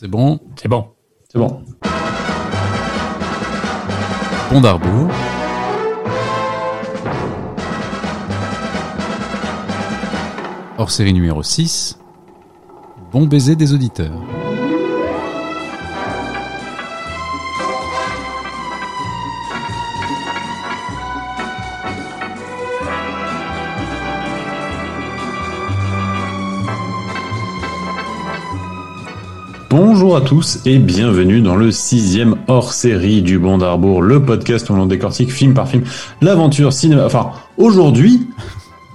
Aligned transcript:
C'est 0.00 0.06
bon 0.06 0.38
C'est 0.54 0.68
bon. 0.68 0.92
C'est 1.28 1.40
bon. 1.40 1.60
Bon 4.48 4.60
d'Arbour. 4.60 5.08
Hors 10.78 10.92
série 10.92 11.12
numéro 11.12 11.42
6. 11.42 11.98
Bon 13.10 13.26
baiser 13.26 13.56
des 13.56 13.72
auditeurs. 13.72 14.12
Bonjour 30.08 30.24
à 30.24 30.26
tous 30.26 30.60
et 30.64 30.78
bienvenue 30.78 31.42
dans 31.42 31.54
le 31.54 31.70
sixième 31.70 32.36
hors-série 32.46 33.20
du 33.20 33.38
Bon 33.38 33.58
d'Arbour, 33.58 34.00
le 34.00 34.24
podcast 34.24 34.70
où 34.70 34.74
l'on 34.74 34.86
décortique 34.86 35.30
film 35.30 35.52
par 35.52 35.68
film 35.68 35.84
l'aventure 36.22 36.72
cinéma. 36.72 37.04
Enfin, 37.04 37.32
aujourd'hui, 37.58 38.26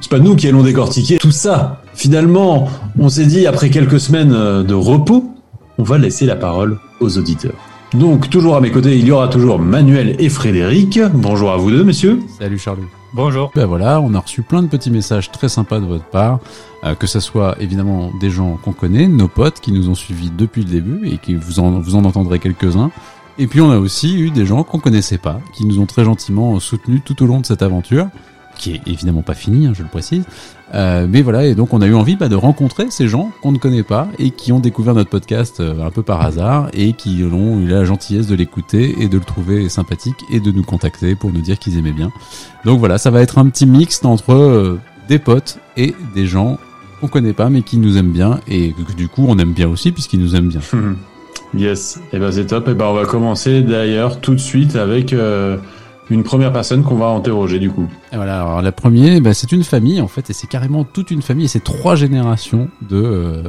c'est 0.02 0.09
pas 0.09 0.17
nous 0.17 0.35
qui 0.35 0.47
allons 0.47 0.63
décortiquer 0.63 1.19
tout 1.19 1.29
ça. 1.29 1.83
Finalement, 1.93 2.67
on 2.97 3.09
s'est 3.09 3.27
dit 3.27 3.45
après 3.45 3.69
quelques 3.69 3.99
semaines 3.99 4.33
euh, 4.33 4.63
de 4.63 4.73
repos, 4.73 5.35
on 5.77 5.83
va 5.83 5.99
laisser 5.99 6.25
la 6.25 6.35
parole 6.35 6.79
aux 6.99 7.16
auditeurs. 7.19 7.53
Donc, 7.93 8.31
toujours 8.31 8.55
à 8.55 8.59
mes 8.59 8.71
côtés, 8.71 8.97
il 8.97 9.05
y 9.05 9.11
aura 9.11 9.27
toujours 9.27 9.59
Manuel 9.59 10.16
et 10.17 10.30
Frédéric. 10.30 10.99
Bonjour 11.13 11.52
à 11.52 11.57
vous 11.57 11.69
deux, 11.69 11.83
messieurs. 11.83 12.21
Salut 12.39 12.57
Charlie. 12.57 12.81
Bonjour. 13.16 13.52
Ben 13.53 13.67
voilà, 13.67 14.02
on 14.02 14.16
a 14.16 14.20
reçu 14.20 14.41
plein 14.41 14.63
de 14.63 14.67
petits 14.67 14.90
messages 14.90 15.31
très 15.31 15.48
sympas 15.48 15.80
de 15.80 15.85
votre 15.85 16.05
part, 16.05 16.40
euh, 16.84 16.95
que 16.95 17.05
ce 17.05 17.20
soit 17.20 17.55
évidemment 17.59 18.12
des 18.20 18.31
gens 18.31 18.58
qu'on 18.58 18.73
connaît, 18.73 19.08
nos 19.08 19.27
potes 19.27 19.59
qui 19.59 19.72
nous 19.72 19.88
ont 19.88 19.94
suivis 19.94 20.31
depuis 20.31 20.63
le 20.63 20.72
début 20.72 21.08
et 21.08 21.20
qui 21.20 21.36
vous 21.36 21.59
en, 21.59 21.80
vous 21.80 21.94
en 21.94 22.05
entendrez 22.05 22.39
quelques-uns. 22.39 22.89
Et 23.38 23.45
puis 23.45 23.62
on 23.62 23.70
a 23.70 23.77
aussi 23.77 24.20
eu 24.20 24.31
des 24.31 24.48
gens 24.48 24.63
qu'on 24.63 24.80
connaissait 24.80 25.20
pas, 25.20 25.39
qui 25.53 25.64
nous 25.67 25.80
ont 25.80 25.86
très 25.86 26.03
gentiment 26.03 26.59
soutenus 26.59 27.02
tout 27.05 27.22
au 27.22 27.28
long 27.28 27.39
de 27.39 27.45
cette 27.45 27.61
aventure, 27.61 28.08
qui 28.64 28.75
est 28.75 28.81
évidemment 28.88 29.23
pas 29.23 29.33
finie, 29.33 29.67
hein, 29.67 29.73
je 29.75 29.83
le 29.83 29.89
précise. 29.89 30.23
Euh, 30.73 31.06
mais 31.09 31.22
voilà, 31.22 31.45
et 31.45 31.53
donc 31.53 31.73
on 31.73 31.81
a 31.81 31.86
eu 31.86 31.94
envie 31.94 32.16
bah, 32.16 32.30
de 32.30 32.36
rencontrer 32.36 32.86
ces 32.89 33.09
gens 33.09 33.31
qu'on 33.42 33.52
ne 33.52 33.58
connaît 33.58 33.83
pas 33.83 34.08
et 34.17 34.31
qui 34.31 34.53
ont 34.53 34.59
découvert 34.59 34.94
notre 34.94 35.09
podcast 35.09 35.59
euh, 35.59 35.86
un 35.86 35.92
peu 35.92 36.02
par 36.02 36.22
hasard 36.22 36.70
et 36.73 36.94
qui 36.94 37.23
ont 37.30 37.59
eu 37.59 37.67
la 37.67 37.83
gentillesse 37.83 38.28
de 38.28 38.36
l'écouter 38.36 38.95
et 39.00 39.09
de 39.09 39.17
le 39.17 39.23
trouver 39.23 39.67
sympathique 39.67 40.16
et 40.31 40.39
de 40.39 40.52
nous 40.52 40.64
contacter 40.64 41.14
pour 41.14 41.33
nous 41.33 41.42
dire 41.42 41.59
qu'ils 41.59 41.78
aimaient 41.78 41.92
bien. 41.92 42.11
Donc 42.64 42.80
voilà, 42.80 42.97
ça 42.97 43.11
va 43.11 43.22
être 43.22 43.38
un 43.38 43.50
petit 43.50 43.66
mix 43.66 44.03
entre 44.05 44.33
euh, 44.33 44.80
des 45.09 45.20
potes 45.20 45.59
et 45.75 45.94
des 46.16 46.25
gens 46.25 46.58
qu'on 47.02 47.08
connaît 47.08 47.33
pas 47.33 47.50
mais 47.50 47.64
qui 47.64 47.77
nous 47.77 47.98
aiment 47.98 48.14
bien 48.14 48.39
et 48.48 48.72
que 48.72 48.94
du 48.94 49.09
coup 49.09 49.25
on 49.27 49.38
aime 49.39 49.52
bien 49.52 49.67
aussi 49.67 49.92
puisqu'ils 49.92 50.22
nous 50.22 50.36
aiment 50.36 50.50
bien. 50.50 50.61
Yes, 51.55 52.02
et 52.11 52.17
ben 52.17 52.31
c'est 52.31 52.48
top. 52.48 52.67
Et 52.67 52.73
ben 52.73 52.86
on 52.86 52.95
va 52.95 53.05
commencer 53.05 53.61
d'ailleurs 53.61 54.20
tout 54.22 54.33
de 54.33 54.39
suite 54.39 54.75
avec 54.75 55.14
une 56.09 56.23
première 56.23 56.51
personne 56.51 56.83
qu'on 56.83 56.95
va 56.95 57.07
interroger 57.07 57.59
du 57.59 57.69
coup. 57.69 57.87
Et 58.11 58.15
voilà, 58.15 58.41
alors 58.41 58.61
la 58.61 58.71
première, 58.71 59.19
bah, 59.21 59.33
c'est 59.33 59.51
une 59.51 59.63
famille 59.63 60.01
en 60.01 60.07
fait, 60.07 60.29
et 60.29 60.33
c'est 60.33 60.47
carrément 60.47 60.83
toute 60.83 61.11
une 61.11 61.21
famille, 61.21 61.45
et 61.45 61.49
c'est 61.49 61.63
trois 61.63 61.95
générations 61.95 62.69
de, 62.81 63.01
euh, 63.03 63.43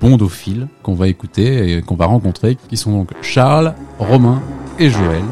bondophiles 0.00 0.68
qu'on 0.82 0.94
va 0.94 1.08
écouter 1.08 1.76
et 1.76 1.82
qu'on 1.82 1.96
va 1.96 2.06
rencontrer, 2.06 2.56
qui 2.68 2.76
sont 2.76 2.92
donc 2.92 3.10
Charles, 3.22 3.74
Romain 3.98 4.42
et 4.78 4.90
Joël. 4.90 5.22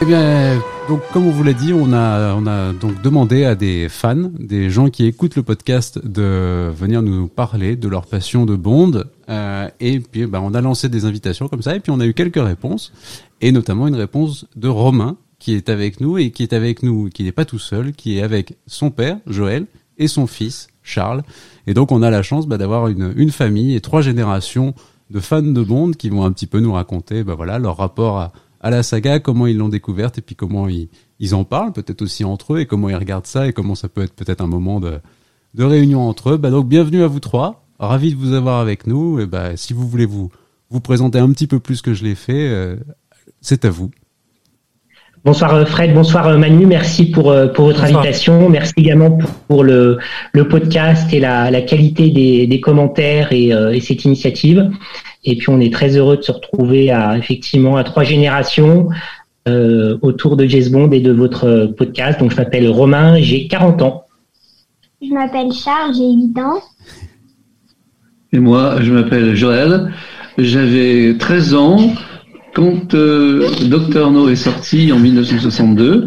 Eh 0.00 0.04
bien, 0.04 0.60
donc 0.88 1.00
comme 1.12 1.26
on 1.26 1.30
vous 1.30 1.44
l'a 1.44 1.52
dit, 1.52 1.72
on 1.72 1.92
a, 1.92 2.34
on 2.34 2.46
a 2.46 2.72
donc 2.72 3.00
demandé 3.02 3.44
à 3.44 3.54
des 3.54 3.88
fans, 3.88 4.30
des 4.38 4.70
gens 4.70 4.90
qui 4.90 5.06
écoutent 5.06 5.36
le 5.36 5.42
podcast, 5.42 6.04
de 6.04 6.70
venir 6.70 7.02
nous 7.02 7.28
parler 7.28 7.76
de 7.76 7.88
leur 7.88 8.06
passion 8.06 8.46
de 8.46 8.56
Bond. 8.56 9.04
Euh, 9.28 9.68
et 9.80 10.00
puis, 10.00 10.26
bah, 10.26 10.40
on 10.42 10.54
a 10.54 10.60
lancé 10.60 10.88
des 10.88 11.04
invitations 11.04 11.48
comme 11.48 11.62
ça, 11.62 11.76
et 11.76 11.80
puis 11.80 11.92
on 11.92 12.00
a 12.00 12.06
eu 12.06 12.14
quelques 12.14 12.42
réponses, 12.42 12.92
et 13.40 13.52
notamment 13.52 13.86
une 13.86 13.94
réponse 13.94 14.46
de 14.56 14.68
Romain 14.68 15.16
qui 15.38 15.54
est 15.54 15.68
avec 15.68 16.00
nous 16.00 16.18
et 16.18 16.30
qui 16.30 16.42
est 16.42 16.52
avec 16.52 16.82
nous, 16.82 17.08
qui 17.08 17.24
n'est 17.24 17.32
pas 17.32 17.44
tout 17.44 17.58
seul, 17.58 17.92
qui 17.92 18.18
est 18.18 18.22
avec 18.22 18.56
son 18.66 18.90
père 18.90 19.18
Joël 19.26 19.66
et 19.98 20.08
son 20.08 20.26
fils 20.26 20.68
Charles. 20.82 21.22
Et 21.66 21.74
donc, 21.74 21.92
on 21.92 22.02
a 22.02 22.10
la 22.10 22.22
chance 22.22 22.46
bah, 22.46 22.58
d'avoir 22.58 22.88
une, 22.88 23.12
une 23.16 23.30
famille 23.30 23.74
et 23.74 23.80
trois 23.80 24.02
générations 24.02 24.74
de 25.10 25.20
fans 25.20 25.42
de 25.42 25.62
Bond 25.62 25.92
qui 25.92 26.08
vont 26.08 26.24
un 26.24 26.32
petit 26.32 26.46
peu 26.46 26.60
nous 26.60 26.72
raconter, 26.72 27.22
bah 27.22 27.34
voilà, 27.34 27.58
leur 27.58 27.76
rapport 27.76 28.18
à 28.18 28.32
à 28.62 28.70
la 28.70 28.82
saga, 28.82 29.18
comment 29.18 29.46
ils 29.46 29.58
l'ont 29.58 29.68
découverte 29.68 30.18
et 30.18 30.22
puis 30.22 30.36
comment 30.36 30.68
ils, 30.68 30.88
ils 31.18 31.34
en 31.34 31.44
parlent, 31.44 31.72
peut-être 31.72 32.00
aussi 32.02 32.24
entre 32.24 32.54
eux 32.54 32.60
et 32.60 32.66
comment 32.66 32.88
ils 32.88 32.96
regardent 32.96 33.26
ça 33.26 33.48
et 33.48 33.52
comment 33.52 33.74
ça 33.74 33.88
peut 33.88 34.02
être 34.02 34.14
peut-être 34.14 34.40
un 34.40 34.46
moment 34.46 34.78
de, 34.80 35.00
de 35.54 35.64
réunion 35.64 36.00
entre 36.08 36.30
eux. 36.30 36.36
Bah 36.36 36.50
donc 36.50 36.68
bienvenue 36.68 37.02
à 37.02 37.08
vous 37.08 37.20
trois, 37.20 37.64
ravi 37.78 38.14
de 38.14 38.16
vous 38.18 38.32
avoir 38.32 38.60
avec 38.60 38.86
nous. 38.86 39.20
Et 39.20 39.26
bah 39.26 39.56
si 39.56 39.72
vous 39.72 39.88
voulez 39.88 40.06
vous 40.06 40.30
vous 40.70 40.80
présenter 40.80 41.18
un 41.18 41.30
petit 41.32 41.46
peu 41.46 41.58
plus 41.60 41.82
que 41.82 41.92
je 41.92 42.04
l'ai 42.04 42.14
fait, 42.14 42.48
euh, 42.48 42.76
c'est 43.40 43.64
à 43.64 43.70
vous. 43.70 43.90
Bonsoir 45.24 45.54
euh, 45.54 45.64
Fred, 45.64 45.94
bonsoir 45.94 46.26
euh, 46.26 46.36
Manu, 46.38 46.66
merci 46.66 47.10
pour, 47.10 47.24
pour 47.54 47.66
votre 47.66 47.82
Bonsoir. 47.82 48.00
invitation, 48.00 48.48
merci 48.48 48.72
également 48.76 49.10
pour, 49.12 49.30
pour 49.30 49.64
le, 49.64 49.98
le 50.32 50.48
podcast 50.48 51.12
et 51.12 51.20
la, 51.20 51.50
la 51.50 51.62
qualité 51.62 52.10
des, 52.10 52.48
des 52.48 52.60
commentaires 52.60 53.32
et, 53.32 53.52
euh, 53.52 53.72
et 53.72 53.78
cette 53.80 54.04
initiative. 54.04 54.68
Et 55.24 55.36
puis 55.36 55.48
on 55.50 55.60
est 55.60 55.72
très 55.72 55.96
heureux 55.96 56.16
de 56.16 56.22
se 56.22 56.32
retrouver 56.32 56.90
à 56.90 57.16
effectivement 57.16 57.76
à 57.76 57.84
trois 57.84 58.02
générations 58.04 58.88
euh, 59.48 59.98
autour 60.02 60.36
de 60.36 60.46
Bond 60.70 60.90
et 60.90 61.00
de 61.00 61.12
votre 61.12 61.66
podcast. 61.76 62.20
Donc 62.20 62.32
je 62.32 62.36
m'appelle 62.36 62.68
Romain, 62.68 63.18
j'ai 63.20 63.46
40 63.46 63.82
ans. 63.82 64.04
Je 65.00 65.12
m'appelle 65.12 65.52
Charles, 65.52 65.94
j'ai 65.94 66.12
8 66.12 66.38
ans. 66.38 66.60
Et 68.32 68.38
moi, 68.38 68.76
je 68.80 68.92
m'appelle 68.92 69.34
Joël. 69.34 69.92
J'avais 70.38 71.16
13 71.18 71.54
ans 71.54 71.78
quand 72.54 72.94
euh, 72.94 73.48
Docteur 73.66 74.10
No 74.10 74.28
est 74.28 74.36
sorti 74.36 74.92
en 74.92 74.98
1962. 74.98 76.06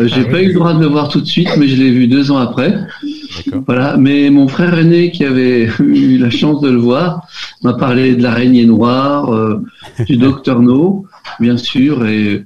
Euh, 0.00 0.06
J'ai 0.06 0.22
Ah 0.26 0.30
pas 0.30 0.36
oui. 0.38 0.44
eu 0.44 0.48
le 0.48 0.54
droit 0.54 0.74
de 0.74 0.80
le 0.80 0.86
voir 0.86 1.08
tout 1.08 1.20
de 1.20 1.26
suite, 1.26 1.48
mais 1.58 1.66
je 1.68 1.76
l'ai 1.76 1.90
vu 1.90 2.06
deux 2.06 2.30
ans 2.30 2.38
après. 2.38 2.78
Voilà. 3.66 3.96
Mais 3.96 4.30
mon 4.30 4.46
frère 4.48 4.78
aîné, 4.78 5.10
qui 5.10 5.24
avait 5.24 5.68
eu 5.80 6.18
la 6.18 6.30
chance 6.30 6.60
de 6.60 6.70
le 6.70 6.78
voir, 6.78 7.26
m'a 7.62 7.74
parlé 7.74 8.14
de 8.14 8.22
l'araignée 8.22 8.66
noire, 8.66 9.32
euh, 9.34 9.62
du 10.06 10.16
Docteur 10.16 10.62
No, 10.62 11.06
bien 11.40 11.56
sûr, 11.56 12.06
et 12.06 12.44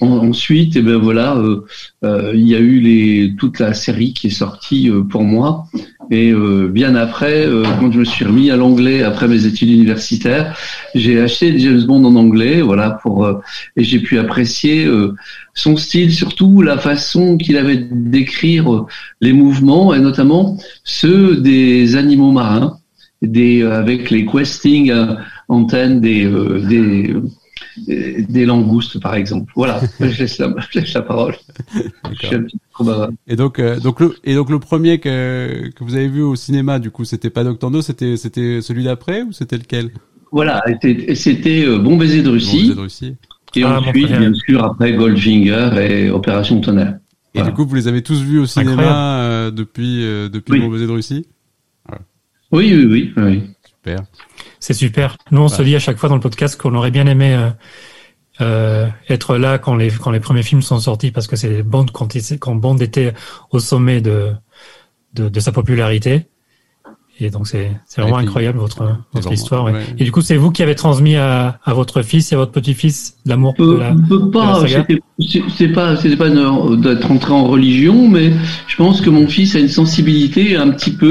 en- 0.00 0.28
ensuite, 0.28 0.76
et 0.76 0.82
ben 0.82 0.96
voilà, 0.96 1.36
euh, 1.36 1.64
euh, 2.04 2.32
il 2.34 2.46
y 2.46 2.54
a 2.54 2.58
eu 2.60 2.80
les 2.80 3.34
toute 3.38 3.58
la 3.58 3.74
série 3.74 4.12
qui 4.12 4.28
est 4.28 4.30
sortie 4.30 4.90
euh, 4.90 5.02
pour 5.02 5.24
moi. 5.24 5.64
Et 6.10 6.30
euh, 6.32 6.68
bien 6.68 6.94
après, 6.94 7.46
euh, 7.46 7.64
quand 7.78 7.92
je 7.92 7.98
me 7.98 8.04
suis 8.04 8.24
remis 8.24 8.50
à 8.50 8.56
l'anglais 8.56 9.02
après 9.02 9.28
mes 9.28 9.44
études 9.44 9.68
universitaires, 9.68 10.56
j'ai 10.94 11.20
acheté 11.20 11.58
James 11.58 11.82
Bond 11.82 12.02
en 12.04 12.16
anglais, 12.16 12.62
voilà, 12.62 12.98
pour 13.02 13.26
euh, 13.26 13.34
et 13.76 13.84
j'ai 13.84 13.98
pu 14.00 14.18
apprécier 14.18 14.86
euh, 14.86 15.14
son 15.52 15.76
style, 15.76 16.12
surtout 16.14 16.62
la 16.62 16.78
façon 16.78 17.36
qu'il 17.36 17.58
avait 17.58 17.76
d'écrire 17.90 18.72
euh, 18.72 18.86
les 19.20 19.34
mouvements 19.34 19.92
et 19.92 20.00
notamment 20.00 20.56
ceux 20.82 21.36
des 21.36 21.96
animaux 21.96 22.32
marins, 22.32 22.78
des 23.20 23.62
euh, 23.62 23.78
avec 23.78 24.10
les 24.10 24.24
questing 24.24 24.90
antennes 25.48 26.00
des 26.00 26.24
des 26.68 27.14
des- 27.86 28.22
des 28.22 28.46
langoustes 28.46 29.00
par 29.00 29.14
exemple. 29.14 29.52
Voilà, 29.56 29.80
je 30.00 30.18
laisse 30.18 30.38
la, 30.38 30.54
je 30.70 30.78
laisse 30.80 30.92
la 30.94 31.02
parole. 31.02 31.34
Je 31.74 32.26
suis 32.26 32.34
un 32.36 32.42
petit 32.42 32.56
peu 32.58 32.84
trop. 32.84 33.06
Et 33.26 33.36
donc, 33.36 33.58
euh, 33.58 33.78
donc 33.80 34.00
le 34.00 34.14
et 34.24 34.34
donc 34.34 34.50
le 34.50 34.58
premier 34.58 34.98
que 34.98 35.70
que 35.74 35.84
vous 35.84 35.94
avez 35.94 36.08
vu 36.08 36.22
au 36.22 36.36
cinéma, 36.36 36.78
du 36.78 36.90
coup, 36.90 37.04
c'était 37.04 37.30
pas 37.30 37.44
Doctor 37.44 37.70
No, 37.70 37.82
c'était 37.82 38.16
c'était 38.16 38.60
celui 38.62 38.84
d'après 38.84 39.22
ou 39.22 39.32
c'était 39.32 39.56
lequel? 39.58 39.90
Voilà, 40.30 40.62
c'était- 40.82 41.64
euh, 41.64 41.78
Bon 41.78 41.96
baiser 41.96 42.22
de 42.22 42.28
Russie. 42.30 42.68
de. 42.74 42.86
Et 43.56 43.62
Ah, 43.64 43.80
ensuite, 43.80 44.08
bien 44.08 44.34
sûr, 44.34 44.62
après 44.62 44.92
Goldfinger 44.92 45.70
et 45.80 46.10
Opération 46.10 46.60
Tonnerre. 46.60 46.98
Et 47.34 47.38
Voilà. 47.38 47.50
du 47.50 47.56
coup, 47.56 47.64
vous 47.66 47.74
les 47.74 47.88
avez 47.88 48.02
tous 48.02 48.20
vus 48.20 48.38
au 48.40 48.46
cinéma 48.46 49.20
euh, 49.22 49.50
depuis 49.50 50.04
euh, 50.04 50.28
depuis 50.28 50.52
Oui. 50.54 50.60
Bon 50.60 50.68
baiser 50.70 50.86
de 50.86 50.92
Russie? 50.92 51.26
Oui, 52.52 52.72
oui, 52.74 52.84
oui. 52.86 53.12
oui. 53.16 53.42
Super. 53.66 54.00
C'est 54.60 54.74
super. 54.74 55.16
Nous, 55.30 55.40
on 55.40 55.48
se 55.48 55.62
dit 55.62 55.76
à 55.76 55.78
chaque 55.78 55.98
fois 55.98 56.08
dans 56.08 56.16
le 56.16 56.20
podcast 56.20 56.60
qu'on 56.60 56.74
aurait 56.74 56.90
bien 56.90 57.06
aimé 57.06 57.34
euh, 57.34 57.50
euh, 58.40 58.88
être 59.08 59.36
là 59.36 59.58
quand 59.58 59.74
les 59.76 59.90
quand 59.90 60.10
les 60.10 60.20
premiers 60.20 60.42
films 60.42 60.62
sont 60.62 60.78
sortis 60.80 61.10
parce 61.10 61.26
que 61.26 61.36
c'est 61.36 61.62
Bond 61.62 61.86
quand, 61.92 62.14
il- 62.14 62.38
quand 62.38 62.54
Bond 62.54 62.76
était 62.78 63.14
au 63.50 63.58
sommet 63.58 64.00
de 64.00 64.32
de, 65.14 65.28
de 65.28 65.40
sa 65.40 65.52
popularité. 65.52 66.26
Et 67.20 67.30
donc 67.30 67.48
c'est 67.48 67.72
c'est 67.86 68.00
vraiment 68.00 68.18
puis, 68.18 68.26
incroyable 68.26 68.58
votre 68.58 68.78
votre 68.78 68.96
vraiment- 69.12 69.32
histoire. 69.32 69.64
ouais. 69.64 69.72
ouais. 69.72 69.82
Et 69.98 70.04
du 70.04 70.12
coup, 70.12 70.20
c'est 70.20 70.36
vous 70.36 70.52
qui 70.52 70.62
avez 70.62 70.76
transmis 70.76 71.16
à, 71.16 71.58
à 71.64 71.74
votre 71.74 72.02
fils 72.02 72.30
et 72.30 72.36
à 72.36 72.38
votre 72.38 72.52
petit-fils 72.52 73.16
l'amour 73.26 73.54
de 73.58 73.64
Euh, 73.64 73.78
la. 73.80 73.94
peut 74.08 74.30
pas, 74.30 74.58
de 74.58 74.62
la 74.62 74.68
saga 74.68 74.86
c'était- 74.88 75.02
c'est 75.28 75.42
c'est 75.56 75.68
pas, 75.68 75.96
c'était 75.96 76.16
pas 76.16 76.28
d'être 76.30 77.10
entré 77.10 77.32
en 77.32 77.44
religion, 77.48 78.08
mais 78.08 78.30
je 78.68 78.76
pense 78.76 79.00
que 79.00 79.10
mon 79.10 79.26
fils 79.26 79.56
a 79.56 79.58
une 79.58 79.68
sensibilité 79.68 80.56
un 80.56 80.70
petit 80.70 80.92
peu. 80.92 81.06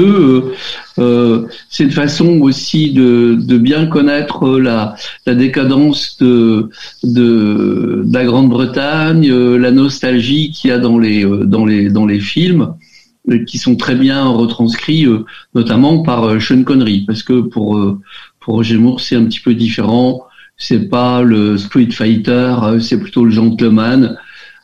Euh, 0.98 1.02
euh, 1.02 1.46
c'est 1.68 1.84
une 1.84 1.90
façon 1.90 2.40
aussi 2.40 2.92
de, 2.92 3.36
de 3.38 3.58
bien 3.58 3.86
connaître 3.86 4.58
la, 4.58 4.96
la 5.26 5.34
décadence 5.34 6.16
de, 6.20 6.70
de, 7.04 8.02
de 8.04 8.12
la 8.14 8.24
Grande-Bretagne, 8.24 9.28
euh, 9.30 9.58
la 9.58 9.70
nostalgie 9.72 10.50
qu'il 10.52 10.70
y 10.70 10.72
a 10.72 10.78
dans 10.78 10.98
les, 10.98 11.24
euh, 11.24 11.44
dans 11.44 11.66
les, 11.66 11.90
dans 11.90 12.06
les 12.06 12.18
films 12.18 12.62
euh, 12.62 12.66
qui 13.46 13.58
sont 13.58 13.76
très 13.76 13.94
bien 13.94 14.26
retranscrits, 14.28 15.06
euh, 15.06 15.24
notamment 15.54 16.02
par 16.02 16.24
euh, 16.24 16.40
Sean 16.40 16.62
Connery, 16.64 17.04
parce 17.06 17.22
que 17.22 17.40
pour 17.40 17.76
euh, 17.76 18.00
pour 18.40 18.54
Roger 18.54 18.78
Moore 18.78 19.00
c'est 19.00 19.16
un 19.16 19.24
petit 19.24 19.40
peu 19.40 19.54
différent 19.54 20.24
c'est 20.58 20.88
pas 20.88 21.22
le 21.22 21.56
street 21.56 21.90
fighter, 21.92 22.56
euh, 22.62 22.80
c'est 22.80 22.98
plutôt 22.98 23.24
le 23.24 23.30
gentleman, 23.30 24.18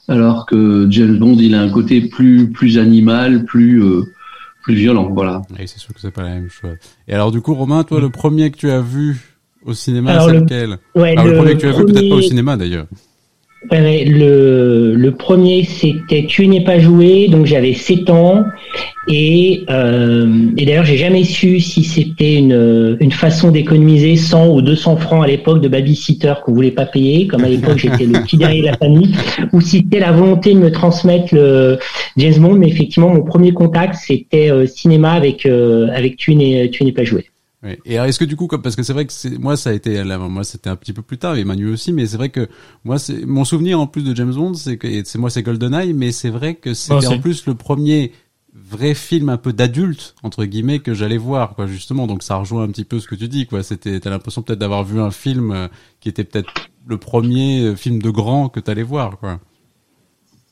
alors 0.09 0.45
que 0.45 0.87
James 0.91 1.19
Bond, 1.19 1.37
il 1.39 1.55
a 1.55 1.63
un 1.63 1.71
côté 1.71 2.03
plus 2.03 2.51
plus 2.51 2.79
animal, 2.79 3.45
plus 3.45 3.83
euh, 3.83 4.03
plus 4.65 4.75
violent, 4.75 5.11
voilà. 5.13 5.43
Oui, 5.51 5.67
c'est 5.67 5.79
sûr 5.79 5.95
que 5.95 6.01
c'est 6.01 6.11
pas 6.11 6.23
la 6.23 6.31
même 6.31 6.51
chose. 6.51 6.77
Et 7.07 7.15
alors, 7.15 7.31
du 7.31 7.41
coup, 7.41 7.55
Romain, 7.55 7.85
toi, 7.85 8.01
le 8.01 8.11
premier 8.11 8.51
que 8.51 8.57
tu 8.57 8.71
as 8.71 8.81
vu 8.81 9.19
au 9.65 9.73
cinéma, 9.73 10.21
c'est 10.21 10.33
le- 10.33 10.41
lequel? 10.41 10.79
Ouais, 10.95 11.15
le, 11.15 11.35
premier 11.35 11.55
que 11.55 11.61
tu 11.61 11.67
as 11.67 11.73
vu, 11.73 11.85
peut-être 11.85 12.09
pas 12.09 12.17
au 12.17 12.23
cinéma 12.23 12.57
d'ailleurs. 12.57 12.87
Ouais, 13.71 14.05
le, 14.05 14.95
le 14.95 15.11
premier, 15.13 15.65
c'était 15.65 16.27
Tu 16.27 16.47
n'es 16.47 16.63
pas 16.63 16.79
joué, 16.79 17.29
donc 17.29 17.47
j'avais 17.47 17.73
7 17.73 18.11
ans. 18.11 18.45
Et, 19.07 19.65
euh, 19.69 20.49
et 20.57 20.65
d'ailleurs, 20.65 20.85
j'ai 20.85 20.97
jamais 20.97 21.25
su 21.25 21.61
si 21.61 21.85
c'était 21.85 22.37
une, 22.37 22.97
une 23.01 23.13
façon 23.13 23.51
d'économiser 23.51 24.17
100 24.17 24.49
ou 24.49 24.63
200 24.63 24.97
francs 24.97 25.25
à 25.25 25.27
l'époque 25.27 25.61
de 25.61 25.69
babysitter 25.69 26.35
qu'on 26.43 26.53
voulait 26.53 26.71
pas 26.71 26.87
payer, 26.87 27.27
comme 27.27 27.45
à 27.45 27.49
l'époque 27.49 27.79
j'étais 27.79 28.07
le 28.07 28.23
petit 28.23 28.37
derrière 28.37 28.73
la 28.73 28.77
famille, 28.77 29.15
ou 29.53 29.61
si 29.61 29.79
c'était 29.79 30.01
la 30.01 30.13
volonté 30.13 30.55
de 30.55 30.59
me 30.59 30.71
transmettre 30.71 31.35
le 31.35 31.79
James 32.17 32.39
Bond. 32.39 32.55
Mais 32.55 32.69
effectivement, 32.69 33.11
mon 33.11 33.23
premier 33.23 33.53
contact, 33.53 33.97
c'était 33.97 34.51
euh, 34.51 34.67
cinéma 34.67 35.13
avec, 35.13 35.45
euh, 35.47 35.89
avec 35.95 36.17
tu 36.17 36.35
n'es 36.35 36.93
pas 36.95 37.05
joué. 37.05 37.27
Oui. 37.65 37.79
Et 37.85 37.95
est-ce 37.95 38.19
que 38.19 38.25
du 38.25 38.37
coup, 38.37 38.47
parce 38.47 38.77
que 38.77 38.83
c'est 38.83 38.93
vrai 38.93 39.07
que 39.07 39.13
c'est, 39.13 39.39
moi, 39.39 39.57
ça 39.57 39.71
a 39.71 39.73
été, 39.73 40.05
là, 40.05 40.19
moi, 40.19 40.45
c'était 40.45 40.71
un 40.71 40.77
petit 40.77 40.93
peu 40.93 41.03
plus 41.03 41.19
tard, 41.19 41.37
et 41.37 41.45
Manu 41.45 41.73
aussi, 41.73 41.93
mais 41.93 42.07
c'est 42.07 42.17
vrai 42.17 42.29
que 42.29 42.49
moi, 42.85 42.99
c'est, 42.99 43.25
mon 43.25 43.45
souvenir 43.45 43.81
en 43.81 43.87
plus 43.87 44.05
de 44.05 44.15
James 44.15 44.35
Bond, 44.35 44.55
c'est 44.55 44.77
que, 44.77 45.03
c'est 45.05 45.19
moi, 45.19 45.31
c'est 45.31 45.43
GoldenEye, 45.43 45.95
mais 45.95 46.13
c'est 46.13 46.31
vrai 46.31 46.55
que 46.55 46.75
c'était 46.75 47.07
en 47.07 47.19
plus 47.19 47.47
le 47.47 47.55
premier 47.55 48.13
vrai 48.55 48.95
film 48.95 49.29
un 49.29 49.37
peu 49.37 49.53
d'adulte, 49.53 50.15
entre 50.23 50.45
guillemets, 50.45 50.79
que 50.79 50.95
j'allais 50.95 51.17
voir, 51.17 51.55
quoi, 51.55 51.67
justement. 51.67 52.07
Donc, 52.07 52.23
ça 52.23 52.37
rejoint 52.37 52.63
un 52.63 52.69
petit 52.69 52.85
peu 52.85 53.01
ce 53.01 53.09
que 53.09 53.15
tu 53.15 53.29
dis, 53.29 53.47
quoi. 53.47 53.63
C'était, 53.63 53.99
t'as 53.99 54.11
l'impression 54.11 54.43
peut-être 54.43 54.59
d'avoir 54.59 54.85
vu 54.85 55.01
un 55.01 55.11
film 55.11 55.51
euh, 55.51 55.69
qui 56.01 56.09
était 56.09 56.25
peut-être 56.25 56.53
le 56.87 56.99
premier 56.99 57.63
euh, 57.63 57.77
film 57.77 58.01
de 58.01 58.11
grand 58.11 58.49
que 58.49 58.61
t'allais 58.61 58.83
voir, 58.83 59.19
quoi. 59.19 59.41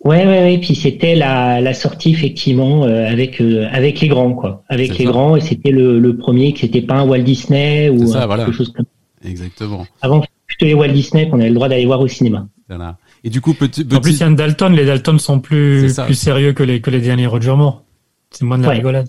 Ouais, 0.05 0.27
ouais, 0.27 0.43
ouais. 0.43 0.59
Puis 0.59 0.75
c'était 0.75 1.15
la, 1.15 1.61
la 1.61 1.75
sortie 1.75 2.11
effectivement 2.11 2.85
euh, 2.85 3.07
avec 3.09 3.41
euh, 3.41 3.69
avec 3.73 4.01
les 4.01 4.09
grands, 4.09 4.33
quoi. 4.35 4.65
Avec 4.69 4.93
C'est 4.93 4.99
les 5.01 5.05
ça. 5.05 5.11
grands, 5.13 5.37
et 5.37 5.41
c'était 5.41 5.71
le, 5.71 5.99
le 6.01 6.17
premier, 6.17 6.53
que 6.53 6.61
c'était 6.61 6.83
pas 6.83 6.95
un 6.97 7.07
Walt 7.07 7.21
Disney 7.23 7.89
ou 7.89 8.07
ça, 8.07 8.23
euh, 8.23 8.27
voilà. 8.27 8.45
quelque 8.45 8.55
chose 8.57 8.73
comme. 8.73 8.87
Exactement. 9.25 9.87
Avant, 10.01 10.25
plutôt 10.47 10.67
les 10.67 10.75
Walt 10.75 10.89
Disney 10.93 11.29
qu'on 11.29 11.39
avait 11.39 11.49
le 11.51 11.55
droit 11.55 11.69
d'aller 11.69 11.87
voir 11.87 12.01
au 12.01 12.09
cinéma. 12.09 12.49
Voilà. 12.69 12.97
Et 13.23 13.31
du 13.31 13.41
coup, 13.41 13.55
petit, 13.55 13.87
En 13.95 14.01
plus, 14.01 14.13
il 14.15 14.21
y 14.21 14.23
a 14.25 14.27
un 14.27 14.33
Dalton. 14.33 14.73
Les 14.75 14.85
Dalton 14.85 15.19
sont 15.21 15.39
plus 15.39 15.91
ça. 15.95 16.05
plus 16.05 16.15
sérieux 16.17 16.53
que 16.53 16.65
les 16.65 16.81
que 16.81 16.91
les 16.91 17.01
derniers 17.01 17.27
Roger 17.29 17.55
Moore. 17.55 17.85
C'est 18.31 18.45
moins 18.45 18.57
de 18.59 18.63
la 18.63 18.71
Ouais. 18.71 18.75
rigolade. 18.77 19.09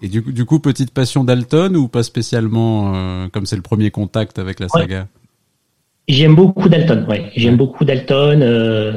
et 0.00 0.08
du 0.08 0.22
coup, 0.22 0.32
du 0.32 0.44
coup, 0.46 0.60
petite 0.60 0.92
passion 0.92 1.24
Dalton 1.24 1.76
ou 1.76 1.88
pas 1.88 2.02
spécialement, 2.04 2.92
euh, 2.94 3.28
comme 3.28 3.44
c'est 3.44 3.56
le 3.56 3.62
premier 3.62 3.90
contact 3.90 4.38
avec 4.38 4.60
la 4.60 4.66
Ouais. 4.72 4.80
saga? 4.82 5.08
J'aime 6.08 6.36
beaucoup 6.36 6.68
Dalton, 6.68 7.04
ouais. 7.08 7.24
J'aime 7.36 7.52
Ouais. 7.54 7.56
beaucoup 7.58 7.84
Dalton, 7.84 8.40
euh, 8.40 8.92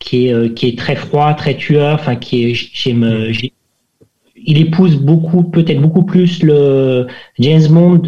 qui 0.00 0.26
est 0.28 0.34
euh, 0.34 0.48
qui 0.50 0.68
est 0.68 0.78
très 0.78 0.96
froid, 0.96 1.34
très 1.34 1.56
tueur. 1.56 1.94
Enfin, 1.96 2.16
qui 2.16 2.44
est 2.46 2.54
j'aime. 2.54 3.28
j'ai- 3.32 3.52
il 4.36 4.58
épouse 4.58 4.96
beaucoup, 4.96 5.44
peut-être 5.44 5.80
beaucoup 5.80 6.04
plus 6.04 6.42
le 6.42 7.06
James 7.38 7.68
Bond 7.70 8.02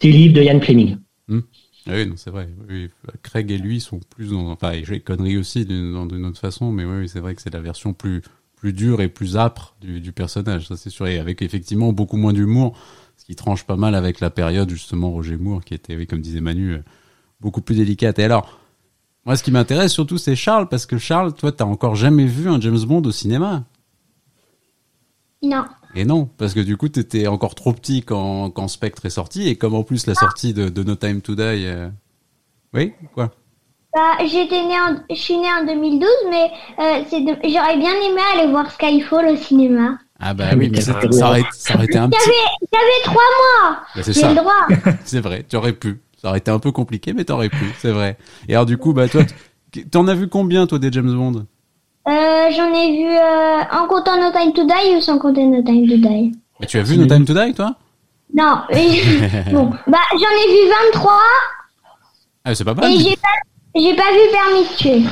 des 0.00 0.12
livres 0.12 0.34
de 0.34 0.42
Ian 0.42 0.60
Fleming. 0.60 0.96
Ah 1.86 1.92
Oui, 1.94 2.06
non, 2.06 2.16
c'est 2.16 2.30
vrai. 2.30 2.48
Oui, 2.68 2.90
Craig 3.22 3.50
et 3.50 3.58
lui 3.58 3.80
sont 3.80 4.00
plus 4.10 4.30
dans, 4.30 4.50
enfin, 4.50 4.72
et 4.72 4.84
j'ai 4.84 5.00
conneries 5.00 5.38
aussi 5.38 5.64
d'une 5.64 5.96
autre 6.26 6.38
façon, 6.38 6.70
mais 6.70 6.84
oui, 6.84 7.08
c'est 7.08 7.20
vrai 7.20 7.34
que 7.34 7.40
c'est 7.40 7.52
la 7.52 7.60
version 7.60 7.94
plus, 7.94 8.22
plus 8.56 8.72
dure 8.74 9.00
et 9.00 9.08
plus 9.08 9.36
âpre 9.36 9.74
du, 9.80 10.00
du 10.00 10.12
personnage, 10.12 10.66
ça 10.68 10.76
c'est 10.76 10.90
sûr, 10.90 11.06
et 11.06 11.18
avec 11.18 11.40
effectivement 11.40 11.92
beaucoup 11.92 12.16
moins 12.18 12.32
d'humour, 12.34 12.76
ce 13.16 13.24
qui 13.24 13.36
tranche 13.36 13.64
pas 13.64 13.76
mal 13.76 13.94
avec 13.94 14.20
la 14.20 14.28
période 14.30 14.68
justement 14.70 15.10
Roger 15.10 15.36
Moore, 15.38 15.64
qui 15.64 15.74
était, 15.74 15.96
oui, 15.96 16.06
comme 16.06 16.20
disait 16.20 16.40
Manu, 16.42 16.72
euh, 16.74 16.82
beaucoup 17.40 17.62
plus 17.62 17.76
délicate. 17.76 18.18
Et 18.18 18.24
alors, 18.24 18.57
moi, 19.28 19.36
ce 19.36 19.42
qui 19.42 19.50
m'intéresse 19.50 19.92
surtout, 19.92 20.16
c'est 20.16 20.34
Charles, 20.34 20.70
parce 20.70 20.86
que 20.86 20.96
Charles, 20.96 21.34
toi, 21.34 21.52
t'as 21.52 21.66
encore 21.66 21.94
jamais 21.94 22.24
vu 22.24 22.48
un 22.48 22.58
James 22.62 22.80
Bond 22.80 23.02
au 23.02 23.10
cinéma. 23.10 23.64
Non. 25.42 25.66
Et 25.94 26.06
non, 26.06 26.30
parce 26.38 26.54
que 26.54 26.60
du 26.60 26.78
coup, 26.78 26.88
t'étais 26.88 27.26
encore 27.26 27.54
trop 27.54 27.74
petit 27.74 28.02
quand, 28.02 28.48
quand 28.50 28.68
Spectre 28.68 29.04
est 29.04 29.10
sorti, 29.10 29.46
et 29.46 29.56
comme 29.56 29.74
en 29.74 29.82
plus 29.82 30.06
la 30.06 30.14
sortie 30.14 30.54
de, 30.54 30.70
de 30.70 30.82
No 30.82 30.94
Time 30.94 31.20
to 31.20 31.34
Die, 31.34 31.42
euh, 31.42 31.90
oui, 32.72 32.94
quoi. 33.14 33.30
Bah, 33.94 34.16
j'étais 34.24 34.64
né 34.64 34.80
en, 34.80 34.96
je 35.10 35.14
suis 35.20 35.36
née 35.36 35.52
en 35.60 35.66
2012, 35.66 36.08
mais 36.30 36.50
euh, 36.78 37.00
de- 37.02 37.50
j'aurais 37.50 37.76
bien 37.76 37.92
aimé 37.92 38.20
aller 38.34 38.50
voir 38.50 38.70
Skyfall 38.70 39.26
au 39.28 39.36
cinéma. 39.36 39.98
Ah 40.18 40.32
bah 40.32 40.46
Ah, 40.52 40.56
oui, 40.56 40.70
mais 40.70 40.80
ça 40.80 40.92
aurait, 41.22 41.42
ça 41.52 41.74
aurait 41.74 41.84
été 41.84 41.98
un 41.98 42.08
petit... 42.08 42.18
J'avais, 42.72 43.02
trois 43.04 43.14
mois. 43.14 43.78
Bah, 43.94 44.02
c'est 44.02 44.14
J'ai 44.14 44.20
ça, 44.22 44.30
le 44.30 44.36
droit. 44.36 44.66
c'est 45.04 45.20
vrai, 45.20 45.44
tu 45.46 45.54
aurais 45.56 45.74
pu. 45.74 46.00
Ça 46.20 46.28
aurait 46.30 46.38
été 46.38 46.50
un 46.50 46.58
peu 46.58 46.72
compliqué, 46.72 47.12
mais 47.12 47.24
t'aurais 47.24 47.48
pu, 47.48 47.72
c'est 47.78 47.92
vrai. 47.92 48.16
Et 48.48 48.54
alors 48.54 48.66
du 48.66 48.76
coup, 48.76 48.92
bah 48.92 49.08
toi, 49.08 49.22
t'en 49.90 50.06
as 50.08 50.14
vu 50.14 50.28
combien 50.28 50.66
toi 50.66 50.78
des 50.78 50.90
James 50.92 51.12
Bond? 51.14 51.46
Euh, 52.08 52.50
j'en 52.56 52.72
ai 52.74 52.96
vu 52.96 53.06
euh, 53.06 53.62
en 53.82 53.86
comptant 53.86 54.16
No 54.20 54.32
Time 54.32 54.52
to 54.52 54.64
Die 54.64 54.96
ou 54.96 55.00
sans 55.00 55.18
compter 55.18 55.44
No 55.44 55.62
Time 55.62 55.86
to 55.88 55.96
Die? 55.96 56.32
Bah, 56.58 56.66
Tu 56.66 56.78
as 56.78 56.82
vu 56.82 56.96
No 56.98 57.06
Time 57.06 57.24
to 57.24 57.34
Die, 57.34 57.54
toi? 57.54 57.74
Non. 58.34 58.62
bon, 59.52 59.70
bah 59.86 59.98
j'en 60.12 60.18
ai 60.18 60.52
vu 60.52 60.70
23 60.92 61.12
Ah, 62.44 62.54
c'est 62.54 62.64
pas 62.64 62.74
mal. 62.74 62.92
et 62.92 62.98
j'ai 62.98 63.16
pas, 63.16 63.28
j'ai 63.80 63.94
pas 63.94 64.10
vu 64.12 64.18
Permis 64.32 64.68
de 64.68 64.76
tuer. 64.76 65.02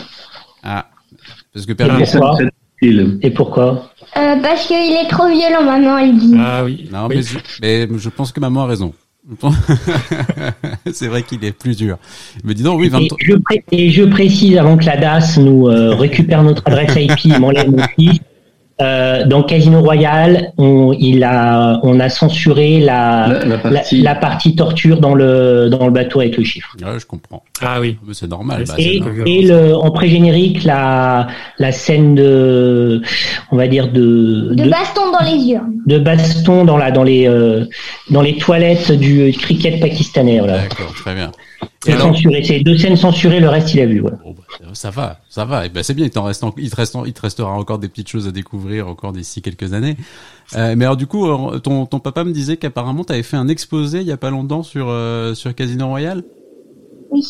Ah, 0.62 0.86
parce 1.54 1.66
que 1.66 1.72
pourquoi? 1.72 2.36
c'est 2.38 2.44
difficile. 2.82 3.18
Et 3.22 3.30
pourquoi? 3.30 3.90
Euh, 4.16 4.36
parce 4.42 4.66
qu'il 4.66 4.76
est 4.76 5.08
trop 5.08 5.28
violent, 5.28 5.62
maman, 5.64 5.98
elle 5.98 6.16
dit. 6.18 6.34
Ah 6.38 6.64
oui. 6.64 6.88
Non, 6.92 7.06
Oui. 7.06 7.16
mais, 7.16 7.22
je, 7.22 7.38
mais 7.62 7.88
je 7.98 8.08
pense 8.08 8.32
que 8.32 8.40
maman 8.40 8.62
a 8.62 8.66
raison. 8.66 8.92
c'est 10.93 11.08
vrai 11.08 11.23
qu'il 11.23 11.44
est 11.44 11.52
plus 11.52 11.76
dur. 11.76 11.99
Mais 12.44 12.55
dis 12.55 12.62
donc, 12.62 12.78
oui, 12.78 12.87
et 12.87 12.90
23... 12.90 13.19
je, 13.20 13.34
et 13.73 13.90
je 13.90 14.05
précise 14.05 14.56
avant 14.56 14.76
que 14.76 14.84
la 14.84 14.96
DAS 14.96 15.38
nous 15.38 15.69
euh, 15.69 15.94
récupère 15.94 16.43
notre 16.44 16.62
adresse 16.67 16.94
IP 16.96 17.34
et 17.34 17.38
m'enlève 17.38 17.70
mon 17.70 17.82
fils. 17.99 18.20
Euh, 18.82 19.25
dans 19.25 19.43
Casino 19.43 19.81
Royale, 19.81 20.52
on, 20.58 20.93
il 20.99 21.25
a, 21.25 21.81
on 21.82 21.99
a 21.99 22.11
censuré 22.11 22.78
la, 22.78 23.26
La, 23.26 23.38
la 23.38 23.44
la, 23.46 23.58
partie. 23.58 24.02
la 24.02 24.14
partie 24.14 24.55
torture 24.55 25.00
dans 25.00 25.14
le, 25.14 25.69
dans 25.70 25.87
le 25.87 25.93
bateau 25.93 26.20
avec 26.20 26.37
le 26.37 26.44
chiffre. 26.44 26.76
Je 26.78 27.06
comprends. 27.06 27.43
Ah 27.62 27.81
oui. 27.81 27.96
C'est 28.12 28.28
normal. 28.28 28.64
Bah, 28.69 28.75
Et, 28.76 28.99
normal. 29.00 29.17
normal. 29.17 29.28
et 29.34 29.43
le, 29.46 29.75
en 29.76 29.90
pré-générique, 29.90 30.64
la, 30.64 31.26
la 31.59 31.73
scène 31.73 32.14
de, 32.14 33.00
on 33.50 33.56
va 33.56 33.66
dire 33.66 33.90
de, 33.90 34.50
De 34.52 34.64
de, 34.64 34.68
baston 34.68 35.11
dans 35.11 35.25
les 35.25 35.52
urnes. 35.52 35.73
de 35.87 35.99
baston 35.99 36.64
dans 36.66 36.76
la, 36.76 36.90
dans 36.90 37.02
les, 37.04 37.26
euh, 37.26 37.64
dans 38.11 38.21
les 38.21 38.37
toilettes 38.37 38.92
du 38.92 39.33
cricket 39.38 39.80
pakistanais. 39.80 40.38
Voilà. 40.40 40.59
D'accord, 40.59 40.92
très 40.92 41.14
bien. 41.14 41.33
C'est 41.83 41.97
censuré. 41.99 42.42
C'est 42.42 42.61
deux 42.61 42.76
scènes 42.76 42.97
censurées, 42.97 43.38
le 43.40 43.49
reste 43.49 43.73
il 43.73 43.80
a 43.80 43.87
vu. 43.87 44.00
Voilà. 44.00 44.16
Bon, 44.25 44.33
bah, 44.37 44.42
ça 44.73 44.90
va, 44.90 45.21
ça 45.30 45.45
va. 45.45 45.66
Et 45.66 45.68
ben 45.68 45.83
c'est 45.85 45.95
bien. 45.95 46.04
Il 46.04 46.11
t'en 46.11 46.25
reste, 46.25 46.42
en- 46.42 46.52
il 46.59 46.68
te 46.68 46.75
reste, 46.76 46.97
en- 46.97 47.04
il 47.04 47.12
te 47.12 47.21
restera 47.23 47.52
encore 47.52 47.78
des 47.78 47.88
petites 47.88 48.09
choses 48.09 48.26
à 48.26 48.33
découvrir 48.33 48.65
encore 48.82 49.12
d'ici 49.12 49.42
quelques 49.42 49.73
années. 49.73 49.96
Euh, 50.54 50.75
mais 50.76 50.85
alors 50.85 50.96
du 50.96 51.06
coup, 51.06 51.26
euh, 51.26 51.58
ton, 51.58 51.87
ton 51.87 51.99
papa 51.99 52.25
me 52.25 52.32
disait 52.32 52.56
qu'apparemment 52.56 53.04
tu 53.04 53.12
avais 53.12 53.23
fait 53.23 53.37
un 53.37 53.49
exposé 53.49 54.00
il 54.00 54.06
y 54.06 54.12
a 54.12 54.16
pas 54.16 54.30
longtemps 54.30 54.62
sur 54.62 54.88
euh, 54.88 55.35
sur 55.35 55.54
Casino 55.54 55.88
Royale. 55.88 56.25
Oui. 57.11 57.25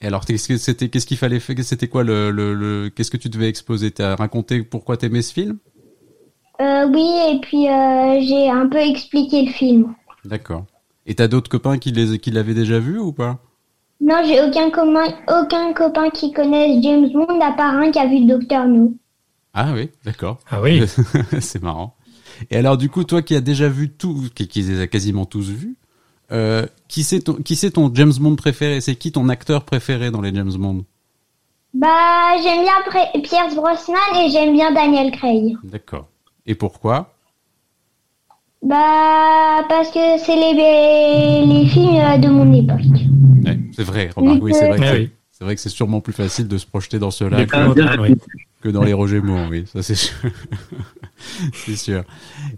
Et 0.00 0.06
alors 0.06 0.24
qu'est-ce 0.24 0.48
que 0.48 0.56
c'était, 0.56 0.88
qu'est-ce 0.88 1.06
qu'il 1.06 1.16
fallait 1.18 1.40
faire, 1.40 1.56
c'était 1.62 1.88
quoi 1.88 2.04
le, 2.04 2.30
le, 2.30 2.54
le- 2.54 2.88
qu'est-ce 2.88 3.10
que 3.10 3.16
tu 3.16 3.28
devais 3.28 3.48
exposer? 3.48 3.90
T'as 3.90 4.16
raconté 4.16 4.62
pourquoi 4.62 4.96
t'aimais 4.96 5.22
ce 5.22 5.32
film? 5.32 5.58
Euh, 6.60 6.86
oui, 6.88 7.08
et 7.30 7.40
puis 7.40 7.64
j'ai 8.26 8.50
un 8.50 8.68
peu 8.68 8.78
expliqué 8.78 9.46
le 9.46 9.52
film. 9.52 9.94
D'accord. 10.24 10.64
Et 11.06 11.14
t'as 11.14 11.28
d'autres 11.28 11.50
copains 11.50 11.78
qui 11.78 11.92
les, 11.92 12.18
qui 12.18 12.30
l'avaient 12.30 12.54
déjà 12.54 12.78
vu 12.78 12.98
ou 12.98 13.12
pas? 13.12 13.38
Non, 14.02 14.22
j'ai 14.24 14.42
aucun, 14.42 14.70
commun, 14.70 15.04
aucun 15.28 15.74
copain 15.74 16.08
qui 16.08 16.32
connaisse 16.32 16.82
James 16.82 17.10
Bond 17.12 17.38
à 17.40 17.52
part 17.52 17.74
un 17.74 17.90
qui 17.90 17.98
a 17.98 18.06
vu 18.06 18.24
Docteur 18.24 18.66
No. 18.66 18.94
Ah 19.54 19.72
oui, 19.74 19.90
d'accord. 20.04 20.38
Ah 20.50 20.60
oui. 20.62 20.82
c'est 21.40 21.62
marrant. 21.62 21.96
Et 22.50 22.56
alors 22.56 22.76
du 22.76 22.88
coup, 22.88 23.04
toi 23.04 23.22
qui 23.22 23.34
as 23.34 23.40
déjà 23.40 23.68
vu 23.68 23.90
tout, 23.90 24.28
qui, 24.34 24.48
qui 24.48 24.62
les 24.62 24.80
a 24.80 24.86
quasiment 24.86 25.26
tous 25.26 25.48
vus, 25.50 25.76
euh, 26.32 26.66
qui 26.88 27.02
c'est 27.02 27.20
ton, 27.20 27.34
qui 27.34 27.56
c'est 27.56 27.72
ton 27.72 27.90
James 27.94 28.12
Bond 28.18 28.36
préféré? 28.36 28.80
C'est 28.80 28.94
qui 28.96 29.10
ton 29.12 29.28
acteur 29.28 29.64
préféré 29.64 30.10
dans 30.10 30.20
les 30.20 30.32
James 30.34 30.52
Bond? 30.52 30.84
Bah, 31.74 32.36
j'aime 32.42 32.62
bien 32.62 33.20
Pierce 33.22 33.54
Brosnan 33.54 33.96
et 34.24 34.30
j'aime 34.30 34.52
bien 34.54 34.72
Daniel 34.72 35.10
Craig. 35.12 35.56
D'accord. 35.64 36.08
Et 36.46 36.54
pourquoi? 36.54 37.14
Bah, 38.62 39.64
parce 39.68 39.90
que 39.90 40.18
c'est 40.18 40.36
les, 40.54 41.46
les 41.46 41.66
films 41.66 41.96
euh, 41.96 42.18
de 42.18 42.28
mon 42.28 42.52
époque. 42.52 43.44
Ouais, 43.44 43.58
c'est 43.74 43.84
vrai, 43.84 44.10
remarque, 44.14 44.42
oui, 44.42 44.52
c'est 44.54 44.68
vrai, 44.68 44.78
que 44.78 44.84
Ah 44.84 44.92
c'est- 44.92 44.98
oui. 44.98 45.10
c'est 45.32 45.44
vrai 45.44 45.54
que 45.54 45.60
c'est 45.60 45.68
sûrement 45.70 46.00
plus 46.00 46.12
facile 46.12 46.46
de 46.46 46.58
se 46.58 46.66
projeter 46.66 46.98
dans 46.98 47.10
que, 47.86 48.00
oui. 48.00 48.16
Que 48.60 48.68
dans 48.68 48.82
les 48.82 48.92
Roger 48.92 49.20
Moore, 49.20 49.46
oui, 49.50 49.64
ça 49.66 49.82
c'est 49.82 49.94
sûr. 49.94 50.16
c'est 51.52 51.76
sûr. 51.76 52.04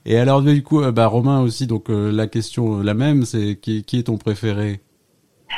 Et 0.04 0.18
alors 0.18 0.42
du 0.42 0.62
coup, 0.62 0.82
euh, 0.82 0.92
bah 0.92 1.06
Romain 1.06 1.40
aussi, 1.40 1.66
donc 1.66 1.90
euh, 1.90 2.10
la 2.10 2.26
question 2.26 2.80
euh, 2.80 2.82
la 2.82 2.94
même, 2.94 3.24
c'est 3.24 3.56
qui, 3.60 3.84
qui 3.84 3.98
est 3.98 4.04
ton 4.04 4.16
préféré? 4.16 4.80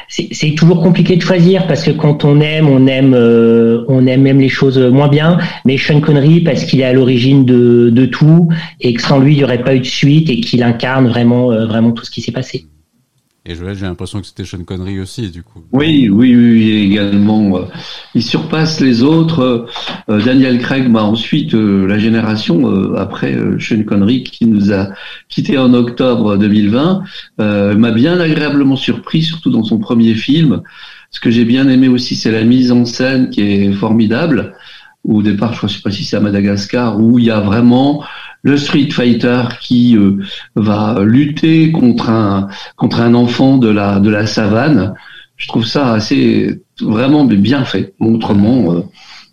C'est 0.08 0.54
toujours 0.54 0.82
compliqué 0.82 1.16
de 1.16 1.22
choisir 1.22 1.66
parce 1.66 1.84
que 1.84 1.90
quand 1.90 2.24
on 2.24 2.40
aime, 2.40 2.68
on 2.68 2.86
aime, 2.86 3.14
euh, 3.14 3.84
on 3.88 4.06
aime 4.06 4.22
même 4.22 4.38
les 4.38 4.48
choses 4.48 4.78
moins 4.78 5.08
bien. 5.08 5.38
Mais 5.64 5.78
Sean 5.78 6.00
Connery 6.00 6.40
parce 6.40 6.64
qu'il 6.64 6.80
est 6.80 6.84
à 6.84 6.92
l'origine 6.92 7.44
de, 7.44 7.90
de 7.90 8.06
tout 8.06 8.48
et 8.80 8.92
que 8.94 9.02
sans 9.02 9.18
lui 9.18 9.34
il 9.34 9.38
n'y 9.38 9.44
aurait 9.44 9.62
pas 9.62 9.74
eu 9.74 9.80
de 9.80 9.84
suite 9.84 10.30
et 10.30 10.40
qu'il 10.40 10.62
incarne 10.62 11.08
vraiment, 11.08 11.50
euh, 11.52 11.66
vraiment 11.66 11.92
tout 11.92 12.04
ce 12.04 12.10
qui 12.10 12.20
s'est 12.20 12.32
passé. 12.32 12.66
Et 13.46 13.54
Joël, 13.54 13.76
j'ai 13.76 13.84
l'impression 13.84 14.22
que 14.22 14.26
c'était 14.26 14.46
Sean 14.46 14.64
Connery 14.64 15.00
aussi, 15.00 15.28
du 15.30 15.42
coup. 15.42 15.62
Oui, 15.70 16.08
oui, 16.08 16.34
oui, 16.34 16.70
également. 16.90 17.58
euh, 17.58 17.64
Il 18.14 18.22
surpasse 18.22 18.80
les 18.80 19.02
autres. 19.02 19.66
Euh, 20.08 20.24
Daniel 20.24 20.58
Craig 20.58 20.88
m'a 20.88 21.02
ensuite 21.02 21.52
euh, 21.52 21.86
la 21.86 21.98
génération 21.98 22.94
après 22.94 23.36
Sean 23.60 23.82
Connery 23.84 24.22
qui 24.22 24.46
nous 24.46 24.72
a 24.72 24.88
quitté 25.28 25.58
en 25.58 25.74
octobre 25.74 26.38
2020 26.38 27.02
euh, 27.40 27.76
m'a 27.76 27.90
bien 27.90 28.18
agréablement 28.18 28.76
surpris, 28.76 29.22
surtout 29.22 29.50
dans 29.50 29.62
son 29.62 29.78
premier 29.78 30.14
film. 30.14 30.62
Ce 31.10 31.20
que 31.20 31.30
j'ai 31.30 31.44
bien 31.44 31.68
aimé 31.68 31.88
aussi, 31.88 32.16
c'est 32.16 32.32
la 32.32 32.44
mise 32.44 32.72
en 32.72 32.86
scène 32.86 33.28
qui 33.28 33.42
est 33.42 33.72
formidable. 33.72 34.54
Au 35.06 35.22
départ, 35.22 35.52
je 35.52 35.66
ne 35.66 35.70
sais 35.70 35.82
pas 35.82 35.90
si 35.90 36.02
c'est 36.02 36.16
à 36.16 36.20
Madagascar, 36.20 36.98
où 36.98 37.18
il 37.18 37.26
y 37.26 37.30
a 37.30 37.40
vraiment 37.40 38.02
le 38.44 38.56
Street 38.56 38.90
Fighter 38.90 39.42
qui 39.60 39.96
euh, 39.96 40.22
va 40.54 41.02
lutter 41.02 41.72
contre 41.72 42.10
un 42.10 42.48
contre 42.76 43.00
un 43.00 43.14
enfant 43.14 43.58
de 43.58 43.68
la 43.68 43.98
de 43.98 44.10
la 44.10 44.26
savane. 44.26 44.94
Je 45.36 45.48
trouve 45.48 45.66
ça 45.66 45.92
assez 45.92 46.62
vraiment 46.80 47.24
bien 47.24 47.64
fait. 47.64 47.94
Autrement, 47.98 48.72
euh, 48.72 48.82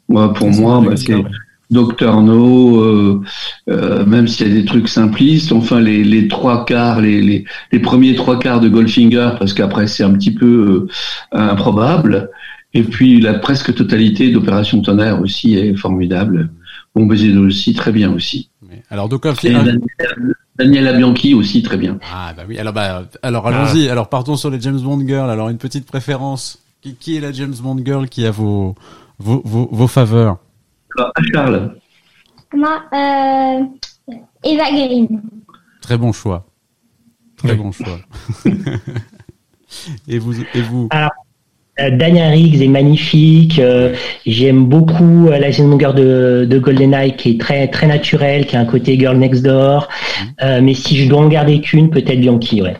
moi, 0.09 0.33
pour 0.33 0.49
moi, 0.49 0.81
bah, 0.83 0.97
c'est. 0.97 1.23
Docteur 1.71 2.21
No, 2.21 2.81
euh, 2.81 3.21
euh, 3.69 4.05
même 4.05 4.27
s'il 4.27 4.45
y 4.45 4.51
a 4.51 4.53
des 4.53 4.65
trucs 4.65 4.89
simplistes, 4.89 5.53
enfin 5.53 5.79
les, 5.79 6.03
les 6.03 6.27
trois 6.27 6.65
quarts, 6.65 6.99
les, 6.99 7.21
les, 7.21 7.45
les 7.71 7.79
premiers 7.79 8.13
trois 8.13 8.37
quarts 8.37 8.59
de 8.59 8.67
Goldfinger, 8.67 9.31
parce 9.39 9.53
qu'après 9.53 9.87
c'est 9.87 10.03
un 10.03 10.11
petit 10.11 10.33
peu 10.33 10.45
euh, 10.45 10.87
improbable. 11.31 12.29
Et 12.73 12.83
puis 12.83 13.21
la 13.21 13.35
presque 13.35 13.73
totalité 13.73 14.31
d'Opération 14.31 14.81
Tonnerre 14.81 15.21
aussi 15.21 15.55
est 15.55 15.73
formidable. 15.75 16.51
Bon 16.93 17.05
baiser 17.05 17.37
aussi 17.37 17.73
très 17.73 17.93
bien 17.93 18.11
aussi. 18.11 18.50
Alors 18.91 19.09
donc 19.09 19.25
un 19.25 19.33
film. 19.33 19.79
Daniel, 20.57 20.87
Abianchi 20.89 21.33
aussi 21.33 21.63
très 21.63 21.77
bien. 21.77 21.97
Ah 22.13 22.33
bah 22.35 22.43
oui. 22.47 22.59
Alors 22.59 22.73
bah 22.73 23.05
alors 23.23 23.47
allons-y. 23.47 23.89
Alors 23.89 24.09
partons 24.09 24.35
sur 24.35 24.49
les 24.51 24.59
James 24.61 24.79
Bond 24.79 25.07
girls. 25.07 25.29
Alors 25.29 25.49
une 25.49 25.57
petite 25.57 25.87
préférence. 25.87 26.59
Qui, 26.81 26.95
qui 26.95 27.15
est 27.15 27.19
la 27.21 27.31
James 27.31 27.53
Bond 27.61 27.79
girl 27.85 28.09
qui 28.09 28.25
a 28.25 28.31
vos 28.31 28.75
vos 29.19 29.41
vos, 29.45 29.69
vos 29.71 29.87
faveurs? 29.87 30.37
À 30.99 31.21
Charles. 31.33 31.75
Moi, 32.53 32.81
euh, 32.93 34.13
Eva 34.43 34.71
Green. 34.71 35.21
Très 35.81 35.97
bon 35.97 36.11
choix. 36.11 36.45
Très 37.37 37.51
Oui. 37.51 37.57
bon 37.57 37.71
choix. 37.71 37.99
et 40.07 40.19
vous 40.19 40.33
et 40.53 40.61
vous? 40.61 40.89
Daniel 41.89 42.31
Riggs 42.33 42.61
est 42.61 42.67
magnifique. 42.67 43.57
euh, 43.59 43.95
J'aime 44.25 44.65
beaucoup 44.65 45.27
euh, 45.27 45.39
la 45.39 45.51
scène 45.51 45.69
longueur 45.69 45.93
de, 45.93 46.45
de 46.49 46.59
GoldenEye 46.59 47.15
qui 47.15 47.31
est 47.31 47.39
très 47.41 47.67
très 47.69 47.87
naturelle, 47.87 48.45
qui 48.45 48.55
a 48.55 48.59
un 48.59 48.65
côté 48.65 48.99
Girl 48.99 49.17
Next 49.17 49.43
Door. 49.43 49.87
Euh, 50.43 50.61
mais 50.61 50.73
si 50.73 50.95
je 50.97 51.09
dois 51.09 51.19
en 51.21 51.27
garder 51.27 51.61
qu'une, 51.61 51.89
peut-être 51.89 52.19
Bianchi, 52.19 52.61
ouais. 52.61 52.75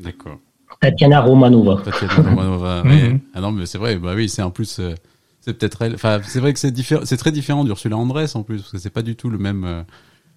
D'accord. 0.00 0.38
Tatiana 0.80 1.20
Romanova. 1.20 1.82
Tatiana 1.84 2.14
Romanova. 2.30 2.82
Mhm. 2.84 2.90
ouais. 2.92 3.20
Ah 3.34 3.40
non 3.40 3.50
mais 3.52 3.66
c'est 3.66 3.78
vrai. 3.78 3.96
Bah 3.96 4.12
oui, 4.16 4.28
c'est 4.28 4.42
en 4.42 4.50
plus. 4.50 4.78
euh, 4.78 4.94
c'est 5.40 5.52
peut-être 5.58 5.82
elle. 5.82 5.94
Enfin, 5.94 6.20
c'est 6.24 6.40
vrai 6.40 6.52
que 6.52 6.58
c'est 6.58 6.70
différent. 6.70 7.02
C'est 7.04 7.16
très 7.16 7.32
différent 7.32 7.64
d'Ursula 7.64 7.96
Andress 7.96 8.36
en 8.36 8.42
plus 8.44 8.58
parce 8.58 8.70
que 8.72 8.78
c'est 8.78 8.90
pas 8.90 9.02
du 9.02 9.16
tout 9.16 9.28
le 9.30 9.38
même 9.38 9.64
euh, 9.64 9.82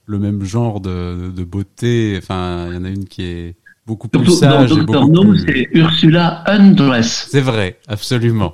le 0.07 0.17
même 0.19 0.43
genre 0.43 0.79
de, 0.79 1.29
de 1.29 1.43
beauté. 1.43 2.15
Enfin, 2.17 2.67
il 2.69 2.75
y 2.75 2.77
en 2.77 2.85
a 2.85 2.89
une 2.89 3.05
qui 3.05 3.23
est 3.23 3.55
beaucoup 3.85 4.07
plus 4.07 4.23
Surtout 4.25 4.45
dans 4.45 4.59
sage 4.59 4.71
et 4.71 4.75
Doctor 4.75 5.07
No, 5.07 5.23
plus. 5.23 5.45
c'est 5.45 5.69
Ursula 5.73 6.43
Undress. 6.47 7.27
C'est 7.31 7.41
vrai, 7.41 7.79
absolument. 7.87 8.53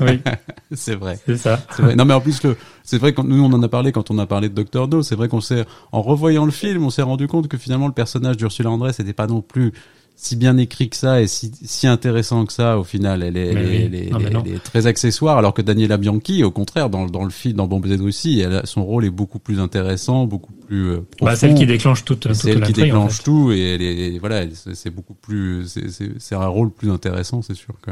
Oui, 0.00 0.20
c'est 0.72 0.94
vrai. 0.94 1.18
c'est 1.26 1.36
ça. 1.36 1.60
C'est 1.74 1.82
vrai. 1.82 1.96
Non, 1.96 2.04
mais 2.04 2.14
en 2.14 2.20
plus, 2.20 2.42
le, 2.42 2.56
c'est 2.82 2.98
vrai 2.98 3.12
quand 3.12 3.24
nous 3.24 3.42
on 3.42 3.52
en 3.52 3.62
a 3.62 3.68
parlé 3.68 3.92
quand 3.92 4.10
on 4.10 4.18
a 4.18 4.26
parlé 4.26 4.48
de 4.48 4.54
Doctor 4.54 4.88
No. 4.88 5.02
C'est 5.02 5.16
vrai 5.16 5.28
qu'on 5.28 5.40
s'est, 5.40 5.64
en 5.92 6.02
revoyant 6.02 6.44
le 6.44 6.50
film, 6.50 6.84
on 6.84 6.90
s'est 6.90 7.02
rendu 7.02 7.26
compte 7.26 7.48
que 7.48 7.56
finalement 7.56 7.86
le 7.86 7.92
personnage 7.92 8.36
d'Ursula 8.36 8.70
Andress 8.70 8.98
n'était 8.98 9.12
pas 9.12 9.26
non 9.26 9.42
plus 9.42 9.72
si 10.22 10.36
bien 10.36 10.58
écrit 10.58 10.90
que 10.90 10.96
ça 10.96 11.22
et 11.22 11.26
si, 11.26 11.50
si 11.64 11.86
intéressant 11.86 12.44
que 12.44 12.52
ça. 12.52 12.78
Au 12.78 12.84
final, 12.84 13.22
elle 13.22 13.36
est, 13.38 13.46
elle 13.48 13.54
Mais 13.54 13.60
est, 13.62 13.66
oui. 13.68 13.82
elle 13.86 13.94
est- 13.94 14.30
Non, 14.30 14.42
elle 14.44 14.54
est 14.56 14.62
très 14.62 14.86
accessoire, 14.86 15.38
alors 15.38 15.54
que 15.54 15.62
Daniela 15.62 15.96
Bianchi, 15.96 16.44
au 16.44 16.50
contraire, 16.50 16.90
dans, 16.90 17.06
dans 17.06 17.24
le 17.24 17.30
film, 17.30 17.54
dans 17.56 17.66
Bomb 17.66 17.84
Z 17.86 18.00
aussi, 18.02 18.40
elle 18.40 18.54
a- 18.56 18.66
son 18.66 18.84
rôle 18.84 19.04
est 19.06 19.10
beaucoup 19.10 19.38
plus 19.38 19.60
intéressant, 19.60 20.26
beaucoup 20.26 20.52
plus 20.52 20.88
euh, 20.90 20.94
profond. 21.16 21.24
Bah, 21.24 21.36
celle 21.36 21.54
qui 21.54 21.64
déclenche 21.66 22.04
toute, 22.04 22.20
toute 22.20 22.34
c'est 22.34 22.50
elle 22.50 22.60
qui 22.60 22.72
en 22.80 22.84
déclenche 22.84 23.16
fait. 23.16 23.22
tout 23.24 23.50
et 23.52 23.60
elle 23.74 23.82
est, 23.82 24.18
voilà, 24.18 24.42
c'est 24.74 24.90
beaucoup 24.94 25.14
plus, 25.14 25.64
c'est- 25.66 25.88
c'est 25.88 26.10
c'est 26.18 26.34
un 26.34 26.46
rôle 26.46 26.70
plus 26.70 26.90
intéressant, 26.90 27.40
c'est 27.42 27.54
sûr 27.56 27.74
que. 27.80 27.90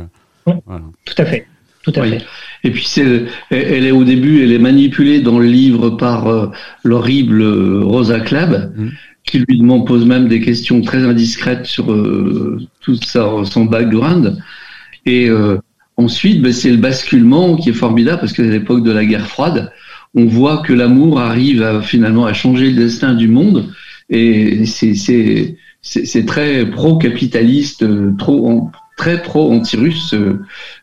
Voilà. 0.67 0.83
Tout 1.07 1.15
à 1.23 1.25
fait. 1.25 1.47
Tout 1.85 1.93
à 1.97 2.03
Oui. 2.03 2.11
fait. 2.11 2.25
Et 2.65 2.71
puis 2.71 2.85
c'est, 2.85 3.25
elle 3.51 3.87
est 3.87 3.91
au 3.93 4.05
début, 4.05 4.43
elle 4.43 4.53
est 4.53 4.59
manipulée 4.59 5.21
dans 5.23 5.39
le 5.39 5.47
livre 5.47 5.91
par 5.91 6.27
euh, 6.27 6.49
l'horrible 6.85 7.43
Rosa 7.83 8.21
Club, 8.21 8.73
Mm. 8.77 8.89
Qui 9.31 9.39
lui 9.41 9.59
demande 9.59 9.87
pose 9.87 10.05
même 10.07 10.29
des 10.29 10.41
questions 10.41 10.81
très 10.81 11.05
indiscrètes 11.05 11.67
sur 11.67 11.93
euh, 11.93 12.59
tout 12.81 12.97
sa, 12.97 13.29
son 13.45 13.65
background. 13.65 14.39
Et 15.07 15.29
euh, 15.29 15.59
ensuite, 15.97 16.43
ben, 16.43 16.53
c'est 16.53 16.71
le 16.71 16.77
basculement 16.77 17.57
qui 17.57 17.71
est 17.71 17.75
formidable 17.75 18.21
parce 18.21 18.33
qu'à 18.33 18.43
l'époque 18.43 18.83
de 18.85 18.91
la 18.93 19.05
guerre 19.05 19.27
froide, 19.27 19.73
on 20.15 20.27
voit 20.27 20.59
que 20.63 20.73
l'amour 20.73 21.21
arrive 21.21 21.63
à, 21.63 21.81
finalement 21.83 22.27
à 22.27 22.33
changer 22.33 22.71
le 22.71 22.77
destin 22.77 23.15
du 23.15 23.29
monde. 23.29 23.71
Et 24.11 24.65
c'est 24.67 26.27
très 26.27 26.69
pro-capitaliste, 26.71 27.83
euh, 27.83 28.13
trop 28.19 28.49
en- 28.49 28.73
très 28.97 29.23
pro-anti-russe 29.23 30.09
ce, 30.11 30.39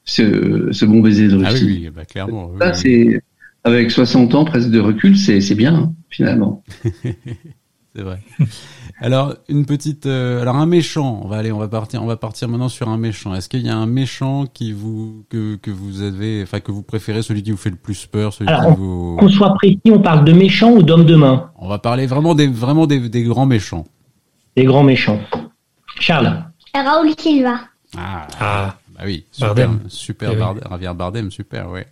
ce, 0.06 0.70
ce 0.72 0.86
bon 0.86 1.02
baiser 1.02 1.28
de 1.28 1.42
Ah 1.44 1.50
Russie. 1.50 1.66
oui, 1.66 1.82
oui, 1.86 1.90
bah 1.94 2.06
clairement. 2.06 2.50
oui, 2.54 2.58
Ça, 2.62 2.72
oui. 2.72 2.78
c'est 2.82 3.22
avec 3.66 3.92
60 3.92 4.36
ans 4.36 4.46
presque 4.46 4.70
de 4.70 4.80
recul, 4.80 5.18
c'est 5.18 5.42
c'est 5.42 5.56
bien 5.56 5.74
hein, 5.76 5.94
finalement. 6.10 6.64
C'est 7.96 8.02
vrai. 8.02 8.20
Alors 9.00 9.36
une 9.48 9.66
petite, 9.66 10.06
euh, 10.06 10.42
alors 10.42 10.58
un 10.58 10.66
méchant. 10.66 11.22
On 11.24 11.28
va 11.30 11.38
aller, 11.38 11.52
on 11.52 11.58
va 11.60 11.68
partir, 11.70 12.04
on 12.04 12.06
va 12.06 12.18
partir 12.18 12.50
maintenant 12.50 12.68
sur 12.70 12.90
un 12.90 12.98
méchant. 12.98 13.34
Est-ce 13.36 13.48
qu'il 13.48 13.62
y 13.66 13.70
a 13.70 13.76
un 13.76 13.86
méchant 13.86 14.46
qui 14.48 14.74
vous 14.74 15.24
que 15.30 15.56
que 15.56 15.72
vous 15.72 16.02
avez, 16.02 16.44
enfin 16.44 16.60
que 16.60 16.72
vous 16.72 16.82
préférez, 16.84 17.22
celui 17.22 17.42
qui 17.44 17.52
vous 17.52 17.58
fait 17.58 17.70
le 17.70 17.76
plus 17.78 18.06
peur, 18.06 18.34
celui 18.34 18.50
Alors, 18.52 18.74
qui 18.74 18.80
vous. 18.80 19.16
Qu'on 19.18 19.30
soit 19.30 19.54
précis, 19.54 19.80
on 19.92 20.00
parle 20.02 20.26
de 20.26 20.34
méchants 20.34 20.72
ou 20.72 20.84
d'hommes 20.84 21.06
de 21.06 21.16
main? 21.16 21.52
On 21.58 21.70
va 21.70 21.80
parler 21.80 22.06
vraiment 22.06 22.36
des 22.36 22.48
vraiment 22.48 22.86
des, 22.88 23.08
des 23.10 23.24
grands 23.24 23.46
méchants. 23.46 23.86
Des 24.58 24.66
grands 24.66 24.84
méchants. 24.84 25.20
Charles. 26.00 26.44
Raoul 26.74 27.14
Silva. 27.18 27.60
Ah, 27.98 28.28
Ah, 28.40 28.78
bah 28.94 29.04
oui, 29.06 29.26
super, 29.32 29.48
Bardem. 29.56 29.80
super 29.88 30.30
Eh 30.32 30.34
oui. 30.34 30.40
Bardem, 30.40 30.64
Javier 30.70 30.94
Bardem, 30.94 31.32
super, 31.32 31.70
ouais. 31.70 31.88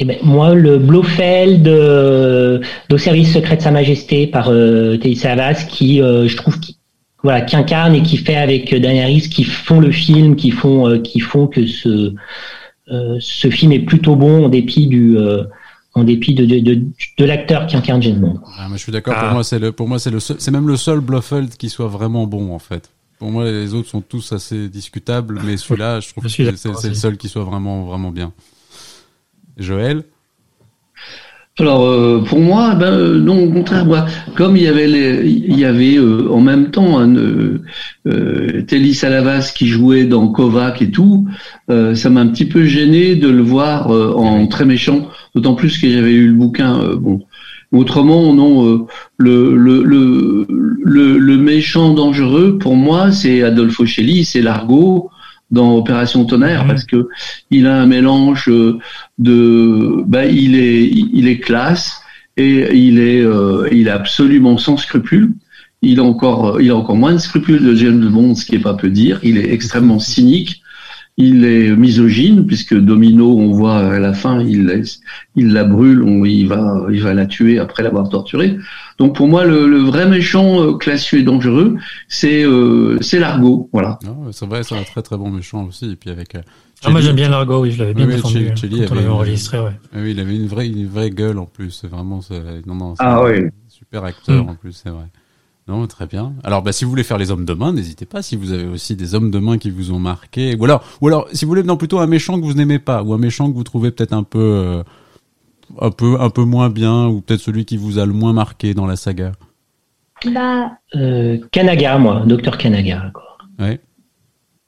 Eh 0.00 0.04
ben, 0.04 0.16
moi, 0.22 0.54
le 0.54 0.78
Blofeld 0.78 1.66
euh, 1.66 2.60
d'au 2.88 2.98
service 2.98 3.32
secret 3.34 3.56
de 3.56 3.62
Sa 3.62 3.70
Majesté 3.72 4.26
par 4.28 4.48
euh, 4.50 4.96
Savas, 5.16 5.64
qui, 5.68 6.00
euh, 6.00 6.28
je 6.28 6.36
trouve, 6.36 6.60
qui, 6.60 6.78
voilà, 7.24 7.40
qui 7.40 7.56
incarne 7.56 7.94
et 7.96 8.02
qui 8.02 8.16
fait 8.16 8.36
avec 8.36 8.72
Daniel 8.74 9.04
Harris, 9.04 9.28
qui 9.28 9.42
font 9.44 9.80
le 9.80 9.90
film, 9.90 10.36
qui 10.36 10.50
font, 10.52 10.86
euh, 10.88 10.98
qui 10.98 11.18
font 11.20 11.48
que 11.48 11.66
ce, 11.66 12.14
euh, 12.90 13.16
ce 13.20 13.50
film 13.50 13.72
est 13.72 13.80
plutôt 13.80 14.14
bon 14.14 14.44
en 14.44 14.48
dépit 14.48 14.86
du, 14.86 15.18
euh, 15.18 15.42
en 15.94 16.04
dépit 16.04 16.34
de, 16.34 16.44
de, 16.46 16.60
de, 16.60 16.80
de 17.18 17.24
l'acteur 17.24 17.66
qui 17.66 17.76
incarne 17.76 18.00
James 18.02 18.20
Bond. 18.20 18.38
Ah, 18.56 18.68
moi, 18.68 18.76
je 18.76 18.82
suis 18.84 18.92
d'accord. 18.92 19.14
Pour 19.14 19.24
Ah. 19.24 19.32
moi, 19.34 19.42
c'est 19.42 19.58
le, 19.58 19.72
pour 19.72 19.88
moi, 19.88 19.98
c'est 19.98 20.10
le, 20.10 20.20
seul- 20.20 20.36
c'est 20.38 20.52
même 20.52 20.68
le 20.68 20.76
seul 20.76 21.00
Blofeld 21.00 21.56
qui 21.56 21.70
soit 21.70 21.88
vraiment 21.88 22.26
bon 22.26 22.54
en 22.54 22.60
fait. 22.60 22.90
Pour 23.18 23.32
moi, 23.32 23.46
les 23.46 23.74
autres 23.74 23.88
sont 23.88 24.00
tous 24.00 24.30
assez 24.32 24.68
discutables, 24.68 25.40
mais 25.44 25.56
celui-là, 25.56 25.98
je 25.98 26.08
trouve 26.10 26.28
Je 26.28 26.36
que 26.44 26.56
c'est, 26.56 26.72
c'est 26.76 26.88
le 26.88 26.94
seul 26.94 27.16
qui 27.16 27.28
soit 27.28 27.42
vraiment, 27.42 27.82
vraiment 27.82 28.12
bien. 28.12 28.32
Joël. 29.58 30.04
Alors 31.60 31.84
euh, 31.84 32.22
pour 32.24 32.38
moi, 32.38 32.76
ben 32.76 32.92
euh, 32.92 33.18
non, 33.18 33.42
au 33.42 33.50
contraire, 33.50 33.84
moi, 33.84 34.06
comme 34.36 34.56
il 34.56 34.62
y 34.62 34.68
avait 34.68 34.86
les, 34.86 35.28
il 35.28 35.58
y 35.58 35.64
avait 35.64 35.96
euh, 35.96 36.28
en 36.30 36.40
même 36.40 36.70
temps 36.70 36.98
un 37.00 37.16
euh, 37.16 37.62
euh, 38.06 38.62
Telly 38.62 38.94
Salavas 38.94 39.52
qui 39.56 39.66
jouait 39.66 40.04
dans 40.04 40.28
Kovac 40.28 40.80
et 40.82 40.92
tout, 40.92 41.26
euh, 41.68 41.96
ça 41.96 42.10
m'a 42.10 42.20
un 42.20 42.28
petit 42.28 42.44
peu 42.44 42.64
gêné 42.64 43.16
de 43.16 43.28
le 43.28 43.42
voir 43.42 43.90
euh, 43.90 44.12
en 44.14 44.46
très 44.46 44.64
méchant, 44.64 45.08
d'autant 45.34 45.54
plus 45.56 45.78
que 45.78 45.90
j'avais 45.90 46.12
eu 46.12 46.28
le 46.28 46.34
bouquin. 46.34 46.78
euh, 46.80 46.94
bon, 46.94 47.22
autrement, 47.72 48.32
non, 48.32 48.64
euh, 48.64 48.86
le, 49.16 49.56
le, 49.56 49.82
le, 49.82 50.46
le, 50.84 51.18
le 51.18 51.36
méchant 51.36 51.92
dangereux 51.92 52.56
pour 52.58 52.76
moi, 52.76 53.10
c'est 53.10 53.42
Adolfo 53.42 53.84
Celli, 53.84 54.24
c'est 54.24 54.42
Largo 54.42 55.10
dans 55.50 55.76
Opération 55.76 56.24
Tonnerre, 56.24 56.66
parce 56.66 56.84
que 56.84 57.08
il 57.50 57.66
a 57.66 57.80
un 57.80 57.86
mélange 57.86 58.48
euh, 58.48 58.78
de, 59.18 60.02
bah, 60.06 60.26
il 60.26 60.56
est, 60.56 60.86
il 60.86 61.26
est 61.26 61.38
classe 61.38 62.02
et 62.36 62.76
il 62.76 62.98
est, 62.98 63.22
euh, 63.22 63.68
il 63.72 63.88
est 63.88 63.90
absolument 63.90 64.58
sans 64.58 64.76
scrupules. 64.76 65.32
Il 65.80 66.00
a 66.00 66.02
encore, 66.02 66.60
il 66.60 66.70
a 66.70 66.76
encore 66.76 66.96
moins 66.96 67.12
de 67.12 67.18
scrupules 67.18 67.64
de 67.64 67.74
James 67.74 68.08
Bond, 68.08 68.34
ce 68.34 68.44
qui 68.44 68.56
est 68.56 68.60
pas 68.60 68.74
peu 68.74 68.90
dire. 68.90 69.20
Il 69.22 69.38
est 69.38 69.52
extrêmement 69.52 69.98
cynique. 69.98 70.62
Il 71.16 71.44
est 71.44 71.74
misogyne 71.74 72.46
puisque 72.46 72.78
Domino, 72.78 73.36
on 73.36 73.50
voit 73.50 73.78
à 73.78 73.98
la 73.98 74.12
fin, 74.12 74.40
il, 74.40 74.84
il 75.34 75.52
la 75.52 75.64
brûle, 75.64 76.02
on, 76.02 76.24
il 76.24 76.46
va, 76.46 76.86
il 76.92 77.02
va 77.02 77.12
la 77.12 77.26
tuer 77.26 77.58
après 77.58 77.82
l'avoir 77.82 78.08
torturée. 78.08 78.56
Donc 78.98 79.14
pour 79.14 79.28
moi, 79.28 79.44
le, 79.44 79.68
le 79.68 79.78
vrai 79.78 80.08
méchant 80.08 80.60
euh, 80.60 80.72
classieux 80.74 81.20
et 81.20 81.22
dangereux, 81.22 81.76
c'est 82.08 82.42
euh, 82.44 82.98
c'est 83.00 83.18
Largo, 83.20 83.68
voilà. 83.72 83.98
Non, 84.04 84.32
c'est 84.32 84.46
vrai, 84.46 84.62
c'est 84.64 84.74
un 84.76 84.82
très 84.82 85.02
très 85.02 85.16
bon 85.16 85.30
méchant 85.30 85.64
aussi. 85.66 85.92
Et 85.92 85.96
puis 85.96 86.10
avec. 86.10 86.34
euh, 86.34 86.40
Ah, 86.84 86.90
moi 86.90 87.00
j'aime 87.00 87.14
bien 87.16 87.28
Largo, 87.28 87.62
oui, 87.62 87.70
je 87.70 87.78
l'avais 87.78 87.94
bien 87.94 88.06
Oui, 88.06 88.14
défendu 88.16 88.34
Chili- 88.54 88.56
Chili 88.56 88.80
quand 88.86 88.92
on 88.92 88.94
l'avait 88.96 89.08
enregistré, 89.08 89.60
ouais. 89.60 89.70
Ah 89.94 89.98
oui, 90.02 90.10
il 90.10 90.20
avait 90.20 90.34
une 90.34 90.48
vraie, 90.48 90.66
une 90.68 90.86
vraie 90.88 91.10
gueule 91.10 91.38
en 91.38 91.46
plus. 91.46 91.84
Vraiment, 91.84 92.20
c'est- 92.22 92.66
non, 92.66 92.74
non, 92.74 92.94
Ah 92.98 93.18
un 93.20 93.24
oui. 93.30 93.44
super 93.68 94.02
acteur 94.04 94.44
Mm. 94.44 94.48
en 94.48 94.54
plus, 94.56 94.72
c'est 94.72 94.90
vrai. 94.90 95.04
Non, 95.68 95.86
très 95.86 96.06
bien. 96.06 96.32
Alors, 96.44 96.62
bah, 96.62 96.72
si 96.72 96.84
vous 96.84 96.90
voulez 96.90 97.02
faire 97.04 97.18
les 97.18 97.30
hommes 97.30 97.44
de 97.44 97.52
main, 97.52 97.72
n'hésitez 97.74 98.06
pas. 98.06 98.22
Si 98.22 98.36
vous 98.36 98.52
avez 98.52 98.64
aussi 98.66 98.96
des 98.96 99.14
hommes 99.14 99.30
de 99.30 99.38
main 99.38 99.58
qui 99.58 99.70
vous 99.70 99.92
ont 99.92 99.98
marqué, 100.00 100.56
ou 100.58 100.64
alors, 100.64 100.82
ou 101.02 101.08
alors, 101.08 101.28
si 101.34 101.44
vous 101.44 101.50
voulez, 101.50 101.62
non, 101.62 101.76
plutôt 101.76 101.98
un 101.98 102.06
méchant 102.06 102.40
que 102.40 102.44
vous 102.44 102.54
n'aimez 102.54 102.78
pas, 102.78 103.02
ou 103.02 103.12
un 103.12 103.18
méchant 103.18 103.48
que 103.50 103.54
vous 103.54 103.64
trouvez 103.64 103.90
peut-être 103.90 104.14
un 104.14 104.22
peu, 104.22 104.38
euh, 104.40 104.82
un 105.80 105.90
peu, 105.90 106.20
un 106.20 106.30
peu 106.30 106.44
moins 106.44 106.70
bien, 106.70 107.06
ou 107.06 107.20
peut-être 107.20 107.40
celui 107.40 107.64
qui 107.64 107.76
vous 107.76 107.98
a 107.98 108.06
le 108.06 108.12
moins 108.12 108.32
marqué 108.32 108.74
dans 108.74 108.86
la 108.86 108.96
saga. 108.96 109.32
Bah, 110.32 110.72
Euh, 110.96 111.38
Kanaga, 111.52 111.98
moi, 111.98 112.22
docteur 112.26 112.58
Kanaga. 112.58 113.10
Quoi. 113.14 113.38
Ouais. 113.58 113.80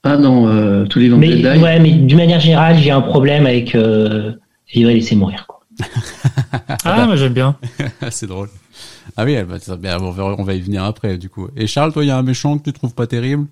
Ah 0.05 0.17
non, 0.17 0.49
euh, 0.49 0.87
tous 0.87 0.99
les 0.99 1.09
Mais, 1.11 1.29
vampires 1.31 1.53
die. 1.55 1.63
ouais, 1.63 1.79
mais 1.81 1.91
d'une 1.93 2.17
manière 2.17 2.41
générale, 2.41 2.79
j'ai 2.79 2.91
un 2.91 3.01
problème 3.03 3.47
avec 3.47 3.75
euh, 3.75 4.33
vivre 4.73 4.91
et 4.91 4.95
laisser 4.95 5.17
mourir. 5.17 5.47
Quoi. 5.47 5.61
Ah, 6.85 7.05
moi 7.07 7.17
j'aime 7.17 7.33
bien. 7.35 7.57
c'est 8.11 8.27
drôle. 8.27 8.49
Ah 9.17 9.25
oui, 9.25 9.33
elle 9.33 9.45
va- 9.47 9.59
ça- 9.59 9.77
on, 10.01 10.11
va, 10.11 10.25
on 10.39 10.43
va 10.45 10.55
y 10.55 10.61
venir 10.61 10.85
après, 10.85 11.19
du 11.19 11.29
coup. 11.29 11.49
Et 11.57 11.67
Charles, 11.67 11.93
toi, 11.93 12.05
il 12.05 12.09
y 12.09 12.11
a 12.11 12.17
un 12.17 12.23
méchant 12.23 12.59
que 12.59 12.65
tu 12.65 12.73
trouves 12.73 12.95
pas 12.95 13.07
terrible? 13.07 13.47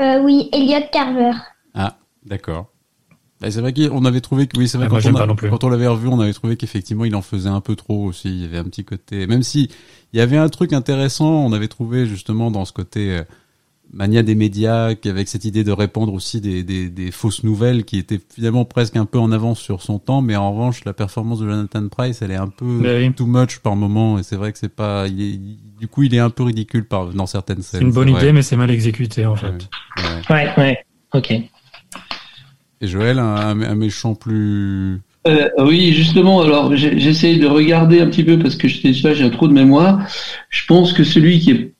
Euh, 0.00 0.20
oui, 0.22 0.48
Elliot 0.52 0.86
Carver. 0.92 1.32
Ah, 1.74 1.96
d'accord. 2.24 2.66
Bah, 3.40 3.50
c'est 3.50 3.60
vrai 3.60 3.74
qu'on 3.74 4.04
avait 4.06 4.22
trouvé 4.22 4.46
que 4.46 4.58
oui, 4.58 4.66
c'est 4.66 4.78
vrai 4.78 4.86
Ah, 4.90 4.90
quand, 4.90 5.02
moi, 5.02 5.12
on 5.12 5.16
a- 5.16 5.18
pas 5.20 5.26
non 5.26 5.36
plus. 5.36 5.50
quand 5.50 5.62
on 5.64 5.68
l'avait 5.68 5.86
revu, 5.86 6.08
on 6.08 6.20
avait 6.20 6.32
trouvé 6.32 6.56
qu'effectivement 6.56 7.04
il 7.04 7.14
en 7.14 7.22
faisait 7.22 7.50
un 7.50 7.60
peu 7.60 7.76
trop 7.76 8.04
aussi. 8.06 8.28
Il 8.30 8.40
y 8.40 8.44
avait 8.44 8.58
un 8.58 8.64
petit 8.64 8.84
côté, 8.84 9.26
même 9.26 9.42
si 9.42 9.68
il 10.14 10.18
y 10.18 10.22
avait 10.22 10.38
un 10.38 10.48
truc 10.48 10.72
intéressant, 10.72 11.44
on 11.44 11.52
avait 11.52 11.68
trouvé 11.68 12.06
justement 12.06 12.50
dans 12.50 12.64
ce 12.64 12.72
côté 12.72 13.10
euh, 13.18 13.22
mania 13.92 14.22
des 14.22 14.34
médias, 14.34 14.94
qui 14.94 15.10
avec 15.10 15.28
cette 15.28 15.44
idée 15.44 15.64
de 15.64 15.70
répandre 15.70 16.14
aussi 16.14 16.40
des, 16.40 16.64
des, 16.64 16.88
des 16.88 17.10
fausses 17.10 17.44
nouvelles, 17.44 17.84
qui 17.84 17.98
était 17.98 18.18
finalement 18.34 18.64
presque 18.64 18.96
un 18.96 19.04
peu 19.04 19.18
en 19.18 19.30
avance 19.30 19.60
sur 19.60 19.82
son 19.82 19.98
temps. 19.98 20.22
Mais 20.22 20.34
en 20.34 20.50
revanche, 20.52 20.84
la 20.86 20.94
performance 20.94 21.38
de 21.40 21.46
Jonathan 21.48 21.86
Price, 21.88 22.22
elle 22.22 22.30
est 22.30 22.36
un 22.36 22.48
peu 22.48 22.64
oui. 22.64 23.12
too 23.12 23.26
much 23.26 23.58
par 23.58 23.76
moment, 23.76 24.18
et 24.18 24.22
c'est 24.22 24.36
vrai 24.36 24.50
que 24.52 24.58
c'est 24.58 24.74
pas. 24.74 25.06
Il 25.08 25.20
est, 25.20 25.28
il- 25.28 25.58
du 25.78 25.88
coup, 25.88 26.04
il 26.04 26.14
est 26.14 26.18
un 26.20 26.30
peu 26.30 26.42
ridicule 26.42 26.86
par 26.86 27.08
dans 27.08 27.26
certaines 27.26 27.60
scènes. 27.60 27.80
C'est 27.80 27.86
une 27.86 27.92
bonne 27.92 28.10
vrai. 28.10 28.22
idée, 28.22 28.32
mais 28.32 28.40
c'est 28.40 28.56
mal 28.56 28.70
exécuté 28.70 29.26
en 29.26 29.34
Ouais, 29.34 29.38
fait. 29.40 29.68
ouais. 29.98 30.22
Ouais, 30.30 30.54
ouais, 30.56 30.78
ok. 31.12 31.34
Et 32.80 32.86
Joël, 32.86 33.18
un, 33.18 33.74
méchant 33.74 34.14
plus. 34.14 35.00
Euh, 35.26 35.48
oui, 35.58 35.92
justement, 35.92 36.42
alors 36.42 36.76
j'essaye 36.76 37.38
de 37.38 37.46
regarder 37.46 38.00
un 38.00 38.06
petit 38.06 38.22
peu 38.22 38.38
parce 38.38 38.54
que 38.54 38.68
j'ai 38.68 39.24
un 39.24 39.30
trou 39.30 39.48
de 39.48 39.52
mémoire. 39.52 40.06
Je 40.50 40.64
pense 40.66 40.92
que 40.92 41.02
celui 41.02 41.40
qui 41.40 41.50
est 41.50 41.72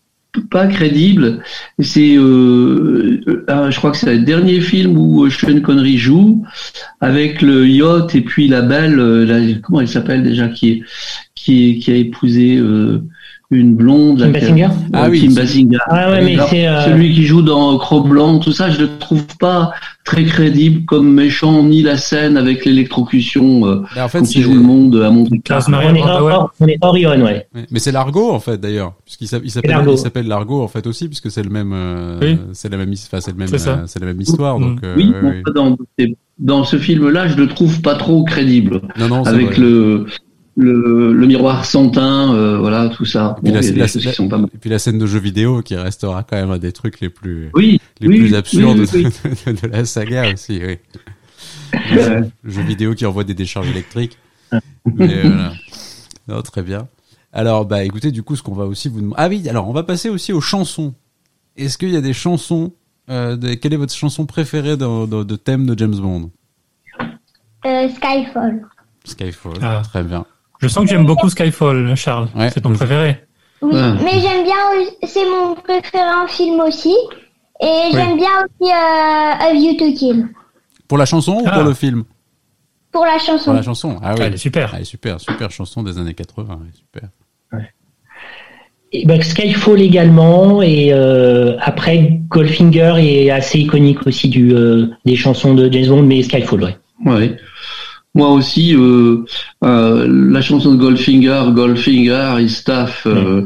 pas 0.51 0.67
crédible, 0.67 1.43
c'est, 1.79 2.17
euh, 2.17 3.21
euh, 3.49 3.71
je 3.71 3.79
crois 3.79 3.91
que 3.91 3.97
c'est 3.97 4.15
le 4.15 4.25
dernier 4.25 4.61
film 4.61 4.97
où 4.97 5.25
euh, 5.25 5.31
Sean 5.31 5.61
Connery 5.61 5.99
joue 5.99 6.45
avec 7.01 7.43
le 7.43 7.67
yacht 7.69 8.15
et 8.15 8.21
puis 8.21 8.49
la 8.49 8.63
belle, 8.63 8.99
euh, 8.99 9.55
comment 9.63 9.81
elle 9.81 9.89
s'appelle 9.89 10.23
déjà, 10.23 10.49
qui 10.49 10.71
est, 10.71 10.83
qui 11.35 11.71
est, 11.71 11.79
qui 11.79 11.91
a 11.91 11.97
épousé 11.97 12.57
euh, 12.57 13.03
une 13.51 13.75
blonde. 13.77 14.19
Kim 14.19 14.29
a- 14.29 14.33
Basinger 14.33 14.69
Ah 14.93 15.05
euh, 15.05 15.11
oui, 15.11 15.21
Kim 15.21 15.35
Basinger. 15.35 15.79
Ah 15.89 16.11
ouais, 16.11 16.25
mais 16.25 16.37
c'est... 16.51 16.67
euh, 16.67 16.85
Celui 16.85 17.15
qui 17.15 17.25
joue 17.27 17.43
dans 17.43 17.77
Cro-Blanc, 17.79 18.39
tout 18.41 18.53
ça, 18.53 18.71
je 18.71 18.81
le 18.81 18.99
trouve 18.99 19.25
pas 19.39 19.73
très 20.05 20.25
crédible 20.25 20.85
comme 20.85 21.13
méchant, 21.13 21.63
ni 21.65 21.83
la 21.83 21.97
scène 21.97 22.37
avec 22.37 22.65
l'électrocution 22.65 23.67
euh, 23.67 23.83
Mais 23.95 24.03
en 24.03 24.09
fait, 24.09 24.19
quand 24.21 24.35
il 24.35 24.43
joue 24.43 24.55
le 24.55 24.61
monde 24.61 24.97
à 24.97 25.11
Monte 25.11 25.31
Carlo. 25.45 25.77
On, 25.79 25.95
est 25.95 26.03
on 26.61 26.67
est 26.67 26.79
Orion, 26.81 27.23
ouais. 27.25 27.47
Mais 27.71 27.79
c'est 27.79 27.93
Largo 27.93 28.31
en 28.31 28.41
fait 28.41 28.61
d'ailleurs, 28.61 28.95
puisqu'il 29.05 29.27
s'a- 29.29 29.39
il 29.43 29.51
s'appelle 29.51 30.27
Largo. 30.29 30.63
en 30.63 30.69
fait 30.69 30.87
aussi, 30.87 31.09
puisque 31.09 31.31
c'est 31.31 31.43
le 31.43 31.51
même, 31.51 31.73
euh, 31.75 32.19
Oui. 32.21 32.39
c'est 32.53 32.71
la 32.71 32.77
même, 32.77 32.93
his- 32.93 33.05
enfin 33.07 33.21
c'est 33.21 33.33
le 33.33 33.37
même, 33.39 33.49
C'est 33.49 33.59
ça. 33.59 33.71
euh, 33.71 33.83
c'est 33.87 34.01
la 34.01 34.07
même 34.07 34.21
histoire. 34.21 34.59
Donc 34.59 34.79
euh, 34.85 34.95
Oui, 34.97 35.13
dans, 35.55 35.77
dans 36.39 36.65
ce 36.65 36.79
film-là, 36.79 37.29
je 37.29 37.37
le 37.37 37.49
trouve 37.49 37.81
pas 37.83 37.95
trop 37.97 38.23
crédible. 38.25 38.83
non 38.99 39.09
non, 39.09 39.25
c'est 39.25 39.31
Avec 39.31 39.47
vrai. 39.49 39.57
le, 39.59 40.07
le, 40.57 41.13
le 41.13 41.27
miroir 41.27 41.65
sans 41.67 41.91
teint, 41.91 42.33
euh, 42.35 42.59
voilà, 42.59 42.89
tout 42.89 43.05
ça. 43.05 43.37
Et 43.39 43.43
puis 43.43 43.53
Bon, 43.53 43.59
la- 43.59 43.63
il 43.63 43.67
y 43.67 43.69
a 43.69 43.73
des 43.75 43.81
la- 43.81 43.87
choses 43.89 44.05
la- 44.05 44.11
qui 44.11 44.17
sont 44.17 44.29
pas 44.29 44.39
mal. 44.39 44.49
Et 44.55 44.59
puis 44.59 44.71
la 44.71 44.79
scène 44.79 44.99
de 44.99 45.07
jeu 45.07 45.19
vidéo 45.19 45.61
qui 45.63 45.77
restera 45.77 46.23
quand 46.23 46.37
même 46.37 46.51
un 46.51 46.59
des 46.59 46.73
trucs 46.73 47.01
les 47.01 47.11
plus, 47.11 47.51
Oui, 47.55 47.81
les 48.01 48.09
oui, 48.09 48.19
plus 48.19 48.35
absurdes 48.35 48.79
oui, 48.95 49.07
oui, 49.25 49.31
De, 49.47 49.53
de 49.53 49.67
la 49.69 49.85
saga 49.85 50.33
aussi. 50.33 50.61
Oui. 50.65 50.79
Euh, 51.93 52.23
jeu 52.45 52.63
vidéo 52.63 52.95
qui 52.95 53.05
envoie 53.05 53.25
des 53.25 53.35
décharges 53.35 53.69
électriques. 53.69 54.19
Mais 54.85 55.23
voilà. 55.23 55.53
Non, 56.29 56.43
très 56.43 56.63
bien. 56.63 56.89
Alors, 57.33 57.67
bah, 57.67 57.85
écoutez, 57.85 58.11
du 58.11 58.23
coup, 58.25 58.35
ce 58.35 58.43
qu'on 58.43 58.55
va 58.55 58.65
aussi 58.65 58.89
vous 58.89 59.01
demander. 59.01 59.15
Ah 59.19 59.29
oui, 59.29 59.49
alors, 59.49 59.69
on 59.69 59.73
va 59.73 59.83
passer 59.85 60.09
aussi 60.09 60.33
aux 60.33 60.41
chansons. 60.41 60.95
Est-ce 61.57 61.79
qu'il 61.79 61.91
y 61.91 61.97
a 61.97 62.01
des 62.01 62.13
chansons 62.15 62.73
euh, 63.11 63.37
de- 63.37 63.55
Quelle 63.55 63.75
est 63.75 63.77
votre 63.77 63.95
chanson 63.95 64.27
préférée 64.27 64.77
de, 64.77 65.07
de, 65.07 65.23
de 65.23 65.37
thème 65.37 65.67
de 65.67 65.79
James 65.79 65.95
Bond? 65.95 66.31
Euh, 67.67 67.89
Skyfall. 67.91 68.63
Skyfall. 69.05 69.53
Ah. 69.63 69.83
Très 69.85 70.03
bien. 70.03 70.25
Je 70.61 70.69
sens 70.69 70.85
que 70.85 70.91
j'aime 70.91 71.07
beaucoup 71.07 71.29
Skyfall, 71.29 71.95
Charles. 71.97 72.29
Ouais. 72.35 72.51
c'est 72.51 72.61
ton 72.61 72.73
préféré. 72.73 73.21
Oui, 73.63 73.73
Ah. 73.75 73.95
mais 74.05 74.21
j'aime 74.21 74.45
bien, 74.45 74.55
aussi- 74.79 74.97
c'est 75.13 75.25
mon 75.29 75.55
préféré 75.55 76.11
en 76.23 76.27
film 76.27 76.61
aussi. 76.61 76.95
Et 77.63 77.89
j'aime 77.93 78.17
bien 78.17 78.29
aussi 78.45 78.71
euh, 78.71 79.47
A 79.49 79.53
View 79.55 79.75
to 79.79 79.93
Kill. 79.99 80.29
Pour 80.89 80.99
la 80.99 81.07
chanson 81.07 81.33
ou 81.41 81.43
Ah. 81.47 81.53
pour 81.53 81.65
le 81.65 81.75
film? 81.75 82.05
Pour 82.93 83.05
la 83.05 83.19
chanson. 83.19 83.45
Pour 83.47 83.55
la 83.55 83.63
chanson. 83.63 83.99
Ah 84.03 84.15
oui. 84.15 84.21
Elle 84.25 84.35
est 84.35 84.39
super. 84.39 84.71
Ah, 84.73 84.77
elle 84.77 84.83
est 84.83 84.85
super, 84.85 85.21
super 85.21 85.51
chanson 85.51 85.83
des 85.83 85.99
années 85.99 86.15
80. 86.15 86.55
ouais, 86.55 86.71
super. 86.75 87.09
Et 88.93 89.05
ben, 89.05 89.21
Skyfall 89.21 89.81
également, 89.83 90.63
et 90.63 90.93
euh, 90.93 91.57
après 91.61 92.21
Goldfinger 92.29 92.95
est 92.99 93.31
assez 93.31 93.59
iconique 93.59 94.07
aussi 94.07 94.29
du, 94.29 94.55
euh, 94.55 94.87
des 95.05 95.17
chansons 95.17 95.55
de 95.55 95.71
James 95.71 95.89
Bond, 95.89 96.03
mais 96.03 96.23
Skyfall, 96.23 96.63
ouais. 96.63 96.77
Ouais. 97.05 97.37
Moi 98.17 98.31
aussi, 98.31 98.75
euh, 98.75 99.27
euh, 99.63 100.09
la 100.09 100.41
chanson 100.41 100.73
de 100.73 100.79
Goldfinger, 100.79 101.53
Goldfinger, 101.53 102.37
his 102.41 102.49
staff, 102.49 103.07
euh, 103.07 103.43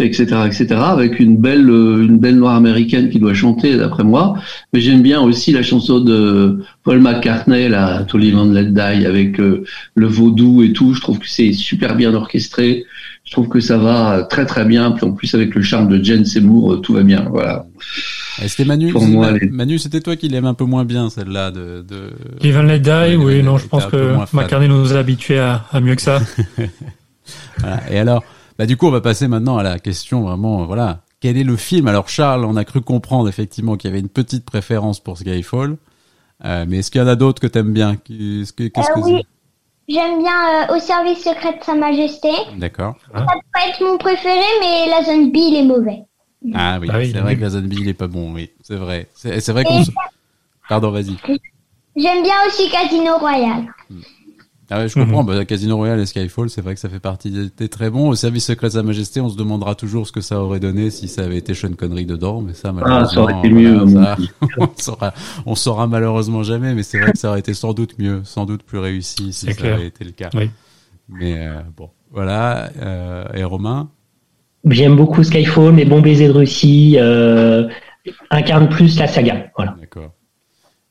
etc., 0.00 0.24
etc., 0.46 0.66
avec 0.80 1.20
une 1.20 1.36
belle, 1.36 1.68
une 1.68 2.18
belle 2.18 2.34
noire 2.34 2.56
américaine 2.56 3.08
qui 3.08 3.20
doit 3.20 3.34
chanter, 3.34 3.76
d'après 3.76 4.02
moi. 4.02 4.34
Mais 4.72 4.80
j'aime 4.80 5.02
bien 5.02 5.20
aussi 5.20 5.52
la 5.52 5.62
chanson 5.62 6.00
de 6.00 6.58
Paul 6.82 6.98
McCartney, 7.00 7.68
la 7.68 8.02
To 8.02 8.18
Live 8.18 8.36
and 8.36 8.46
Let 8.46 8.72
Die, 8.72 9.06
avec 9.06 9.38
le 9.38 10.06
vaudou 10.08 10.64
et 10.64 10.72
tout. 10.72 10.92
Je 10.92 11.00
trouve 11.00 11.20
que 11.20 11.28
c'est 11.28 11.52
super 11.52 11.94
bien 11.94 12.12
orchestré. 12.12 12.86
Je 13.30 13.36
trouve 13.36 13.48
que 13.48 13.60
ça 13.60 13.78
va 13.78 14.24
très 14.24 14.44
très 14.44 14.64
bien. 14.64 14.90
Puis 14.90 15.06
en 15.06 15.12
plus 15.12 15.32
avec 15.36 15.54
le 15.54 15.62
charme 15.62 15.86
de 15.88 16.02
Jane 16.02 16.24
Seymour, 16.24 16.72
euh, 16.72 16.76
tout 16.78 16.94
va 16.94 17.04
bien. 17.04 17.26
Voilà. 17.30 17.64
C'était 18.40 18.64
Manu. 18.64 18.90
Pour 18.90 19.02
c'est- 19.02 19.08
moi, 19.08 19.30
les- 19.30 19.48
Manu, 19.48 19.78
c'était 19.78 20.00
toi 20.00 20.16
qui 20.16 20.28
l'aime 20.28 20.46
un 20.46 20.54
peu 20.54 20.64
moins 20.64 20.84
bien, 20.84 21.10
celle-là 21.10 21.52
de. 21.52 21.84
de... 21.88 22.10
And 22.58 22.62
Let 22.64 22.80
Die, 22.80 22.90
Ouais, 22.90 23.16
oui, 23.16 23.42
non, 23.44 23.56
je 23.56 23.68
pense 23.68 23.86
que. 23.86 24.16
McCartney 24.34 24.68
nous 24.68 24.92
a 24.94 24.98
habitués 24.98 25.38
à, 25.38 25.64
à 25.70 25.80
mieux 25.80 25.94
que 25.94 26.02
ça. 26.02 26.20
Voilà. 27.58 27.80
Et 27.92 27.98
alors, 27.98 28.24
bah 28.58 28.66
du 28.66 28.76
coup, 28.76 28.86
on 28.86 28.90
va 28.90 29.00
passer 29.00 29.28
maintenant 29.28 29.56
à 29.58 29.62
la 29.62 29.78
question 29.78 30.22
vraiment, 30.22 30.64
voilà, 30.66 31.02
quel 31.20 31.36
est 31.36 31.44
le 31.44 31.56
film? 31.56 31.86
Alors 31.86 32.08
Charles, 32.08 32.44
on 32.44 32.56
a 32.56 32.64
cru 32.64 32.80
comprendre 32.80 33.28
effectivement 33.28 33.76
qu'il 33.76 33.88
y 33.88 33.92
avait 33.92 34.00
une 34.00 34.08
petite 34.08 34.44
préférence 34.44 34.98
pour 35.00 35.18
Skyfall, 35.18 35.76
euh, 36.44 36.64
mais 36.68 36.78
est-ce 36.78 36.90
qu'il 36.90 37.00
y 37.00 37.04
en 37.04 37.06
a 37.06 37.14
d'autres 37.16 37.40
que 37.40 37.46
t'aimes 37.46 37.72
bien? 37.72 37.96
Qui- 37.96 38.40
est-ce 38.42 38.52
que- 38.52 38.64
Qu'est-ce 38.66 38.90
Euh, 38.90 38.94
que 38.94 39.00
oui. 39.00 39.22
J'aime 39.90 40.18
bien 40.22 40.68
euh, 40.70 40.76
Au 40.76 40.78
service 40.78 41.18
secret 41.18 41.58
de 41.58 41.64
Sa 41.64 41.74
Majesté. 41.74 42.30
D'accord. 42.56 42.94
Ça 43.12 43.24
peut 43.24 43.68
être 43.68 43.82
mon 43.82 43.98
préféré, 43.98 44.44
mais 44.60 44.88
la 44.88 45.02
zone 45.02 45.32
B, 45.32 45.36
il 45.36 45.56
est 45.56 45.64
mauvais. 45.64 46.04
Ah 46.54 46.78
oui, 46.80 46.88
Ah 46.90 46.98
oui, 46.98 47.10
c'est 47.10 47.18
est 47.18 47.20
vrai 47.20 47.36
que 47.36 47.40
la 47.40 47.50
zone 47.50 47.66
B, 47.66 47.74
il 47.80 47.88
est 47.88 47.94
pas 47.94 48.06
bon, 48.06 48.32
oui, 48.32 48.50
c'est 48.62 48.76
vrai. 48.76 49.08
C'est 49.14 49.48
vrai 49.50 49.64
qu'on. 49.64 49.82
Pardon, 50.68 50.92
vas-y. 50.92 51.16
j'aime 51.96 52.22
bien 52.22 52.36
aussi 52.46 52.70
Casino 52.70 53.18
Royale. 53.18 53.66
Ah 54.70 54.78
ouais, 54.78 54.88
je 54.88 54.98
Mhm. 54.98 55.06
comprends. 55.06 55.24
Bah, 55.24 55.44
Casino 55.44 55.76
Royale 55.76 56.00
et 56.00 56.06
Skyfall, 56.06 56.48
c'est 56.48 56.60
vrai 56.60 56.74
que 56.74 56.80
ça 56.80 56.88
fait 56.88 57.00
partie 57.00 57.30
des, 57.30 57.48
des 57.56 57.68
très 57.68 57.90
bons. 57.90 58.08
Au 58.08 58.14
service 58.14 58.44
secret 58.46 58.68
de 58.68 58.72
Sa 58.74 58.82
Majesté, 58.82 59.20
on 59.20 59.28
se 59.28 59.36
demandera 59.36 59.74
toujours 59.74 60.06
ce 60.06 60.12
que 60.12 60.20
ça 60.20 60.40
aurait 60.40 60.60
donné 60.60 60.90
si 60.90 61.08
ça 61.08 61.22
avait 61.24 61.38
été 61.38 61.54
Sean 61.54 61.72
Connery 61.72 62.06
dedans, 62.06 62.40
mais 62.40 62.54
ça, 62.54 62.72
malheureusement, 62.72 63.06
Ah, 63.10 63.14
ça 63.14 63.20
aurait 63.20 63.38
été 63.38 63.50
mieux, 63.50 63.86
ça, 63.88 64.16
on 64.58 64.68
saura, 64.76 65.12
on 65.46 65.54
saura 65.54 65.86
malheureusement 65.88 66.42
jamais, 66.44 66.74
mais 66.74 66.82
c'est 66.84 66.98
vrai 67.00 67.12
que 67.12 67.18
ça 67.18 67.30
aurait 67.30 67.40
été 67.40 67.52
sans 67.54 67.72
doute 67.74 67.98
mieux, 67.98 68.20
sans 68.24 68.46
doute 68.46 68.62
plus 68.62 68.78
réussi 68.78 69.32
si 69.32 69.46
ça 69.46 69.52
clair. 69.54 69.74
avait 69.74 69.86
été 69.88 70.04
le 70.04 70.12
cas. 70.12 70.30
Oui. 70.34 70.50
Mais 71.08 71.34
euh, 71.48 71.60
bon, 71.76 71.90
voilà. 72.12 72.70
Euh, 72.80 73.24
et 73.34 73.42
Romain, 73.44 73.88
J'aime 74.68 74.94
beaucoup 74.94 75.24
Skyfall, 75.24 75.72
mais 75.72 75.86
Bon 75.86 76.00
baiser 76.02 76.28
de 76.28 76.32
Russie 76.32 76.96
euh, 76.98 77.66
incarne 78.30 78.68
plus 78.68 78.98
la 78.98 79.06
saga. 79.08 79.46
Voilà. 79.56 79.74
d'accord. 79.80 80.12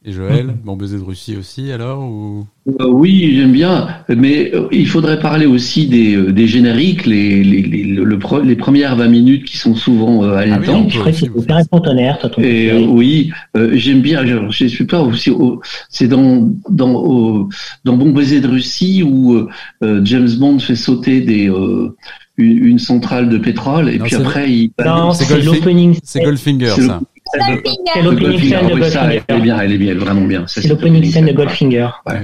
Et 0.06 0.14
Joël, 0.14 0.56
bon 0.64 0.78
baiser 0.78 0.98
de 0.98 1.04
Russie 1.04 1.36
aussi 1.36 1.74
alors 1.74 2.02
ou? 2.02 2.46
Euh, 2.80 2.88
oui, 2.88 3.34
j'aime 3.36 3.52
bien, 3.52 3.90
mais 4.08 4.50
euh, 4.56 4.70
il 4.72 4.88
faudrait 4.88 5.20
parler 5.20 5.46
aussi 5.46 5.88
des, 5.88 6.16
euh, 6.16 6.32
des 6.32 6.48
génériques, 6.48 7.06
les, 7.06 7.44
les, 7.44 7.62
les, 7.64 7.84
le, 7.84 8.06
le 8.06 8.18
pre- 8.18 8.42
les 8.42 8.56
premières 8.56 8.96
20 8.96 9.10
minutes 9.10 9.44
qui 9.44 9.58
sont 9.58 9.76
souvent 9.76 10.24
euh, 10.24 10.36
Ah 10.38 10.44
oui, 10.46 10.52
haletantes. 10.54 10.86
on 10.86 10.90
Je 10.90 11.00
crois 11.00 11.12
que 11.12 11.18
c'est 11.18 11.82
Tonnerre, 11.84 12.18
toi, 12.20 12.30
ton 12.30 12.42
Et 12.42 12.72
euh, 12.72 12.86
oui, 12.88 13.32
euh, 13.58 13.72
j'aime 13.74 14.00
bien. 14.02 14.26
Je, 14.26 14.38
je 14.50 14.68
suis 14.68 14.86
pas 14.86 15.02
aussi. 15.02 15.32
C'est 15.90 16.08
dans 16.08 16.50
dans 16.70 17.50
dans 17.84 17.98
Bon 17.98 18.12
baiser 18.12 18.40
de 18.40 18.48
Russie 18.48 19.04
où 19.04 19.48
James 19.82 20.30
Bond 20.40 20.60
fait 20.60 20.78
sauter 20.78 21.20
des 21.20 21.50
euh, 21.50 21.94
une, 22.38 22.80
centrale 22.80 23.28
de 23.28 23.38
pétrole 23.38 23.90
et 23.90 23.98
Non, 23.98 24.06
puis 24.06 24.16
c'est- 24.16 24.22
après 24.22 24.50
il. 24.50 24.72
Non, 24.86 25.12
c'est 25.12 25.28
Goldfinger. 25.28 25.58
l'opening. 25.60 26.00
C'est 26.04 26.24
Goldfinger 26.24 26.68
ça. 26.70 27.02
C'est 27.32 27.40
C'est 27.94 28.02
l'opening 28.02 28.30
Goldfinger. 28.32 28.50
scène 28.58 28.68
de 28.68 28.74
Oui, 28.74 28.90
ça, 28.90 29.04
elle 29.06 29.12
est 29.12 29.16
Goldfinger. 29.30 29.42
bien, 29.44 29.60
elle 29.62 29.72
est 29.74 29.78
bien, 29.78 29.96
vraiment 29.96 30.22
bien. 30.26 30.44
C'est 30.48 30.68
l'opening 30.68 31.04
scène 31.12 31.26
de 31.26 31.34
Goldfinger. 31.34 31.90
Ah 32.06 32.16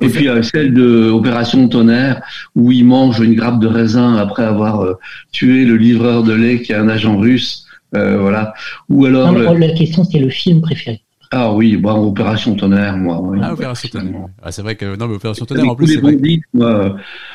Et 0.00 0.08
puis 0.08 0.28
euh, 0.28 0.42
celle 0.42 0.72
de 0.74 1.10
Opération 1.10 1.68
Tonnerre 1.68 2.22
où 2.54 2.70
il 2.72 2.84
mange 2.84 3.20
une 3.20 3.34
grappe 3.34 3.60
de 3.60 3.66
raisin 3.66 4.16
après 4.16 4.44
avoir 4.44 4.82
euh, 4.84 4.98
tué 5.32 5.64
le 5.64 5.76
livreur 5.76 6.22
de 6.22 6.32
lait 6.32 6.62
qui 6.62 6.72
est 6.72 6.76
un 6.76 6.88
agent 6.88 7.16
russe. 7.16 7.66
Euh, 7.94 8.18
voilà. 8.18 8.54
Ou 8.88 9.04
alors 9.06 9.32
Non, 9.32 9.38
mais 9.38 9.52
le- 9.52 9.66
la 9.66 9.74
question, 9.74 10.04
c'était 10.04 10.18
le 10.20 10.30
film 10.30 10.60
préféré. 10.62 11.02
Ah 11.32 11.52
oui, 11.52 11.76
bon, 11.76 12.06
Opération 12.08 12.54
Tonnerre, 12.54 12.96
moi. 12.96 13.20
oui. 13.22 13.38
Ah, 13.42 13.52
Opération 13.54 13.88
Tonnerre. 13.90 14.26
Ah, 14.42 14.52
c'est 14.52 14.62
vrai 14.62 14.76
que 14.76 14.96
non 14.96 15.08
mais 15.08 15.14
Opération 15.16 15.44
Tonnerre 15.46 15.68
en 15.70 15.74
plus 15.74 15.86
c'est 15.88 16.00
vrai. 16.00 16.12
bandits, 16.16 16.42
moi, 16.54 16.66
euh, 16.68 16.88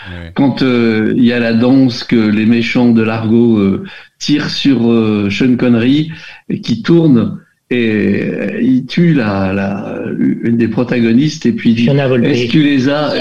Ouais. 0.09 0.31
quand 0.35 0.61
euh, 0.61 1.13
il 1.17 1.23
y 1.25 1.33
a 1.33 1.39
la 1.39 1.53
danse 1.53 2.03
que 2.03 2.15
les 2.15 2.45
méchants 2.45 2.91
de 2.91 3.01
l'argot 3.03 3.57
euh, 3.57 3.83
tirent 4.19 4.49
sur 4.49 4.89
euh, 4.91 5.29
Sean 5.29 5.55
Connery 5.57 6.11
et 6.49 6.61
qui 6.61 6.81
tourne 6.81 7.39
et 7.69 8.21
euh, 8.23 8.61
il 8.61 8.85
tue 8.85 9.13
la, 9.13 9.51
la 9.51 9.99
une 10.17 10.55
des 10.55 10.69
protagonistes 10.69 11.45
et 11.45 11.51
puis 11.51 11.71
il 11.71 11.75
dit 11.75 11.89
est-ce 11.89 12.45
que 12.45 12.51
tu 12.51 12.63
les 12.63 12.87
as 12.87 13.13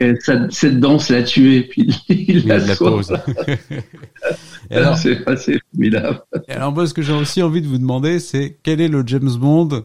les- 0.00 0.20
ça- 0.20 0.46
cette 0.50 0.80
danse 0.80 1.08
l'a 1.08 1.22
tué 1.22 1.62
puis 1.70 1.88
il 2.08 2.30
Il 2.30 2.48
la 2.48 2.58
la 2.58 2.74
pose. 2.74 3.12
alors, 4.70 4.96
c'est 4.98 5.26
assez 5.28 5.58
formidable 5.70 6.20
et 6.48 6.52
alors 6.52 6.72
moi 6.72 6.86
ce 6.86 6.94
que 6.94 7.02
j'ai 7.02 7.12
aussi 7.12 7.42
envie 7.42 7.62
de 7.62 7.68
vous 7.68 7.78
demander 7.78 8.18
c'est 8.18 8.58
quel 8.62 8.80
est 8.80 8.88
le 8.88 9.04
James 9.06 9.30
Bond 9.38 9.84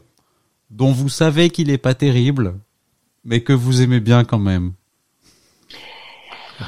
dont 0.72 0.92
vous 0.92 1.10
savez 1.10 1.50
qu'il 1.50 1.70
est 1.70 1.78
pas 1.78 1.94
terrible 1.94 2.56
mais 3.26 3.42
que 3.42 3.54
vous 3.54 3.82
aimez 3.84 4.00
bien 4.00 4.24
quand 4.24 4.40
même? 4.40 4.72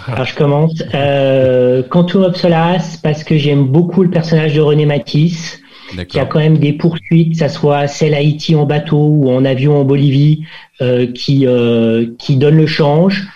Alors 0.08 0.26
je 0.26 0.36
commence. 0.36 0.84
Euh, 0.94 1.84
Quantum 1.84 2.24
of 2.24 2.36
Solace, 2.36 2.98
parce 2.98 3.24
que 3.24 3.38
j'aime 3.38 3.66
beaucoup 3.66 4.04
le 4.04 4.10
personnage 4.10 4.54
de 4.56 4.62
René 4.62 4.86
Matisse, 4.86 5.61
qui 5.92 6.00
a 6.00 6.04
D'accord. 6.06 6.30
quand 6.30 6.40
même 6.40 6.58
des 6.58 6.74
poursuites, 6.74 7.34
que 7.34 7.38
ça 7.38 7.50
soit 7.50 7.88
celle 7.88 8.14
à 8.14 8.18
Haïti 8.18 8.56
en 8.56 8.66
bateau 8.66 8.98
ou 9.08 9.30
en 9.30 9.44
avion 9.46 9.80
en 9.80 9.84
Bolivie, 9.84 10.44
euh, 10.82 11.06
qui 11.12 11.46
euh, 11.46 12.08
qui 12.18 12.38
donne 12.38 12.56
le 12.58 12.66
change, 12.68 13.28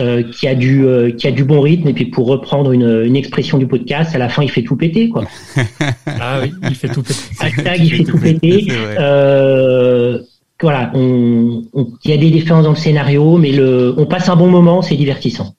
euh, 0.00 0.22
qui 0.22 0.46
a 0.48 0.54
du 0.54 0.84
euh, 0.86 1.10
qui 1.10 1.26
a 1.26 1.30
du 1.32 1.44
bon 1.44 1.60
rythme. 1.60 1.88
Et 1.88 1.92
puis 1.94 2.06
pour 2.06 2.26
reprendre 2.26 2.72
une, 2.72 3.02
une 3.04 3.16
expression 3.16 3.58
du 3.58 3.66
podcast, 3.66 4.14
à 4.14 4.18
la 4.18 4.28
fin 4.28 4.42
il 4.42 4.50
fait 4.50 4.62
tout 4.62 4.76
péter 4.76 5.08
quoi. 5.08 5.24
Ah 6.06 6.40
oui, 6.42 6.52
il 6.68 6.74
fait 6.74 6.88
tout 6.88 7.02
péter. 7.02 7.20
Hashtag 7.40 7.80
il 7.84 7.94
fait 7.96 8.04
tout 8.04 8.18
péter. 8.18 8.66
Euh, 8.70 10.18
voilà, 10.60 10.92
on, 10.94 11.64
on- 11.72 11.88
il 12.04 12.10
y 12.12 12.14
a 12.14 12.16
des 12.16 12.30
différences 12.30 12.62
dans 12.64 12.70
le 12.70 12.76
scénario, 12.76 13.36
mais 13.36 13.50
le, 13.50 13.94
on 13.96 14.06
passe 14.06 14.28
un 14.28 14.36
bon 14.36 14.46
moment, 14.48 14.80
c'est 14.80 14.94
divertissant. 14.94 15.56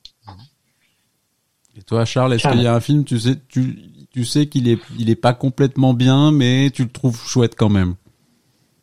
Et 1.78 1.82
toi 1.82 2.06
Charles, 2.06 2.34
est-ce 2.36 2.48
qu'il 2.48 2.62
y 2.62 2.68
a 2.68 2.74
un 2.76 2.80
film 2.80 3.04
tu 3.04 3.20
sais 3.20 3.36
tu 3.50 3.76
tu 4.14 4.24
sais 4.24 4.46
qu'il 4.48 4.70
est 4.70 4.80
il 4.98 5.10
est 5.10 5.16
pas 5.16 5.34
complètement 5.34 5.94
bien 5.94 6.32
mais 6.32 6.70
tu 6.74 6.84
le 6.84 6.90
trouves 6.90 7.20
chouette 7.28 7.56
quand 7.56 7.70
même. 7.70 7.96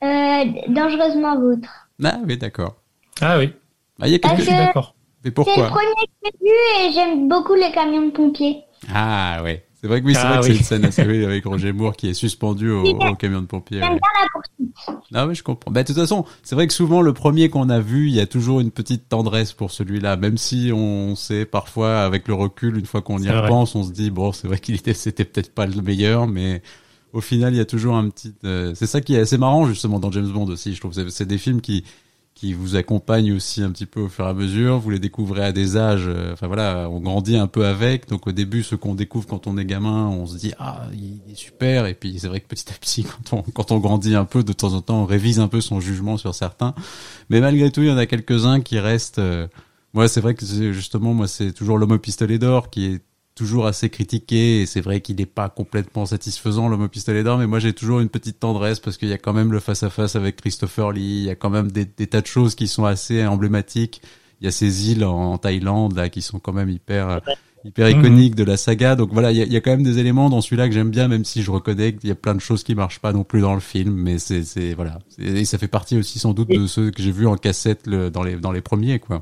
Euh, 0.02 0.44
dangereusement 0.68 1.38
vôtre. 1.40 1.88
Ah 2.04 2.18
oui 2.26 2.36
d'accord. 2.36 2.76
Ah 3.20 3.38
oui, 3.38 3.52
Ah, 4.00 4.08
il 4.08 4.12
y 4.12 4.14
a 4.14 4.16
je 4.16 4.28
quelques... 4.28 4.42
suis 4.42 4.52
d'accord. 4.52 4.94
Mais 5.22 5.24
C'est 5.24 5.28
le 5.30 5.34
pourquoi 5.34 5.66
premier 5.68 6.06
que 6.06 6.10
j'ai 6.24 6.46
vu 6.46 6.88
et 6.88 6.92
j'aime 6.92 7.28
beaucoup 7.28 7.54
les 7.54 7.70
camions 7.72 8.06
de 8.06 8.10
pompiers. 8.10 8.62
Ah 8.94 9.40
ouais. 9.42 9.66
C'est 9.80 9.88
vrai 9.88 10.00
que 10.02 10.06
oui, 10.06 10.14
c'est 10.14 10.20
Ah 10.22 10.40
vrai 10.40 10.40
que 10.40 10.54
c'est 10.54 10.58
une 10.58 10.64
scène 10.64 10.84
assez 10.84 11.02
oui, 11.06 11.24
avec 11.24 11.44
Roger 11.46 11.72
Moore 11.72 11.96
qui 11.96 12.08
est 12.08 12.14
suspendu 12.14 12.70
au, 12.70 12.84
au 12.84 13.14
camion 13.14 13.40
de 13.40 13.46
pompiers. 13.46 13.78
J'aime 13.80 13.92
ouais. 13.94 13.98
bien 13.98 14.22
la 14.22 14.28
poursuite. 14.30 15.06
Ah 15.14 15.26
oui, 15.26 15.34
je 15.34 15.42
comprends. 15.42 15.70
Bah, 15.70 15.82
de 15.82 15.86
toute 15.86 15.96
façon, 15.96 16.24
c'est 16.42 16.54
vrai 16.54 16.66
que 16.66 16.72
souvent 16.74 17.00
le 17.00 17.12
premier 17.14 17.48
qu'on 17.48 17.70
a 17.70 17.80
vu, 17.80 18.08
il 18.08 18.14
y 18.14 18.20
a 18.20 18.26
toujours 18.26 18.60
une 18.60 18.70
petite 18.70 19.08
tendresse 19.08 19.52
pour 19.54 19.70
celui-là, 19.70 20.16
même 20.16 20.36
si 20.36 20.70
on 20.74 21.16
sait 21.16 21.46
parfois 21.46 22.00
avec 22.02 22.28
le 22.28 22.34
recul, 22.34 22.76
une 22.78 22.84
fois 22.86 23.00
qu'on 23.00 23.18
y 23.18 23.26
vrai. 23.26 23.40
repense, 23.40 23.74
on 23.74 23.82
se 23.82 23.90
dit 23.92 24.10
bon, 24.10 24.32
c'est 24.32 24.48
vrai 24.48 24.58
qu'il 24.58 24.74
était, 24.74 24.92
c'était 24.94 25.24
peut-être 25.24 25.54
pas 25.54 25.66
le 25.66 25.80
meilleur, 25.80 26.26
mais 26.26 26.62
au 27.12 27.20
final, 27.20 27.54
il 27.54 27.56
y 27.56 27.60
a 27.60 27.64
toujours 27.64 27.96
un 27.96 28.08
petit. 28.10 28.34
euh, 28.44 28.72
c'est 28.74 28.86
ça 28.86 29.00
qui 29.00 29.14
est 29.14 29.20
assez 29.20 29.38
marrant 29.38 29.66
justement 29.66 29.98
dans 29.98 30.12
James 30.12 30.28
Bond 30.30 30.46
aussi. 30.48 30.74
Je 30.74 30.80
trouve 30.80 30.92
c'est 31.08 31.26
des 31.26 31.38
films 31.38 31.60
qui 31.62 31.84
qui 32.40 32.54
vous 32.54 32.74
accompagnent 32.74 33.34
aussi 33.34 33.62
un 33.62 33.70
petit 33.70 33.84
peu 33.84 34.00
au 34.00 34.08
fur 34.08 34.24
et 34.24 34.28
à 34.30 34.32
mesure. 34.32 34.78
Vous 34.78 34.88
les 34.88 34.98
découvrez 34.98 35.44
à 35.44 35.52
des 35.52 35.76
âges. 35.76 36.06
euh, 36.06 36.32
Enfin 36.32 36.46
voilà, 36.46 36.88
on 36.90 36.98
grandit 36.98 37.36
un 37.36 37.46
peu 37.46 37.66
avec. 37.66 38.08
Donc 38.08 38.26
au 38.26 38.32
début, 38.32 38.62
ce 38.62 38.76
qu'on 38.76 38.94
découvre 38.94 39.26
quand 39.26 39.46
on 39.46 39.58
est 39.58 39.66
gamin, 39.66 40.06
on 40.06 40.24
se 40.24 40.38
dit 40.38 40.54
ah 40.58 40.86
il 40.94 41.20
est 41.30 41.34
super. 41.34 41.84
Et 41.84 41.92
puis 41.92 42.18
c'est 42.18 42.28
vrai 42.28 42.40
que 42.40 42.46
petit 42.46 42.64
à 42.70 42.72
petit, 42.80 43.04
quand 43.30 43.36
on 43.36 43.42
quand 43.42 43.72
on 43.72 43.78
grandit 43.78 44.14
un 44.14 44.24
peu, 44.24 44.42
de 44.42 44.54
temps 44.54 44.72
en 44.72 44.80
temps, 44.80 45.02
on 45.02 45.04
révise 45.04 45.38
un 45.38 45.48
peu 45.48 45.60
son 45.60 45.80
jugement 45.80 46.16
sur 46.16 46.34
certains. 46.34 46.74
Mais 47.28 47.42
malgré 47.42 47.70
tout, 47.70 47.82
il 47.82 47.88
y 47.88 47.92
en 47.92 47.98
a 47.98 48.06
quelques-uns 48.06 48.62
qui 48.62 48.78
restent. 48.78 49.18
euh, 49.18 49.46
moi, 49.92 50.08
c'est 50.08 50.22
vrai 50.22 50.34
que 50.34 50.46
justement, 50.72 51.12
moi, 51.12 51.28
c'est 51.28 51.52
toujours 51.52 51.76
l'homme 51.76 51.92
au 51.92 51.98
pistolet 51.98 52.38
d'or 52.38 52.70
qui 52.70 52.86
est 52.86 53.02
toujours 53.40 53.66
assez 53.66 53.88
critiqué 53.88 54.60
et 54.60 54.66
c'est 54.66 54.82
vrai 54.82 55.00
qu'il 55.00 55.16
n'est 55.16 55.24
pas 55.24 55.48
complètement 55.48 56.04
satisfaisant 56.04 56.68
l'homme 56.68 56.82
au 56.82 56.88
pistolet 56.88 57.22
d'or 57.22 57.38
mais 57.38 57.46
moi 57.46 57.58
j'ai 57.58 57.72
toujours 57.72 58.00
une 58.00 58.10
petite 58.10 58.38
tendresse 58.38 58.80
parce 58.80 58.98
qu'il 58.98 59.08
y 59.08 59.14
a 59.14 59.18
quand 59.18 59.32
même 59.32 59.50
le 59.50 59.60
face 59.60 59.82
à 59.82 59.88
face 59.88 60.14
avec 60.14 60.36
Christopher 60.36 60.92
Lee 60.92 61.00
il 61.20 61.24
y 61.24 61.30
a 61.30 61.34
quand 61.36 61.48
même 61.48 61.72
des, 61.72 61.86
des 61.86 62.06
tas 62.06 62.20
de 62.20 62.26
choses 62.26 62.54
qui 62.54 62.68
sont 62.68 62.84
assez 62.84 63.24
emblématiques. 63.26 64.02
Il 64.42 64.44
y 64.44 64.48
a 64.48 64.50
ces 64.50 64.90
îles 64.92 65.06
en, 65.06 65.32
en 65.32 65.38
Thaïlande 65.38 65.96
là 65.96 66.10
qui 66.10 66.20
sont 66.20 66.38
quand 66.38 66.52
même 66.52 66.68
hyper 66.68 67.22
hyper 67.64 67.88
Mhm. 67.88 67.98
iconiques 67.98 68.34
de 68.34 68.44
la 68.44 68.58
saga. 68.58 68.94
Donc 68.94 69.10
voilà 69.14 69.32
il 69.32 69.38
y 69.38 69.40
a, 69.40 69.44
il 69.46 69.52
y 69.52 69.56
a 69.56 69.62
quand 69.62 69.70
même 69.70 69.82
des 69.82 69.98
éléments 69.98 70.28
dans 70.28 70.42
celui-là 70.42 70.68
que 70.68 70.74
j'aime 70.74 70.90
bien 70.90 71.08
même 71.08 71.24
si 71.24 71.42
je 71.42 71.50
reconnais 71.50 71.94
qu'il 71.94 72.10
y 72.10 72.12
a 72.12 72.14
plein 72.14 72.34
de 72.34 72.40
choses 72.40 72.62
qui 72.62 72.74
marchent 72.74 73.00
pas 73.00 73.14
non 73.14 73.24
plus 73.24 73.40
dans 73.40 73.54
le 73.54 73.60
film 73.60 73.94
mais 73.94 74.18
c'est 74.18 74.74
voilà. 74.74 74.98
Et 75.18 75.46
ça 75.46 75.56
fait 75.56 75.68
partie 75.68 75.96
aussi 75.96 76.18
sans 76.18 76.34
doute 76.34 76.48
de 76.50 76.66
ceux 76.66 76.90
que 76.90 77.02
j'ai 77.02 77.10
vus 77.12 77.26
en 77.26 77.36
cassette 77.36 77.86
le, 77.86 78.10
dans 78.10 78.22
les 78.22 78.36
dans 78.36 78.52
les 78.52 78.60
premiers 78.60 78.98
quoi 78.98 79.20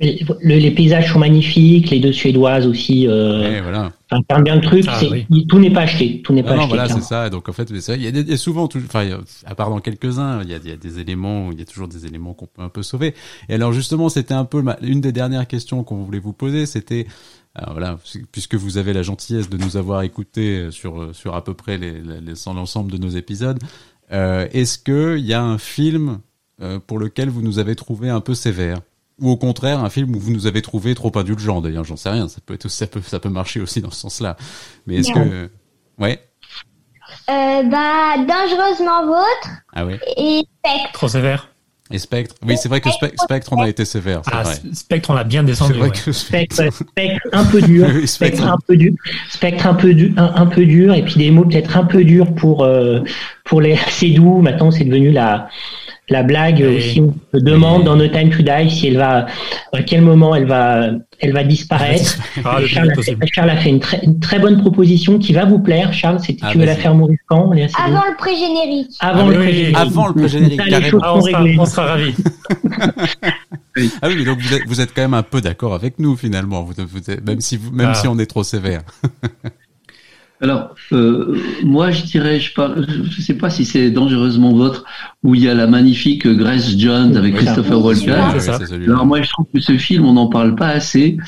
le- 0.00 0.56
les 0.58 0.70
paysages 0.70 1.12
sont 1.12 1.18
magnifiques, 1.18 1.90
les 1.90 2.00
deux 2.00 2.12
suédoises 2.12 2.66
aussi 2.66 3.06
euh, 3.06 3.60
voilà 3.62 3.92
incarnent 4.12 4.42
bien 4.42 4.56
le 4.56 4.60
truc. 4.60 4.84
Ah, 4.88 4.96
c'est- 4.98 5.08
oui. 5.08 5.46
tout 5.46 5.58
n'est 5.60 5.70
pas 5.70 5.82
acheté, 5.82 6.20
tout 6.22 6.32
n'est 6.32 6.42
pas 6.42 6.54
Non, 6.54 6.62
acheté. 6.62 6.68
voilà, 6.68 6.88
c'est 6.88 7.02
ça. 7.02 7.30
Donc 7.30 7.48
en 7.48 7.52
fait, 7.52 7.72
ça. 7.80 7.94
Il 7.94 8.02
y 8.02 8.06
a, 8.08 8.10
des- 8.10 8.22
il 8.22 8.28
y 8.30 8.32
a 8.32 8.36
souvent, 8.36 8.66
tout- 8.66 8.80
enfin, 8.84 9.06
a- 9.08 9.20
à 9.50 9.54
part 9.54 9.70
dans 9.70 9.78
quelques-uns, 9.78 10.42
il 10.42 10.50
y 10.50 10.54
a, 10.54 10.58
il 10.64 10.68
y 10.68 10.72
a 10.72 10.76
des 10.76 10.98
éléments, 10.98 11.50
il 11.52 11.58
y 11.58 11.62
a 11.62 11.64
toujours 11.64 11.86
des 11.86 12.06
éléments 12.06 12.34
qu'on 12.34 12.46
peut 12.46 12.62
un 12.62 12.68
peu 12.70 12.82
sauver. 12.82 13.14
Et 13.48 13.54
alors 13.54 13.72
justement, 13.72 14.08
c'était 14.08 14.34
un 14.34 14.44
peu 14.44 14.62
ma- 14.62 14.78
une 14.82 15.00
des 15.00 15.12
dernières 15.12 15.46
questions 15.46 15.84
qu'on 15.84 16.02
voulait 16.02 16.18
vous 16.18 16.32
poser, 16.32 16.66
c'était 16.66 17.06
alors 17.54 17.72
voilà, 17.74 17.98
puisque 18.32 18.54
vous 18.54 18.78
avez 18.78 18.92
la 18.92 19.02
gentillesse 19.02 19.48
de 19.50 19.56
nous 19.58 19.76
avoir 19.76 20.02
écouté 20.02 20.70
sur 20.70 21.14
sur 21.14 21.34
à 21.34 21.44
peu 21.44 21.54
près 21.54 21.78
les, 21.78 21.92
les, 21.92 22.20
les- 22.20 22.34
l'ensemble 22.54 22.90
de 22.90 22.96
nos 22.98 23.10
épisodes, 23.10 23.58
euh, 24.12 24.48
est-ce 24.52 24.78
que 24.78 25.18
il 25.18 25.26
y 25.26 25.34
a 25.34 25.42
un 25.42 25.58
film 25.58 26.18
euh, 26.62 26.78
pour 26.84 26.98
lequel 26.98 27.28
vous 27.28 27.42
nous 27.42 27.58
avez 27.60 27.76
trouvé 27.76 28.08
un 28.08 28.20
peu 28.20 28.34
sévère? 28.34 28.78
Ou 29.20 29.30
au 29.30 29.36
contraire 29.36 29.82
un 29.84 29.90
film 29.90 30.14
où 30.14 30.18
vous 30.18 30.32
nous 30.32 30.46
avez 30.46 30.62
trouvé 30.62 30.94
trop 30.94 31.12
indulgent 31.16 31.60
d'ailleurs 31.60 31.84
j'en 31.84 31.96
sais 31.96 32.10
rien 32.10 32.28
ça 32.28 32.38
peut 32.44 32.54
être 32.54 32.68
ça 32.68 32.86
peut 32.86 33.00
ça 33.04 33.20
peut 33.20 33.28
marcher 33.28 33.60
aussi 33.60 33.80
dans 33.80 33.90
ce 33.90 34.00
sens-là 34.00 34.36
mais 34.86 34.96
est-ce 34.96 35.12
que 35.12 35.50
ouais 35.98 36.20
Euh, 37.28 37.62
bah, 37.64 38.16
dangereusement 38.18 39.06
vôtre 39.06 39.48
ah 39.72 39.84
ouais 39.86 39.98
et 40.16 40.42
Spectre. 40.64 40.92
Trop 40.92 41.08
sévère. 41.08 41.48
Et 41.92 41.98
Spectre 41.98 42.36
Oui, 42.46 42.56
c'est 42.56 42.68
vrai 42.68 42.80
que 42.80 42.88
Spe- 42.88 43.12
Spectre, 43.20 43.52
on 43.52 43.60
a 43.60 43.68
été 43.68 43.84
sévère, 43.84 44.20
c'est 44.24 44.30
Ah, 44.32 44.42
vrai. 44.44 44.54
Spectre, 44.74 45.10
on 45.10 45.14
l'a 45.14 45.24
bien 45.24 45.40
C'est 45.40 45.46
descendu. 45.46 45.72
vrai 45.74 45.88
ouais. 45.88 45.96
que 46.04 46.12
Spectre... 46.12 46.62
Un 47.32 47.44
peu 47.46 47.60
dur, 47.62 47.88
Oui, 47.94 48.06
Spectre. 48.06 48.36
spectre 48.38 48.46
un 48.46 48.58
peu 48.64 48.76
dur, 48.76 48.92
spectre 49.28 49.66
un 49.66 49.74
peu 49.74 49.92
dur, 49.94 50.12
un, 50.16 50.32
un 50.36 50.46
peu 50.46 50.64
dur, 50.66 50.94
et 50.94 51.02
puis 51.04 51.14
des 51.16 51.32
mots 51.32 51.44
peut-être 51.46 51.76
un 51.76 51.82
peu 51.84 52.04
durs 52.04 52.32
pour 52.36 52.62
euh, 52.62 53.00
pour 53.44 53.60
les 53.60 53.76
c'est 53.88 54.10
doux. 54.10 54.40
Maintenant, 54.40 54.70
c'est 54.70 54.84
devenu 54.84 55.10
la 55.10 55.48
la 56.10 56.22
blague 56.22 56.62
Oui. 56.66 56.76
aussi. 56.76 57.00
On 57.00 57.14
se 57.38 57.42
demande 57.42 57.84
dans 57.84 57.96
No 57.96 58.06
Time 58.08 58.30
to 58.30 58.42
Die 58.42 58.70
si 58.70 58.88
elle 58.88 58.96
va 58.98 59.26
à 59.72 59.82
quel 59.82 60.02
moment 60.02 60.34
elle 60.34 60.46
va 60.46 60.90
elle 61.22 61.32
va 61.32 61.44
disparaître. 61.44 62.16
Ah, 62.44 62.58
Charles, 62.66 62.90
a 62.98 63.02
fait, 63.02 63.16
Charles 63.32 63.50
a 63.50 63.56
fait 63.56 63.68
une 63.68 63.80
très, 63.80 64.00
une 64.04 64.18
très 64.20 64.38
bonne 64.38 64.58
proposition 64.60 65.18
qui 65.18 65.32
va 65.34 65.44
vous 65.44 65.58
plaire. 65.58 65.92
Charles, 65.92 66.18
c'est 66.24 66.36
Ah, 66.40 66.48
tu 66.50 66.58
veux 66.58 66.64
la 66.64 66.74
faire 66.76 66.94
mourir 66.94 67.18
quand 67.28 67.50
Avant 67.50 68.02
le 68.08 68.16
pré-générique. 68.16 68.92
Avant 69.00 69.28
Ah, 69.28 69.30
le 69.30 69.38
oui, 69.40 69.72
avant 69.74 70.08
le 70.08 70.14
pré-générique, 70.14 70.58
Ça, 70.60 70.64
les 70.64 70.70
carrément. 70.70 70.90
choses 70.90 71.00
Ah, 71.04 71.08
sont 71.12 71.16
on, 71.18 71.20
sera, 71.22 71.38
réglées. 71.42 71.58
on 71.60 71.64
sera 71.66 71.84
ravis. 71.86 72.14
Ah 74.02 74.08
oui, 74.08 74.14
mais 74.18 74.24
donc 74.24 74.38
vous 74.40 74.54
êtes, 74.54 74.62
vous 74.66 74.80
êtes 74.80 74.94
quand 74.94 75.02
même 75.02 75.14
un 75.14 75.22
peu 75.22 75.40
d'accord 75.40 75.74
avec 75.74 75.98
nous 75.98 76.16
finalement, 76.16 76.62
vous, 76.64 76.72
vous 76.76 77.10
êtes- 77.10 77.24
même 77.26 77.40
si 77.40 77.56
vous, 77.56 77.70
même 77.70 77.90
Ah. 77.92 77.94
si 77.94 78.08
on 78.08 78.18
est 78.18 78.26
trop 78.26 78.42
sévère. 78.42 78.80
Alors, 80.42 80.74
euh, 80.92 81.36
moi, 81.64 81.90
je 81.90 82.04
dirais, 82.04 82.40
je 82.40 82.50
ne 82.58 83.10
sais 83.20 83.34
pas 83.34 83.50
si 83.50 83.66
c'est 83.66 83.90
dangereusement 83.90 84.54
votre, 84.54 84.84
où 85.22 85.34
il 85.34 85.42
y 85.42 85.48
a 85.48 85.54
la 85.54 85.66
magnifique 85.66 86.26
Grace 86.26 86.78
Jones 86.78 87.14
avec 87.14 87.34
Christopher 87.34 87.84
Walken. 87.84 88.14
Alors 88.84 89.04
moi, 89.04 89.20
je 89.20 89.28
trouve 89.28 89.46
que 89.52 89.60
ce 89.60 89.76
film, 89.76 90.06
on 90.06 90.14
n'en 90.14 90.28
parle 90.28 90.54
pas 90.54 90.68
assez, 90.68 91.18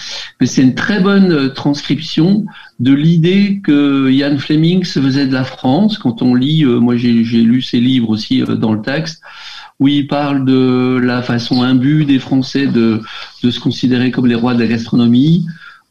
mais 0.40 0.46
c'est 0.46 0.62
une 0.62 0.74
très 0.74 1.00
bonne 1.00 1.30
euh, 1.30 1.48
transcription 1.50 2.46
de 2.80 2.94
l'idée 2.94 3.60
que 3.62 4.10
Ian 4.10 4.38
Fleming 4.38 4.82
se 4.84 4.98
faisait 4.98 5.26
de 5.26 5.34
la 5.34 5.44
France. 5.44 5.98
Quand 5.98 6.22
on 6.22 6.34
lit, 6.34 6.64
euh, 6.64 6.78
moi 6.78 6.96
j'ai 6.96 7.12
lu 7.12 7.60
ses 7.60 7.80
livres 7.80 8.08
aussi 8.08 8.42
dans 8.42 8.72
le 8.72 8.80
texte, 8.80 9.22
où 9.78 9.88
il 9.88 10.06
parle 10.06 10.46
de 10.46 10.98
la 11.02 11.20
façon 11.20 11.62
imbue 11.62 12.06
des 12.06 12.18
Français 12.18 12.66
de, 12.66 13.02
de 13.42 13.50
se 13.50 13.60
considérer 13.60 14.10
comme 14.10 14.26
les 14.26 14.34
rois 14.34 14.54
de 14.54 14.60
la 14.60 14.68
gastronomie, 14.68 15.44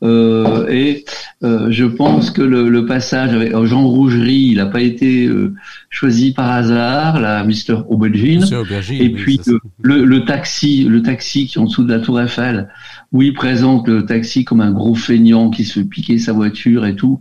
euh, 0.04 0.68
et 0.68 1.06
euh, 1.44 1.68
je 1.70 1.86
pense 1.86 2.32
que 2.32 2.42
le, 2.42 2.70
le, 2.70 2.86
passage 2.86 3.34
avec 3.34 3.56
Jean 3.66 3.88
Rougerie, 3.88 4.50
il 4.52 4.58
n'a 4.58 4.66
pas 4.66 4.82
été 4.82 5.28
euh, 5.28 5.54
choisi 5.90 6.34
par 6.34 6.50
hasard, 6.50 7.20
la 7.20 7.44
Mister 7.44 7.78
Aubergine. 7.88 8.44
et 8.92 9.10
puis 9.12 9.40
le, 9.82 10.04
le, 10.04 10.26
taxi, 10.26 10.86
le 10.86 11.04
taxi 11.04 11.46
qui 11.46 11.58
est 11.60 11.62
en 11.62 11.66
dessous 11.66 11.84
de 11.84 11.94
la 11.94 12.00
Tour 12.00 12.20
Eiffel, 12.20 12.70
où 13.12 13.22
il 13.22 13.34
présente 13.34 13.88
le 13.88 14.06
taxi 14.06 14.44
comme 14.44 14.62
un 14.62 14.72
gros 14.72 14.96
feignant 14.96 15.52
qui 15.52 15.66
se 15.66 15.80
fait 15.80 15.86
piquer 15.86 16.18
sa 16.18 16.34
voiture 16.34 16.86
et 16.86 16.96
tout. 16.96 17.20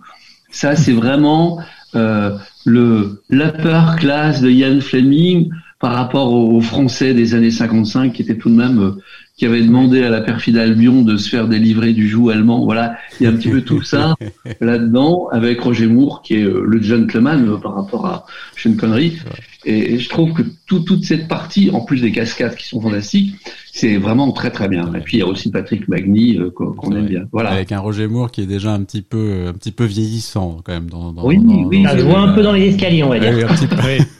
Ça, 0.50 0.74
c'est 0.74 0.92
vraiment 0.92 1.60
euh, 1.94 2.36
le 2.64 3.22
l'upper 3.28 3.96
class 3.98 4.40
de 4.40 4.48
Ian 4.48 4.80
Fleming 4.80 5.50
par 5.80 5.94
rapport 5.94 6.32
aux 6.32 6.60
Français 6.60 7.14
des 7.14 7.34
années 7.34 7.50
55 7.50 8.12
qui 8.12 8.22
étaient 8.22 8.36
tout 8.36 8.50
de 8.50 8.54
même 8.54 8.96
qui 9.40 9.46
avait 9.46 9.62
demandé 9.62 10.02
à 10.02 10.10
la 10.10 10.20
perfide 10.20 10.58
Albion 10.58 11.00
de 11.00 11.16
se 11.16 11.30
faire 11.30 11.48
délivrer 11.48 11.94
du 11.94 12.06
joug 12.06 12.28
allemand. 12.28 12.62
Voilà, 12.66 12.98
il 13.18 13.24
y 13.24 13.26
a 13.26 13.30
un 13.30 13.32
petit 13.32 13.48
peu 13.48 13.62
tout 13.62 13.80
ça 13.80 14.14
là-dedans, 14.60 15.28
avec 15.32 15.62
Roger 15.62 15.86
Moore, 15.86 16.20
qui 16.20 16.34
est 16.34 16.42
euh, 16.42 16.62
le 16.66 16.82
gentleman 16.82 17.48
euh, 17.48 17.56
par 17.56 17.74
rapport 17.74 18.04
à 18.04 18.26
Sean 18.58 18.74
Connery. 18.74 19.16
Et, 19.64 19.98
je 19.98 20.08
trouve 20.10 20.34
que 20.34 20.42
toute 20.66 21.04
cette 21.04 21.26
partie, 21.26 21.70
en 21.70 21.80
plus 21.80 22.02
des 22.02 22.12
cascades 22.12 22.54
qui 22.54 22.68
sont 22.68 22.82
fantastiques, 22.82 23.34
c'est 23.72 23.96
vraiment 23.96 24.30
très 24.32 24.50
très 24.50 24.68
bien. 24.68 24.92
Et 24.92 25.00
puis 25.00 25.16
il 25.16 25.20
y 25.20 25.22
a 25.22 25.26
aussi 25.26 25.50
Patrick 25.50 25.88
Magny 25.88 26.36
euh, 26.36 26.50
qu'on 26.50 26.94
aime 26.94 27.06
bien. 27.06 27.22
Voilà. 27.32 27.52
Avec 27.52 27.72
un 27.72 27.80
Roger 27.80 28.08
Moore 28.08 28.30
qui 28.30 28.42
est 28.42 28.46
déjà 28.46 28.74
un 28.74 28.82
petit 28.82 29.00
peu 29.00 29.46
un 29.48 29.54
petit 29.54 29.72
peu 29.72 29.86
vieillissant 29.86 30.58
quand 30.62 30.74
même. 30.74 30.90
Dans, 30.90 31.14
oui, 31.24 31.38
oui, 31.42 31.82
ça 31.84 31.96
se 31.96 32.02
voit 32.02 32.20
un 32.20 32.34
peu 32.34 32.42
dans 32.42 32.52
les 32.52 32.66
escaliers, 32.66 33.04
on 33.04 33.08
va 33.08 33.18
dire. 33.18 33.50
un 33.50 33.54
petit 33.54 33.66
peu. 33.66 33.76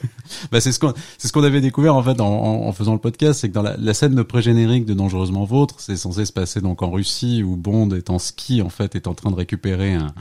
bah, 0.51 0.61
c'est 0.61 0.71
ce 0.71 0.79
qu'on 0.79 0.93
c'est 1.17 1.27
ce 1.27 1.33
qu'on 1.33 1.43
avait 1.43 1.61
découvert 1.61 1.95
en 1.95 2.03
fait 2.03 2.19
en, 2.21 2.27
en, 2.27 2.71
faisant 2.71 2.93
le 2.93 2.99
podcast, 2.99 3.41
c'est 3.41 3.49
que 3.49 3.53
dans 3.53 3.61
la, 3.61 3.75
la 3.77 3.93
scène 3.93 4.15
de 4.15 4.23
pré-générique 4.23 4.85
de 4.85 4.93
Dangereusement 4.93 5.45
Vôtre, 5.45 5.75
c'est 5.79 5.95
censé 5.95 6.25
se 6.25 6.33
passer 6.33 6.61
donc 6.61 6.81
en 6.81 6.91
Russie 6.91 7.43
où 7.43 7.55
Bond 7.55 7.89
est 7.91 8.09
en 8.09 8.19
ski 8.19 8.61
en 8.61 8.69
fait, 8.69 8.95
est 8.95 9.07
en 9.07 9.13
train 9.13 9.31
de 9.31 9.35
récupérer 9.35 9.93
un, 9.93 10.13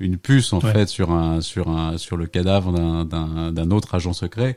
une 0.00 0.16
puce 0.16 0.52
en 0.52 0.60
fait 0.60 0.88
sur 0.88 1.10
un 1.10 1.40
sur 1.40 1.68
un 1.68 1.98
sur 1.98 2.16
le 2.16 2.26
cadavre 2.26 2.72
d'un 2.72 3.52
d'un 3.52 3.70
autre 3.70 3.94
agent 3.94 4.12
secret. 4.12 4.56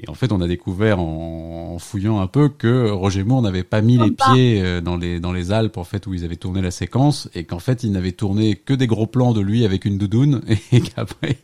Et 0.00 0.08
en 0.08 0.14
fait, 0.14 0.30
on 0.30 0.40
a 0.40 0.46
découvert 0.46 1.00
en, 1.00 1.76
fouillant 1.80 2.20
un 2.20 2.26
peu 2.26 2.48
que 2.48 2.90
Roger 2.90 3.24
Moore 3.24 3.42
n'avait 3.42 3.64
pas 3.64 3.82
mis 3.82 3.98
les 3.98 4.10
pieds 4.10 4.62
euh, 4.62 4.80
dans 4.80 4.96
les 4.96 5.20
dans 5.20 5.32
les 5.32 5.52
Alpes 5.52 5.76
en 5.76 5.84
fait 5.84 6.08
où 6.08 6.14
ils 6.14 6.24
avaient 6.24 6.36
tourné 6.36 6.60
la 6.60 6.72
séquence 6.72 7.28
et 7.34 7.44
qu'en 7.44 7.58
fait, 7.58 7.84
il 7.84 7.92
n'avait 7.92 8.12
tourné 8.12 8.56
que 8.56 8.74
des 8.74 8.86
gros 8.86 9.06
plans 9.06 9.32
de 9.32 9.40
lui 9.40 9.64
avec 9.64 9.84
une 9.84 9.98
doudoune 9.98 10.42
et 10.72 10.80
qu'après 10.80 11.36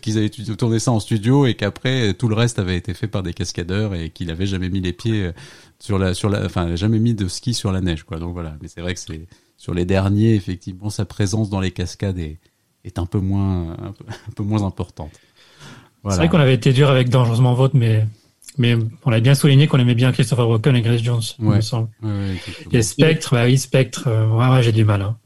qu'ils 0.00 0.18
avaient 0.18 0.28
tourné 0.28 0.78
ça 0.78 0.92
en 0.92 1.00
studio 1.00 1.46
et 1.46 1.54
qu'après 1.54 2.14
tout 2.14 2.28
le 2.28 2.34
reste 2.34 2.58
avait 2.58 2.76
été 2.76 2.94
fait 2.94 3.08
par 3.08 3.22
des 3.22 3.32
cascadeurs 3.32 3.94
et 3.94 4.10
qu'il 4.10 4.30
avait 4.30 4.46
jamais 4.46 4.70
mis 4.70 4.80
les 4.80 4.92
pieds 4.92 5.26
euh, 5.26 5.32
sur 5.80 5.98
la 5.98 6.14
sur 6.14 6.28
la 6.28 6.44
enfin 6.44 6.74
jamais 6.76 6.98
mis 6.98 7.14
de 7.14 7.26
ski 7.26 7.54
sur 7.54 7.72
la 7.72 7.80
neige 7.80 8.04
quoi. 8.04 8.18
Donc 8.18 8.32
voilà, 8.32 8.56
mais 8.60 8.68
c'est 8.68 8.80
vrai 8.80 8.94
que 8.94 9.00
c'est 9.00 9.26
sur 9.56 9.74
les 9.74 9.84
derniers 9.84 10.34
effectivement 10.34 10.90
sa 10.90 11.04
présence 11.04 11.50
dans 11.50 11.60
les 11.60 11.72
cascades 11.72 12.18
est, 12.18 12.38
est 12.84 12.98
un 12.98 13.06
peu 13.06 13.18
moins 13.18 13.72
un 13.72 13.92
peu 14.34 14.42
moins 14.44 14.62
importante. 14.62 15.12
C'est 16.10 16.16
vrai 16.18 16.28
qu'on 16.28 16.38
avait 16.40 16.54
été 16.54 16.72
dur 16.72 16.88
avec 16.90 17.08
Dangereusement 17.08 17.54
Vote, 17.54 17.74
mais, 17.74 18.06
mais 18.56 18.76
on 19.04 19.12
a 19.12 19.20
bien 19.20 19.34
souligné 19.34 19.66
qu'on 19.66 19.78
aimait 19.78 19.94
bien 19.94 20.12
Christopher 20.12 20.48
Walken 20.48 20.76
et 20.76 20.82
Grace 20.82 21.02
Jones, 21.02 21.20
il 21.38 21.44
me 21.56 21.60
semble. 21.60 21.88
et 22.72 22.82
Spectre, 22.82 23.34
bah 23.34 23.44
oui, 23.46 23.58
Spectre, 23.58 24.04
euh, 24.08 24.28
ouais, 24.28 24.62
j'ai 24.62 24.72
du 24.72 24.84
mal. 24.84 25.02
Hein. 25.02 25.16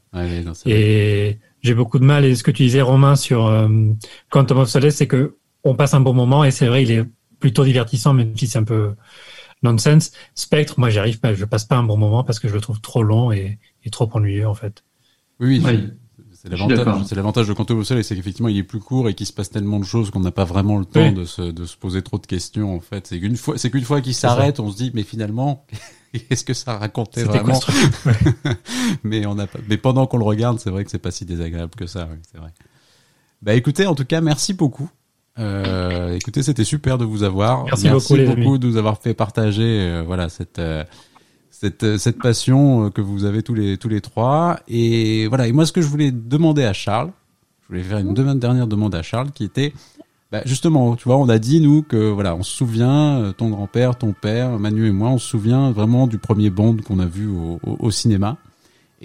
Non, 0.43 0.53
et 0.71 1.39
j'ai 1.61 1.73
beaucoup 1.73 1.99
de 1.99 2.05
mal. 2.05 2.25
Et 2.25 2.35
ce 2.35 2.43
que 2.43 2.51
tu 2.51 2.63
disais, 2.63 2.81
Romain, 2.81 3.15
sur 3.15 3.47
euh, 3.47 3.67
Quantum 4.29 4.59
of 4.59 4.69
Solace, 4.69 4.95
c'est 4.95 5.07
que 5.07 5.35
on 5.63 5.75
passe 5.75 5.93
un 5.93 6.01
bon 6.01 6.13
moment 6.13 6.43
et 6.43 6.51
c'est 6.51 6.67
vrai, 6.67 6.83
il 6.83 6.91
est 6.91 7.05
plutôt 7.39 7.63
divertissant, 7.63 8.13
même 8.13 8.37
si 8.37 8.47
c'est 8.47 8.59
un 8.59 8.63
peu 8.63 8.93
nonsense. 9.63 10.11
Spectre, 10.35 10.75
moi, 10.77 10.89
j'arrive 10.89 11.19
pas, 11.19 11.33
je 11.33 11.45
passe 11.45 11.65
pas 11.65 11.77
un 11.77 11.83
bon 11.83 11.97
moment 11.97 12.23
parce 12.23 12.39
que 12.39 12.47
je 12.47 12.53
le 12.53 12.61
trouve 12.61 12.81
trop 12.81 13.01
long 13.01 13.31
et, 13.31 13.59
et 13.85 13.89
trop 13.89 14.09
ennuyeux, 14.13 14.47
en 14.47 14.53
fait. 14.53 14.83
Oui, 15.39 15.61
oui. 15.65 15.89
C'est 16.43 17.15
l'avantage, 17.15 17.47
de 17.47 17.53
Quantum 17.53 17.79
of 17.79 17.87
Solace, 17.87 18.07
c'est 18.07 18.15
qu'effectivement 18.15 18.49
il 18.49 18.57
est 18.57 18.63
plus 18.63 18.79
court 18.79 19.07
et 19.07 19.13
qu'il 19.13 19.25
se 19.25 19.31
passe 19.31 19.49
tellement 19.49 19.79
de 19.79 19.85
choses 19.85 20.11
qu'on 20.11 20.19
n'a 20.19 20.31
pas 20.31 20.43
vraiment 20.43 20.77
le 20.77 20.83
temps 20.83 21.11
de, 21.13 21.23
se, 21.23 21.41
de 21.41 21.65
se 21.65 21.77
poser 21.77 22.01
trop 22.01 22.17
de 22.17 22.25
questions 22.25 22.75
en 22.75 22.81
fait. 22.81 23.07
C'est 23.07 23.19
qu'une 23.19 23.37
fois, 23.37 23.57
c'est 23.57 23.69
qu'une 23.69 23.85
fois 23.85 24.01
qu'il 24.01 24.13
s'arrête, 24.13 24.59
on 24.59 24.69
se 24.69 24.75
dit 24.75 24.91
mais 24.93 25.03
finalement 25.03 25.65
est-ce 26.29 26.43
que 26.43 26.53
ça 26.53 26.77
racontait 26.77 27.23
vraiment 27.23 27.59
Mais 29.03 29.25
on 29.25 29.39
a 29.39 29.47
pas, 29.47 29.59
mais 29.69 29.77
pendant 29.77 30.05
qu'on 30.05 30.17
le 30.17 30.25
regarde, 30.25 30.59
c'est 30.59 30.69
vrai 30.69 30.83
que 30.83 30.91
c'est 30.91 30.99
pas 30.99 31.11
si 31.11 31.23
désagréable 31.23 31.75
que 31.75 31.87
ça. 31.87 32.09
Oui, 32.11 32.17
c'est 32.29 32.39
vrai. 32.39 32.49
Bah 33.41 33.53
écoutez, 33.53 33.85
en 33.85 33.95
tout 33.95 34.05
cas, 34.05 34.19
merci 34.19 34.53
beaucoup. 34.53 34.89
Euh, 35.39 36.13
écoutez, 36.15 36.43
c'était 36.43 36.63
super 36.63 36.97
de 36.97 37.05
vous 37.05 37.23
avoir. 37.23 37.65
Merci, 37.65 37.89
beaucoup, 37.89 38.15
beaucoup 38.15 38.57
de 38.57 38.67
nous 38.67 38.77
avoir 38.77 39.01
fait 39.01 39.13
partager, 39.13 39.63
euh, 39.63 40.03
voilà 40.05 40.29
cette. 40.29 40.59
Euh, 40.59 40.83
cette, 41.63 41.97
cette 41.97 42.17
passion 42.17 42.85
euh, 42.85 42.89
que 42.89 42.99
vous 42.99 43.23
avez 43.23 43.41
tous 43.41 43.53
les 43.53 43.77
tous 43.77 43.87
les 43.87 44.01
trois. 44.01 44.59
Et 44.67 45.27
voilà. 45.27 45.47
Et 45.47 45.53
moi, 45.53 45.65
ce 45.65 45.71
que 45.71 45.81
je 45.81 45.87
voulais 45.87 46.11
demander 46.11 46.65
à 46.65 46.73
Charles, 46.73 47.11
je 47.63 47.67
voulais 47.69 47.83
faire 47.83 47.99
une 47.99 48.13
dernière 48.39 48.67
demande 48.67 48.93
à 48.95 49.01
Charles, 49.01 49.31
qui 49.31 49.45
était 49.45 49.73
bah 50.31 50.41
justement, 50.45 50.95
tu 50.95 51.03
vois, 51.05 51.17
on 51.17 51.29
a 51.29 51.37
dit 51.37 51.61
nous 51.61 51.83
que 51.83 52.09
voilà, 52.09 52.35
on 52.35 52.43
se 52.43 52.51
souvient, 52.51 53.19
euh, 53.19 53.31
ton 53.33 53.49
grand-père, 53.49 53.95
ton 53.95 54.13
père, 54.13 54.57
Manu 54.57 54.87
et 54.87 54.91
moi, 54.91 55.09
on 55.09 55.19
se 55.19 55.29
souvient 55.29 55.71
vraiment 55.71 56.07
du 56.07 56.17
premier 56.17 56.49
Bond 56.49 56.77
qu'on 56.85 56.99
a 56.99 57.05
vu 57.05 57.27
au, 57.27 57.59
au, 57.63 57.91
cinéma. 57.91 58.37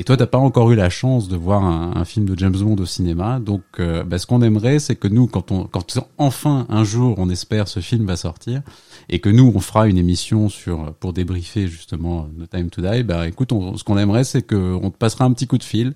Et 0.01 0.05
toi, 0.05 0.17
t'as 0.17 0.29
pas 0.29 0.39
encore 0.39 0.71
eu 0.71 0.77
la 0.77 0.91
chance 0.91 1.29
de 1.29 1.37
voir 1.37 1.65
un, 1.65 1.97
un 1.97 2.05
film 2.05 2.25
de 2.25 2.39
James 2.39 2.57
Bond 2.57 2.77
au 2.77 2.87
cinéma. 2.87 3.41
Donc, 3.41 3.63
euh, 3.81 4.05
bah, 4.05 4.19
ce 4.19 4.27
qu'on 4.27 4.43
aimerait, 4.43 4.79
c'est 4.79 4.95
que 4.95 5.09
nous, 5.09 5.27
quand 5.27 5.51
on, 5.51 5.65
quand 5.65 5.99
enfin 6.19 6.67
un 6.69 6.85
jour, 6.85 7.17
on 7.19 7.29
espère, 7.29 7.67
ce 7.67 7.81
film 7.81 8.07
va 8.07 8.17
sortir, 8.17 8.63
et 9.09 9.19
que 9.19 9.29
nous 9.29 9.53
on 9.55 9.59
fera 9.59 9.89
une 9.89 9.99
émission 9.99 10.49
sur 10.49 10.95
pour 11.01 11.13
débriefer 11.13 11.67
justement 11.67 12.29
No 12.37 12.47
Time 12.47 12.71
to 12.71 12.81
Die, 12.81 13.03
bah 13.03 13.27
écoute, 13.27 13.51
ce 13.77 13.83
qu'on 13.83 13.99
aimerait 13.99 14.25
c'est 14.25 14.43
que 14.43 14.79
on 14.81 14.91
te 14.91 14.97
passera 14.97 15.25
un 15.25 15.33
petit 15.33 15.47
coup 15.47 15.59
de 15.59 15.65
fil 15.65 15.95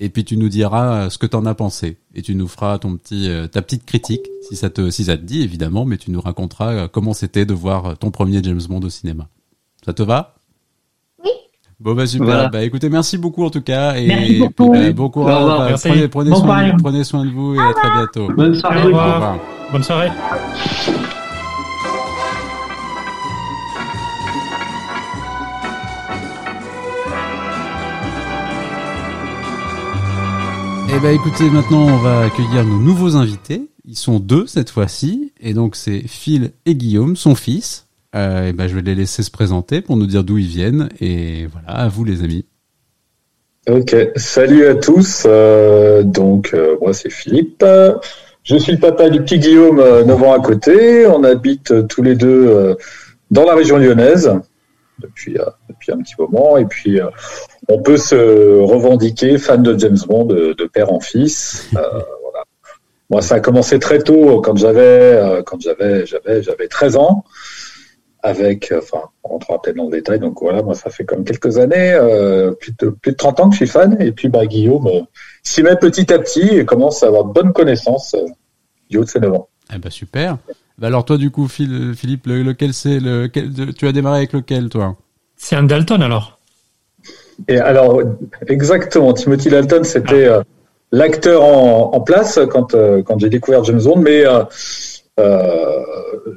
et 0.00 0.10
puis 0.10 0.24
tu 0.24 0.36
nous 0.36 0.48
diras 0.48 1.10
ce 1.10 1.18
que 1.18 1.26
t'en 1.26 1.44
as 1.46 1.54
pensé 1.54 1.98
et 2.14 2.22
tu 2.22 2.34
nous 2.34 2.48
feras 2.48 2.78
ton 2.78 2.96
petit 2.96 3.28
euh, 3.28 3.46
ta 3.46 3.62
petite 3.62 3.84
critique 3.84 4.28
si 4.48 4.56
ça 4.56 4.70
te 4.70 4.90
si 4.90 5.04
ça 5.04 5.16
te 5.16 5.22
dit 5.22 5.42
évidemment, 5.42 5.84
mais 5.84 5.98
tu 5.98 6.10
nous 6.10 6.20
raconteras 6.20 6.72
euh, 6.72 6.88
comment 6.88 7.14
c'était 7.14 7.46
de 7.46 7.54
voir 7.54 7.98
ton 7.98 8.10
premier 8.10 8.42
James 8.42 8.62
Bond 8.68 8.80
au 8.80 8.90
cinéma. 8.90 9.28
Ça 9.84 9.92
te 9.92 10.02
va? 10.02 10.37
Bon 11.80 11.94
bah 11.94 12.08
super. 12.08 12.50
Bah 12.50 12.64
écoutez, 12.64 12.88
merci 12.88 13.18
beaucoup 13.18 13.44
en 13.44 13.50
tout 13.50 13.60
cas 13.60 13.94
et 13.94 14.08
merci 14.08 14.38
beaucoup. 14.40 14.72
Bah, 14.72 14.90
bon 14.90 15.10
courage. 15.10 15.80
prenez, 15.80 16.08
prenez, 16.08 16.34
soin, 16.34 16.76
prenez 16.76 17.04
soin 17.04 17.24
de 17.24 17.30
vous 17.30 17.54
et 17.54 17.58
à 17.60 17.72
très 17.72 17.88
bientôt. 17.88 18.32
Bonne 18.34 18.54
soirée. 18.56 18.82
Au 18.82 18.86
revoir. 18.86 19.38
Bonne 19.70 19.82
soirée. 19.84 20.10
Eh 30.90 31.00
ben 31.00 31.14
écoutez, 31.14 31.48
maintenant 31.48 31.86
on 31.86 31.98
va 31.98 32.22
accueillir 32.22 32.64
nos 32.64 32.80
nouveaux 32.80 33.14
invités. 33.14 33.70
Ils 33.84 33.96
sont 33.96 34.18
deux 34.18 34.48
cette 34.48 34.70
fois-ci, 34.70 35.32
et 35.38 35.54
donc 35.54 35.76
c'est 35.76 36.00
Phil 36.08 36.50
et 36.66 36.74
Guillaume, 36.74 37.14
son 37.14 37.36
fils. 37.36 37.87
Euh, 38.16 38.48
et 38.48 38.52
ben 38.52 38.68
je 38.68 38.74
vais 38.74 38.80
les 38.80 38.94
laisser 38.94 39.22
se 39.22 39.30
présenter 39.30 39.82
pour 39.82 39.96
nous 39.96 40.06
dire 40.06 40.24
d'où 40.24 40.38
ils 40.38 40.46
viennent. 40.46 40.88
Et 41.00 41.46
voilà, 41.46 41.68
à 41.68 41.88
vous 41.88 42.04
les 42.04 42.22
amis. 42.22 42.46
Ok, 43.68 43.94
salut 44.16 44.66
à 44.66 44.74
tous. 44.74 45.24
Euh, 45.26 46.02
donc 46.02 46.52
euh, 46.54 46.76
moi 46.80 46.94
c'est 46.94 47.10
Philippe. 47.10 47.64
Je 48.44 48.56
suis 48.56 48.72
le 48.72 48.78
papa 48.78 49.10
du 49.10 49.20
petit 49.20 49.38
Guillaume, 49.38 49.76
9 49.76 50.22
ans 50.22 50.32
à 50.32 50.40
côté. 50.40 51.06
On 51.06 51.22
habite 51.22 51.86
tous 51.88 52.02
les 52.02 52.14
deux 52.14 52.76
dans 53.30 53.44
la 53.44 53.54
région 53.54 53.76
lyonnaise 53.76 54.32
depuis, 55.00 55.36
depuis 55.68 55.92
un 55.92 55.98
petit 55.98 56.14
moment. 56.18 56.56
Et 56.56 56.64
puis 56.64 56.98
on 57.68 57.82
peut 57.82 57.98
se 57.98 58.58
revendiquer 58.58 59.36
fan 59.36 59.62
de 59.62 59.78
James 59.78 59.98
Bond 60.06 60.24
de, 60.24 60.70
père 60.72 60.92
en 60.92 61.00
fils. 61.00 61.68
Voilà. 61.72 62.44
Moi, 63.10 63.22
ça 63.22 63.36
a 63.36 63.40
commencé 63.40 63.78
très 63.78 64.00
tôt 64.00 64.40
quand 64.42 64.56
j'avais 64.56 65.42
quand 65.44 65.60
j'avais 65.60 66.06
j'avais 66.06 66.42
j'avais 66.42 66.68
13 66.68 66.96
ans 66.96 67.24
avec 68.28 68.72
enfin 68.76 69.02
on 69.24 69.30
rentrera 69.30 69.60
peut-être 69.60 69.76
dans 69.76 69.86
le 69.86 69.90
détail 69.90 70.20
donc 70.20 70.40
voilà 70.40 70.62
moi 70.62 70.74
ça 70.74 70.90
fait 70.90 71.04
comme 71.04 71.24
quelques 71.24 71.58
années 71.58 71.92
euh, 71.92 72.52
plus 72.52 72.72
de 72.78 72.90
plus 72.90 73.12
de 73.12 73.16
30 73.16 73.40
ans 73.40 73.48
que 73.48 73.54
je 73.54 73.64
suis 73.64 73.66
fan 73.66 73.96
et 74.00 74.12
puis 74.12 74.28
bah 74.28 74.46
Guillaume 74.46 74.88
s'y 75.42 75.62
met 75.62 75.76
petit 75.76 76.12
à 76.12 76.18
petit 76.18 76.42
et 76.42 76.64
commence 76.64 77.02
à 77.02 77.06
avoir 77.06 77.24
de 77.24 77.32
bonnes 77.32 77.52
connaissances 77.52 78.14
du 78.90 78.98
haut 78.98 79.04
de 79.04 79.08
ses 79.08 79.20
9 79.20 79.32
ans. 79.32 79.48
Eh 79.74 79.78
ben 79.78 79.90
super. 79.90 80.38
Bah 80.78 80.86
alors 80.86 81.04
toi 81.04 81.16
du 81.16 81.30
coup 81.30 81.48
Philippe 81.48 82.26
lequel 82.26 82.72
c'est 82.72 83.00
le 83.00 83.28
tu 83.28 83.86
as 83.86 83.92
démarré 83.92 84.18
avec 84.18 84.32
lequel 84.32 84.68
toi? 84.68 84.96
C'est 85.36 85.56
un 85.56 85.64
Dalton 85.64 86.02
alors. 86.02 86.38
Et 87.46 87.58
alors, 87.58 88.02
exactement, 88.48 89.12
Timothy 89.12 89.48
Dalton, 89.48 89.84
c'était 89.84 90.26
euh, 90.26 90.42
l'acteur 90.90 91.44
en, 91.44 92.00
place 92.00 92.40
quand 92.50 92.74
quand 93.04 93.20
j'ai 93.20 93.28
découvert 93.28 93.62
James 93.62 93.80
Bond, 93.80 94.00
mais 94.00 94.24
euh, 95.18 95.82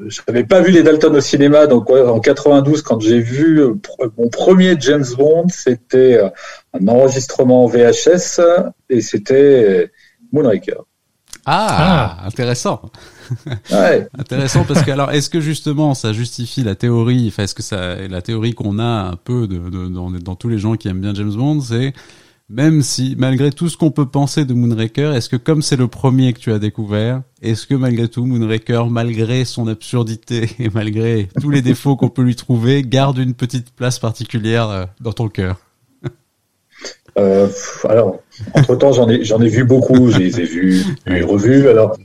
je 0.07 0.21
n'avais 0.27 0.43
pas 0.43 0.61
vu 0.61 0.71
les 0.71 0.83
Dalton 0.83 1.15
au 1.15 1.21
cinéma, 1.21 1.67
donc 1.67 1.89
en 1.89 2.19
92, 2.19 2.81
quand 2.81 2.99
j'ai 2.99 3.19
vu 3.19 3.61
mon 4.17 4.29
premier 4.29 4.75
James 4.79 5.05
Bond, 5.17 5.47
c'était 5.49 6.19
un 6.73 6.87
enregistrement 6.87 7.65
VHS 7.67 8.41
et 8.89 9.01
c'était 9.01 9.91
Moonraker. 10.31 10.85
Ah, 11.45 12.17
ah, 12.19 12.27
intéressant. 12.27 12.81
Ouais. 13.71 14.09
intéressant 14.17 14.65
parce 14.65 14.83
que 14.83 14.91
alors 14.91 15.11
est-ce 15.11 15.29
que 15.29 15.39
justement 15.39 15.93
ça 15.93 16.11
justifie 16.11 16.65
la 16.65 16.75
théorie, 16.75 17.29
enfin 17.29 17.43
est-ce 17.43 17.55
que 17.55 17.63
ça 17.63 17.95
la 17.95 18.21
théorie 18.21 18.53
qu'on 18.53 18.77
a 18.77 18.83
un 18.83 19.15
peu 19.15 19.47
de, 19.47 19.57
de, 19.57 19.87
dans, 19.87 20.11
dans, 20.11 20.35
tous 20.35 20.49
les 20.49 20.57
gens 20.57 20.75
qui 20.75 20.89
aiment 20.89 20.99
bien 20.99 21.13
James 21.13 21.31
Bond, 21.31 21.61
c'est 21.61 21.93
même 22.51 22.81
si 22.81 23.15
malgré 23.17 23.49
tout 23.51 23.69
ce 23.69 23.77
qu'on 23.77 23.91
peut 23.91 24.05
penser 24.05 24.43
de 24.43 24.53
Moonraker, 24.53 25.13
est-ce 25.13 25.29
que 25.29 25.37
comme 25.37 25.61
c'est 25.61 25.77
le 25.77 25.87
premier 25.87 26.33
que 26.33 26.39
tu 26.39 26.51
as 26.51 26.59
découvert, 26.59 27.21
est-ce 27.41 27.65
que 27.65 27.75
malgré 27.75 28.09
tout 28.09 28.25
Moonraker, 28.25 28.89
malgré 28.89 29.45
son 29.45 29.67
absurdité 29.67 30.49
et 30.59 30.69
malgré 30.73 31.29
tous 31.39 31.49
les 31.49 31.61
défauts 31.61 31.95
qu'on 31.95 32.09
peut 32.09 32.23
lui 32.23 32.35
trouver, 32.35 32.83
garde 32.83 33.17
une 33.17 33.33
petite 33.33 33.71
place 33.71 33.99
particulière 33.99 34.69
euh, 34.69 34.85
dans 34.99 35.13
ton 35.13 35.27
cœur? 35.27 35.57
Euh, 37.17 37.49
alors, 37.89 38.21
entre 38.53 38.73
temps, 38.75 38.93
j'en 38.93 39.09
ai, 39.09 39.25
j'en 39.25 39.41
ai 39.41 39.49
vu 39.49 39.65
beaucoup, 39.65 40.09
je 40.09 40.17
les 40.17 40.39
ai 40.39 40.45
vus, 40.45 40.85
revus. 41.05 41.67
Alors, 41.67 41.97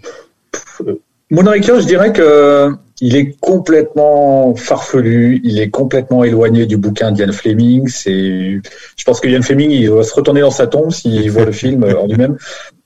Moonraker, 1.31 1.81
je 1.81 1.87
dirais 1.87 2.13
que 2.13 2.71
il 3.01 3.17
est 3.17 3.39
complètement 3.41 4.55
farfelu, 4.55 5.41
il 5.45 5.61
est 5.61 5.69
complètement 5.69 6.25
éloigné 6.25 6.65
du 6.65 6.79
bouquin 6.79 7.13
d'Ian 7.13 7.33
Fleming. 7.33 7.89
C'est, 7.89 8.61
je 8.97 9.05
pense 9.05 9.21
que 9.21 9.29
Ian 9.29 9.43
Fleming, 9.43 9.71
il 9.71 9.91
va 9.91 10.03
se 10.03 10.15
retourner 10.15 10.41
dans 10.41 10.51
sa 10.51 10.67
tombe 10.67 10.91
s'il 10.93 11.31
voit 11.31 11.45
le 11.45 11.53
film 11.53 11.85
en 11.85 12.07
lui-même. 12.07 12.39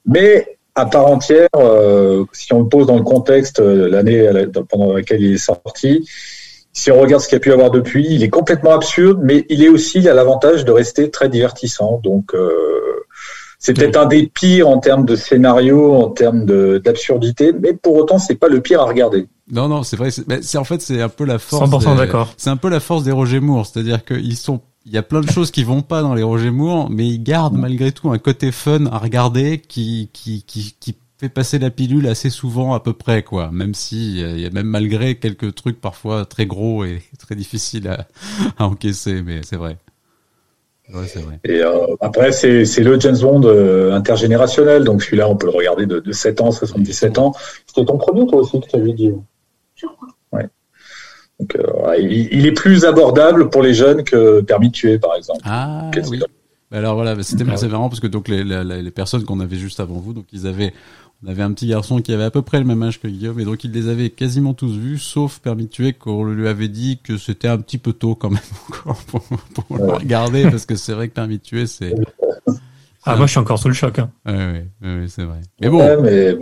Mais 0.07 0.59
à 0.75 0.87
part 0.87 1.07
entière, 1.07 1.49
euh, 1.55 2.25
si 2.33 2.53
on 2.53 2.61
le 2.61 2.69
pose 2.69 2.87
dans 2.87 2.97
le 2.97 3.03
contexte 3.03 3.61
euh, 3.61 3.89
l'année 3.89 4.29
pendant 4.69 4.95
laquelle 4.95 5.23
il 5.23 5.35
est 5.35 5.39
sorti, 5.39 6.09
si 6.73 6.91
on 6.91 7.01
regarde 7.01 7.23
ce 7.23 7.29
qu'il 7.29 7.37
y 7.37 7.41
a 7.41 7.41
pu 7.41 7.53
avoir 7.53 7.71
depuis, 7.71 8.07
il 8.09 8.23
est 8.23 8.29
complètement 8.29 8.73
absurde, 8.73 9.21
mais 9.23 9.45
il 9.49 9.63
est 9.63 9.69
aussi, 9.69 9.99
il 9.99 10.09
a 10.09 10.15
l'avantage 10.15 10.65
de 10.65 10.73
rester 10.73 11.11
très 11.11 11.29
divertissant. 11.29 12.01
Donc, 12.03 12.35
euh, 12.35 12.51
c'est 13.61 13.75
peut-être 13.75 13.97
un 13.97 14.07
des 14.07 14.27
pires 14.27 14.69
en 14.69 14.79
termes 14.79 15.05
de 15.05 15.15
scénario, 15.15 15.95
en 15.95 16.09
termes 16.09 16.47
d'absurdité, 16.81 17.53
mais 17.53 17.75
pour 17.75 17.95
autant, 17.95 18.19
c'est 18.19 18.35
pas 18.35 18.49
le 18.49 18.63
pire 18.63 18.81
à 18.81 18.87
regarder. 18.87 19.29
Non, 19.53 19.69
non, 19.69 19.83
c'est 19.83 19.97
vrai. 19.97 20.11
C'est 20.11 20.57
en 20.57 20.65
fait, 20.65 20.81
c'est 20.81 21.03
un 21.03 21.11
peu 21.11 21.27
la 21.27 21.39
force. 21.39 21.71
100% 21.71 21.99
d'accord. 21.99 22.33
C'est 22.39 22.49
un 22.49 22.57
peu 22.57 22.71
la 22.71 22.81
force 22.81 23.05
des 23.05 23.13
Roger 23.13 23.41
Moore, 23.41 23.67
c'est-à-dire 23.67 24.03
qu'ils 24.05 24.37
sont 24.37 24.63
il 24.87 24.93
y 24.93 24.97
a 24.97 25.03
plein 25.03 25.21
de 25.21 25.31
choses 25.31 25.51
qui 25.51 25.63
vont 25.63 25.83
pas 25.83 26.01
dans 26.01 26.15
les 26.15 26.23
Roger 26.23 26.51
Moore, 26.51 26.89
mais 26.89 27.07
ils 27.07 27.23
gardent 27.23 27.59
malgré 27.59 27.93
tout 27.93 28.11
un 28.11 28.19
côté 28.19 28.51
fun 28.51 28.87
à 28.87 28.97
regarder 28.97 29.59
qui 29.59 30.09
qui 30.15 30.43
qui, 30.45 30.75
qui 30.81 30.95
fait 31.19 31.29
passer 31.29 31.59
la 31.59 31.69
pilule 31.69 32.07
assez 32.07 32.31
souvent 32.31 32.73
à 32.73 32.81
peu 32.81 32.95
près 32.95 33.23
quoi 33.23 33.51
même 33.53 33.75
si 33.75 34.25
euh, 34.25 34.33
il 34.33 34.41
y 34.41 34.47
a 34.47 34.51
même 34.51 34.67
malgré 34.67 35.17
quelques 35.17 35.55
trucs 35.55 35.79
parfois 35.79 36.25
très 36.25 36.47
gros 36.47 36.83
et 36.83 37.03
très 37.19 37.35
difficiles 37.35 37.89
à, 37.89 38.09
à 38.57 38.67
encaisser 38.67 39.21
mais 39.21 39.43
c'est 39.43 39.57
vrai 39.57 39.77
ouais, 40.95 41.07
c'est 41.07 41.21
vrai. 41.21 41.41
Et 41.45 41.63
euh, 41.63 41.95
après 42.01 42.33
c'est 42.33 42.65
c'est 42.65 42.83
le 42.83 42.99
James 43.01 43.19
Bond 43.19 43.43
euh, 43.45 43.93
intergénérationnel. 43.93 44.85
Donc 44.85 45.03
celui-là 45.03 45.29
on 45.29 45.37
peut 45.37 45.47
le 45.47 45.53
regarder 45.53 45.87
de, 45.87 46.01
de 46.01 46.13
7 46.13 46.41
ans 46.41 46.51
77 46.51 47.19
ans. 47.19 47.35
C'était 47.67 47.85
ton 47.85 47.99
premier 47.99 48.27
toi 48.27 48.41
aussi 48.41 48.61
que 48.61 48.67
tu 48.67 48.77
avais 48.77 48.93
dit 48.93 49.13
je 49.75 49.87
crois. 49.87 50.09
Ouais. 50.33 50.49
Donc 51.39 51.57
euh, 51.57 51.97
il, 51.99 52.29
il, 52.33 52.47
est 52.47 52.53
plus 52.53 52.85
abordable 52.85 53.51
pour 53.51 53.63
les 53.63 53.75
jeunes 53.75 54.05
que 54.05 54.41
Permis 54.41 54.69
de 54.69 54.75
tuer 54.75 54.99
par 54.99 55.15
exemple. 55.15 55.41
Ah 55.45 55.91
oui. 56.09 56.21
alors 56.73 56.95
voilà, 56.95 57.21
c'était 57.23 57.45
c'est 57.57 57.69
marrant 57.69 57.89
parce 57.89 58.01
que 58.01 58.07
donc 58.07 58.29
les, 58.29 58.45
les, 58.45 58.83
les 58.83 58.91
personnes 58.91 59.25
qu'on 59.25 59.41
avait 59.41 59.57
juste 59.57 59.81
avant 59.81 59.95
vous, 59.95 60.13
donc 60.13 60.27
ils 60.33 60.47
avaient 60.47 60.73
on 61.23 61.29
avait 61.29 61.43
un 61.43 61.53
petit 61.53 61.67
garçon 61.67 62.01
qui 62.01 62.13
avait 62.13 62.25
à 62.25 62.31
peu 62.31 62.43
près 62.43 62.59
le 62.59 62.65
même 62.65 62.83
âge 62.83 63.01
que 63.01 63.07
Guillaume, 63.07 63.39
et 63.41 63.45
donc 63.45 63.63
il 63.65 63.73
les 63.73 63.89
avait 63.89 64.11
quasiment 64.11 64.55
tous 64.55 64.73
vus, 64.73 64.99
sauf 64.99 65.39
permis 65.39 65.65
de 65.65 65.71
tuer 65.71 65.93
qu'on 65.93 66.25
lui 66.25 66.49
avait 66.49 66.69
dit 66.69 66.99
que 67.03 67.19
c'était 67.19 67.49
un 67.49 67.59
petit 67.59 67.79
peu 67.79 67.93
tôt 67.93 68.15
quand 68.15 68.31
même 68.31 68.41
encore 68.69 69.03
pour, 69.05 69.23
pour 69.23 69.77
le 69.77 69.93
regarder, 69.93 70.45
parce 70.45 70.65
que 70.65 70.77
c'est 70.77 70.93
vrai 70.93 71.09
que 71.09 71.15
permis 71.15 71.39
de 71.39 71.43
tuer, 71.43 71.67
c'est... 71.67 71.95
Ah, 73.05 73.17
moi 73.17 73.27
je 73.27 73.31
suis 73.31 73.41
encore 73.41 73.59
sous 73.59 73.69
le 73.69 73.75
choc. 73.75 73.99
Hein. 73.99 74.11
Ouais, 74.27 74.67
ouais, 74.83 75.07
c'est 75.09 75.25
vrai. 75.25 75.41
Mais 75.61 75.69
bon, 75.69 76.03
mais 76.03 76.37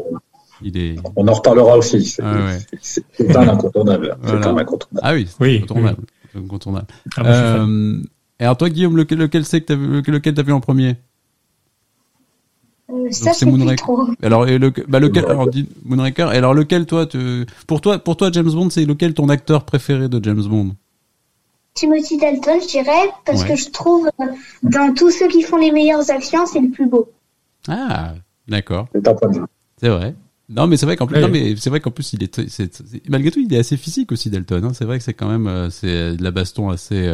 Il 0.61 0.77
est... 0.77 0.97
On 1.17 1.27
en 1.27 1.33
reparlera 1.33 1.77
aussi. 1.77 2.05
C'est 2.05 3.37
un 3.37 3.49
incontournable. 3.49 4.17
Un 4.23 4.57
incontournable. 4.57 5.01
Ah 5.03 5.15
oui, 5.15 5.29
oui, 5.41 5.57
incontournable. 5.57 6.03
Oui. 6.35 6.43
incontournable. 6.45 6.87
Ah, 7.17 7.27
euh, 7.27 8.03
et 8.41 8.45
alors 8.45 8.57
toi 8.57 8.69
Guillaume, 8.69 8.97
lequel, 8.97 9.19
lequel 9.19 9.45
c'est 9.45 9.61
que 9.61 9.67
t'as 9.67 9.77
lequel 10.13 10.35
t'as 10.35 10.43
vu 10.43 10.53
en 10.53 10.61
premier? 10.61 10.97
Euh, 12.91 13.09
ça 13.11 13.33
c'est 13.33 13.47
Moonraker. 13.47 13.85
Alors 14.23 14.49
et 14.49 14.59
le, 14.59 14.73
bah 14.89 15.01
lequel 15.01 15.27
alors 15.27 15.49
Moonraker. 15.85 16.33
Et 16.33 16.37
alors 16.37 16.55
lequel 16.55 16.87
toi 16.87 17.07
te, 17.07 17.45
pour 17.67 17.81
toi 17.81 17.99
pour 17.99 18.17
toi 18.17 18.31
James 18.33 18.51
Bond 18.51 18.71
c'est 18.71 18.85
lequel 18.85 19.15
ton 19.15 19.29
acteur 19.29 19.65
préféré 19.65 20.09
de 20.09 20.23
James 20.23 20.43
Bond? 20.43 20.75
Timothy 21.75 22.17
Dalton, 22.17 22.59
je 22.61 22.67
dirais, 22.67 23.11
parce 23.25 23.45
que 23.45 23.55
je 23.55 23.71
trouve 23.71 24.11
euh, 24.21 24.25
dans 24.65 24.93
tous 24.95 25.13
ceux 25.13 25.29
qui 25.29 25.43
font 25.43 25.59
les 25.59 25.71
meilleures 25.71 26.11
actions, 26.11 26.45
c'est 26.45 26.61
le 26.61 26.71
plus 26.71 26.87
beau. 26.89 27.09
Ah, 27.69 28.15
d'accord. 28.49 28.89
C'est 29.81 29.89
vrai. 29.89 30.17
Non, 30.49 30.67
mais 30.67 30.77
c'est 30.77 30.87
vrai 30.87 30.97
qu'en 30.97 31.07
plus, 31.07 31.21
non, 31.21 31.29
mais 31.29 31.55
c'est 31.57 31.71
vrai 31.71 31.79
qu'en 31.79 31.91
plus, 31.91 32.15
il 32.15 32.23
est, 32.25 32.41
malgré 33.09 33.31
tout, 33.31 33.39
il 33.39 33.53
est 33.55 33.59
assez 33.59 33.77
physique 33.77 34.11
aussi, 34.11 34.29
Dalton. 34.29 34.65
Hein. 34.65 34.73
C'est 34.75 34.87
vrai 34.87 34.99
que 34.99 35.05
c'est 35.05 35.15
quand 35.15 35.29
même, 35.29 35.47
euh, 35.47 35.71
c'est 35.71 36.17
de 36.17 36.23
la 36.23 36.31
baston 36.33 36.71
assez, 36.71 37.07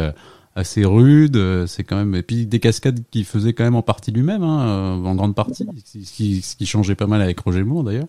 assez 0.55 0.85
rude. 0.85 1.35
Euh, 1.35 1.67
c'est 1.67 1.83
quand 1.83 1.97
même 1.97 2.15
et 2.15 2.23
puis 2.23 2.45
des 2.45 2.59
cascades 2.59 2.99
qu'il 3.11 3.25
faisait 3.25 3.53
quand 3.53 3.63
même 3.63 3.75
en 3.75 3.81
partie 3.81 4.11
lui-même, 4.11 4.43
hein, 4.43 4.65
euh, 4.67 5.05
en 5.05 5.15
grande 5.15 5.35
partie, 5.35 5.65
ce 5.85 6.11
qui, 6.13 6.41
ce 6.41 6.55
qui 6.55 6.65
changeait 6.65 6.95
pas 6.95 7.07
mal 7.07 7.21
avec 7.21 7.39
Roger 7.39 7.63
Moore 7.63 7.83
d'ailleurs. 7.83 8.07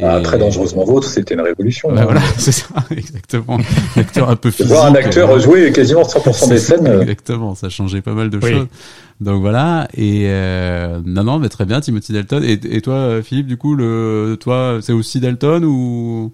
Ah, 0.00 0.20
très 0.22 0.36
dangereusement 0.36 0.84
vôtre, 0.84 1.08
c'était 1.08 1.34
une 1.34 1.40
révolution. 1.40 1.90
Bah, 1.90 2.04
voilà, 2.04 2.20
c'est 2.36 2.52
ça, 2.52 2.74
exactement. 2.90 3.58
Un 3.96 4.00
acteur 4.00 4.28
un 4.28 4.36
peu 4.36 4.50
physique. 4.50 4.66
Voir 4.72 4.86
un 4.86 4.94
acteur 4.94 5.30
euh, 5.30 5.40
jouer 5.40 5.72
quasiment 5.72 6.02
100% 6.02 6.48
des 6.50 6.58
scènes. 6.58 6.86
Exactement, 6.86 7.54
ça 7.54 7.70
changeait 7.70 8.02
pas 8.02 8.12
mal 8.12 8.28
de 8.28 8.38
choses. 8.38 8.66
Donc 9.20 9.40
voilà, 9.40 9.88
et 9.96 10.26
euh, 10.26 11.00
non, 11.04 11.24
non, 11.24 11.38
mais 11.38 11.48
très 11.48 11.64
bien, 11.64 11.80
Timothy 11.80 12.12
Dalton. 12.12 12.44
Et, 12.44 12.60
et 12.70 12.80
toi, 12.82 13.22
Philippe, 13.22 13.46
du 13.46 13.56
coup, 13.56 13.74
le, 13.74 14.36
toi, 14.38 14.78
c'est 14.82 14.92
aussi 14.92 15.20
Dalton 15.20 15.64
ou? 15.64 16.32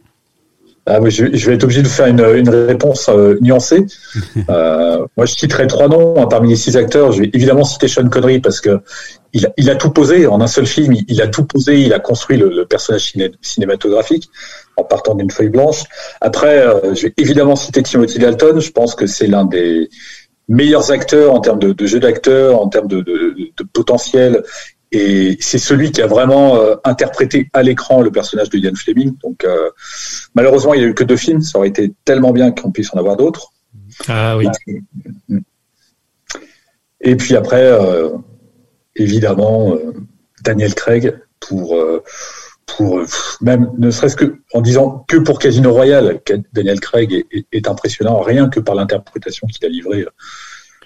Ah, 0.87 1.01
oui, 1.01 1.11
je, 1.11 1.35
je, 1.35 1.49
vais 1.49 1.55
être 1.55 1.65
obligé 1.65 1.81
de 1.81 1.89
faire 1.89 2.07
une, 2.07 2.21
une 2.21 2.49
réponse 2.51 3.09
euh, 3.09 3.39
nuancée. 3.41 3.87
Euh, 4.51 5.07
moi, 5.17 5.27
je 5.27 5.33
citerai 5.35 5.67
trois 5.67 5.89
noms 5.89 6.21
hein, 6.21 6.27
parmi 6.27 6.51
les 6.51 6.57
six 6.57 6.77
acteurs. 6.77 7.13
Je 7.13 7.23
vais 7.23 7.31
évidemment 7.33 7.65
citer 7.65 7.89
Sean 7.89 8.09
Connery 8.09 8.41
parce 8.41 8.61
que 8.61 8.81
il, 9.33 9.51
il 9.57 9.71
a 9.71 9.77
tout 9.77 9.91
posé 9.91 10.27
en 10.27 10.41
un 10.41 10.47
seul 10.47 10.67
film. 10.67 10.93
Il, 10.93 11.05
il 11.09 11.23
a 11.23 11.29
tout 11.29 11.45
posé. 11.45 11.81
Il 11.81 11.93
a 11.95 11.99
construit 11.99 12.37
le, 12.37 12.51
le 12.51 12.67
personnage 12.67 13.15
cinématographique 13.41 14.29
en 14.77 14.85
partant 14.85 15.15
d'une 15.15 15.31
feuille 15.31 15.49
blanche. 15.49 15.85
Après, 16.21 16.59
euh, 16.59 16.95
je 16.95 17.07
vais 17.07 17.15
évidemment 17.17 17.57
citer 17.57 17.83
Timothy 17.83 18.19
Dalton. 18.19 18.61
Je 18.61 18.71
pense 18.71 18.95
que 18.95 19.07
c'est 19.07 19.27
l'un 19.27 19.45
des 19.45 19.89
meilleurs 20.49 20.91
acteurs 20.91 21.33
en 21.33 21.41
termes 21.41 21.59
de, 21.59 21.73
de 21.73 21.87
jeu 21.87 22.01
d'acteur, 22.01 22.61
en 22.61 22.69
termes 22.69 22.89
de, 22.89 23.01
de, 23.01 23.35
de, 23.57 23.65
potentiel 23.73 24.43
et 24.95 25.37
c'est 25.41 25.59
celui 25.59 25.91
qui 25.91 26.01
a 26.03 26.07
vraiment 26.07 26.57
euh, 26.57 26.77
interprété 26.85 27.51
à 27.53 27.65
l'écran 27.65 28.01
le 28.01 28.13
personnage 28.13 28.49
de 28.49 28.59
Ian 28.59 28.75
Fleming. 28.77 29.17
Donc 29.25 29.45
euh, 29.45 29.71
malheureusement, 30.37 30.73
il 30.73 30.81
n'y 30.81 30.87
a 30.87 30.89
eu 30.89 30.95
que 30.95 31.03
deux 31.03 31.17
films. 31.17 31.41
Ça 31.41 31.59
aurait 31.59 31.69
été 31.69 31.93
tellement 32.05 32.31
bien 32.31 32.53
qu'on 32.53 32.71
puisse 32.71 32.95
en 32.95 32.99
avoir 32.99 33.17
d'autres. 33.17 33.53
Ah 34.07 34.37
oui. 34.37 34.47
Et 37.01 37.17
puis 37.17 37.35
après, 37.35 37.65
euh, 37.65 38.11
évidemment, 38.95 39.77
Daniel 40.45 40.75
Craig 40.75 41.19
pour 41.41 41.77
pour 42.67 43.01
même 43.41 43.71
ne 43.77 43.91
serait-ce 43.91 44.17
que 44.17 44.39
en 44.53 44.61
disant 44.61 45.05
que 45.09 45.17
pour 45.17 45.41
Casino 45.41 45.73
Royale, 45.73 46.21
Daniel 46.53 46.79
Craig 46.79 47.27
est, 47.33 47.47
est 47.51 47.69
impressionnant 47.69 48.21
rien 48.21 48.49
que 48.49 48.61
par 48.61 48.77
l'interprétation 48.77 49.49
qu'il 49.49 49.67
a 49.67 49.69
livrée 49.69 50.07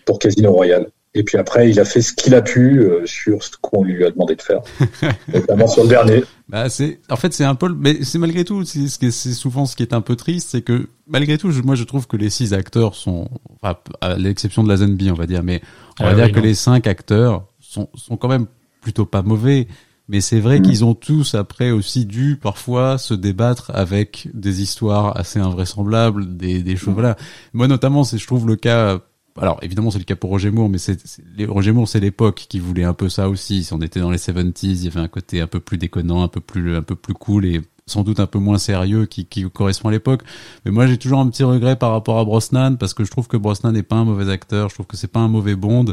pour 0.07 0.19
Casino 0.19 0.51
Royale. 0.51 0.91
Et 1.15 1.25
puis 1.25 1.39
après, 1.39 1.71
il 1.71 1.81
a 1.81 1.85
fait 1.85 2.03
ce 2.03 2.13
qu'il 2.13 2.35
a 2.35 2.43
pu 2.43 2.81
euh, 2.81 3.05
sur 3.07 3.43
ce 3.43 3.51
qu'on 3.61 3.83
lui 3.83 4.05
a 4.05 4.11
demandé 4.11 4.37
de 4.37 4.43
faire, 4.43 4.61
notamment 5.33 5.67
sur 5.67 5.83
le 5.85 5.89
dernier. 5.89 6.23
Bah 6.49 6.69
c'est, 6.69 7.01
en 7.11 7.17
fait, 7.17 7.33
c'est 7.33 7.45
un 7.45 7.55
peu, 7.55 7.75
mais 7.75 8.05
c'est 8.05 8.19
malgré 8.19 8.45
tout, 8.45 8.65
c'est, 8.65 8.89
c'est 8.89 9.33
souvent 9.33 9.65
ce 9.65 9.75
qui 9.75 9.83
est 9.83 9.95
un 9.95 10.03
peu 10.03 10.17
triste, 10.17 10.51
c'est 10.51 10.63
que 10.63 10.89
malgré 11.07 11.39
tout, 11.39 11.51
moi, 11.65 11.75
je 11.75 11.85
trouve 11.85 12.07
que 12.07 12.17
les 12.17 12.31
six 12.31 12.53
acteurs 12.53 12.95
sont, 12.95 13.29
enfin, 13.61 13.77
à 14.01 14.17
l'exception 14.17 14.63
de 14.63 14.69
la 14.69 14.77
Zenby, 14.77 15.11
on 15.11 15.15
va 15.15 15.27
dire, 15.27 15.43
mais 15.43 15.63
on 15.99 16.05
va 16.05 16.11
ah 16.11 16.15
dire 16.15 16.33
que 16.33 16.41
les 16.41 16.55
cinq 16.55 16.87
acteurs 16.87 17.47
sont, 17.59 17.89
sont 17.95 18.17
quand 18.17 18.29
même 18.29 18.47
plutôt 18.83 19.07
pas 19.07 19.23
mauvais. 19.23 19.67
Mais 20.11 20.23
c'est 20.23 20.41
vrai 20.41 20.59
mm. 20.59 20.63
qu'ils 20.63 20.85
ont 20.85 20.95
tous 20.95 21.35
après 21.35 21.71
aussi 21.71 22.07
dû 22.07 22.39
parfois 22.41 22.97
se 22.97 23.13
débattre 23.13 23.71
avec 23.75 24.29
des 24.33 24.63
histoires 24.63 25.19
assez 25.19 25.39
invraisemblables, 25.39 26.37
des, 26.37 26.63
des 26.63 26.77
choses. 26.77 26.93
Mm. 26.93 26.95
Voilà. 26.95 27.17
Moi 27.53 27.69
notamment, 27.69 28.05
c'est 28.05 28.19
je 28.19 28.27
trouve 28.27 28.47
le 28.47 28.57
cas 28.57 29.01
alors 29.41 29.59
évidemment 29.63 29.91
c'est 29.91 29.99
le 29.99 30.05
cas 30.05 30.17
pour 30.17 30.31
Roger 30.31 30.51
Moore, 30.51 30.69
mais 30.69 30.79
c'est 30.79 30.99
Roger 31.47 31.73
Moore 31.73 31.89
c'est 31.89 32.01
l'époque 32.01 32.47
qui 32.49 32.59
voulait 32.59 32.85
un 32.85 32.95
peu 32.95 33.09
ça 33.09 33.29
aussi. 33.29 33.65
Si 33.65 33.73
on 33.73 33.81
était 33.81 34.01
dans 34.01 34.11
les 34.11 34.19
70s, 34.19 34.55
il 34.63 34.85
y 34.85 34.89
avait 34.89 35.01
un 35.01 35.09
côté 35.09 35.41
un 35.41 35.47
peu 35.47 35.61
plus 35.61 35.79
déconnant, 35.79 36.23
un 36.23 36.29
peu 36.29 36.41
plus 36.41 36.77
un 36.77 36.83
peu 36.83 36.95
plus 36.95 37.15
cool 37.15 37.47
et 37.47 37.61
sans 37.89 38.03
doute 38.05 38.21
un 38.21 38.27
peu 38.27 38.39
moins 38.39 38.59
sérieux 38.59 39.07
qui, 39.07 39.25
qui 39.25 39.49
correspond 39.51 39.89
à 39.89 39.93
l'époque. 39.93 40.23
Mais 40.65 40.71
moi, 40.71 40.87
j'ai 40.87 40.99
toujours 40.99 41.19
un 41.21 41.29
petit 41.29 41.43
regret 41.43 41.77
par 41.77 41.91
rapport 41.93 42.19
à 42.19 42.25
Brosnan 42.25 42.77
parce 42.77 42.95
que 42.95 43.05
je 43.05 43.11
trouve 43.11 43.27
que 43.27 43.37
Brosnan 43.37 43.73
n'est 43.73 43.83
pas 43.83 43.97
un 43.97 44.05
mauvais 44.05 44.31
acteur. 44.31 44.69
Je 44.69 44.75
trouve 44.75 44.87
que 44.87 44.97
c'est 44.97 45.09
pas 45.09 45.21
un 45.21 45.29
mauvais 45.29 45.57
Bond, 45.57 45.87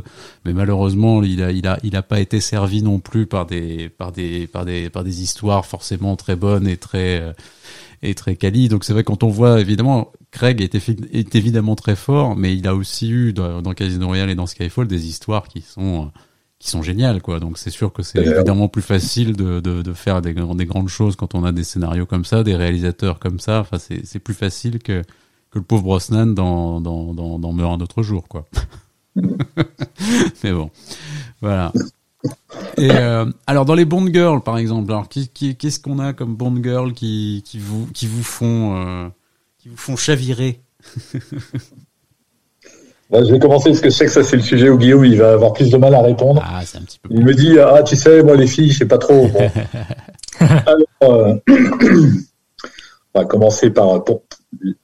mais 0.44 0.54
malheureusement, 0.54 1.24
il 1.24 1.42
a, 1.42 1.52
il 1.52 1.66
a, 1.68 1.80
il 1.84 1.96
a 1.96 2.02
pas 2.02 2.20
été 2.20 2.40
servi 2.42 2.84
non 2.84 3.00
plus 3.00 3.26
par 3.26 3.46
des, 3.46 3.90
par 3.90 4.12
des, 4.12 4.48
par 4.48 4.66
des, 4.66 4.90
par 4.90 5.04
des 5.04 5.22
histoires 5.24 5.66
forcément 5.66 6.16
très 6.16 6.36
bonnes 6.36 6.68
et 6.68 6.78
très, 6.78 7.22
euh, 7.22 7.34
et 8.02 8.16
très 8.16 8.36
quali. 8.36 8.70
Donc 8.70 8.84
c'est 8.84 8.94
vrai 8.94 9.04
quand 9.04 9.24
on 9.24 9.30
voit 9.30 9.60
évidemment 9.60 10.12
Craig 10.32 10.62
est, 10.62 10.76
est, 10.76 11.36
évidemment 11.36 11.76
très 11.76 11.96
fort, 11.96 12.36
mais 12.36 12.56
il 12.56 12.68
a 12.68 12.76
aussi 12.76 13.10
eu 13.10 13.34
dans, 13.34 13.62
dans 13.62 13.74
Casino 13.74 14.08
Royale 14.08 14.30
et 14.30 14.36
dans 14.36 14.48
Skyfall 14.48 14.88
des 14.88 15.08
histoires 15.08 15.48
qui 15.48 15.62
sont 15.62 16.12
qui 16.60 16.70
sont 16.70 16.82
géniales 16.82 17.22
quoi. 17.22 17.40
Donc 17.40 17.58
c'est 17.58 17.70
sûr 17.70 17.94
que 17.94 18.04
c'est 18.04 18.20
évidemment 18.20 18.68
plus 18.68 18.82
facile 18.82 19.36
de, 19.36 19.60
de, 19.60 19.82
de 19.82 19.94
faire 19.94 20.22
des, 20.22 20.34
des, 20.34 20.66
grandes 20.66 20.90
choses 20.90 21.16
quand 21.16 21.36
on 21.36 21.44
a 21.44 21.52
des 21.52 21.64
scénarios 21.64 22.06
comme 22.06 22.26
ça 22.26 22.44
des 22.44 22.56
réalisateurs 22.56 23.20
comme 23.20 23.40
ça. 23.40 23.60
Enfin 23.62 23.78
c'est 23.78 24.06
c'est 24.06 24.20
plus 24.20 24.34
facile 24.34 24.80
que 24.80 25.02
que 25.52 25.60
le 25.60 25.66
pauvre 25.66 25.84
Brosnan 25.84 26.34
dans 26.34 26.82
dans 26.82 27.14
dans, 27.14 27.40
dans 27.40 27.54
Meurt 27.54 27.74
un 27.80 27.84
autre 27.84 28.04
jour 28.04 28.28
quoi. 28.28 28.46
Mais 30.44 30.52
bon. 30.52 30.70
Voilà 31.42 31.72
et 32.78 32.92
euh, 32.92 33.26
alors 33.48 33.66
dans 33.66 33.76
les 33.76 33.86
Bond 33.86 34.08
Girls 34.12 34.42
par 34.42 34.58
exemple 34.58 34.92
alors 34.92 35.08
qui, 35.08 35.30
qu'est-ce 35.56 35.80
qu'on 35.80 36.00
a 36.00 36.14
comme 36.14 36.36
Bond 36.36 36.62
Girl 36.64 36.94
qui 36.94 37.44
qui 37.46 37.60
vous 37.60 37.88
qui 37.94 38.08
vous 38.08 38.24
font 38.24 38.76
euh, 38.76 39.08
qui 39.58 39.70
vous 39.70 39.78
font 39.78 39.96
chavirer? 39.96 40.62
Bah, 43.12 43.24
je 43.24 43.32
vais 43.32 43.38
commencer 43.38 43.70
parce 43.70 43.82
que 43.82 43.90
je 43.92 43.96
sais 43.96 44.06
que 44.06 44.12
ça 44.12 44.24
c'est 44.24 44.36
le 44.36 44.42
sujet 44.42 44.68
où 44.68 44.80
Guillaume 44.80 45.06
il 45.06 45.20
va 45.20 45.34
avoir 45.34 45.54
plus 45.54 45.70
de 45.70 45.78
mal 45.78 45.94
à 45.94 46.02
répondre. 46.02 46.44
Ah, 46.44 46.62
c'est 46.66 46.80
un 46.80 46.82
petit 46.82 46.98
peu 46.98 47.10
il 47.12 47.24
me 47.24 47.36
dit 47.36 47.60
ah 47.60 47.84
tu 47.84 47.96
sais 47.96 48.24
moi 48.24 48.36
les 48.36 48.48
filles 48.48 48.72
je 48.72 48.80
sais 48.80 48.88
pas 48.88 48.98
trop. 48.98 49.30
Alors, 50.40 50.82
euh, 51.04 51.36
on 53.14 53.20
va 53.20 53.26
commencer 53.26 53.70
par 53.70 54.04
pour, 54.04 54.24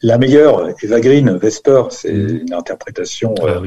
la 0.04 0.20
meilleure 0.20 0.70
Eva 0.84 1.00
Green 1.00 1.36
Vesper 1.36 1.86
c'est 1.90 2.14
mm. 2.14 2.42
une 2.42 2.54
interprétation 2.54 3.34
ah, 3.42 3.60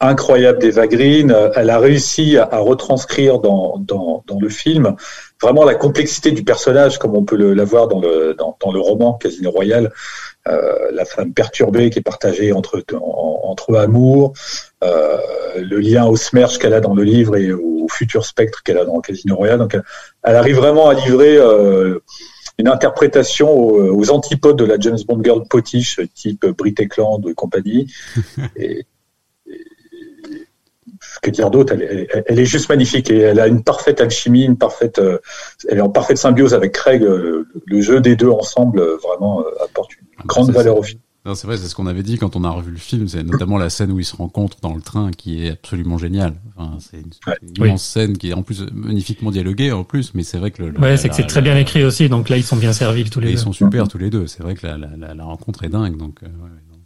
incroyable 0.00 0.58
d'Eva 0.58 0.86
Green. 0.86 1.34
Elle 1.54 1.70
a 1.70 1.78
réussi 1.78 2.36
à, 2.36 2.48
à 2.50 2.58
retranscrire 2.58 3.38
dans, 3.40 3.78
dans, 3.78 4.24
dans 4.26 4.38
le 4.38 4.48
film 4.48 4.96
vraiment 5.40 5.64
la 5.64 5.74
complexité 5.74 6.32
du 6.32 6.42
personnage 6.42 6.98
comme 6.98 7.14
on 7.14 7.24
peut 7.24 7.36
le, 7.36 7.54
la 7.54 7.64
dans 7.64 8.00
le 8.00 8.34
dans, 8.34 8.56
dans 8.60 8.72
le 8.72 8.80
roman 8.80 9.14
Casino 9.14 9.50
Royale. 9.50 9.92
Euh, 10.46 10.90
la 10.92 11.04
femme 11.04 11.34
perturbée 11.34 11.90
qui 11.90 11.98
est 11.98 12.02
partagée 12.02 12.52
entre 12.52 12.82
entre 12.92 13.76
amour, 13.76 14.32
euh, 14.82 15.18
le 15.56 15.78
lien 15.78 16.06
au 16.06 16.16
smerge 16.16 16.58
qu'elle 16.58 16.74
a 16.74 16.80
dans 16.80 16.94
le 16.94 17.02
livre 17.02 17.36
et 17.36 17.52
au 17.52 17.86
futur 17.90 18.24
spectre 18.24 18.62
qu'elle 18.62 18.78
a 18.78 18.84
dans 18.84 19.00
Casino 19.00 19.36
Royale. 19.36 19.58
Donc, 19.58 19.76
elle, 20.22 20.36
arrive 20.36 20.56
vraiment 20.56 20.88
à 20.88 20.94
livrer 20.94 21.36
euh, 21.36 21.98
une 22.58 22.68
interprétation 22.68 23.50
aux, 23.50 24.10
antipodes 24.10 24.56
de 24.56 24.64
la 24.64 24.78
James 24.78 24.98
Bond 25.06 25.22
girl 25.22 25.42
potiche, 25.48 26.00
type 26.14 26.46
Brit 26.46 26.74
Eklund 26.78 27.26
et 27.28 27.34
compagnie. 27.34 27.92
que 31.20 31.30
dire 31.30 31.50
d'autre 31.50 31.74
elle, 32.26 32.38
est 32.38 32.44
juste 32.44 32.68
magnifique 32.68 33.10
et 33.10 33.18
elle 33.18 33.40
a 33.40 33.46
une 33.46 33.62
parfaite 33.62 34.00
alchimie, 34.00 34.44
une 34.44 34.56
parfaite, 34.56 35.00
elle 35.68 35.78
est 35.78 35.82
en 35.82 35.90
parfaite 35.90 36.18
symbiose 36.18 36.54
avec 36.54 36.72
Craig. 36.72 37.02
Le, 37.02 37.46
le 37.66 37.80
jeu 37.80 38.00
des 38.00 38.16
deux 38.16 38.30
ensemble 38.30 38.82
vraiment 39.02 39.44
apporte 39.64 39.92
une 39.96 40.26
grande 40.26 40.50
valeur 40.50 40.78
au 40.78 40.82
film. 40.82 41.00
C'est 41.34 41.46
vrai, 41.46 41.56
c'est 41.56 41.68
ce 41.68 41.74
qu'on 41.74 41.86
avait 41.86 42.02
dit 42.02 42.16
quand 42.16 42.36
on 42.36 42.44
a 42.44 42.50
revu 42.50 42.70
le 42.70 42.78
film, 42.78 43.08
c'est 43.08 43.22
notamment 43.22 43.58
la 43.58 43.70
scène 43.70 43.92
où 43.92 43.98
ils 43.98 44.04
se 44.04 44.16
rencontrent 44.16 44.60
dans 44.60 44.74
le 44.74 44.80
train 44.80 45.10
qui 45.10 45.44
est 45.44 45.50
absolument 45.50 45.98
géniale. 45.98 46.34
Enfin, 46.56 46.78
c'est 46.80 46.98
une, 46.98 47.10
immense 47.56 47.84
scène 47.84 48.16
qui 48.16 48.30
est 48.30 48.32
en 48.32 48.42
plus 48.42 48.66
magnifiquement 48.72 49.30
dialoguée 49.30 49.72
en 49.72 49.84
plus, 49.84 50.14
mais 50.14 50.22
c'est 50.22 50.38
vrai 50.38 50.50
que 50.50 50.62
le, 50.62 50.78
ouais, 50.78 50.96
c'est 50.96 51.08
que 51.08 51.14
c'est 51.14 51.26
très 51.26 51.42
bien 51.42 51.56
écrit 51.56 51.84
aussi, 51.84 52.08
donc 52.08 52.28
là 52.28 52.36
ils 52.36 52.44
sont 52.44 52.56
bien 52.56 52.72
servis 52.72 53.04
tous 53.04 53.20
les 53.20 53.26
deux. 53.26 53.32
Ils 53.32 53.38
sont 53.38 53.52
super 53.52 53.88
tous 53.88 53.98
les 53.98 54.10
deux. 54.10 54.26
C'est 54.26 54.42
vrai 54.42 54.54
que 54.54 54.66
la, 54.66 54.76
la, 54.78 55.14
la, 55.14 55.24
rencontre 55.24 55.64
est 55.64 55.68
dingue, 55.68 55.96
donc. 55.96 56.22
Euh, 56.22 56.28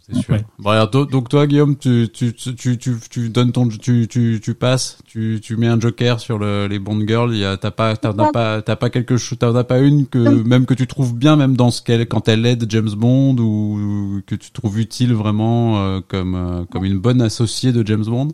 c'est 0.05 0.21
sûr. 0.21 0.37
Bon, 0.59 0.71
alors, 0.71 0.89
donc 0.89 1.29
toi, 1.29 1.47
Guillaume, 1.47 1.77
tu, 1.77 2.09
tu, 2.13 2.33
tu, 2.33 2.77
tu, 2.77 2.95
tu 3.09 3.29
donnes 3.29 3.53
ton, 3.53 3.69
tu, 3.69 4.07
tu, 4.09 4.41
tu 4.43 4.53
passes, 4.53 4.97
tu, 5.05 5.39
tu 5.41 5.55
mets 5.55 5.67
un 5.67 5.79
joker 5.79 6.19
sur 6.19 6.37
le, 6.37 6.67
les 6.67 6.77
Bond 6.77 7.05
Girls. 7.07 7.33
Il 7.33 7.39
y 7.39 7.45
a, 7.45 7.55
t'as 7.55 7.71
pas, 7.71 7.95
t'as 7.95 8.11
pas, 8.11 8.61
t'as 8.61 8.75
pas 8.75 8.89
quelque 8.89 9.15
chose, 9.15 9.37
t'as 9.39 9.63
pas 9.63 9.79
une 9.79 10.05
que 10.07 10.17
même 10.17 10.65
que 10.65 10.73
tu 10.73 10.87
trouves 10.87 11.15
bien, 11.15 11.37
même 11.37 11.55
dans 11.55 11.71
ce 11.71 11.81
qu'elle, 11.81 12.05
quand 12.07 12.27
elle 12.27 12.45
aide 12.45 12.65
James 12.69 12.91
Bond 12.95 13.37
ou 13.37 14.21
que 14.27 14.35
tu 14.35 14.51
trouves 14.51 14.79
utile 14.79 15.13
vraiment 15.13 15.79
euh, 15.79 16.01
comme, 16.05 16.35
euh, 16.35 16.65
comme 16.69 16.83
une 16.83 16.99
bonne 16.99 17.21
associée 17.21 17.71
de 17.71 17.85
James 17.87 18.05
Bond? 18.05 18.29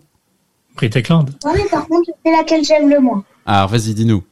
Brit 0.76 0.92
Eklund. 0.96 1.30
Oui, 1.46 1.60
par 1.70 1.88
contre, 1.88 2.10
c'est 2.26 2.32
laquelle 2.32 2.64
j'aime 2.64 2.90
le 2.90 3.00
moins. 3.00 3.24
Alors, 3.46 3.68
vas-y, 3.70 3.94
dis-nous. 3.94 4.24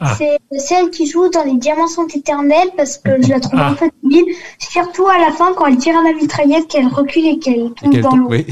Ah. 0.00 0.16
C'est 0.16 0.38
celle 0.58 0.90
qui 0.90 1.10
joue 1.10 1.28
dans 1.30 1.44
les 1.44 1.56
Diamants 1.58 1.88
sont 1.88 2.06
éternels 2.06 2.68
parce 2.76 2.98
que 2.98 3.10
je 3.22 3.28
la 3.28 3.40
trouve 3.40 3.58
ah. 3.58 3.70
un 3.70 3.74
peu 3.74 3.90
débile. 4.02 4.24
Surtout 4.58 5.06
à 5.08 5.18
la 5.18 5.32
fin 5.32 5.52
quand 5.56 5.66
elle 5.66 5.78
tire 5.78 5.96
à 5.96 6.02
la 6.02 6.12
mitraillette, 6.12 6.68
qu'elle 6.68 6.86
recule 6.86 7.26
et 7.26 7.38
qu'elle 7.38 7.72
tombe 7.74 7.98
dans 7.98 8.16
l'eau. 8.16 8.28
Oui. 8.30 8.46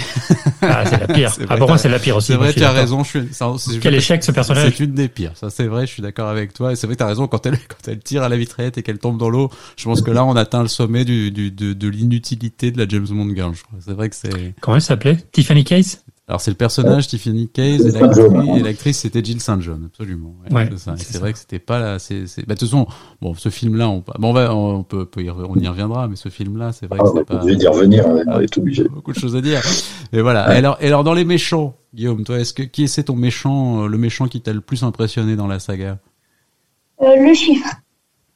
ah, 0.62 0.84
c'est 0.84 1.01
la 1.01 1.07
pire. 1.07 1.32
Ah, 1.49 1.57
pour 1.59 1.68
moi, 1.68 1.78
c'est 1.78 1.88
la 1.88 1.99
pire 1.99 2.16
aussi. 2.16 2.32
C'est 2.32 2.38
vrai, 2.38 2.53
tu 2.53 2.64
as 2.64 2.72
raison. 2.72 3.05
Je 3.05 3.20
suis, 3.20 3.80
Quel 3.80 3.94
échec 3.94 4.24
ce 4.24 4.32
personnage. 4.32 4.72
C'est 4.76 4.84
une 4.84 4.94
des 4.94 5.09
pires. 5.09 5.32
Ça, 5.34 5.49
c'est 5.49 5.66
vrai. 5.66 5.86
Je 5.86 5.92
suis 5.92 6.03
d'accord 6.03 6.28
avec 6.28 6.53
toi. 6.53 6.72
Et 6.72 6.76
c'est 6.76 6.86
vrai, 6.86 6.97
tu 6.97 7.03
as 7.03 7.07
raison. 7.07 7.28
Quand 7.28 7.47
elle, 7.47 7.59
quand 7.59 7.88
elle 7.88 8.01
tire 8.01 8.22
à 8.22 8.28
la 8.28 8.36
mitraillette 8.36 8.78
et 8.78 8.82
qu'elle 8.82 8.99
tombe 8.99 9.18
dans 9.18 9.28
l'eau, 9.28 9.51
je 9.76 9.84
pense 9.84 10.03
que 10.03 10.11
là, 10.11 10.24
on 10.24 10.34
atteint 10.34 10.62
le 10.62 10.68
sommet 10.68 11.05
du, 11.05 11.30
du 11.30 11.51
de, 11.51 11.72
de 11.72 11.88
l'inutilité 11.88 12.70
de 12.70 12.78
la 12.78 12.88
James 12.88 13.07
Bond 13.09 13.32
girl. 13.34 13.53
C'est 13.84 13.92
vrai 13.92 14.09
que 14.09 14.16
c'est. 14.16 14.55
Comment 14.61 14.76
elle 14.76 14.82
s'appelait? 14.82 15.18
Tiffany 15.32 15.64
Case? 15.64 16.03
Alors 16.29 16.41
c'est 16.41 16.51
le 16.51 16.57
personnage 16.57 17.07
Tiffany 17.07 17.49
Case 17.49 17.87
et 17.87 18.61
l'actrice 18.61 18.99
c'était 18.99 19.22
Jill 19.22 19.41
St. 19.41 19.61
John 19.61 19.85
absolument. 19.87 20.35
Ouais, 20.51 20.68
c'est 20.77 21.18
vrai 21.18 21.33
que 21.33 21.39
c'était 21.39 21.61
pas 21.61 21.79
là. 21.79 22.01
C'est 22.01 22.24
bah, 22.39 22.55
de 22.55 22.59
toute 22.59 22.68
façon 22.68 22.89
bon 23.22 23.35
ce 23.35 23.49
film 23.49 23.77
là 23.77 23.89
on, 23.89 23.99
bon, 24.18 24.31
on 24.31 24.33
va 24.33 24.53
on 24.53 24.83
peut, 24.83 25.09
y, 25.18 25.31
on 25.31 25.55
y 25.55 25.68
reviendra 25.68 26.09
mais 26.09 26.16
ce 26.16 26.29
film 26.29 26.57
là 26.57 26.72
c'est 26.72 26.87
vrai 26.87 26.99
que 26.99 27.05
ah, 27.07 27.12
c'est 27.14 27.24
pas. 27.24 27.41
On 27.43 27.47
d'y 27.47 27.66
revenir 27.68 28.07
on 28.09 28.41
est 28.41 28.59
obligé. 28.59 28.85
Beaucoup 28.89 29.12
de 29.12 29.18
choses 29.18 29.37
à 29.37 29.41
dire. 29.41 29.61
Et 30.12 30.20
voilà. 30.20 30.53
Et 30.53 30.59
alors 30.59 30.79
et 30.81 30.89
alors 30.89 31.05
dans 31.05 31.14
les 31.14 31.24
méchants 31.24 31.77
Guillaume 31.95 32.24
toi 32.24 32.41
est-ce 32.41 32.53
que 32.53 32.64
qui 32.64 32.83
est 32.83 33.03
ton 33.05 33.14
méchant 33.14 33.85
euh, 33.85 33.87
le 33.87 33.97
méchant 33.97 34.27
qui 34.27 34.41
t'a 34.41 34.53
le 34.53 34.61
plus 34.61 34.83
impressionné 34.83 35.37
dans 35.37 35.47
la 35.47 35.61
saga? 35.61 35.99
Euh, 37.03 37.16
Le 37.24 37.35
chiffre. 37.35 37.68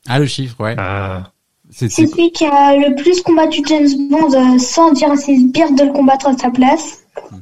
Ah 0.06 0.20
le 0.20 0.26
chiffre 0.26 0.60
ouais. 0.60 0.76
Ah. 0.78 1.32
C'est 1.70 1.88
celui 1.88 2.30
qui 2.30 2.44
a 2.44 2.76
le 2.76 2.94
plus 2.94 3.20
combattu 3.22 3.62
James 3.66 3.88
Bond 4.10 4.32
euh, 4.32 4.58
sans 4.58 4.92
dire 4.92 5.10
à 5.10 5.16
ses 5.16 5.36
sbires 5.36 5.72
de 5.72 5.84
le 5.84 5.92
combattre 5.92 6.28
à 6.28 6.36
sa 6.36 6.50
place. 6.50 7.00
Mhm. 7.32 7.40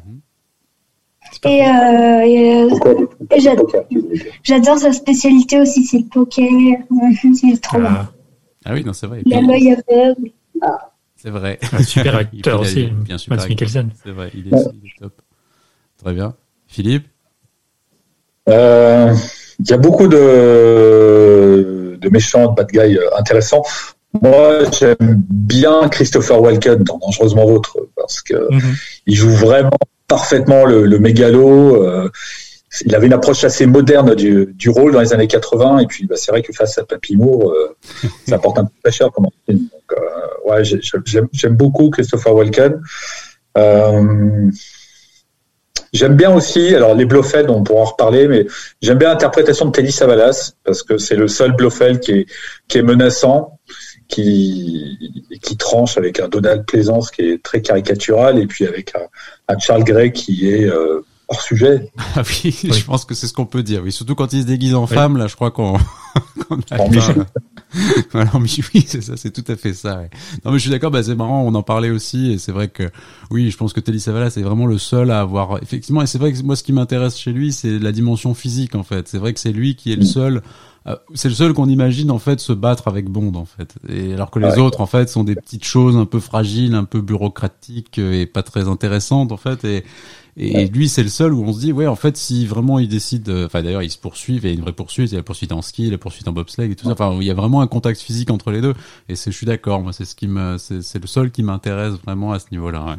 Et, 1.44 1.62
euh, 1.62 2.68
euh 2.68 3.06
j'adore 4.42 4.78
sa 4.78 4.92
spécialité 4.92 5.60
aussi, 5.60 5.84
c'est 5.84 5.98
le 5.98 6.04
poker. 6.04 6.48
c'est 7.34 7.60
trop 7.60 7.78
ah. 7.84 8.10
ah 8.64 8.72
oui, 8.72 8.84
non, 8.84 8.92
c'est 8.92 9.06
vrai. 9.06 9.22
Il 9.24 9.34
a 9.34 9.40
l'œil 9.40 9.72
aveugle. 9.72 10.30
Ah. 10.62 10.92
C'est 11.16 11.30
vrai. 11.30 11.58
Un 11.72 11.82
super 11.82 12.16
acteur 12.16 12.60
aussi, 12.60 12.86
bien 12.86 13.18
sûr. 13.18 13.34
Mikkelsen. 13.34 13.90
C'est 14.02 14.10
vrai, 14.10 14.30
il 14.34 14.46
est, 14.48 14.58
il 14.72 14.88
est, 14.88 15.00
top. 15.00 15.20
Très 16.02 16.12
bien. 16.12 16.34
Philippe 16.66 17.06
euh, 18.48 19.14
Il 19.58 19.68
y 19.68 19.72
a 19.72 19.78
beaucoup 19.78 20.06
de, 20.06 21.98
de 22.00 22.08
méchants, 22.08 22.48
de 22.48 22.54
bad 22.54 22.68
guys 22.70 22.98
intéressants. 23.16 23.62
Moi, 24.22 24.70
j'aime 24.78 25.22
bien 25.28 25.88
Christopher 25.88 26.40
Walken 26.40 26.82
dans 26.84 26.98
Dangereusement 26.98 27.46
Vôtre 27.46 27.76
parce 27.96 28.22
que 28.22 28.52
mhm. 28.52 28.74
il 29.06 29.14
joue 29.14 29.30
vraiment 29.30 29.70
parfaitement 30.08 30.64
le, 30.64 30.86
le 30.86 30.98
mégalo. 30.98 31.84
Euh, 31.84 32.10
il 32.84 32.94
avait 32.94 33.06
une 33.06 33.12
approche 33.12 33.44
assez 33.44 33.66
moderne 33.66 34.14
du, 34.14 34.52
du, 34.54 34.68
rôle 34.68 34.92
dans 34.92 35.00
les 35.00 35.12
années 35.12 35.26
80 35.26 35.78
et 35.78 35.86
puis 35.86 36.06
bah, 36.06 36.16
c'est 36.16 36.30
vrai 36.30 36.42
que 36.42 36.52
face 36.52 36.76
à 36.78 36.84
Papy 36.84 37.16
Moore, 37.16 37.50
euh, 37.50 37.76
ça 38.26 38.38
porte 38.42 38.58
un 38.58 38.64
peu 38.64 38.70
très 38.82 38.92
cher 38.92 39.10
comme 39.10 39.26
Donc, 39.48 39.60
euh, 39.92 40.50
ouais, 40.50 40.62
j'aime 41.32 41.56
beaucoup 41.56 41.90
Christopher 41.90 42.34
Walken. 42.34 42.80
Euh, 43.56 44.50
j'aime 45.92 46.14
bien 46.14 46.34
aussi, 46.34 46.74
alors 46.74 46.94
les 46.94 47.06
Blofeld, 47.06 47.48
on 47.48 47.62
pourra 47.62 47.82
en 47.82 47.86
reparler, 47.86 48.28
mais 48.28 48.46
j'aime 48.82 48.98
bien 48.98 49.08
l'interprétation 49.08 49.66
de 49.66 49.72
Teddy 49.72 49.90
Savalas 49.90 50.52
parce 50.64 50.82
que 50.82 50.98
c'est 50.98 51.16
le 51.16 51.26
seul 51.26 51.52
Blofeld 51.52 52.00
qui 52.00 52.12
est, 52.12 52.26
qui 52.68 52.78
est 52.78 52.82
menaçant 52.82 53.57
qui, 54.08 55.38
qui 55.42 55.56
tranche 55.56 55.98
avec 55.98 56.18
un 56.18 56.28
Donald 56.28 56.64
Plaisance 56.64 57.10
qui 57.10 57.22
est 57.22 57.42
très 57.42 57.60
caricatural 57.60 58.38
et 58.38 58.46
puis 58.46 58.66
avec 58.66 58.92
un, 59.48 59.58
Charles 59.58 59.84
Gray 59.84 60.12
qui 60.12 60.48
est 60.48 60.64
euh, 60.64 61.04
hors 61.28 61.40
sujet. 61.40 61.90
Ah 62.16 62.22
oui, 62.26 62.52
je 62.52 62.84
pense 62.84 63.04
que 63.04 63.14
c'est 63.14 63.26
ce 63.26 63.32
qu'on 63.32 63.46
peut 63.46 63.62
dire. 63.62 63.82
Oui, 63.84 63.92
surtout 63.92 64.14
quand 64.14 64.32
il 64.32 64.42
se 64.42 64.46
déguise 64.46 64.74
en 64.74 64.86
femme, 64.86 65.16
là, 65.18 65.26
je 65.26 65.36
crois 65.36 65.50
qu'on. 65.50 65.78
qu 66.48 66.74
en 66.74 66.88
Michou. 66.88 67.22
voilà, 68.12 68.30
en 68.34 68.40
Michou, 68.40 68.62
oui, 68.74 68.84
c'est 68.86 69.02
ça, 69.02 69.16
c'est 69.16 69.30
tout 69.30 69.44
à 69.46 69.56
fait 69.56 69.74
ça. 69.74 70.02
Non, 70.44 70.50
mais 70.50 70.58
je 70.58 70.62
suis 70.62 70.70
d'accord. 70.70 70.90
Bah, 70.90 71.02
c'est 71.02 71.14
marrant, 71.14 71.42
on 71.42 71.54
en 71.54 71.62
parlait 71.62 71.90
aussi, 71.90 72.32
et 72.32 72.38
c'est 72.38 72.50
vrai 72.50 72.68
que 72.68 72.90
oui, 73.30 73.50
je 73.50 73.56
pense 73.56 73.72
que 73.72 73.80
Telly 73.80 74.00
Savalas 74.00 74.30
c'est 74.30 74.42
vraiment 74.42 74.66
le 74.66 74.78
seul 74.78 75.10
à 75.10 75.20
avoir 75.20 75.62
effectivement. 75.62 76.02
Et 76.02 76.06
c'est 76.06 76.18
vrai 76.18 76.32
que 76.32 76.42
moi, 76.42 76.56
ce 76.56 76.62
qui 76.62 76.72
m'intéresse 76.72 77.18
chez 77.18 77.32
lui, 77.32 77.52
c'est 77.52 77.78
la 77.78 77.92
dimension 77.92 78.34
physique 78.34 78.74
en 78.74 78.82
fait. 78.82 79.06
C'est 79.06 79.18
vrai 79.18 79.34
que 79.34 79.40
c'est 79.40 79.52
lui 79.52 79.76
qui 79.76 79.92
est 79.92 79.96
le 79.96 80.02
mm. 80.02 80.06
seul 80.06 80.42
c'est 81.14 81.28
le 81.28 81.34
seul 81.34 81.52
qu'on 81.52 81.68
imagine 81.68 82.10
en 82.10 82.18
fait 82.18 82.40
se 82.40 82.52
battre 82.52 82.88
avec 82.88 83.08
Bond 83.08 83.34
en 83.34 83.44
fait. 83.44 83.74
Et 83.88 84.14
alors 84.14 84.30
que 84.30 84.38
les 84.38 84.58
autres 84.58 84.80
en 84.80 84.86
fait 84.86 85.08
sont 85.08 85.24
des 85.24 85.34
petites 85.34 85.64
choses 85.64 85.96
un 85.96 86.04
peu 86.04 86.20
fragiles, 86.20 86.74
un 86.74 86.84
peu 86.84 87.00
bureaucratiques 87.00 87.98
euh, 87.98 88.20
et 88.20 88.26
pas 88.26 88.42
très 88.42 88.68
intéressantes 88.68 89.32
en 89.32 89.36
fait. 89.36 89.64
Et, 89.64 89.84
Et, 90.40 90.68
lui, 90.68 90.88
c'est 90.88 91.02
le 91.02 91.08
seul 91.08 91.32
où 91.32 91.42
on 91.42 91.52
se 91.52 91.58
dit, 91.58 91.72
ouais, 91.72 91.88
en 91.88 91.96
fait, 91.96 92.16
si 92.16 92.46
vraiment 92.46 92.78
il 92.78 92.88
décide, 92.88 93.28
enfin 93.28 93.60
d'ailleurs, 93.60 93.82
ils 93.82 93.90
se 93.90 93.98
poursuivent, 93.98 94.44
il 94.44 94.48
y 94.48 94.52
a 94.52 94.54
une 94.54 94.60
vraie 94.60 94.72
poursuite, 94.72 95.10
il 95.10 95.14
y 95.14 95.16
a 95.16 95.18
la 95.18 95.24
poursuite 95.24 95.50
en 95.50 95.62
ski, 95.62 95.90
la 95.90 95.98
poursuite 95.98 96.28
en 96.28 96.32
bobsleigh 96.32 96.70
et 96.70 96.76
tout 96.76 96.84
ça. 96.84 96.92
Enfin, 96.92 97.12
il 97.20 97.26
y 97.26 97.30
a 97.30 97.34
vraiment 97.34 97.60
un 97.60 97.66
contact 97.66 98.00
physique 98.00 98.30
entre 98.30 98.52
les 98.52 98.60
deux. 98.60 98.74
Et 99.08 99.16
c'est, 99.16 99.32
je 99.32 99.36
suis 99.36 99.46
d'accord, 99.46 99.82
moi, 99.82 99.92
c'est 99.92 100.04
ce 100.04 100.14
qui 100.14 100.28
me, 100.28 100.56
c'est, 100.56 101.00
le 101.00 101.08
seul 101.08 101.32
qui 101.32 101.42
m'intéresse 101.42 101.94
vraiment 102.04 102.32
à 102.32 102.38
ce 102.38 102.46
niveau-là. 102.52 102.98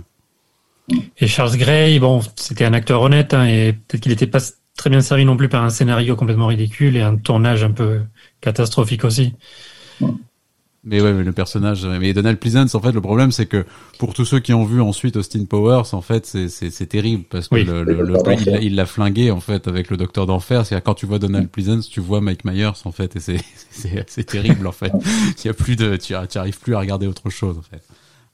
Et 1.18 1.28
Charles 1.28 1.56
Gray, 1.56 1.98
bon, 2.00 2.20
c'était 2.36 2.66
un 2.66 2.74
acteur 2.74 3.02
honnête, 3.02 3.34
hein, 3.34 3.46
et 3.46 3.72
peut-être 3.72 4.02
qu'il 4.02 4.12
n'était 4.12 4.28
pas 4.28 4.42
très 4.80 4.90
bien 4.90 5.02
servi 5.02 5.26
non 5.26 5.36
plus 5.36 5.50
par 5.50 5.64
un 5.64 5.70
scénario 5.70 6.16
complètement 6.16 6.48
ridicule 6.48 6.96
et 6.96 7.02
un 7.02 7.18
tournage 7.18 7.66
un 7.66 7.72
peu 7.72 8.00
catastrophique 8.40 9.04
aussi. 9.04 9.34
Mais 10.86 11.02
ouais, 11.02 11.12
mais 11.12 11.26
le 11.26 11.34
personnage, 11.34 11.86
mais 11.86 12.14
Donald 12.14 12.40
Pleasance, 12.40 12.74
en 12.74 12.80
fait, 12.80 12.94
le 12.94 13.02
problème, 13.02 13.34
c'est 13.34 13.46
que 13.46 13.66
pour 13.98 14.14
tous 14.14 14.24
ceux 14.24 14.40
qui 14.40 14.54
ont 14.54 14.64
vu 14.64 14.80
ensuite 14.80 15.18
Austin 15.18 15.44
Powers, 15.44 15.94
en 15.94 16.00
fait, 16.00 16.26
c'est 16.26 16.86
terrible 16.86 17.26
parce 17.30 17.50
que 17.50 17.56
le, 17.56 17.84
le, 17.84 18.62
il 18.62 18.76
l'a 18.76 18.86
flingué 18.86 19.32
en 19.32 19.42
fait 19.42 19.68
avec 19.68 19.90
le 19.90 19.98
Docteur 19.98 20.26
d'enfer. 20.26 20.66
C'est 20.66 20.82
quand 20.82 20.94
tu 20.94 21.06
vois 21.06 21.20
Donald 21.20 21.50
Pleasance, 21.50 21.90
tu 21.90 22.00
vois 22.00 22.22
Mike 22.22 22.46
Myers 22.46 22.72
en 22.86 22.94
fait, 22.94 23.18
et 23.18 23.20
c'est 23.20 23.42
c'est 24.08 24.24
terrible 24.24 24.66
en 24.66 24.72
fait. 24.72 24.94
Il 25.44 25.48
y 25.48 25.50
a 25.50 25.54
plus 25.54 25.76
de, 25.76 25.98
tu, 25.98 26.14
tu 26.30 26.38
arrives 26.38 26.60
plus 26.60 26.76
à 26.76 26.80
regarder 26.80 27.06
autre 27.06 27.30
chose 27.30 27.58
en 27.58 27.64
fait. 27.64 27.84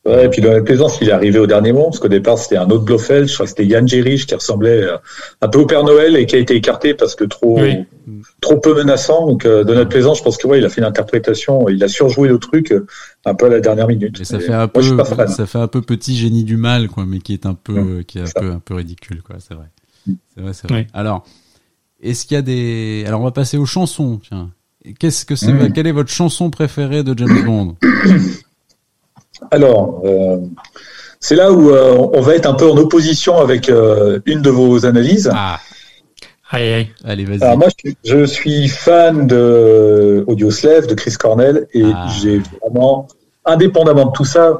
Ouais, 0.05 0.25
et 0.25 0.29
puis 0.29 0.39
dans 0.39 0.51
la 0.51 0.61
plaisance, 0.61 0.99
il 1.01 1.09
est 1.09 1.11
arrivé 1.11 1.39
au 1.39 1.47
dernier 1.47 1.73
moment, 1.73 1.85
parce 1.85 1.97
qu'au 1.97 2.07
départ, 2.07 2.37
c'était 2.37 2.57
un 2.57 2.69
autre 2.69 2.83
Blofeld, 2.83 3.27
je 3.27 3.33
crois 3.33 3.45
que 3.45 3.49
c'était 3.49 3.65
Yann 3.65 3.87
Gerich 3.87 4.27
qui 4.27 4.35
ressemblait 4.35 4.83
euh, 4.83 4.97
un 5.41 5.47
peu 5.47 5.57
au 5.59 5.65
Père 5.65 5.83
Noël 5.83 6.15
et 6.15 6.27
qui 6.27 6.35
a 6.35 6.39
été 6.39 6.55
écarté 6.55 6.93
parce 6.93 7.15
que 7.15 7.23
trop, 7.23 7.59
trop 8.39 8.59
peu 8.59 8.75
menaçant. 8.75 9.25
Donc, 9.25 9.45
euh, 9.45 9.63
de 9.63 9.73
notre 9.73 9.89
plaisance, 9.89 10.19
je 10.19 10.23
pense 10.23 10.37
que 10.37 10.45
ouais, 10.45 10.59
il 10.59 10.65
a 10.65 10.69
fait 10.69 10.79
une 10.79 10.87
interprétation, 10.87 11.67
il 11.69 11.83
a 11.83 11.87
surjoué 11.87 12.29
le 12.29 12.37
truc 12.37 12.71
euh, 12.71 12.85
un 13.25 13.33
peu 13.33 13.47
à 13.47 13.49
la 13.49 13.61
dernière 13.61 13.87
minute. 13.87 14.21
Et 14.21 14.25
ça 14.25 14.39
fait 14.39 14.53
un 14.53 14.67
peu, 14.67 14.83
ça 14.83 15.47
fait 15.47 15.57
un 15.57 15.67
peu 15.67 15.81
petit 15.81 16.15
génie 16.15 16.43
du 16.43 16.57
mal, 16.57 16.87
quoi, 16.87 17.05
mais 17.07 17.17
qui 17.17 17.33
est 17.33 17.47
un 17.47 17.55
peu, 17.55 18.03
qui 18.03 18.19
est 18.19 18.21
un 18.21 18.41
peu, 18.41 18.51
un 18.51 18.59
peu 18.59 18.75
ridicule, 18.75 19.23
quoi, 19.23 19.37
c'est 19.39 19.55
vrai. 19.55 19.65
C'est 20.05 20.41
vrai, 20.41 20.53
c'est 20.53 20.69
vrai. 20.69 20.87
Alors, 20.93 21.25
est-ce 21.99 22.27
qu'il 22.27 22.35
y 22.35 22.37
a 22.37 22.43
des, 22.43 23.05
alors 23.07 23.21
on 23.21 23.23
va 23.23 23.31
passer 23.31 23.57
aux 23.57 23.65
chansons, 23.65 24.19
tiens. 24.23 24.51
Qu'est-ce 24.99 25.25
que 25.25 25.35
c'est, 25.35 25.51
mmh. 25.51 25.73
quelle 25.73 25.87
est 25.87 25.91
votre 25.91 26.11
chanson 26.11 26.51
préférée 26.51 27.03
de 27.03 27.17
James 27.17 27.43
Bond? 27.43 27.75
Alors, 29.51 30.01
euh, 30.05 30.37
c'est 31.19 31.35
là 31.35 31.51
où 31.51 31.71
euh, 31.71 31.95
on 32.13 32.21
va 32.21 32.35
être 32.35 32.45
un 32.45 32.53
peu 32.53 32.69
en 32.69 32.77
opposition 32.77 33.37
avec 33.37 33.69
euh, 33.69 34.19
une 34.25 34.41
de 34.41 34.49
vos 34.49 34.85
analyses. 34.85 35.29
Ah. 35.33 35.59
Allez, 36.49 36.89
allez, 37.03 37.25
vas-y. 37.25 37.43
Alors 37.43 37.57
moi, 37.57 37.67
je, 38.03 38.25
suis 38.25 38.67
fan 38.67 39.27
de 39.27 40.23
Audioslave, 40.27 40.87
de 40.87 40.93
Chris 40.93 41.13
Cornell, 41.13 41.67
et 41.73 41.83
ah. 41.83 42.07
j'ai 42.21 42.41
vraiment, 42.61 43.07
indépendamment 43.43 44.05
de 44.05 44.11
tout 44.11 44.25
ça, 44.25 44.57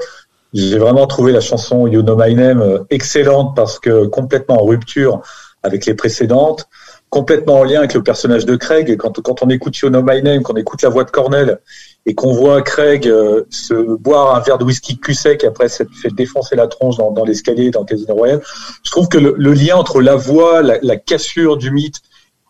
j'ai 0.54 0.78
vraiment 0.78 1.06
trouvé 1.06 1.32
la 1.32 1.42
chanson 1.42 1.86
You 1.88 2.02
Know 2.02 2.16
My 2.18 2.34
Name 2.34 2.86
excellente 2.90 3.56
parce 3.56 3.78
que 3.78 4.06
complètement 4.06 4.62
en 4.62 4.66
rupture 4.66 5.22
avec 5.64 5.86
les 5.86 5.94
précédentes, 5.94 6.68
complètement 7.10 7.60
en 7.60 7.64
lien 7.64 7.80
avec 7.80 7.94
le 7.94 8.04
personnage 8.04 8.46
de 8.46 8.56
Craig. 8.56 8.90
Et 8.90 8.98
quand, 8.98 9.22
quand 9.22 9.44
on 9.44 9.50
écoute 9.50 9.78
You 9.78 9.90
Know 9.90 10.02
My 10.02 10.22
Name, 10.22 10.44
qu'on 10.44 10.56
écoute 10.56 10.82
la 10.82 10.90
voix 10.90 11.04
de 11.04 11.12
Cornell, 11.12 11.60
et 12.06 12.14
qu'on 12.14 12.34
voit 12.34 12.62
Craig 12.62 13.08
euh, 13.08 13.44
se 13.50 13.74
boire 13.74 14.36
un 14.36 14.40
verre 14.40 14.58
de 14.58 14.64
whisky 14.64 15.00
cul 15.00 15.16
sec 15.16 15.44
après 15.44 15.70
s'être 15.70 15.94
fait 15.94 16.14
défoncer 16.14 16.56
la 16.56 16.68
tronche 16.68 16.98
dans, 16.98 17.12
dans 17.12 17.26
l'escalier 17.26 17.72
dans 17.72 17.84
Casino 17.84 18.14
Royale, 18.14 18.42
je 18.84 18.92
trouve 18.92 19.08
que 19.08 19.18
le, 19.18 19.54
lien 19.54 19.76
entre 19.76 20.02
la 20.02 20.16
voix, 20.16 20.62
la, 20.62 20.78
la, 20.82 20.98
cassure 20.98 21.58
du 21.58 21.72
mythe 21.72 22.02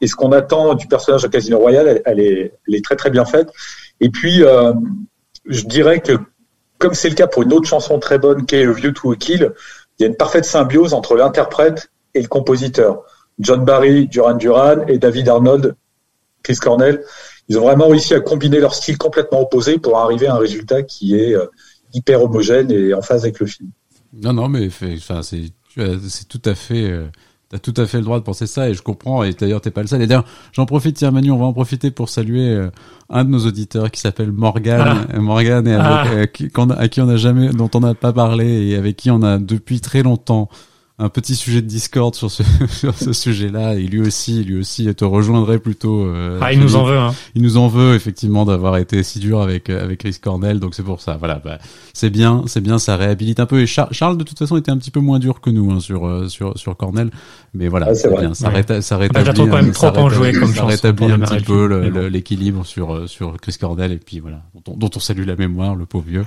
et 0.01 0.07
ce 0.07 0.15
qu'on 0.15 0.33
attend 0.33 0.73
du 0.73 0.87
personnage 0.87 1.23
de 1.23 1.27
Casino 1.27 1.57
Royale, 1.57 2.01
elle, 2.05 2.19
est, 2.19 2.53
elle, 2.67 2.75
est, 2.75 2.83
très 2.83 2.97
très 2.97 3.09
bien 3.09 3.23
faite. 3.23 3.49
Et 4.01 4.09
puis, 4.09 4.43
euh, 4.43 4.73
je 5.45 5.65
dirais 5.65 6.01
que 6.01 6.13
comme 6.77 6.93
c'est 6.93 7.09
le 7.09 7.15
cas 7.15 7.27
pour 7.27 7.43
une 7.43 7.53
autre 7.53 7.67
chanson 7.67 7.97
très 7.99 8.19
bonne 8.19 8.45
qui 8.45 8.55
est 8.55 8.65
View 8.69 8.91
to 8.91 9.13
a 9.13 9.15
Kill, 9.15 9.53
il 9.97 10.03
y 10.03 10.05
a 10.05 10.09
une 10.09 10.17
parfaite 10.17 10.43
symbiose 10.43 10.93
entre 10.93 11.15
l'interprète 11.15 11.89
et 12.13 12.21
le 12.21 12.27
compositeur. 12.27 13.03
John 13.39 13.63
Barry, 13.63 14.07
Duran 14.07 14.33
Duran 14.33 14.85
et 14.87 14.97
David 14.97 15.29
Arnold, 15.29 15.75
Chris 16.43 16.57
Cornell 16.57 17.01
ils 17.47 17.57
ont 17.57 17.61
vraiment 17.61 17.87
réussi 17.87 18.13
à 18.13 18.19
combiner 18.19 18.59
leurs 18.59 18.73
styles 18.73 18.97
complètement 18.97 19.41
opposés 19.41 19.77
pour 19.77 19.97
arriver 19.97 20.27
à 20.27 20.35
un 20.35 20.39
résultat 20.39 20.83
qui 20.83 21.15
est 21.15 21.35
euh, 21.35 21.45
hyper 21.93 22.23
homogène 22.23 22.71
et 22.71 22.93
en 22.93 23.01
phase 23.01 23.23
avec 23.23 23.39
le 23.39 23.45
film. 23.45 23.69
Non, 24.13 24.33
non, 24.33 24.49
mais 24.49 24.67
enfin, 24.67 25.21
c'est 25.21 25.43
c'est 25.75 26.27
tout 26.27 26.41
à 26.45 26.55
fait. 26.55 26.89
Euh, 26.89 27.07
T'as 27.49 27.59
tout 27.59 27.73
à 27.77 27.85
fait 27.85 27.99
le 27.99 28.03
droit 28.03 28.17
de 28.17 28.23
penser 28.23 28.47
ça 28.47 28.69
et 28.69 28.73
je 28.73 28.81
comprends. 28.81 29.23
Et 29.23 29.33
d'ailleurs, 29.33 29.61
t'es 29.61 29.69
pas 29.69 29.81
le 29.81 29.87
seul. 29.87 30.01
Et 30.01 30.07
d'ailleurs, 30.07 30.25
j'en 30.51 30.65
profite, 30.65 30.97
tiens, 30.97 31.11
Manu, 31.11 31.29
on 31.29 31.37
va 31.37 31.45
en 31.45 31.53
profiter 31.53 31.91
pour 31.91 32.09
saluer 32.09 32.49
euh, 32.49 32.71
un 33.09 33.23
de 33.23 33.29
nos 33.29 33.45
auditeurs 33.45 33.91
qui 33.91 34.01
s'appelle 34.01 34.31
Morgan. 34.31 35.05
Ah. 35.13 35.19
Morgan, 35.19 35.67
et 35.67 35.75
avec, 35.75 36.19
ah. 36.19 36.27
qui, 36.27 36.51
à 36.75 36.87
qui 36.87 37.01
on 37.01 37.09
a 37.09 37.17
jamais, 37.17 37.49
dont 37.49 37.69
on 37.75 37.81
n'a 37.81 37.93
pas 37.93 38.13
parlé 38.13 38.69
et 38.69 38.75
avec 38.75 38.95
qui 38.95 39.11
on 39.11 39.21
a 39.21 39.37
depuis 39.37 39.79
très 39.79 40.01
longtemps 40.01 40.49
un 40.97 41.09
petit 41.09 41.35
sujet 41.35 41.61
de 41.61 41.67
Discord 41.67 42.15
sur 42.15 42.31
ce 42.31 42.43
sur 42.69 42.95
ce 42.95 43.11
sujet-là. 43.11 43.75
Et 43.75 43.83
lui 43.83 43.99
aussi 43.99 44.43
lui 44.43 44.57
aussi 44.57 44.93
te 44.95 45.03
rejoindrait 45.03 45.59
plutôt 45.59 46.05
euh, 46.05 46.39
ah 46.41 46.53
il 46.53 46.59
nous 46.59 46.77
en 46.77 46.85
veut 46.85 46.97
hein. 46.97 47.13
il 47.35 47.41
nous 47.41 47.57
en 47.57 47.67
veut 47.67 47.95
effectivement 47.95 48.45
d'avoir 48.45 48.77
été 48.77 49.03
si 49.03 49.19
dur 49.19 49.41
avec 49.41 49.69
euh, 49.69 49.83
avec 49.83 49.99
Chris 49.99 50.17
Cornell. 50.21 50.59
Donc 50.59 50.73
c'est 50.73 50.83
pour 50.83 51.01
ça. 51.01 51.17
Voilà 51.17 51.41
bah, 51.43 51.57
c'est 51.93 52.09
bien 52.09 52.43
c'est 52.47 52.61
bien 52.61 52.79
ça 52.79 52.95
réhabilite 52.95 53.41
un 53.41 53.45
peu. 53.45 53.61
Et 53.61 53.67
Charles 53.67 54.17
de 54.17 54.23
toute 54.23 54.39
façon 54.39 54.55
était 54.55 54.71
un 54.71 54.77
petit 54.77 54.91
peu 54.91 55.01
moins 55.01 55.19
dur 55.19 55.41
que 55.41 55.49
nous 55.49 55.69
hein, 55.71 55.81
sur 55.81 56.07
euh, 56.07 56.29
sur 56.29 56.57
sur 56.57 56.77
Cornell. 56.77 57.11
Mais 57.53 57.67
voilà 57.67 57.93
c'est 57.93 58.09
bien. 58.17 58.33
Ça, 58.33 58.49
réta 58.49 58.81
ça 58.81 58.97
rétablit 58.97 59.25
bah, 59.25 59.33
quand 59.35 59.47
même 59.47 59.71
trop 59.71 59.87
enjoué 59.97 60.31
comme 60.31 60.53
ça 60.53 60.65
rétablit 60.65 61.11
un 61.11 61.19
petit 61.19 61.43
peu 61.43 62.07
l'équilibre 62.07 62.65
sur 62.65 63.09
sur 63.09 63.35
Chris 63.41 63.57
Cornell 63.59 63.91
et 63.91 63.97
puis 63.97 64.19
voilà 64.19 64.43
dont, 64.65 64.75
dont 64.77 64.89
on 64.95 64.99
salue 64.99 65.25
la 65.25 65.35
mémoire 65.35 65.75
le 65.75 65.85
pauvre 65.85 66.05
vieux. 66.07 66.25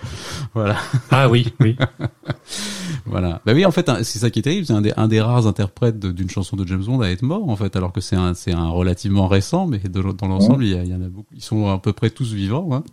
Voilà. 0.55 0.77
Ah 1.11 1.31
oui 1.31 1.55
oui 1.61 1.77
voilà 3.11 3.41
bah 3.45 3.53
oui 3.55 3.65
en 3.65 3.71
fait 3.71 3.91
c'est 4.03 4.19
ça 4.19 4.31
qui 4.31 4.39
est 4.41 4.43
terrible 4.43 4.67
c'est 4.67 4.73
un 4.73 4.81
des, 4.81 4.93
un 4.97 5.09
des 5.09 5.21
rares 5.21 5.47
interprètes 5.47 5.99
d'une 5.99 6.31
chanson 6.31 6.57
de 6.57 6.67
James 6.67 6.85
Bond 6.85 7.01
à 7.01 7.09
être 7.09 7.23
mort 7.23 7.49
en 7.49 7.57
fait, 7.57 7.77
alors 7.77 7.93
que 7.93 8.01
c'est 8.01 8.17
un, 8.17 8.35
c'est 8.35 8.53
un 8.53 8.69
relativement 8.69 9.29
récent, 9.29 9.67
mais 9.67 9.79
dans 9.79 10.29
l'ensemble, 10.29 10.65
il, 10.65 10.87
y, 10.87 10.95
en 10.95 11.03
a 11.03 11.09
beaucoup. 11.09 11.35
Ils 11.35 11.43
sont 11.43 11.69
à 11.69 11.79
peu 11.79 11.93
près 11.93 12.11
tous 12.11 12.33
vivants. 12.33 12.69
Hein. 12.73 12.85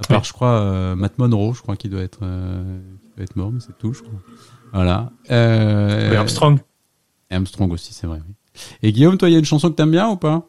À 0.00 0.06
part, 0.06 0.24
je 0.24 0.32
crois, 0.32 0.60
euh, 0.60 0.94
Matt 0.96 1.18
Monroe, 1.18 1.54
je 1.54 1.62
crois 1.62 1.76
qu'il 1.76 1.90
doit 1.90 2.02
être, 2.02 2.20
euh, 2.22 2.80
doit 3.16 3.24
être 3.24 3.36
mort, 3.36 3.52
mais 3.52 3.60
c'est 3.60 3.76
tout, 3.78 3.92
je 3.92 4.02
crois. 4.02 4.20
Voilà. 4.72 5.10
Euh, 5.30 6.16
Armstrong. 6.16 6.58
Armstrong 7.30 7.72
aussi, 7.72 7.94
c'est 7.94 8.06
vrai. 8.06 8.20
Oui. 8.26 8.34
Et 8.82 8.92
Guillaume, 8.92 9.16
toi, 9.16 9.28
il 9.28 9.32
y 9.32 9.36
a 9.36 9.38
une 9.38 9.44
chanson 9.44 9.70
que 9.70 9.74
t'aimes 9.74 9.90
bien 9.90 10.08
ou 10.08 10.16
pas? 10.16 10.48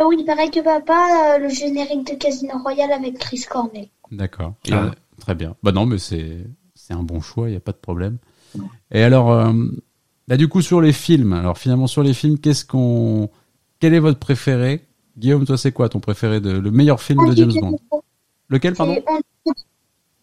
Euh, 0.00 0.04
Oui, 0.06 0.24
pareil 0.24 0.50
que 0.50 0.60
papa, 0.60 1.38
le 1.38 1.48
générique 1.48 2.06
de 2.06 2.16
Casino 2.16 2.58
Royale 2.62 2.92
avec 2.92 3.18
Chris 3.18 3.44
Cornell. 3.48 3.88
D'accord. 4.10 4.54
Ah. 4.70 4.92
Très 5.18 5.34
bien. 5.34 5.56
Bah 5.62 5.72
non, 5.72 5.86
mais 5.86 5.98
c'est 5.98 6.44
c'est 6.86 6.94
un 6.94 7.02
bon 7.02 7.20
choix, 7.20 7.48
il 7.48 7.52
n'y 7.52 7.56
a 7.56 7.60
pas 7.60 7.72
de 7.72 7.78
problème. 7.78 8.18
Et 8.92 9.02
alors, 9.02 9.32
euh, 9.32 9.52
bah, 10.28 10.36
du 10.36 10.46
coup, 10.46 10.62
sur 10.62 10.80
les 10.80 10.92
films, 10.92 11.32
alors 11.32 11.58
finalement, 11.58 11.88
sur 11.88 12.02
les 12.02 12.14
films, 12.14 12.38
qu'est-ce 12.38 12.64
qu'on. 12.64 13.28
Quel 13.80 13.92
est 13.92 13.98
votre 13.98 14.20
préféré? 14.20 14.84
Guillaume, 15.18 15.44
toi, 15.44 15.58
c'est 15.58 15.72
quoi 15.72 15.88
ton 15.88 15.98
préféré 15.98 16.40
de 16.40 16.50
le 16.50 16.70
meilleur 16.70 17.02
film 17.02 17.28
de 17.28 17.34
James 17.34 17.52
Bond? 17.60 17.78
Lequel, 18.48 18.74
pardon? 18.74 18.96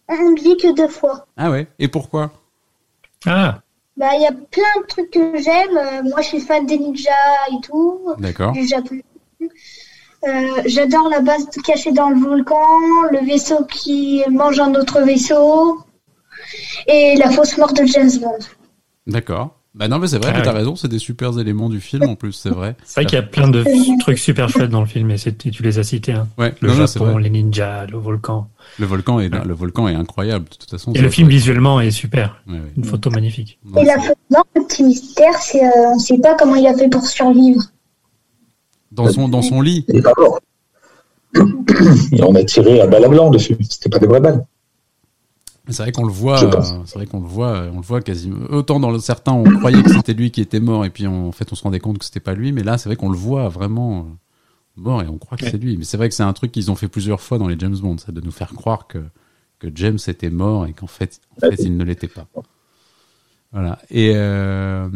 On 0.08 0.34
dit 0.34 0.56
que 0.58 0.74
deux 0.74 0.88
fois. 0.88 1.28
Ah 1.36 1.52
ouais 1.52 1.68
Et 1.80 1.88
pourquoi? 1.90 2.32
Ah 3.26 3.62
Bah, 3.98 4.16
il 4.16 4.22
y 4.22 4.26
a 4.26 4.32
plein 4.32 4.82
de 4.82 4.88
trucs 4.88 5.12
que 5.12 5.38
j'aime. 5.42 5.78
Euh, 5.78 6.04
moi, 6.10 6.22
je 6.22 6.28
suis 6.28 6.40
fan 6.40 6.66
des 6.66 6.78
ninjas 6.78 7.12
et 7.52 7.62
tout. 7.62 8.14
D'accord. 8.20 8.54
Euh, 10.26 10.62
j'adore 10.66 11.10
la 11.10 11.20
base 11.20 11.46
cachée 11.66 11.92
dans 11.92 12.10
le 12.10 12.18
volcan, 12.18 12.68
le 13.12 13.26
vaisseau 13.26 13.66
qui 13.66 14.24
mange 14.30 14.60
un 14.60 14.74
autre 14.76 15.02
vaisseau 15.02 15.84
et 16.88 17.16
la 17.18 17.32
fausse 17.32 17.58
mort 17.58 17.74
de 17.74 17.86
James 17.86 18.12
Bond. 18.22 18.40
D'accord. 19.08 19.56
Bah 19.76 19.88
non, 19.88 19.98
mais 19.98 20.06
c'est 20.06 20.20
vrai, 20.20 20.32
ah, 20.36 20.42
t'as 20.42 20.52
raison, 20.52 20.76
c'est 20.76 20.88
des 20.88 21.00
super 21.00 21.40
éléments 21.40 21.68
du 21.68 21.80
film 21.80 22.04
en 22.04 22.14
plus, 22.14 22.34
c'est 22.34 22.52
vrai. 22.52 22.76
C'est 22.84 23.02
vrai 23.02 23.06
qu'il 23.08 23.16
y 23.16 23.20
a 23.20 23.26
plein 23.26 23.48
de 23.48 23.64
trucs 24.00 24.20
super 24.20 24.48
chouettes 24.48 24.70
dans 24.70 24.82
le 24.82 24.86
film, 24.86 25.10
et 25.10 25.18
tu 25.18 25.64
les 25.64 25.80
as 25.80 25.84
cités. 25.84 26.12
Hein. 26.12 26.28
Ouais, 26.38 26.54
le 26.62 26.70
Japon, 26.74 27.18
les 27.18 27.32
ninjas, 27.32 27.88
le 27.88 27.98
volcan. 27.98 28.50
Le 28.78 28.86
volcan 28.86 29.20
est, 29.20 29.30
le 29.30 29.54
volcan 29.54 29.88
est 29.88 29.96
incroyable, 29.96 30.46
de 30.46 30.56
toute 30.56 30.70
façon. 30.70 30.94
Et 30.94 31.02
le 31.02 31.10
film 31.10 31.28
visuellement 31.28 31.82
est 31.82 31.90
super. 31.90 32.44
Une 32.78 32.84
photo 32.84 33.10
magnifique. 33.10 33.58
et 33.76 33.84
la 33.84 33.98
fausse 33.98 34.16
mort, 34.30 34.46
le 34.56 34.64
petit 34.68 34.84
mystère, 34.84 35.34
c'est, 35.42 35.66
euh, 35.66 35.90
on 35.96 35.98
sait 35.98 36.20
pas 36.20 36.36
comment 36.36 36.56
il 36.56 36.68
a 36.68 36.76
fait 36.76 36.90
pour 36.90 37.08
survivre. 37.08 37.64
Dans 38.92 39.12
son, 39.12 39.28
dans 39.28 39.42
son 39.42 39.60
lit. 39.60 39.86
Il 39.88 39.98
est 39.98 40.02
pas 40.04 40.14
mort. 40.16 40.40
on 42.20 42.36
a 42.36 42.44
tiré 42.44 42.80
à 42.80 42.86
balle 42.86 43.06
à 43.06 43.08
blanc 43.08 43.32
dessus, 43.32 43.58
c'était 43.68 43.90
pas 43.90 43.98
des 43.98 44.06
vraies 44.06 44.20
balles. 44.20 44.46
C'est 45.70 45.84
vrai 45.84 45.92
qu'on 45.94 46.06
le 46.06 46.12
voit, 46.12 46.62
c'est 46.86 46.96
vrai 46.96 47.06
qu'on 47.06 47.22
le 47.22 47.28
voit, 47.28 47.64
on 47.72 47.78
le 47.78 47.82
voit 47.86 48.02
quasiment. 48.02 48.46
Autant 48.50 48.82
dans 48.82 48.98
certains, 49.00 49.32
on 49.32 49.44
croyait 49.44 49.82
que 49.82 49.92
c'était 49.94 50.14
lui 50.14 50.30
qui 50.30 50.42
était 50.42 50.60
mort 50.60 50.84
et 50.84 50.90
puis 50.90 51.08
en 51.08 51.32
fait 51.32 51.50
on 51.52 51.56
se 51.56 51.64
rendait 51.64 51.80
compte 51.80 52.00
que 52.00 52.06
c'était 52.06 52.20
pas 52.20 52.34
lui, 52.34 52.52
mais 52.52 52.64
là 52.64 52.78
c'est 52.78 52.90
vrai 52.90 52.98
qu'on 52.98 53.10
le 53.10 53.18
voit 53.18 53.48
vraiment 53.48 54.00
euh, 54.00 54.04
mort 54.76 55.02
et 55.02 55.08
on 55.08 55.18
croit 55.18 55.38
que 55.38 55.46
c'est 55.50 55.58
lui. 55.58 55.78
Mais 55.78 55.86
c'est 55.86 55.96
vrai 55.96 56.10
que 56.10 56.16
c'est 56.16 56.24
un 56.24 56.34
truc 56.34 56.52
qu'ils 56.52 56.70
ont 56.70 56.76
fait 56.76 56.90
plusieurs 56.90 57.22
fois 57.22 57.38
dans 57.38 57.48
les 57.48 57.58
James 57.58 57.78
Bond, 57.78 57.96
c'est 57.98 58.12
de 58.14 58.20
nous 58.22 58.32
faire 58.32 58.54
croire 58.54 58.88
que 58.88 59.04
que 59.60 59.70
James 59.74 60.00
était 60.08 60.30
mort 60.30 60.66
et 60.66 60.74
qu'en 60.74 60.88
fait, 60.88 61.22
en 61.38 61.40
fait 61.50 61.64
il 61.64 61.78
ne 61.78 61.86
l'était 61.86 62.10
pas. 62.10 62.28
Voilà. 63.54 63.80
Et 63.90 64.12
euh, 64.16 64.90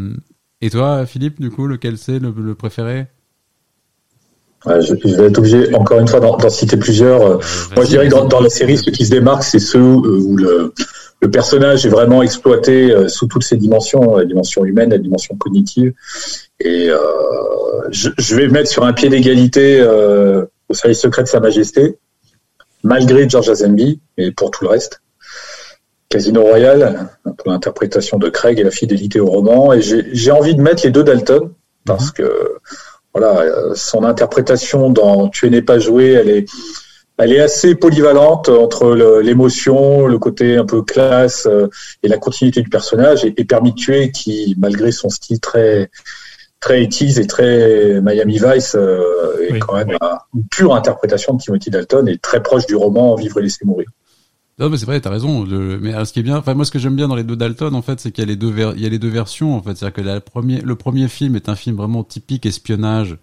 et 0.59 0.69
toi, 0.69 1.05
Philippe, 1.05 1.39
du 1.39 1.49
coup, 1.51 1.67
lequel 1.67 1.97
c'est 1.97 2.19
le, 2.19 2.31
le 2.35 2.55
préféré? 2.55 3.07
Je, 4.81 4.93
vais 5.15 5.27
être 5.27 5.37
obligé, 5.37 5.73
encore 5.73 5.99
une 5.99 6.07
fois, 6.07 6.19
d'en 6.19 6.49
citer 6.49 6.77
plusieurs. 6.77 7.39
Moi, 7.75 7.83
je 7.83 7.87
dirais 7.87 8.07
que 8.07 8.13
dans, 8.13 8.39
la 8.39 8.49
série, 8.49 8.77
ceux 8.77 8.91
qui 8.91 9.05
se 9.05 9.11
démarquent, 9.11 9.43
c'est 9.43 9.59
ceux 9.59 9.79
où 9.81 10.35
le, 10.37 10.73
le 11.21 11.31
personnage 11.31 11.85
est 11.85 11.89
vraiment 11.89 12.23
exploité 12.23 12.93
sous 13.07 13.27
toutes 13.27 13.43
ses 13.43 13.57
dimensions, 13.57 14.17
la 14.17 14.25
dimension 14.25 14.65
humaine, 14.65 14.89
la 14.89 14.97
dimension 14.97 15.35
cognitive. 15.35 15.93
Et 16.59 16.89
je, 17.89 18.09
je, 18.17 18.35
vais 18.35 18.47
mettre 18.47 18.69
sur 18.69 18.83
un 18.85 18.93
pied 18.93 19.09
d'égalité 19.09 19.81
au 20.69 20.73
service 20.73 20.99
secret 20.99 21.23
de 21.23 21.27
Sa 21.27 21.39
Majesté, 21.39 21.97
malgré 22.83 23.27
George 23.27 23.47
Lazenby, 23.47 23.99
mais 24.17 24.31
pour 24.31 24.51
tout 24.51 24.63
le 24.63 24.69
reste. 24.69 25.01
Casino 26.09 26.41
Royale, 26.41 27.09
pour 27.23 27.51
l'interprétation 27.51 28.17
de 28.17 28.29
Craig 28.29 28.59
et 28.59 28.63
la 28.63 28.71
fidélité 28.71 29.19
au 29.19 29.25
roman. 29.25 29.73
Et 29.73 29.81
j'ai 29.81 30.31
envie 30.31 30.55
de 30.55 30.61
mettre 30.61 30.85
les 30.85 30.91
deux 30.91 31.03
Dalton, 31.03 31.51
parce 31.85 32.11
que 32.11 32.57
voilà, 33.17 33.73
son 33.75 34.03
interprétation 34.03 34.89
dans 34.89 35.29
Tu 35.29 35.49
n'es 35.49 35.61
pas 35.61 35.79
joué, 35.79 36.11
elle 36.11 36.29
est, 36.29 36.49
elle 37.17 37.33
est 37.33 37.39
assez 37.39 37.75
polyvalente 37.75 38.49
entre 38.49 38.93
l'émotion, 39.21 40.07
le, 40.07 40.19
côté 40.19 40.57
un 40.57 40.65
peu 40.65 40.83
classe 40.83 41.47
euh, 41.47 41.67
et 42.03 42.07
la 42.07 42.17
continuité 42.17 42.61
du 42.61 42.69
personnage. 42.69 43.25
Et, 43.25 43.33
et 43.37 43.45
Permis 43.45 43.71
de 43.71 43.77
tuer, 43.77 44.11
qui, 44.11 44.55
malgré 44.57 44.91
son 44.91 45.09
style 45.09 45.39
très 45.39 45.89
très 46.59 46.87
80 46.87 47.21
et 47.21 47.27
très 47.27 48.01
Miami 48.01 48.39
Vice, 48.39 48.75
euh, 48.75 49.47
est 49.47 49.59
quand 49.59 49.75
même 49.75 49.97
une 50.33 50.47
pure 50.49 50.75
interprétation 50.75 51.33
de 51.33 51.41
Timothy 51.41 51.69
Dalton 51.69 52.07
et 52.07 52.17
très 52.17 52.41
proche 52.41 52.65
du 52.65 52.75
roman 52.75 53.15
Vivre 53.15 53.39
et 53.39 53.43
laisser 53.43 53.65
mourir. 53.65 53.87
Non, 54.59 54.69
mais 54.69 54.77
c'est 54.77 54.87
vrai, 54.87 54.99
t'as 54.99 55.11
raison. 55.11 55.45
Mais 55.45 56.05
ce 56.05 56.11
qui 56.11 56.19
est 56.19 56.23
bien, 56.23 56.37
enfin 56.37 56.53
moi, 56.55 56.65
ce 56.65 56.71
que 56.71 56.79
j'aime 56.79 56.95
bien 56.95 57.07
dans 57.07 57.15
les 57.15 57.23
deux 57.23 57.35
Dalton, 57.35 57.75
en 57.75 57.81
fait, 57.81 57.99
c'est 57.99 58.11
qu'il 58.11 58.23
y 58.23 58.27
a 58.27 58.29
les 58.29 58.35
deux, 58.35 58.53
il 58.75 58.81
y 58.81 58.85
a 58.85 58.89
les 58.89 58.99
deux 58.99 59.09
versions, 59.09 59.55
en 59.55 59.61
fait. 59.61 59.75
C'est-à-dire 59.75 59.93
que 59.93 60.01
la 60.01 60.19
premier, 60.19 60.61
le 60.61 60.75
premier 60.75 61.07
film 61.07 61.35
est 61.35 61.47
un 61.47 61.55
film 61.55 61.75
vraiment 61.75 62.03
typique 62.03 62.45
espionnage, 62.45 63.17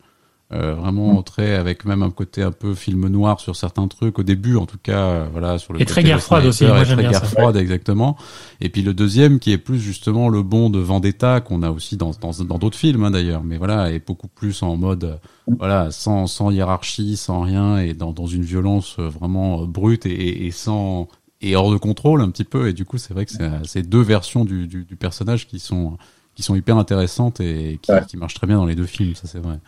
euh, 0.53 0.75
vraiment 0.75 1.21
mm. 1.21 1.25
très 1.25 1.55
avec 1.55 1.87
même 1.87 2.03
un 2.03 2.11
côté 2.11 2.43
un 2.43 2.53
peu 2.53 2.75
film 2.75 3.09
noir 3.09 3.41
sur 3.41 3.57
certains 3.57 3.89
trucs 3.89 4.19
au 4.19 4.23
début 4.23 4.57
en 4.57 4.67
tout 4.67 4.77
cas 4.81 5.07
euh, 5.07 5.27
voilà 5.33 5.59
sur 5.59 5.73
le 5.73 5.81
et 5.81 5.87
très 5.87 6.05
guerre 6.05 6.21
froide 6.21 6.45
aussi 6.45 6.67
moi 6.67 6.85
très 6.85 7.03
guerre 7.03 7.25
froide 7.25 7.57
exactement 7.57 8.17
et 8.61 8.69
puis 8.69 8.83
le 8.83 8.93
deuxième 8.93 9.39
qui 9.39 9.53
est 9.53 9.59
plus 9.59 9.81
justement 9.81 10.29
le 10.29 10.43
bon 10.43 10.69
de 10.69 10.79
Vendetta 10.79 11.41
qu'on 11.41 11.63
a 11.63 11.71
aussi 11.71 11.97
dans 11.97 12.11
dans 12.21 12.59
d'autres 12.59 12.77
films 12.77 13.05
hein, 13.05 13.11
d'ailleurs 13.11 13.43
mais 13.43 13.57
voilà 13.57 13.91
est 13.91 14.07
beaucoup 14.07 14.29
plus 14.29 14.63
en 14.63 14.77
mode 14.77 15.19
mm. 15.49 15.55
voilà 15.59 15.91
sans 15.91 16.27
sans 16.27 16.51
hiérarchie 16.51 17.17
sans 17.17 17.41
rien 17.41 17.79
et 17.79 17.95
dans 17.95 18.13
dans 18.13 18.27
une 18.27 18.45
violence 18.45 18.97
euh, 18.99 19.09
vraiment 19.09 19.65
brute 19.65 20.05
et, 20.05 20.47
et 20.47 20.51
sans 20.51 21.09
et 21.45 21.57
hors 21.57 21.71
de 21.71 21.77
contrôle 21.77 22.21
un 22.21 22.31
petit 22.31 22.45
peu 22.45 22.69
et 22.69 22.73
du 22.73 22.85
coup 22.85 22.99
c'est 22.99 23.13
vrai 23.13 23.27
que 23.27 23.33
c'est 23.65 23.83
deux 23.83 24.03
versions 24.03 24.45
du, 24.45 24.67
du, 24.67 24.85
du 24.85 24.97
personnage 24.97 25.47
qui 25.47 25.59
sont 25.59 25.99
qui 26.35 26.43
sont 26.43 26.57
hyper 26.57 26.77
intéressantes 26.77 27.41
et 27.41 27.79
qui, 27.81 27.93
qui 28.09 28.17
marchent 28.17 28.35
très 28.35 28.47
bien 28.47 28.57
dans 28.57 28.67
les 28.67 28.75
deux 28.75 28.87
films 28.87 29.15
ça 29.15 29.27
c'est 29.27 29.39
vrai 29.39 29.59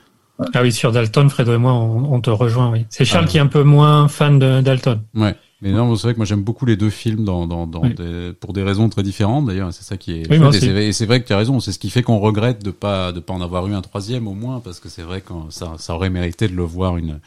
ah 0.52 0.62
oui, 0.62 0.72
sur 0.72 0.92
Dalton, 0.92 1.30
Fredo 1.30 1.54
et 1.54 1.58
moi, 1.58 1.72
on, 1.72 2.20
te 2.20 2.28
rejoint, 2.28 2.70
oui. 2.70 2.84
C'est 2.90 3.04
Charles 3.04 3.24
ah. 3.26 3.30
qui 3.30 3.38
est 3.38 3.40
un 3.40 3.46
peu 3.46 3.62
moins 3.62 4.06
fan 4.06 4.38
de 4.38 4.60
Dalton. 4.60 5.00
Ouais. 5.14 5.34
Mais 5.62 5.72
non, 5.72 5.96
c'est 5.96 6.02
vrai 6.02 6.12
que 6.12 6.18
moi 6.18 6.26
j'aime 6.26 6.42
beaucoup 6.42 6.66
les 6.66 6.76
deux 6.76 6.90
films 6.90 7.24
dans, 7.24 7.46
dans, 7.46 7.66
dans 7.66 7.82
pour 8.38 8.52
des 8.52 8.62
raisons 8.62 8.90
très 8.90 9.02
différentes 9.02 9.46
d'ailleurs. 9.46 9.72
C'est 9.72 9.84
ça 9.84 9.96
qui 9.96 10.20
est. 10.20 10.30
Oui, 10.30 10.56
et 10.76 10.92
c'est 10.92 11.06
vrai 11.06 11.22
que 11.22 11.26
tu 11.26 11.32
as 11.32 11.38
raison. 11.38 11.60
C'est 11.60 11.72
ce 11.72 11.78
qui 11.78 11.88
fait 11.88 12.02
qu'on 12.02 12.18
regrette 12.18 12.62
de 12.62 12.70
pas 12.70 13.10
de 13.10 13.20
pas 13.20 13.32
en 13.32 13.40
avoir 13.40 13.66
eu 13.66 13.72
un 13.72 13.80
troisième 13.80 14.28
au 14.28 14.34
moins 14.34 14.60
parce 14.60 14.80
que 14.80 14.90
c'est 14.90 15.00
vrai 15.00 15.22
que 15.22 15.32
ça, 15.48 15.72
ça 15.78 15.94
aurait 15.94 16.10
mérité 16.10 16.46
de 16.46 16.54
le 16.54 16.62
voir 16.62 16.98
une 16.98 17.20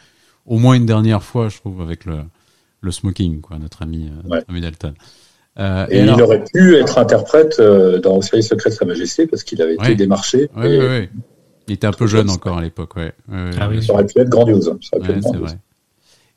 au 0.46 0.60
moins 0.60 0.76
une 0.76 0.86
dernière 0.86 1.24
fois, 1.24 1.50
je 1.50 1.58
trouve, 1.58 1.82
avec 1.82 2.06
le 2.06 2.18
le 2.82 2.92
smoking, 2.92 3.42
quoi, 3.42 3.58
notre 3.58 3.82
ami, 3.82 4.08
euh, 4.08 4.28
notre 4.28 4.50
ami 4.50 4.62
Dalton. 4.62 4.94
Euh, 5.60 5.86
et, 5.90 6.04
il 6.04 6.22
aurait 6.22 6.44
pu 6.54 6.76
être 6.76 6.98
interprète 6.98 7.58
euh, 7.60 8.00
dans 8.00 8.22
Série 8.22 8.44
secret 8.44 8.70
de 8.70 8.76
Sa 8.76 8.86
Majesté 8.86 9.28
parce 9.28 9.44
qu'il 9.44 9.62
avait 9.62 9.76
été 9.76 9.96
démarché. 9.96 10.50
Oui, 10.56 10.78
oui, 10.78 10.86
oui. 10.90 11.10
Il 11.68 11.74
était 11.74 11.88
un 11.88 11.92
peu 11.92 12.08
jeune 12.08 12.30
encore 12.30 12.58
à 12.58 12.62
l'époque, 12.62 12.96
ouais. 12.96 13.14
ah 13.32 13.68
oui. 13.70 13.84
Ça 13.84 13.94
aurait 13.94 14.06
pu 14.06 14.20
être 14.20 14.30
grandiose. 14.30 14.74
Ça 14.82 14.98
aurait 14.98 15.08
pu 15.08 15.12
être 15.12 15.22
grandiose. 15.22 15.50
Vrai. 15.50 15.60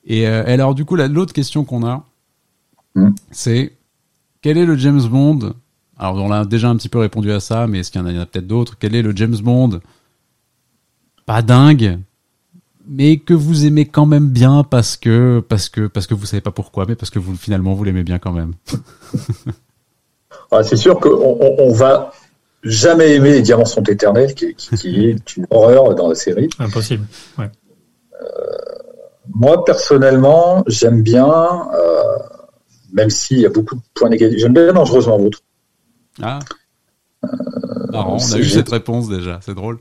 Et 0.05 0.26
euh, 0.26 0.45
alors, 0.47 0.74
du 0.74 0.84
coup, 0.84 0.97
l'autre 0.97 1.32
question 1.32 1.64
qu'on 1.64 1.86
a, 1.86 2.05
hmm. 2.95 3.11
c'est 3.30 3.72
quel 4.40 4.59
est 4.59 4.66
le 4.66 4.76
James 4.76 5.03
Bond 5.03 5.55
Alors, 5.97 6.16
on 6.16 6.30
a 6.30 6.45
déjà 6.45 6.68
un 6.68 6.76
petit 6.76 6.88
peu 6.88 6.99
répondu 6.99 7.30
à 7.30 7.40
ça, 7.40 7.66
mais 7.66 7.80
est-ce 7.80 7.90
qu'il 7.90 8.01
y 8.01 8.05
en 8.05 8.07
a, 8.07 8.20
a 8.20 8.26
peut-être 8.26 8.47
d'autres 8.47 8.76
Quel 8.78 8.95
est 8.95 9.03
le 9.03 9.14
James 9.14 9.36
Bond 9.36 9.80
Pas 11.26 11.43
dingue, 11.43 11.99
mais 12.87 13.18
que 13.18 13.35
vous 13.35 13.66
aimez 13.66 13.87
quand 13.87 14.07
même 14.07 14.28
bien 14.28 14.64
parce 14.64 14.97
que 14.97 15.43
parce 15.49 15.68
que 15.68 15.87
parce 15.87 16.07
que 16.07 16.14
vous 16.14 16.26
savez 16.26 16.41
pas 16.41 16.51
pourquoi, 16.51 16.87
mais 16.87 16.97
parce 16.97 17.11
que 17.11 17.18
vous 17.18 17.37
finalement 17.37 17.74
vous 17.74 17.85
l'aimez 17.85 18.05
bien 18.05 18.18
quand 18.18 18.33
même. 18.33 18.53
c'est 20.62 20.76
sûr 20.76 20.99
qu'on 21.01 21.39
on 21.59 21.72
va 21.72 22.12
jamais 22.62 23.14
aimé 23.14 23.33
Les 23.33 23.43
Diamants 23.43 23.64
sont 23.64 23.83
éternels, 23.83 24.35
qui, 24.35 24.47
est 24.85 25.37
une 25.37 25.47
horreur 25.51 25.95
dans 25.95 26.09
la 26.09 26.14
série. 26.14 26.49
Impossible. 26.59 27.07
Ouais. 27.39 27.51
Euh, 28.20 28.26
moi, 29.35 29.64
personnellement, 29.64 30.62
j'aime 30.66 31.03
bien, 31.03 31.68
euh, 31.74 32.18
même 32.93 33.11
s'il 33.11 33.41
y 33.41 33.47
a 33.47 33.51
beaucoup 33.51 33.76
de 33.76 33.83
points 33.95 34.09
négatifs, 34.09 34.39
j'aime 34.39 34.55
bien 34.55 34.72
Dangereusement 34.72 35.18
Vôtre. 35.18 35.41
Ah. 36.20 36.39
Euh, 37.24 37.28
Marrant, 37.91 38.16
on 38.20 38.35
a 38.35 38.39
eu 38.39 38.45
cette 38.45 38.68
réponse 38.68 39.09
déjà, 39.09 39.41
c'est 39.43 39.55
drôle. 39.55 39.78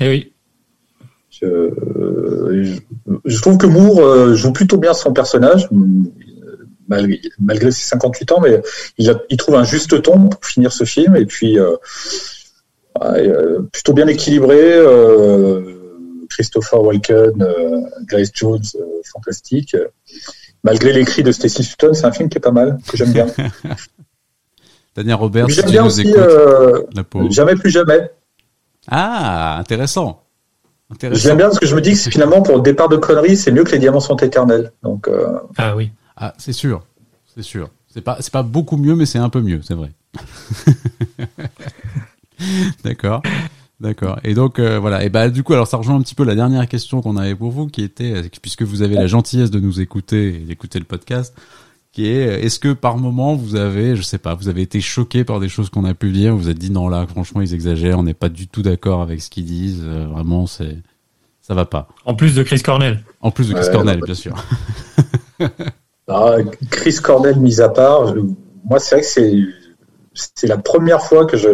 Eh 0.00 0.08
oui. 0.08 0.32
Je, 1.30 1.70
je, 3.24 3.40
trouve 3.40 3.58
que 3.58 3.66
Moore 3.66 4.34
joue 4.34 4.52
plutôt 4.52 4.78
bien 4.78 4.94
son 4.94 5.12
personnage 5.12 5.68
malgré, 6.88 7.20
malgré 7.40 7.70
ses 7.70 7.84
58 7.84 8.32
ans, 8.32 8.40
mais 8.40 8.60
il, 8.98 9.14
il, 9.30 9.36
trouve 9.36 9.54
un 9.56 9.64
juste 9.64 10.02
ton 10.02 10.28
pour 10.28 10.44
finir 10.44 10.72
ce 10.72 10.84
film. 10.84 11.16
Et 11.16 11.26
puis, 11.26 11.58
euh, 11.58 11.76
euh 13.02 13.62
plutôt 13.72 13.92
bien 13.92 14.06
équilibré. 14.06 14.60
Euh, 14.60 15.80
Christopher 16.30 16.82
Walken, 16.82 17.42
euh, 17.42 17.80
Grace 18.06 18.30
Jones, 18.34 18.62
fantastique. 19.04 19.76
Malgré 20.64 20.92
l'écrit 20.92 21.22
de 21.22 21.30
Stacy 21.30 21.62
Sutton, 21.62 21.92
c'est 21.92 22.06
un 22.06 22.12
film 22.12 22.28
qui 22.28 22.38
est 22.38 22.40
pas 22.40 22.50
mal, 22.50 22.78
que 22.88 22.96
j'aime 22.96 23.12
bien. 23.12 23.26
Daniel 24.96 25.16
Robert, 25.16 25.48
j'aime 25.48 25.70
bien 25.70 25.84
aussi 25.84 26.12
Jamais 27.30 27.54
plus 27.54 27.70
jamais. 27.70 28.10
Ah, 28.88 29.58
intéressant. 29.58 30.23
J'aime 31.00 31.38
bien 31.38 31.46
parce 31.46 31.58
que 31.58 31.66
je 31.66 31.74
me 31.74 31.80
dis 31.80 31.92
que 31.92 32.10
finalement, 32.10 32.42
pour 32.42 32.56
le 32.56 32.62
départ 32.62 32.88
de 32.88 32.96
conneries, 32.96 33.36
c'est 33.36 33.50
mieux 33.50 33.64
que 33.64 33.72
les 33.72 33.78
diamants 33.78 34.00
sont 34.00 34.16
éternels. 34.16 34.72
Donc, 34.82 35.08
Ah 35.56 35.74
oui. 35.76 35.90
Ah, 36.16 36.34
c'est 36.38 36.52
sûr, 36.52 36.84
c'est 37.34 37.42
sûr. 37.42 37.70
C'est 37.94 38.00
pas, 38.00 38.16
c'est 38.20 38.32
pas 38.32 38.42
beaucoup 38.42 38.76
mieux, 38.76 38.96
mais 38.96 39.06
c'est 39.06 39.18
un 39.18 39.28
peu 39.28 39.40
mieux, 39.40 39.60
c'est 39.62 39.74
vrai. 39.74 39.92
D'accord. 42.84 43.22
D'accord. 43.80 44.18
Et 44.24 44.34
donc 44.34 44.58
euh, 44.58 44.78
voilà. 44.78 45.04
Et 45.04 45.08
bah 45.10 45.28
du 45.28 45.42
coup, 45.42 45.52
alors 45.52 45.66
ça 45.66 45.76
rejoint 45.76 45.96
un 45.96 46.02
petit 46.02 46.14
peu 46.14 46.24
la 46.24 46.34
dernière 46.34 46.66
question 46.68 47.02
qu'on 47.02 47.16
avait 47.16 47.34
pour 47.34 47.50
vous, 47.50 47.66
qui 47.66 47.82
était, 47.82 48.22
puisque 48.40 48.62
vous 48.62 48.82
avez 48.82 48.94
la 48.94 49.06
gentillesse 49.06 49.50
de 49.50 49.60
nous 49.60 49.80
écouter 49.80 50.28
et 50.28 50.38
d'écouter 50.38 50.78
le 50.78 50.84
podcast, 50.84 51.36
qui 51.94 52.08
est, 52.08 52.44
est-ce 52.44 52.58
que 52.58 52.72
par 52.72 52.98
moment 52.98 53.36
vous 53.36 53.54
avez, 53.54 53.94
je 53.94 54.02
sais 54.02 54.18
pas, 54.18 54.34
vous 54.34 54.48
avez 54.48 54.62
été 54.62 54.80
choqué 54.80 55.22
par 55.22 55.38
des 55.38 55.48
choses 55.48 55.70
qu'on 55.70 55.84
a 55.84 55.94
pu 55.94 56.10
dire, 56.10 56.32
vous 56.32 56.42
vous 56.42 56.48
êtes 56.48 56.58
dit 56.58 56.72
non 56.72 56.88
là, 56.88 57.06
franchement 57.06 57.40
ils 57.40 57.54
exagèrent, 57.54 58.00
on 58.00 58.02
n'est 58.02 58.14
pas 58.14 58.28
du 58.28 58.48
tout 58.48 58.62
d'accord 58.62 59.00
avec 59.00 59.22
ce 59.22 59.30
qu'ils 59.30 59.44
disent, 59.44 59.82
euh, 59.84 60.06
vraiment 60.06 60.46
c'est, 60.46 60.76
ça 61.40 61.54
va 61.54 61.66
pas. 61.66 61.86
En 62.04 62.14
plus 62.14 62.34
de 62.34 62.42
Chris 62.42 62.60
Cornell. 62.62 63.04
En 63.20 63.30
plus 63.30 63.48
de 63.48 63.54
Chris 63.54 63.70
Cornell, 63.70 64.00
bien 64.00 64.14
sûr. 64.14 64.34
Ah, 66.06 66.36
Chris 66.70 66.96
Cornell 67.02 67.40
mis 67.40 67.62
à 67.62 67.70
part, 67.70 68.14
moi 68.66 68.78
c'est 68.78 68.96
vrai 68.96 69.00
que 69.00 69.06
c'est 69.06 69.38
c'est 70.12 70.46
la 70.46 70.58
première 70.58 71.00
fois 71.00 71.24
que 71.24 71.38
je 71.38 71.48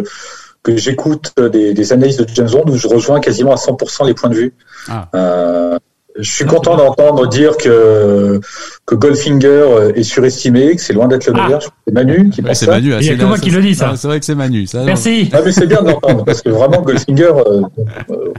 que 0.61 0.75
j'écoute 0.75 1.33
des, 1.37 1.73
des, 1.73 1.93
analyses 1.93 2.17
de 2.17 2.27
James 2.35 2.49
Bond 2.51 2.65
où 2.67 2.75
je 2.75 2.87
rejoins 2.89 3.21
quasiment 3.21 3.53
à 3.53 3.55
100% 3.55 4.05
les 4.05 4.13
points 4.13 4.29
de 4.29 4.35
vue. 4.35 4.53
Ah. 4.89 5.07
Euh, 5.15 5.79
je 6.17 6.29
suis 6.29 6.45
content 6.45 6.75
d'entendre 6.77 7.27
dire 7.27 7.57
que 7.57 8.39
que 8.85 8.95
Goldfinger 8.95 9.91
est 9.95 10.03
surestimé, 10.03 10.75
que 10.75 10.81
c'est 10.81 10.93
loin 10.93 11.07
d'être 11.07 11.27
le 11.27 11.33
ah. 11.35 11.43
meilleur. 11.43 11.61
C'est 11.85 11.93
Manu 11.93 12.29
qui 12.29 12.41
pense 12.41 12.59
c'est 12.59 12.67
Manu. 12.67 12.93
Il 12.99 13.05
y 13.05 13.09
a 13.09 13.15
que 13.15 13.23
moi 13.23 13.37
qui 13.37 13.49
le 13.49 13.61
dis 13.61 13.75
ça. 13.75 13.95
C'est 13.95 14.07
vrai 14.07 14.19
que 14.19 14.25
c'est 14.25 14.35
Manu. 14.35 14.67
Ça, 14.67 14.83
Merci. 14.83 15.29
Ah, 15.33 15.39
mais 15.43 15.51
c'est 15.51 15.67
bien 15.67 15.81
d'entendre 15.81 16.25
parce 16.25 16.41
que 16.41 16.49
vraiment 16.49 16.81
Goldfinger, 16.81 17.31
euh, 17.47 17.61
euh, 18.09 18.33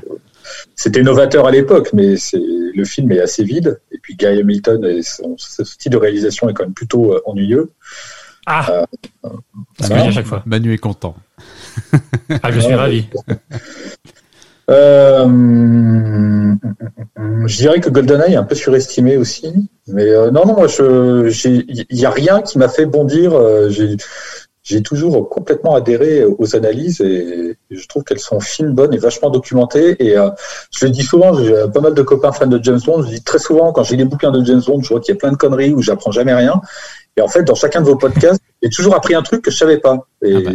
c'était 0.75 1.03
novateur 1.03 1.47
à 1.47 1.51
l'époque, 1.51 1.91
mais 1.93 2.17
c'est 2.17 2.41
le 2.75 2.85
film 2.85 3.13
est 3.13 3.21
assez 3.21 3.45
vide. 3.45 3.81
Et 3.91 3.99
puis 3.99 4.17
Guy 4.17 4.27
Hamilton, 4.27 4.85
et 4.85 5.03
son, 5.03 5.37
style 5.39 5.93
de 5.93 5.97
réalisation 5.97 6.49
est 6.49 6.55
quand 6.55 6.65
même 6.65 6.75
plutôt 6.75 7.13
euh, 7.13 7.21
ennuyeux. 7.27 7.71
Ah, 8.47 8.85
euh, 9.25 9.29
à 9.81 10.11
chaque 10.11 10.27
fois. 10.27 10.43
Manu 10.47 10.73
est 10.73 10.79
content. 10.79 11.15
ah, 12.43 12.51
je 12.51 12.61
suis 12.61 12.75
ravi. 12.75 13.07
Euh, 14.71 15.27
je 17.47 17.57
dirais 17.57 17.81
que 17.81 17.91
GoldenEye 17.91 18.35
est 18.35 18.37
un 18.37 18.45
peu 18.45 18.55
surestimé 18.55 19.17
aussi, 19.17 19.53
mais 19.89 20.13
non, 20.31 20.47
non, 20.47 20.55
moi, 20.55 20.67
il 20.79 21.87
n'y 21.91 22.07
a 22.07 22.11
rien 22.11 22.43
qui 22.43 22.59
m'a 22.59 22.69
fait 22.69 22.87
bondir. 22.87 23.33
j'ai 23.71 23.97
j'ai 24.63 24.81
toujours 24.81 25.29
complètement 25.29 25.75
adhéré 25.75 26.25
aux 26.25 26.55
analyses 26.55 27.01
et 27.01 27.57
je 27.71 27.87
trouve 27.89 28.05
qu'elles 28.05 28.21
sont 28.21 28.39
fines, 28.39 28.73
bonnes 28.73 28.95
et 28.95 28.99
vachement 28.99 29.29
documentées. 29.29 29.97
Et 29.99 30.17
euh, 30.17 30.31
je 30.71 30.87
le 30.87 30.93
dis 30.93 31.03
souvent, 31.03 31.35
j'ai 31.35 31.53
pas 31.75 31.81
mal 31.81 31.95
de 31.95 32.03
copains 32.03 32.31
fans 32.31 32.47
de 32.47 32.63
James 32.63 32.81
Bond. 32.85 33.03
Je 33.03 33.09
dis 33.09 33.23
très 33.23 33.41
souvent, 33.41 33.73
quand 33.73 33.83
j'ai 33.83 33.97
les 33.97 34.05
bouquins 34.05 34.31
de 34.31 34.45
James 34.45 34.63
Bond, 34.65 34.81
je 34.81 34.89
vois 34.89 35.01
qu'il 35.01 35.15
y 35.15 35.17
a 35.17 35.19
plein 35.19 35.33
de 35.33 35.37
conneries 35.37 35.73
où 35.73 35.83
j'apprends 35.83 36.13
jamais 36.13 36.33
rien. 36.33 36.61
Et 37.17 37.21
en 37.21 37.29
fait, 37.29 37.43
dans 37.43 37.57
chacun 37.57 37.81
de 37.81 37.87
vos 37.87 37.97
podcasts, 37.97 38.41
j'ai 38.63 38.71
toujours 38.71 38.95
appris 38.95 39.15
un 39.15 39.23
truc 39.23 39.43
que 39.43 39.51
je 39.51 39.57
savais 39.57 39.79
pas. 39.79 40.07
Et... 40.23 40.35
Ah 40.35 40.41
bah. 40.41 40.51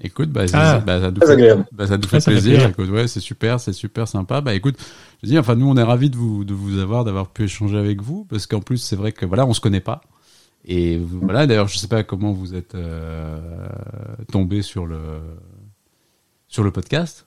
Écoute, 0.00 0.30
bah, 0.30 0.44
ah. 0.52 0.78
bah, 0.78 1.00
ça 1.00 1.10
nous 1.10 1.20
fait, 1.20 1.56
bah, 1.72 1.86
ça 1.86 1.96
nous 1.96 2.06
fait 2.06 2.24
plaisir. 2.24 2.68
Écoute, 2.68 2.88
ouais, 2.88 3.08
c'est 3.08 3.20
super, 3.20 3.58
c'est 3.58 3.72
super 3.72 4.06
sympa. 4.06 4.40
Bah, 4.40 4.54
écoute, 4.54 4.76
je 5.22 5.28
dis, 5.28 5.38
enfin, 5.38 5.56
nous, 5.56 5.68
on 5.68 5.76
est 5.76 5.82
ravis 5.82 6.08
de 6.08 6.16
vous, 6.16 6.44
de 6.44 6.54
vous 6.54 6.78
avoir, 6.78 7.04
d'avoir 7.04 7.28
pu 7.28 7.44
échanger 7.44 7.76
avec 7.76 8.00
vous, 8.00 8.24
parce 8.24 8.46
qu'en 8.46 8.60
plus, 8.60 8.78
c'est 8.78 8.94
vrai 8.94 9.10
que 9.10 9.26
voilà, 9.26 9.44
on 9.44 9.52
se 9.52 9.60
connaît 9.60 9.80
pas. 9.80 10.00
Et 10.64 10.98
voilà, 10.98 11.46
d'ailleurs, 11.46 11.66
je 11.66 11.78
sais 11.78 11.88
pas 11.88 12.04
comment 12.04 12.32
vous 12.32 12.54
êtes 12.54 12.76
tombé 14.30 14.62
sur 14.62 14.86
le 14.86 14.98
sur 16.46 16.62
le 16.62 16.70
podcast. 16.70 17.26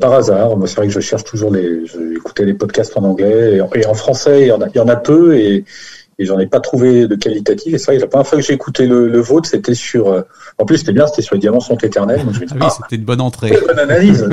par 0.00 0.12
hasard, 0.12 0.50
c'est 0.66 0.76
vrai 0.76 0.86
que 0.88 0.92
je 0.92 1.00
cherche 1.00 1.24
toujours 1.24 1.52
les, 1.52 1.86
j'écoutais 1.86 2.44
les 2.44 2.54
podcasts 2.54 2.96
en 2.96 3.04
anglais 3.04 3.56
et 3.74 3.86
en, 3.86 3.94
français, 3.94 4.42
il 4.42 4.48
y, 4.48 4.52
en 4.52 4.60
a, 4.60 4.68
il 4.68 4.76
y 4.76 4.80
en 4.80 4.88
a 4.88 4.96
peu 4.96 5.36
et 5.36 5.64
et 6.18 6.24
j'en 6.24 6.38
ai 6.38 6.46
pas 6.46 6.60
trouvé 6.60 7.06
de 7.06 7.14
qualitatif. 7.14 7.74
Et 7.74 7.78
c'est 7.78 7.92
vrai 7.92 7.98
la 7.98 8.06
première 8.06 8.26
fois 8.26 8.38
que 8.38 8.44
j'ai 8.44 8.52
écouté 8.52 8.86
le, 8.86 9.20
vôtre, 9.20 9.48
c'était 9.48 9.74
sur. 9.74 10.08
Euh, 10.08 10.22
en 10.58 10.64
plus, 10.64 10.78
c'était 10.78 10.92
bien, 10.92 11.06
c'était 11.06 11.22
sur 11.22 11.34
les 11.34 11.40
diamants 11.40 11.60
sont 11.60 11.76
éternels. 11.76 12.22
ah, 12.26 12.30
oui, 12.40 12.46
ah, 12.60 12.70
c'était 12.70 12.96
une 12.96 13.04
bonne 13.04 13.20
entrée. 13.20 13.50
Une 13.50 13.66
bonne 13.66 13.78
analyse. 13.78 14.28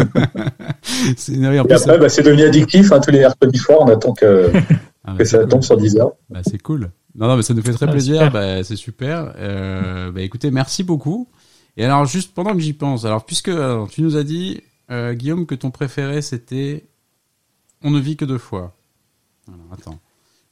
c'est, 1.17 1.33
et 1.33 1.57
après, 1.57 1.97
bah, 1.97 2.09
c'est 2.09 2.23
devenu 2.23 2.43
addictif. 2.43 2.91
Hein, 2.91 2.99
tous 2.99 3.11
les 3.11 3.19
mercredis 3.19 3.59
soirs, 3.59 3.81
on 3.81 3.87
attend 3.87 4.13
que, 4.13 4.51
ah, 5.05 5.15
que 5.17 5.23
ça 5.25 5.45
tombe 5.45 5.63
sur 5.63 5.77
10 5.77 5.97
heures. 5.97 6.13
Bah, 6.29 6.39
c'est 6.43 6.61
cool. 6.61 6.89
Non, 7.13 7.27
non, 7.27 7.37
mais 7.37 7.43
ça 7.43 7.53
nous 7.53 7.61
fait 7.61 7.73
très 7.73 7.89
plaisir. 7.89 8.31
Bah, 8.31 8.63
c'est 8.63 8.75
super. 8.75 9.33
Euh, 9.37 10.11
bah, 10.11 10.21
écoutez, 10.21 10.49
merci 10.49 10.83
beaucoup. 10.83 11.29
Et 11.77 11.85
alors, 11.85 12.05
juste 12.05 12.33
pendant 12.33 12.53
que 12.53 12.59
j'y 12.59 12.73
pense, 12.73 13.05
alors 13.05 13.25
puisque 13.25 13.51
tu 13.91 14.01
nous 14.01 14.17
as 14.17 14.23
dit, 14.23 14.61
euh, 14.89 15.13
Guillaume, 15.13 15.45
que 15.45 15.55
ton 15.55 15.71
préféré 15.71 16.21
c'était 16.21 16.85
On 17.83 17.91
ne 17.91 17.99
vit 17.99 18.15
que 18.15 18.25
deux 18.25 18.37
fois. 18.37 18.75
Alors, 19.47 19.67
attends. 19.73 19.99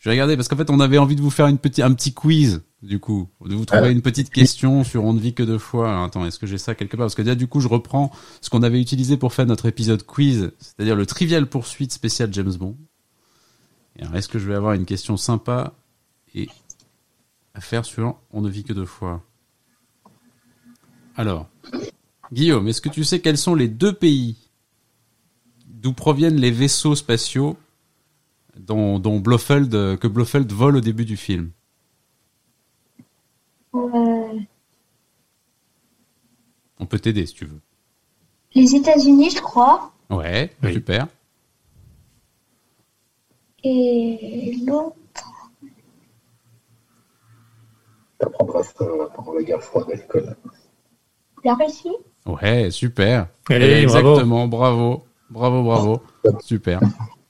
Je 0.03 0.09
vais 0.09 0.15
regarder 0.15 0.35
parce 0.35 0.49
qu'en 0.49 0.57
fait, 0.57 0.69
on 0.69 0.81
avait 0.81 0.97
envie 0.97 1.15
de 1.15 1.21
vous 1.21 1.29
faire 1.29 1.47
une 1.47 1.57
petite, 1.57 1.79
un 1.81 1.93
petit 1.93 2.13
quiz, 2.13 2.61
du 2.81 2.99
coup, 2.99 3.29
de 3.45 3.55
vous 3.55 3.63
trouver 3.63 3.89
une 3.89 4.01
petite 4.01 4.31
question 4.31 4.83
sur 4.83 5.05
On 5.05 5.13
ne 5.13 5.19
vit 5.19 5.33
que 5.33 5.43
deux 5.43 5.57
fois. 5.57 5.89
Alors, 5.89 6.03
attends, 6.03 6.25
est-ce 6.25 6.39
que 6.39 6.45
j'ai 6.45 6.57
ça 6.57 6.75
quelque 6.75 6.97
part? 6.97 7.05
Parce 7.05 7.15
que 7.15 7.21
déjà, 7.21 7.35
du 7.35 7.47
coup, 7.47 7.61
je 7.61 7.69
reprends 7.69 8.11
ce 8.41 8.49
qu'on 8.49 8.63
avait 8.63 8.81
utilisé 8.81 9.15
pour 9.15 9.31
faire 9.31 9.45
notre 9.45 9.65
épisode 9.65 10.03
quiz, 10.03 10.51
c'est-à-dire 10.59 10.97
le 10.97 11.05
trivial 11.05 11.47
poursuite 11.47 11.93
spécial 11.93 12.33
James 12.33 12.51
Bond. 12.51 12.75
Et 13.95 14.01
alors, 14.01 14.17
est-ce 14.17 14.27
que 14.27 14.39
je 14.39 14.45
vais 14.45 14.55
avoir 14.55 14.73
une 14.73 14.83
question 14.83 15.15
sympa 15.15 15.73
et 16.35 16.49
à 17.53 17.61
faire 17.61 17.85
sur 17.85 18.19
On 18.31 18.41
ne 18.41 18.49
vit 18.49 18.65
que 18.65 18.73
deux 18.73 18.83
fois? 18.83 19.23
Alors, 21.15 21.47
Guillaume, 22.33 22.67
est-ce 22.67 22.81
que 22.81 22.89
tu 22.89 23.05
sais 23.05 23.21
quels 23.21 23.37
sont 23.37 23.55
les 23.55 23.69
deux 23.69 23.93
pays 23.93 24.35
d'où 25.65 25.93
proviennent 25.93 26.41
les 26.41 26.51
vaisseaux 26.51 26.95
spatiaux 26.95 27.55
dont, 28.57 28.99
dont 28.99 29.19
Blofeld, 29.19 29.97
que 29.99 30.07
Blofeld 30.07 30.51
vole 30.51 30.77
au 30.77 30.81
début 30.81 31.05
du 31.05 31.17
film 31.17 31.51
On 36.79 36.85
peut 36.87 36.99
t'aider 36.99 37.25
si 37.25 37.33
tu 37.33 37.45
veux. 37.45 37.61
Les 38.53 38.75
États-Unis, 38.75 39.31
je 39.31 39.41
crois. 39.41 39.91
Ouais, 40.09 40.51
super. 40.61 41.07
Et 43.63 44.57
l'autre. 44.65 44.95
Ça 48.19 48.27
pendant 49.15 49.33
la 49.33 49.43
guerre 49.43 49.61
froide 49.61 49.87
à 49.91 49.95
l'école. 49.95 50.35
La 51.43 51.55
Russie 51.55 51.95
Ouais, 52.25 52.69
super. 52.71 53.27
Exactement, 53.49 54.47
bravo. 54.47 55.03
Bravo, 55.29 55.63
bravo. 55.63 56.01
Super. 56.41 56.79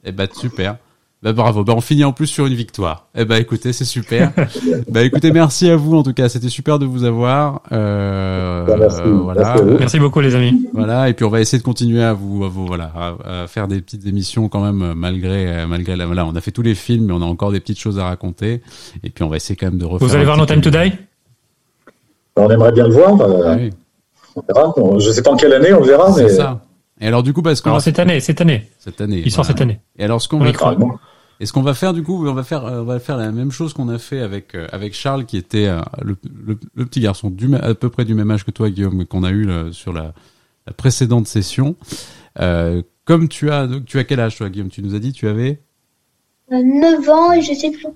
Eh 0.04 0.12
ben, 0.12 0.28
super. 0.34 0.78
Bah 1.24 1.32
bravo, 1.32 1.64
bah 1.64 1.72
on 1.74 1.80
finit 1.80 2.04
en 2.04 2.12
plus 2.12 2.28
sur 2.28 2.48
une 2.48 2.54
victoire. 2.54 3.08
Eh 3.16 3.24
ben 3.24 3.38
écoutez, 3.38 3.72
c'est 3.72 3.86
super. 3.86 4.34
bah 4.90 5.04
écoutez, 5.04 5.32
merci 5.32 5.70
à 5.70 5.78
vous 5.78 5.96
en 5.96 6.04
tout 6.04 6.14
cas, 6.14 6.28
c'était 6.28 6.50
super 6.50 6.80
de 6.80 6.86
vous 6.86 7.06
avoir. 7.06 7.62
Euh, 7.72 8.66
bah, 8.66 8.76
merci. 8.78 9.02
voilà. 9.06 9.56
Merci, 9.80 10.00
beaucoup 10.00 10.20
les 10.20 10.36
amis. 10.36 10.68
Voilà, 10.74 11.08
et 11.08 11.14
puis 11.14 11.24
on 11.24 11.30
va 11.30 11.40
essayer 11.40 11.60
de 11.60 11.64
continuer 11.64 12.04
à 12.04 12.12
vous, 12.12 12.44
à 12.44 12.50
vous 12.50 12.68
voilà, 12.68 12.92
à, 13.24 13.48
faire 13.48 13.70
des 13.70 13.80
petites 13.80 14.06
émissions 14.06 14.50
quand 14.50 14.60
même 14.60 14.96
malgré 14.96 15.66
malgré 15.66 15.96
la. 15.96 16.08
Voilà, 16.08 16.26
on 16.26 16.36
a 16.36 16.42
fait 16.42 16.52
tous 16.52 16.62
les 16.62 16.76
films, 16.76 17.06
mais 17.06 17.14
on 17.14 17.22
a 17.22 17.26
encore 17.26 17.54
des 17.54 17.62
petites 17.62 17.80
choses 17.80 18.00
à 18.00 18.04
raconter. 18.04 18.62
Et 19.02 19.10
puis 19.10 19.24
on 19.24 19.30
va 19.30 19.38
essayer 19.38 19.56
quand 19.56 19.68
même 19.68 19.78
de 19.78 19.86
refaire. 19.86 20.06
Vous 20.06 20.16
allez 20.16 20.26
voir 20.26 20.36
No 20.36 20.46
Time 20.46 20.60
to 20.60 20.72
Die 20.72 20.92
On 22.36 22.50
aimerait 22.50 22.74
bien 22.74 22.86
le 22.86 22.94
voir. 22.94 23.22
Euh, 23.22 23.44
ah 23.46 23.56
oui. 23.58 23.70
On 24.36 24.42
verra. 24.54 25.00
Je 25.00 25.10
sais 25.10 25.24
pas 25.24 25.32
en 25.32 25.38
quelle 25.38 25.54
année, 25.54 25.74
on 25.74 25.84
verra. 25.84 26.12
C'est 26.12 26.28
ça. 26.28 26.60
Et 27.00 27.08
alors 27.08 27.24
du 27.24 27.32
coup, 27.32 27.42
parce 27.42 27.62
que 27.62 27.80
cette 27.80 28.00
année, 28.00 28.20
cette 28.20 28.42
année, 28.42 28.68
cette 28.78 29.00
année, 29.00 29.24
il 29.26 29.32
sort 29.32 29.46
cette 29.46 29.62
année. 29.62 29.80
Et 29.98 30.04
alors 30.04 30.22
ce 30.22 30.28
qu'on 30.28 30.40
va 30.40 30.52
et 31.40 31.46
ce 31.46 31.54
qu'on 31.54 31.62
va 31.62 31.74
faire 31.74 31.94
du 31.94 32.04
coup, 32.04 32.26
on 32.26 32.34
va 32.34 32.44
faire, 32.44 32.66
euh, 32.66 32.82
on 32.82 32.86
va 32.86 33.00
faire 33.00 33.18
la 33.18 33.32
même 33.32 33.52
chose 33.52 33.74
qu'on 33.74 33.90
a 33.90 33.98
fait 33.98 34.20
avec 34.20 34.56
euh, 34.56 34.68
avec 34.72 34.94
Charles, 34.94 35.26
qui 35.26 35.38
était 35.38 35.68
euh, 35.68 35.82
le, 36.02 36.16
le, 36.46 36.86
petit 36.86 37.00
garçon 37.00 37.30
du 37.30 37.54
à 37.56 37.74
peu 37.74 37.90
près 37.90 38.06
du 38.06 38.14
même 38.14 38.32
âge 38.32 38.46
que 38.46 38.52
toi, 38.52 38.70
Guillaume, 38.70 39.06
qu'on 39.06 39.24
a 39.24 39.32
eu 39.32 39.50
sur 39.72 39.94
la, 39.94 40.14
la, 40.68 40.74
précédente 40.74 41.28
session. 41.28 41.76
comme 43.06 43.28
tu 43.28 43.52
as, 43.52 43.68
tu 43.86 44.00
as 44.00 44.04
quel 44.04 44.20
âge 44.20 44.38
toi, 44.38 44.50
Guillaume? 44.50 44.70
Tu 44.70 44.82
nous 44.82 44.96
as 44.96 45.00
dit, 45.00 45.12
tu 45.12 45.28
avais 45.28 45.60
9 46.52 47.10
ans 47.10 47.32
et 47.32 47.42
je 47.42 47.54
sais 47.54 47.72
plus. 47.72 47.88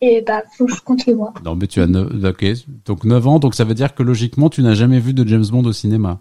Et 0.00 0.22
bah, 0.26 0.42
faut 0.56 0.66
que 0.66 0.74
je 0.74 0.80
compte 0.80 1.06
les 1.06 1.14
mois. 1.14 1.32
Non, 1.44 1.54
mais 1.54 1.68
tu 1.68 1.80
as 1.80 1.86
9, 1.86 2.24
ok. 2.24 2.44
Donc 2.84 3.04
9 3.04 3.26
ans, 3.28 3.38
donc 3.38 3.54
ça 3.54 3.64
veut 3.64 3.74
dire 3.74 3.94
que 3.94 4.02
logiquement, 4.02 4.48
tu 4.48 4.62
n'as 4.62 4.74
jamais 4.74 4.98
vu 4.98 5.14
de 5.14 5.26
James 5.26 5.46
Bond 5.46 5.64
au 5.64 5.72
cinéma. 5.72 6.20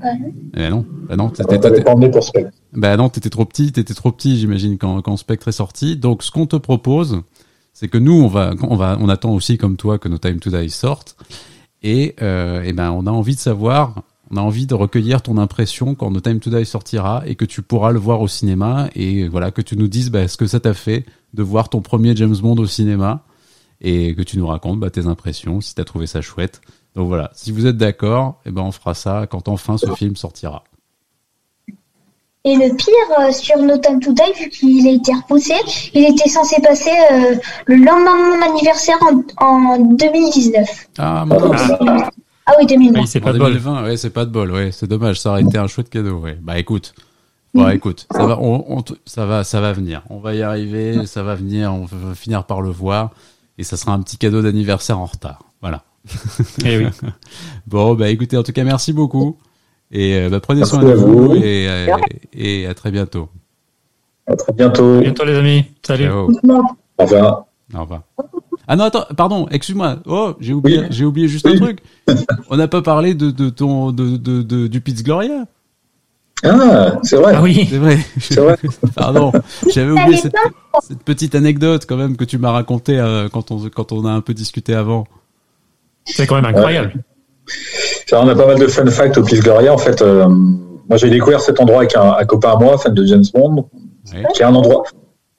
Non. 0.00 0.32
Eh 0.56 0.68
non, 0.68 0.86
bah 1.08 1.16
non, 1.16 1.30
t'étais 1.30 1.58
pas 1.58 1.94
pour 1.94 2.22
Spectre. 2.22 2.52
Bah 2.72 2.96
non, 2.96 3.08
t'étais 3.08 3.30
trop 3.30 3.44
petit, 3.44 3.72
t'étais 3.72 3.94
trop 3.94 4.12
petit, 4.12 4.38
j'imagine 4.38 4.78
quand 4.78 5.00
quand 5.02 5.16
Spectre 5.16 5.48
est 5.48 5.52
sorti. 5.52 5.96
Donc 5.96 6.22
ce 6.22 6.30
qu'on 6.30 6.46
te 6.46 6.56
propose, 6.56 7.22
c'est 7.72 7.88
que 7.88 7.98
nous 7.98 8.14
on 8.14 8.28
va 8.28 8.54
on 8.62 8.76
va 8.76 8.96
on 9.00 9.08
attend 9.08 9.32
aussi 9.32 9.58
comme 9.58 9.76
toi 9.76 9.98
que 9.98 10.08
No 10.08 10.18
Time 10.18 10.38
to 10.38 10.50
Die 10.50 10.70
sorte 10.70 11.16
et 11.82 12.14
euh, 12.22 12.62
et 12.62 12.72
ben 12.72 12.90
on 12.90 13.06
a 13.06 13.10
envie 13.10 13.34
de 13.34 13.40
savoir, 13.40 14.02
on 14.30 14.36
a 14.36 14.40
envie 14.40 14.66
de 14.66 14.74
recueillir 14.74 15.22
ton 15.22 15.38
impression 15.38 15.94
quand 15.94 16.10
No 16.10 16.20
Time 16.20 16.40
to 16.40 16.50
Die 16.50 16.64
sortira 16.66 17.22
et 17.26 17.34
que 17.34 17.44
tu 17.44 17.62
pourras 17.62 17.92
le 17.92 17.98
voir 17.98 18.20
au 18.20 18.28
cinéma 18.28 18.88
et 18.94 19.28
voilà 19.28 19.50
que 19.50 19.62
tu 19.62 19.76
nous 19.76 19.88
dises 19.88 20.10
bah, 20.10 20.28
ce 20.28 20.36
que 20.36 20.46
ça 20.46 20.60
t'a 20.60 20.74
fait 20.74 21.06
de 21.34 21.42
voir 21.42 21.68
ton 21.68 21.80
premier 21.80 22.14
James 22.16 22.36
Bond 22.36 22.56
au 22.56 22.66
cinéma 22.66 23.24
et 23.80 24.14
que 24.14 24.22
tu 24.22 24.38
nous 24.38 24.46
racontes 24.46 24.80
bah, 24.80 24.90
tes 24.90 25.06
impressions 25.06 25.60
si 25.60 25.74
t'as 25.74 25.84
trouvé 25.84 26.06
ça 26.06 26.20
chouette. 26.20 26.60
Donc 26.96 27.08
voilà, 27.08 27.30
si 27.34 27.52
vous 27.52 27.66
êtes 27.66 27.76
d'accord, 27.76 28.40
eh 28.46 28.50
ben 28.50 28.62
on 28.62 28.72
fera 28.72 28.94
ça 28.94 29.26
quand 29.28 29.48
enfin 29.48 29.76
ce 29.76 29.92
film 29.92 30.16
sortira. 30.16 30.64
Et 32.46 32.54
le 32.54 32.74
pire 32.74 33.18
euh, 33.18 33.32
sur 33.32 33.58
No 33.58 33.76
Time 33.76 34.00
to 34.00 34.12
Die, 34.12 34.42
vu 34.42 34.48
qu'il 34.48 34.86
a 34.88 34.92
été 34.92 35.12
repoussé, 35.12 35.54
il 35.92 36.04
était 36.04 36.28
censé 36.28 36.56
passer 36.62 36.92
euh, 37.12 37.34
le 37.66 37.74
lendemain 37.74 38.16
de 38.16 38.36
mon 38.36 38.54
anniversaire 38.54 38.96
en, 39.36 39.78
2019. 39.78 40.88
Ah, 40.98 41.26
ah 42.46 42.52
oui, 42.58 42.66
2020. 42.66 43.04
c'est 43.06 43.20
pas, 43.20 43.32
de 43.32 43.38
bol. 43.38 43.60
Ouais, 43.82 43.96
c'est 43.96 44.10
pas 44.10 44.24
de 44.24 44.30
bol. 44.30 44.52
Ouais, 44.52 44.70
c'est 44.72 44.86
dommage. 44.86 45.20
Ça 45.20 45.30
aurait 45.30 45.42
été 45.42 45.58
un 45.58 45.66
chouette 45.66 45.90
cadeau. 45.90 46.20
Ouais. 46.20 46.38
Bah 46.40 46.58
écoute, 46.58 46.94
bon, 47.52 47.68
écoute, 47.68 48.06
ça 48.10 48.24
va, 48.24 48.38
on, 48.40 48.82
ça 49.04 49.26
va, 49.26 49.44
ça 49.44 49.60
va 49.60 49.72
venir. 49.72 50.02
On 50.08 50.18
va 50.18 50.34
y 50.34 50.42
arriver. 50.42 51.04
Ça 51.06 51.24
va 51.24 51.34
venir. 51.34 51.74
On 51.74 51.84
va 51.84 52.14
finir 52.14 52.44
par 52.44 52.62
le 52.62 52.70
voir, 52.70 53.10
et 53.58 53.64
ça 53.64 53.76
sera 53.76 53.92
un 53.92 54.00
petit 54.00 54.16
cadeau 54.16 54.40
d'anniversaire 54.40 54.98
en 54.98 55.06
retard. 55.06 55.40
Voilà. 55.60 55.82
Eh 56.64 56.78
oui. 56.78 56.86
bon, 57.66 57.94
bah 57.94 58.08
écoutez, 58.08 58.36
en 58.36 58.42
tout 58.42 58.52
cas, 58.52 58.64
merci 58.64 58.92
beaucoup. 58.92 59.36
Et 59.90 60.16
euh, 60.16 60.28
bah, 60.28 60.40
prenez 60.40 60.64
soin 60.64 60.82
de 60.82 60.92
vous, 60.92 61.34
Et, 61.36 61.68
euh, 61.68 61.96
et, 62.32 62.66
à 62.66 62.74
très 62.74 62.90
bientôt. 62.90 63.28
À 64.26 64.34
très 64.34 64.52
bientôt. 64.52 64.98
À 64.98 65.00
bientôt 65.00 65.24
les 65.24 65.36
amis. 65.36 65.64
Salut. 65.86 66.08
Au 66.08 66.26
revoir. 66.98 67.46
Au 67.74 67.80
revoir. 67.80 68.02
Ah 68.68 68.74
non, 68.74 68.84
attends, 68.84 69.04
pardon, 69.16 69.46
excuse-moi. 69.50 69.98
Oh, 70.06 70.34
j'ai 70.40 70.52
oublié, 70.52 70.84
j'ai 70.90 71.04
oublié 71.04 71.28
juste 71.28 71.46
un 71.46 71.56
truc. 71.56 71.80
On 72.50 72.56
n'a 72.56 72.66
pas 72.66 72.82
parlé 72.82 73.14
de, 73.14 73.30
de 73.30 73.48
ton, 73.48 73.92
de, 73.92 74.16
de, 74.16 74.42
de, 74.42 74.66
du 74.66 74.80
Pizz 74.80 75.04
Gloria. 75.04 75.44
Ah, 76.44 76.98
c'est 77.02 77.16
vrai. 77.16 77.34
Ah 77.36 77.42
oui, 77.42 77.66
c'est 77.68 77.78
vrai. 77.78 77.98
C'est 78.18 78.40
vrai. 78.40 78.56
Pardon, 78.94 79.32
j'avais 79.72 79.92
oublié 79.92 80.16
cette, 80.16 80.34
cette, 80.82 81.02
petite 81.02 81.34
anecdote 81.34 81.86
quand 81.88 81.96
même 81.96 82.16
que 82.16 82.24
tu 82.24 82.38
m'as 82.38 82.50
raconté 82.50 82.98
euh, 82.98 83.28
quand 83.28 83.50
on 83.50 83.68
quand 83.70 83.92
on 83.92 84.04
a 84.04 84.10
un 84.10 84.20
peu 84.20 84.34
discuté 84.34 84.74
avant. 84.74 85.06
C'est 86.06 86.26
quand 86.26 86.36
même 86.36 86.44
incroyable. 86.44 86.94
on 88.12 88.28
a 88.28 88.34
pas 88.34 88.46
mal 88.46 88.58
de 88.58 88.66
fun 88.66 88.86
facts 88.86 89.18
au 89.18 89.22
Pis 89.22 89.40
Gloria. 89.40 89.72
En 89.72 89.78
fait, 89.78 90.00
euh, 90.02 90.26
moi 90.28 90.96
j'ai 90.96 91.10
découvert 91.10 91.40
cet 91.40 91.60
endroit 91.60 91.78
avec 91.78 91.96
un, 91.96 92.24
copain 92.24 92.52
à 92.52 92.56
moi, 92.56 92.78
fan 92.78 92.94
de 92.94 93.04
James 93.04 93.24
Bond, 93.34 93.68
qui 94.34 94.42
est 94.42 94.44
un 94.44 94.54
endroit 94.54 94.84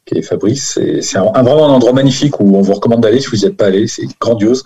qui 0.08 0.18
est 0.18 0.22
Fabrice. 0.22 0.80
C'est 1.02 1.18
un, 1.18 1.26
vraiment 1.44 1.68
un 1.68 1.74
endroit 1.74 1.94
magnifique 1.94 2.40
où 2.40 2.56
on 2.56 2.62
vous 2.62 2.74
recommande 2.74 3.02
d'aller 3.02 3.20
si 3.20 3.28
vous 3.28 3.38
n'y 3.38 3.46
êtes 3.46 3.58
pas 3.58 3.66
allé. 3.66 3.88
C'est 3.88 4.08
grandiose. 4.20 4.64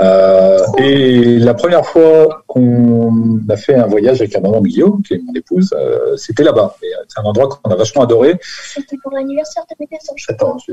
Euh, 0.00 0.58
et 0.78 1.38
la 1.38 1.54
première 1.54 1.86
fois 1.86 2.42
qu'on 2.46 3.40
a 3.48 3.56
fait 3.56 3.74
un 3.74 3.86
voyage 3.86 4.20
avec 4.20 4.34
la 4.34 4.40
maman 4.40 4.60
de 4.60 4.68
Guillaume, 4.68 5.02
qui 5.02 5.14
est 5.14 5.20
mon 5.24 5.32
épouse, 5.34 5.70
euh, 5.74 6.16
c'était 6.16 6.42
là-bas. 6.42 6.76
Euh, 6.82 6.86
c'est 7.08 7.20
un 7.20 7.24
endroit 7.24 7.48
qu'on 7.48 7.70
a 7.70 7.76
vachement 7.76 8.02
adoré. 8.02 8.38
C'était 8.42 8.96
pour 9.02 9.12
l'anniversaire 9.12 9.64
de 9.70 9.76
mes 9.78 9.88
Attends, 10.28 10.58
je... 10.66 10.72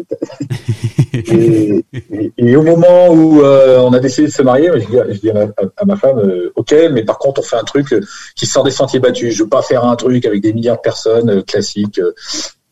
et, 1.13 1.85
et, 2.11 2.33
et, 2.37 2.55
au 2.55 2.63
moment 2.63 3.09
où 3.09 3.41
euh, 3.41 3.79
on 3.79 3.93
a 3.93 3.99
décidé 3.99 4.27
de 4.27 4.31
se 4.31 4.41
marier, 4.41 4.71
je 4.75 5.19
dis, 5.19 5.29
à, 5.29 5.85
ma, 5.85 5.95
femme, 5.95 6.19
euh, 6.19 6.51
ok, 6.55 6.73
mais 6.91 7.03
par 7.03 7.17
contre 7.17 7.41
on 7.41 7.43
fait 7.43 7.57
un 7.57 7.63
truc 7.63 7.93
qui 8.35 8.45
sort 8.45 8.63
des 8.63 8.71
sentiers 8.71 8.99
battus. 8.99 9.35
Je 9.35 9.43
veux 9.43 9.49
pas 9.49 9.61
faire 9.61 9.83
un 9.83 9.95
truc 9.95 10.25
avec 10.25 10.41
des 10.41 10.53
milliards 10.53 10.77
de 10.77 10.81
personnes 10.81 11.43
classiques. 11.43 12.01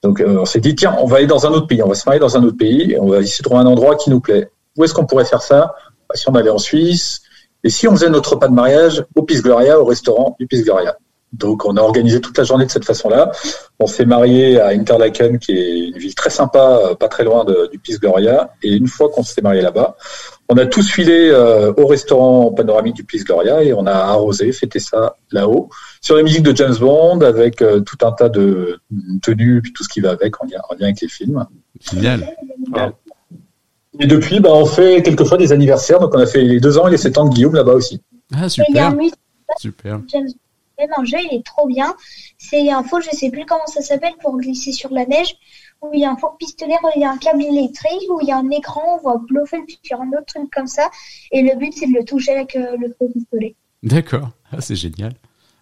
Donc 0.03 0.21
euh, 0.21 0.37
on 0.39 0.45
s'est 0.45 0.59
dit 0.59 0.75
tiens, 0.75 0.95
on 0.99 1.05
va 1.05 1.17
aller 1.17 1.27
dans 1.27 1.45
un 1.45 1.51
autre 1.51 1.67
pays, 1.67 1.81
on 1.81 1.87
va 1.87 1.95
se 1.95 2.05
marier 2.05 2.19
dans 2.19 2.37
un 2.37 2.43
autre 2.43 2.57
pays, 2.57 2.97
on 2.99 3.07
va 3.07 3.19
essayer 3.19 3.39
de 3.39 3.43
trouver 3.43 3.61
un 3.61 3.65
endroit 3.65 3.95
qui 3.95 4.09
nous 4.09 4.19
plaît. 4.19 4.49
Où 4.77 4.83
est-ce 4.83 4.93
qu'on 4.93 5.05
pourrait 5.05 5.25
faire 5.25 5.41
ça? 5.41 5.73
Bah, 6.07 6.15
Si 6.15 6.29
on 6.29 6.35
allait 6.35 6.49
en 6.49 6.59
Suisse, 6.59 7.21
et 7.63 7.69
si 7.69 7.87
on 7.87 7.91
faisait 7.91 8.09
notre 8.09 8.33
repas 8.33 8.47
de 8.47 8.53
mariage 8.53 9.05
au 9.15 9.23
Pis 9.23 9.41
Gloria, 9.41 9.79
au 9.79 9.85
restaurant 9.85 10.35
du 10.39 10.47
Pis 10.47 10.61
Gloria. 10.61 10.97
Donc 11.37 11.65
on 11.65 11.77
a 11.77 11.81
organisé 11.81 12.21
toute 12.21 12.37
la 12.37 12.43
journée 12.43 12.65
de 12.65 12.71
cette 12.71 12.85
façon-là. 12.85 13.31
On 13.79 13.87
s'est 13.87 14.05
marié 14.05 14.59
à 14.59 14.69
Interlaken, 14.69 15.39
qui 15.39 15.51
est 15.51 15.87
une 15.89 15.97
ville 15.97 16.15
très 16.15 16.29
sympa, 16.29 16.95
pas 16.99 17.07
très 17.07 17.23
loin 17.23 17.45
du 17.45 17.79
Pis 17.79 17.97
Gloria. 17.97 18.51
Et 18.63 18.73
une 18.73 18.87
fois 18.87 19.09
qu'on 19.09 19.23
s'est 19.23 19.41
marié 19.41 19.61
là-bas, 19.61 19.95
on 20.49 20.57
a 20.57 20.65
tous 20.65 20.89
filé 20.89 21.31
au 21.77 21.87
restaurant 21.87 22.51
panoramique 22.51 22.95
du 22.95 23.03
Pis 23.03 23.19
Gloria 23.19 23.63
et 23.63 23.73
on 23.73 23.85
a 23.85 23.93
arrosé, 23.93 24.51
fêté 24.51 24.79
ça 24.79 25.15
là-haut, 25.31 25.69
sur 26.01 26.15
la 26.15 26.23
musique 26.23 26.43
de 26.43 26.55
James 26.55 26.75
Bond, 26.79 27.21
avec 27.21 27.57
tout 27.57 27.97
un 28.05 28.11
tas 28.11 28.29
de 28.29 28.79
tenues, 29.21 29.61
puis 29.61 29.73
tout 29.73 29.83
ce 29.83 29.89
qui 29.89 29.99
va 29.99 30.11
avec 30.11 30.41
en 30.43 30.47
lien, 30.47 30.59
avec 30.69 31.01
les 31.01 31.07
films. 31.07 31.45
Génial. 31.91 32.27
Et 33.99 34.05
depuis, 34.05 34.39
bah, 34.39 34.51
on 34.53 34.65
fait 34.65 35.01
quelquefois 35.01 35.37
des 35.37 35.51
anniversaires. 35.51 35.99
Donc, 35.99 36.13
on 36.13 36.19
a 36.19 36.27
fait 36.27 36.43
les 36.43 36.59
deux 36.59 36.77
ans 36.77 36.87
et 36.87 36.91
les 36.91 36.97
sept 36.97 37.17
ans 37.17 37.25
de 37.27 37.33
Guillaume 37.33 37.55
là-bas 37.55 37.73
aussi. 37.73 38.01
Ah, 38.35 38.47
super. 38.47 38.93
super. 39.57 40.01
Un 40.79 41.03
jeu, 41.05 41.17
il 41.31 41.35
est 41.35 41.45
trop 41.45 41.67
bien. 41.67 41.95
C'est 42.37 42.69
un 42.69 42.83
faux, 42.83 43.01
je 43.01 43.09
sais 43.09 43.31
plus 43.31 43.45
comment 43.45 43.65
ça 43.65 43.81
s'appelle, 43.81 44.13
pour 44.21 44.37
glisser 44.37 44.71
sur 44.71 44.91
la 44.91 45.05
neige, 45.05 45.35
où 45.81 45.89
il 45.93 46.01
y 46.01 46.05
a 46.05 46.11
un 46.11 46.17
faux 46.17 46.35
pistolet, 46.37 46.75
où 46.83 46.87
il 46.95 47.01
y 47.01 47.05
a 47.05 47.11
un 47.11 47.17
câble 47.17 47.43
électrique, 47.43 48.09
où 48.09 48.19
il 48.21 48.27
y 48.27 48.31
a 48.31 48.37
un 48.37 48.49
écran, 48.51 48.83
on 48.95 49.01
voit 49.01 49.21
Blofeld 49.27 49.65
sur 49.81 49.99
un 49.99 50.09
autre 50.09 50.27
truc 50.27 50.51
comme 50.53 50.67
ça. 50.67 50.89
Et 51.31 51.41
le 51.41 51.57
but, 51.57 51.73
c'est 51.73 51.87
de 51.87 51.93
le 51.93 52.05
toucher 52.05 52.31
avec 52.33 52.55
euh, 52.55 52.77
le 52.79 52.95
faux 52.97 53.09
pistolet. 53.11 53.55
D'accord. 53.81 54.29
Ah, 54.51 54.61
c'est 54.61 54.75
génial. 54.75 55.13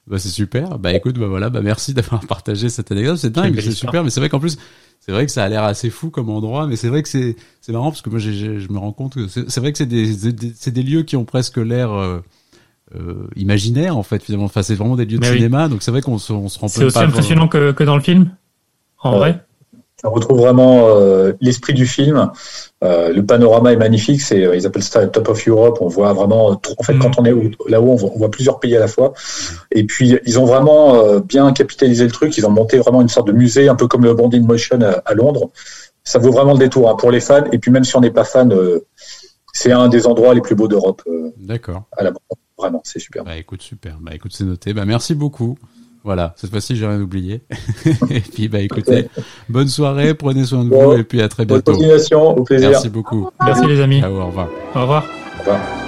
Bah, 0.06 0.20
c'est 0.20 0.30
super. 0.30 0.78
Bah, 0.80 0.94
écoute, 0.94 1.18
bah 1.18 1.28
voilà, 1.28 1.50
bah, 1.50 1.62
merci 1.62 1.94
d'avoir 1.94 2.26
partagé 2.28 2.68
cette 2.68 2.92
anecdote. 2.92 3.18
C'est 3.18 3.32
dingue, 3.32 3.60
c'est 3.62 3.72
super. 3.72 4.04
Mais 4.04 4.10
c'est 4.10 4.20
vrai 4.20 4.30
qu'en 4.30 4.40
plus, 4.40 4.58
c'est 5.00 5.12
vrai 5.12 5.26
que 5.26 5.32
ça 5.32 5.44
a 5.44 5.50
l'air 5.50 5.64
assez 5.64 5.90
fou 5.90 6.10
comme 6.10 6.30
endroit, 6.30 6.68
mais 6.68 6.76
c'est 6.76 6.90
vrai 6.90 7.04
que 7.04 7.10
c'est 7.10 7.36
c'est 7.62 7.72
marrant 7.72 7.92
parce 7.92 8.02
que 8.02 8.10
moi 8.10 8.20
je 8.20 8.72
me 8.72 8.78
rends 8.78 8.92
compte 8.92 9.16
que 9.16 9.28
c'est 9.28 9.60
vrai 9.60 9.72
que 9.72 9.78
c'est 9.78 9.86
des 9.86 10.14
c'est 10.56 10.72
des 10.72 10.84
lieux 10.84 11.04
qui 11.04 11.16
ont 11.16 11.26
presque 11.26 11.58
l'air 11.58 11.92
euh, 11.92 12.22
euh, 12.94 13.28
imaginaire 13.36 13.98
en 13.98 14.04
fait 14.04 14.22
finalement. 14.22 14.46
Enfin 14.46 14.62
c'est 14.62 14.76
vraiment 14.76 14.96
des 14.96 15.06
lieux 15.06 15.18
de 15.18 15.26
cinéma, 15.26 15.68
donc 15.68 15.82
c'est 15.82 15.90
vrai 15.90 16.02
qu'on 16.02 16.20
se 16.20 16.32
on 16.32 16.50
se 16.50 16.60
rend 16.60 16.68
C'est 16.68 16.84
aussi 16.84 17.00
impressionnant 17.00 17.48
que 17.48 17.72
que 17.72 17.84
dans 17.84 17.96
le 17.96 18.02
film, 18.02 18.30
en 19.00 19.18
vrai 19.18 19.42
on 20.04 20.12
retrouve 20.12 20.38
vraiment 20.38 20.90
euh, 20.90 21.34
l'esprit 21.42 21.74
du 21.74 21.88
film. 21.88 22.30
Euh, 22.84 23.12
le 23.12 23.26
panorama 23.26 23.74
est 23.74 23.78
magnifique. 23.78 24.22
C'est, 24.22 24.40
ils 24.56 24.68
appellent 24.68 24.84
ça 24.84 25.08
Top 25.08 25.30
of 25.30 25.48
Europe. 25.48 25.80
On 25.82 25.88
voit 25.88 26.14
vraiment, 26.14 26.50
en 26.52 26.84
fait, 26.84 26.96
quand 27.00 27.10
mm. 27.10 27.14
on 27.18 27.26
est 27.26 27.72
là-haut, 27.72 27.98
on 28.04 28.18
voit, 28.20 28.30
plusieurs 28.30 28.60
pays 28.60 28.76
à 28.76 28.80
la 28.80 28.88
fois. 28.88 29.14
Et 29.72 29.84
puis, 29.86 30.20
ils 30.28 30.38
ont 30.38 30.46
vraiment 30.46 31.20
bien 31.22 31.52
capitalisé 31.54 32.04
le 32.04 32.12
truc. 32.12 32.38
Ils 32.38 32.46
ont 32.46 32.52
monté 32.52 32.78
vraiment 32.78 33.02
une 33.02 33.08
sorte 33.08 33.26
de 33.26 33.32
musée, 33.32 33.68
un 33.68 33.74
peu 33.74 33.88
comme 33.88 34.04
le 34.04 34.14
Bonding 34.14 34.46
Motion 34.46 34.80
à, 34.82 35.14
Londres. 35.16 35.50
Ça 36.04 36.20
vaut 36.20 36.32
vraiment 36.32 36.54
le 36.54 36.60
détour 36.60 36.88
hein, 36.88 36.96
pour 36.96 37.10
les 37.10 37.22
fans. 37.22 37.46
Et 37.52 37.58
puis, 37.58 37.72
même 37.72 37.84
si 37.84 37.96
on 37.96 38.02
n'est 38.02 38.12
pas 38.12 38.26
fan, 38.26 38.54
c'est 39.54 39.72
un 39.72 39.88
des 39.88 40.06
endroits 40.06 40.36
les 40.36 40.42
plus 40.42 40.54
beaux 40.54 40.68
d'Europe. 40.68 41.02
D'accord. 41.40 41.84
À 41.98 42.04
la 42.04 42.12
Vraiment, 42.66 42.82
c'est 42.84 43.00
super. 43.00 43.24
Bah 43.24 43.38
écoute, 43.38 43.62
super. 43.62 43.98
Bah 44.02 44.16
écoute, 44.16 44.32
c'est 44.34 44.44
noté. 44.44 44.74
Bah 44.74 44.86
merci 44.86 45.14
beaucoup. 45.14 45.58
Voilà, 46.04 46.34
cette 46.36 46.52
fois-ci, 46.52 46.76
j'ai 46.76 46.86
rien 46.86 47.02
oublié. 47.02 47.42
et 48.12 48.20
puis, 48.20 48.48
bah, 48.48 48.60
écoutez, 48.60 49.10
bonne 49.50 49.68
soirée, 49.68 50.14
prenez 50.14 50.46
soin 50.46 50.64
de 50.64 50.70
vous, 50.70 50.94
et 50.94 51.04
puis 51.04 51.20
à 51.20 51.28
très 51.28 51.46
bientôt. 51.46 51.72
Bonne 51.72 51.82
continuation, 51.82 52.38
au 52.38 52.44
plaisir. 52.44 52.70
Merci 52.70 52.90
beaucoup. 52.90 53.28
Merci 53.44 53.66
les 53.66 53.82
amis. 53.82 54.04
au 54.04 54.28
revoir. 54.28 54.50
Au 54.76 54.82
revoir. 54.82 55.04
Au 55.38 55.40
revoir. 55.40 55.85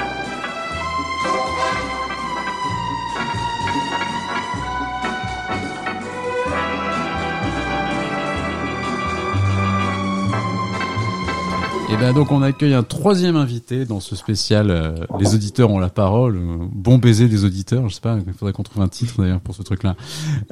Et 11.97 11.99
ben 11.99 12.13
donc 12.13 12.31
on 12.31 12.43
accueille 12.43 12.75
un 12.75 12.83
troisième 12.83 13.35
invité 13.35 13.85
dans 13.85 13.99
ce 13.99 14.15
spécial. 14.15 14.69
Euh, 14.69 14.97
les 15.19 15.33
auditeurs 15.33 15.71
ont 15.71 15.79
la 15.79 15.89
parole. 15.89 16.35
Euh, 16.37 16.57
bon 16.71 16.99
baiser 16.99 17.27
des 17.27 17.43
auditeurs. 17.43 17.89
Je 17.89 17.95
sais 17.95 18.01
pas. 18.01 18.19
Il 18.27 18.33
faudrait 18.33 18.53
qu'on 18.53 18.61
trouve 18.61 18.83
un 18.83 18.87
titre 18.87 19.19
d'ailleurs 19.19 19.39
pour 19.39 19.55
ce 19.55 19.63
truc-là. 19.63 19.95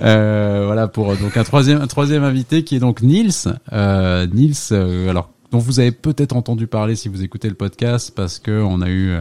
Euh, 0.01 0.63
voilà 0.65 0.87
pour 0.87 1.15
donc 1.17 1.37
un 1.37 1.43
troisième 1.43 1.81
un 1.81 1.85
troisième 1.85 2.23
invité 2.23 2.63
qui 2.63 2.75
est 2.75 2.79
donc 2.79 3.03
Nils. 3.03 3.31
Euh, 3.73 4.25
Nils. 4.25 4.73
alors 5.07 5.29
dont 5.51 5.59
vous 5.59 5.79
avez 5.79 5.91
peut-être 5.91 6.35
entendu 6.35 6.65
parler 6.65 6.95
si 6.95 7.09
vous 7.09 7.23
écoutez 7.23 7.47
le 7.47 7.53
podcast 7.53 8.11
parce 8.15 8.39
que 8.39 8.63
on 8.63 8.81
a 8.81 8.89
eu 8.89 9.13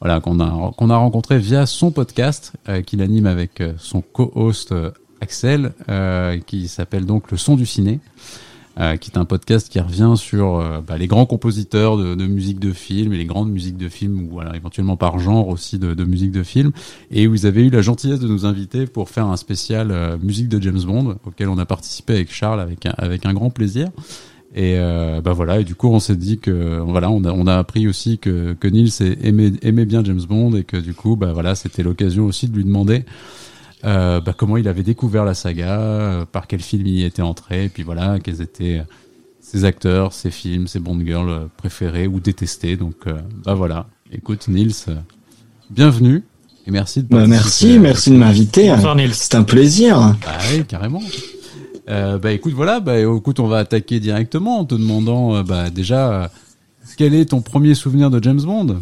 voilà 0.00 0.18
qu'on 0.18 0.40
a 0.40 0.72
qu'on 0.76 0.90
a 0.90 0.96
rencontré 0.96 1.38
via 1.38 1.64
son 1.64 1.92
podcast 1.92 2.54
qu'il 2.86 3.02
anime 3.02 3.26
avec 3.26 3.62
son 3.76 4.00
co-host 4.00 4.74
Axel 5.20 5.72
qui 6.44 6.66
s'appelle 6.66 7.06
donc 7.06 7.30
le 7.30 7.36
son 7.36 7.54
du 7.54 7.66
ciné. 7.66 8.00
Euh, 8.80 8.96
qui 8.96 9.10
est 9.10 9.18
un 9.18 9.24
podcast 9.24 9.68
qui 9.68 9.80
revient 9.80 10.12
sur 10.14 10.58
euh, 10.58 10.80
bah, 10.86 10.96
les 10.96 11.08
grands 11.08 11.26
compositeurs 11.26 11.96
de, 11.96 12.14
de, 12.14 12.26
musique 12.28 12.60
de 12.60 12.72
film 12.72 13.12
et 13.12 13.16
les 13.16 13.24
grandes 13.24 13.50
musiques 13.50 13.76
de 13.76 13.88
film, 13.88 14.22
ou 14.22 14.28
voilà, 14.30 14.54
éventuellement 14.54 14.96
par 14.96 15.18
genre 15.18 15.48
aussi 15.48 15.80
de, 15.80 15.94
de 15.94 16.04
musique 16.04 16.30
de 16.30 16.44
film. 16.44 16.70
Et 17.10 17.26
vous 17.26 17.44
avez 17.44 17.66
eu 17.66 17.70
la 17.70 17.82
gentillesse 17.82 18.20
de 18.20 18.28
nous 18.28 18.46
inviter 18.46 18.86
pour 18.86 19.10
faire 19.10 19.26
un 19.26 19.36
spécial 19.36 19.90
euh, 19.90 20.16
musique 20.22 20.48
de 20.48 20.62
James 20.62 20.80
Bond, 20.80 21.16
auquel 21.26 21.48
on 21.48 21.58
a 21.58 21.66
participé 21.66 22.14
avec 22.14 22.32
Charles 22.32 22.60
avec 22.60 22.86
un, 22.86 22.94
avec 22.98 23.26
un 23.26 23.34
grand 23.34 23.50
plaisir. 23.50 23.88
Et 24.54 24.78
bah 25.22 25.34
voilà, 25.34 25.60
et 25.60 25.64
du 25.64 25.74
coup 25.74 25.88
on 25.88 26.00
s'est 26.00 26.16
dit 26.16 26.38
que 26.38 26.78
voilà, 26.78 27.10
on 27.10 27.22
a, 27.24 27.32
on 27.32 27.46
a 27.46 27.56
appris 27.56 27.86
aussi 27.86 28.16
que, 28.16 28.54
que 28.58 28.66
Nils 28.66 28.90
aimait, 29.22 29.52
aimait 29.60 29.84
bien 29.84 30.02
James 30.02 30.22
Bond 30.26 30.56
et 30.56 30.64
que 30.64 30.78
du 30.78 30.94
coup 30.94 31.16
bah 31.16 31.34
voilà, 31.34 31.54
c'était 31.54 31.82
l'occasion 31.82 32.24
aussi 32.24 32.48
de 32.48 32.56
lui 32.56 32.64
demander 32.64 33.04
euh, 33.84 34.20
bah, 34.20 34.34
comment 34.36 34.56
il 34.56 34.68
avait 34.68 34.82
découvert 34.82 35.24
la 35.24 35.34
saga, 35.34 35.80
euh, 35.80 36.24
par 36.24 36.46
quel 36.46 36.60
film 36.60 36.86
il 36.86 36.94
y 36.94 37.04
était 37.04 37.22
entré, 37.22 37.64
et 37.64 37.68
puis 37.68 37.82
voilà, 37.82 38.18
quels 38.18 38.42
étaient 38.42 38.82
ses 39.40 39.64
acteurs, 39.64 40.12
ses 40.12 40.30
films, 40.30 40.66
ses 40.66 40.80
Bond 40.80 41.00
Girls 41.04 41.48
préférés 41.56 42.06
ou 42.06 42.20
détestés. 42.20 42.76
Donc, 42.76 42.96
euh, 43.06 43.14
bah 43.44 43.54
voilà. 43.54 43.86
Écoute, 44.10 44.48
Nils, 44.48 44.74
bienvenue 45.70 46.24
et 46.66 46.70
merci 46.70 47.02
de 47.02 47.08
bah, 47.08 47.26
Merci, 47.26 47.78
merci 47.78 48.10
de 48.10 48.16
m'inviter. 48.16 48.74
C'est 49.12 49.34
un 49.34 49.44
plaisir. 49.44 50.16
Bah 50.24 50.32
oui, 50.52 50.64
carrément. 50.64 51.02
Euh, 51.88 52.18
bah 52.18 52.32
écoute, 52.32 52.52
voilà, 52.52 52.80
bah 52.80 52.98
écoute, 52.98 53.40
on 53.40 53.46
va 53.46 53.58
attaquer 53.58 54.00
directement 54.00 54.60
en 54.60 54.64
te 54.64 54.74
demandant, 54.74 55.42
bah 55.42 55.70
déjà, 55.70 56.30
quel 56.96 57.14
est 57.14 57.26
ton 57.26 57.40
premier 57.40 57.74
souvenir 57.74 58.10
de 58.10 58.22
James 58.22 58.42
Bond? 58.42 58.80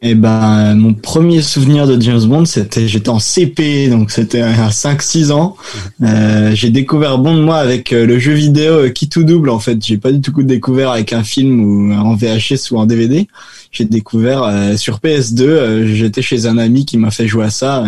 Eh 0.00 0.14
ben, 0.14 0.76
mon 0.76 0.94
premier 0.94 1.42
souvenir 1.42 1.88
de 1.88 2.00
James 2.00 2.24
Bond, 2.24 2.44
c'était 2.44 2.86
j'étais 2.86 3.08
en 3.08 3.18
CP, 3.18 3.88
donc 3.88 4.12
c'était 4.12 4.42
à 4.42 4.68
5-6 4.70 5.32
ans. 5.32 5.56
Euh, 6.02 6.52
j'ai 6.54 6.70
découvert 6.70 7.18
Bond 7.18 7.42
moi 7.42 7.56
avec 7.56 7.92
euh, 7.92 8.06
le 8.06 8.18
jeu 8.18 8.32
vidéo 8.32 8.74
euh, 8.74 8.88
Qui 8.90 9.08
tout 9.08 9.24
double 9.24 9.50
en 9.50 9.58
fait. 9.58 9.84
J'ai 9.84 9.98
pas 9.98 10.12
du 10.12 10.20
tout 10.20 10.40
découvert 10.42 10.90
avec 10.92 11.12
un 11.12 11.24
film 11.24 11.60
ou 11.64 11.92
en 11.92 12.14
VHS 12.14 12.70
ou 12.70 12.78
en 12.78 12.86
DVD. 12.86 13.26
J'ai 13.72 13.84
découvert 13.84 14.78
sur 14.78 14.98
PS2. 14.98 15.84
J'étais 15.86 16.22
chez 16.22 16.46
un 16.46 16.58
ami 16.58 16.86
qui 16.86 16.96
m'a 16.96 17.10
fait 17.10 17.26
jouer 17.26 17.46
à 17.46 17.50
ça. 17.50 17.84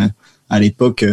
à 0.51 0.61
l'époque, 0.61 1.05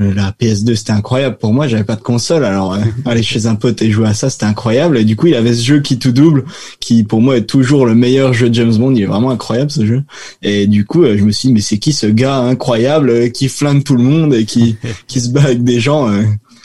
la 0.00 0.32
PS2 0.32 0.74
c'était 0.74 0.92
incroyable. 0.92 1.36
Pour 1.38 1.52
moi 1.52 1.68
j'avais 1.68 1.84
pas 1.84 1.96
de 1.96 2.02
console 2.02 2.44
alors 2.44 2.74
euh, 2.74 2.80
aller 3.04 3.22
chez 3.22 3.46
un 3.46 3.54
pote 3.54 3.80
et 3.82 3.90
jouer 3.90 4.08
à 4.08 4.14
ça 4.14 4.28
c'était 4.30 4.46
incroyable. 4.46 4.98
Et 4.98 5.04
du 5.04 5.16
coup 5.16 5.28
il 5.28 5.34
avait 5.34 5.54
ce 5.54 5.62
jeu 5.62 5.80
qui 5.80 5.98
tout 5.98 6.12
double 6.12 6.44
qui 6.80 7.04
pour 7.04 7.20
moi 7.20 7.36
est 7.36 7.46
toujours 7.46 7.86
le 7.86 7.94
meilleur 7.94 8.32
jeu 8.32 8.48
de 8.48 8.54
James 8.54 8.74
Bond. 8.76 8.92
Il 8.92 9.02
est 9.02 9.06
vraiment 9.06 9.30
incroyable 9.30 9.70
ce 9.70 9.86
jeu. 9.86 10.02
Et 10.42 10.66
du 10.66 10.84
coup 10.84 11.04
euh, 11.04 11.16
je 11.16 11.24
me 11.24 11.30
suis 11.30 11.48
dit 11.48 11.54
mais 11.54 11.60
c'est 11.60 11.78
qui 11.78 11.92
ce 11.92 12.06
gars 12.06 12.38
incroyable 12.38 13.30
qui 13.30 13.48
flingue 13.48 13.84
tout 13.84 13.96
le 13.96 14.02
monde 14.02 14.34
et 14.34 14.44
qui 14.44 14.76
qui 15.06 15.20
se 15.20 15.28
bat 15.28 15.42
avec 15.42 15.62
des 15.62 15.80
gens 15.80 16.10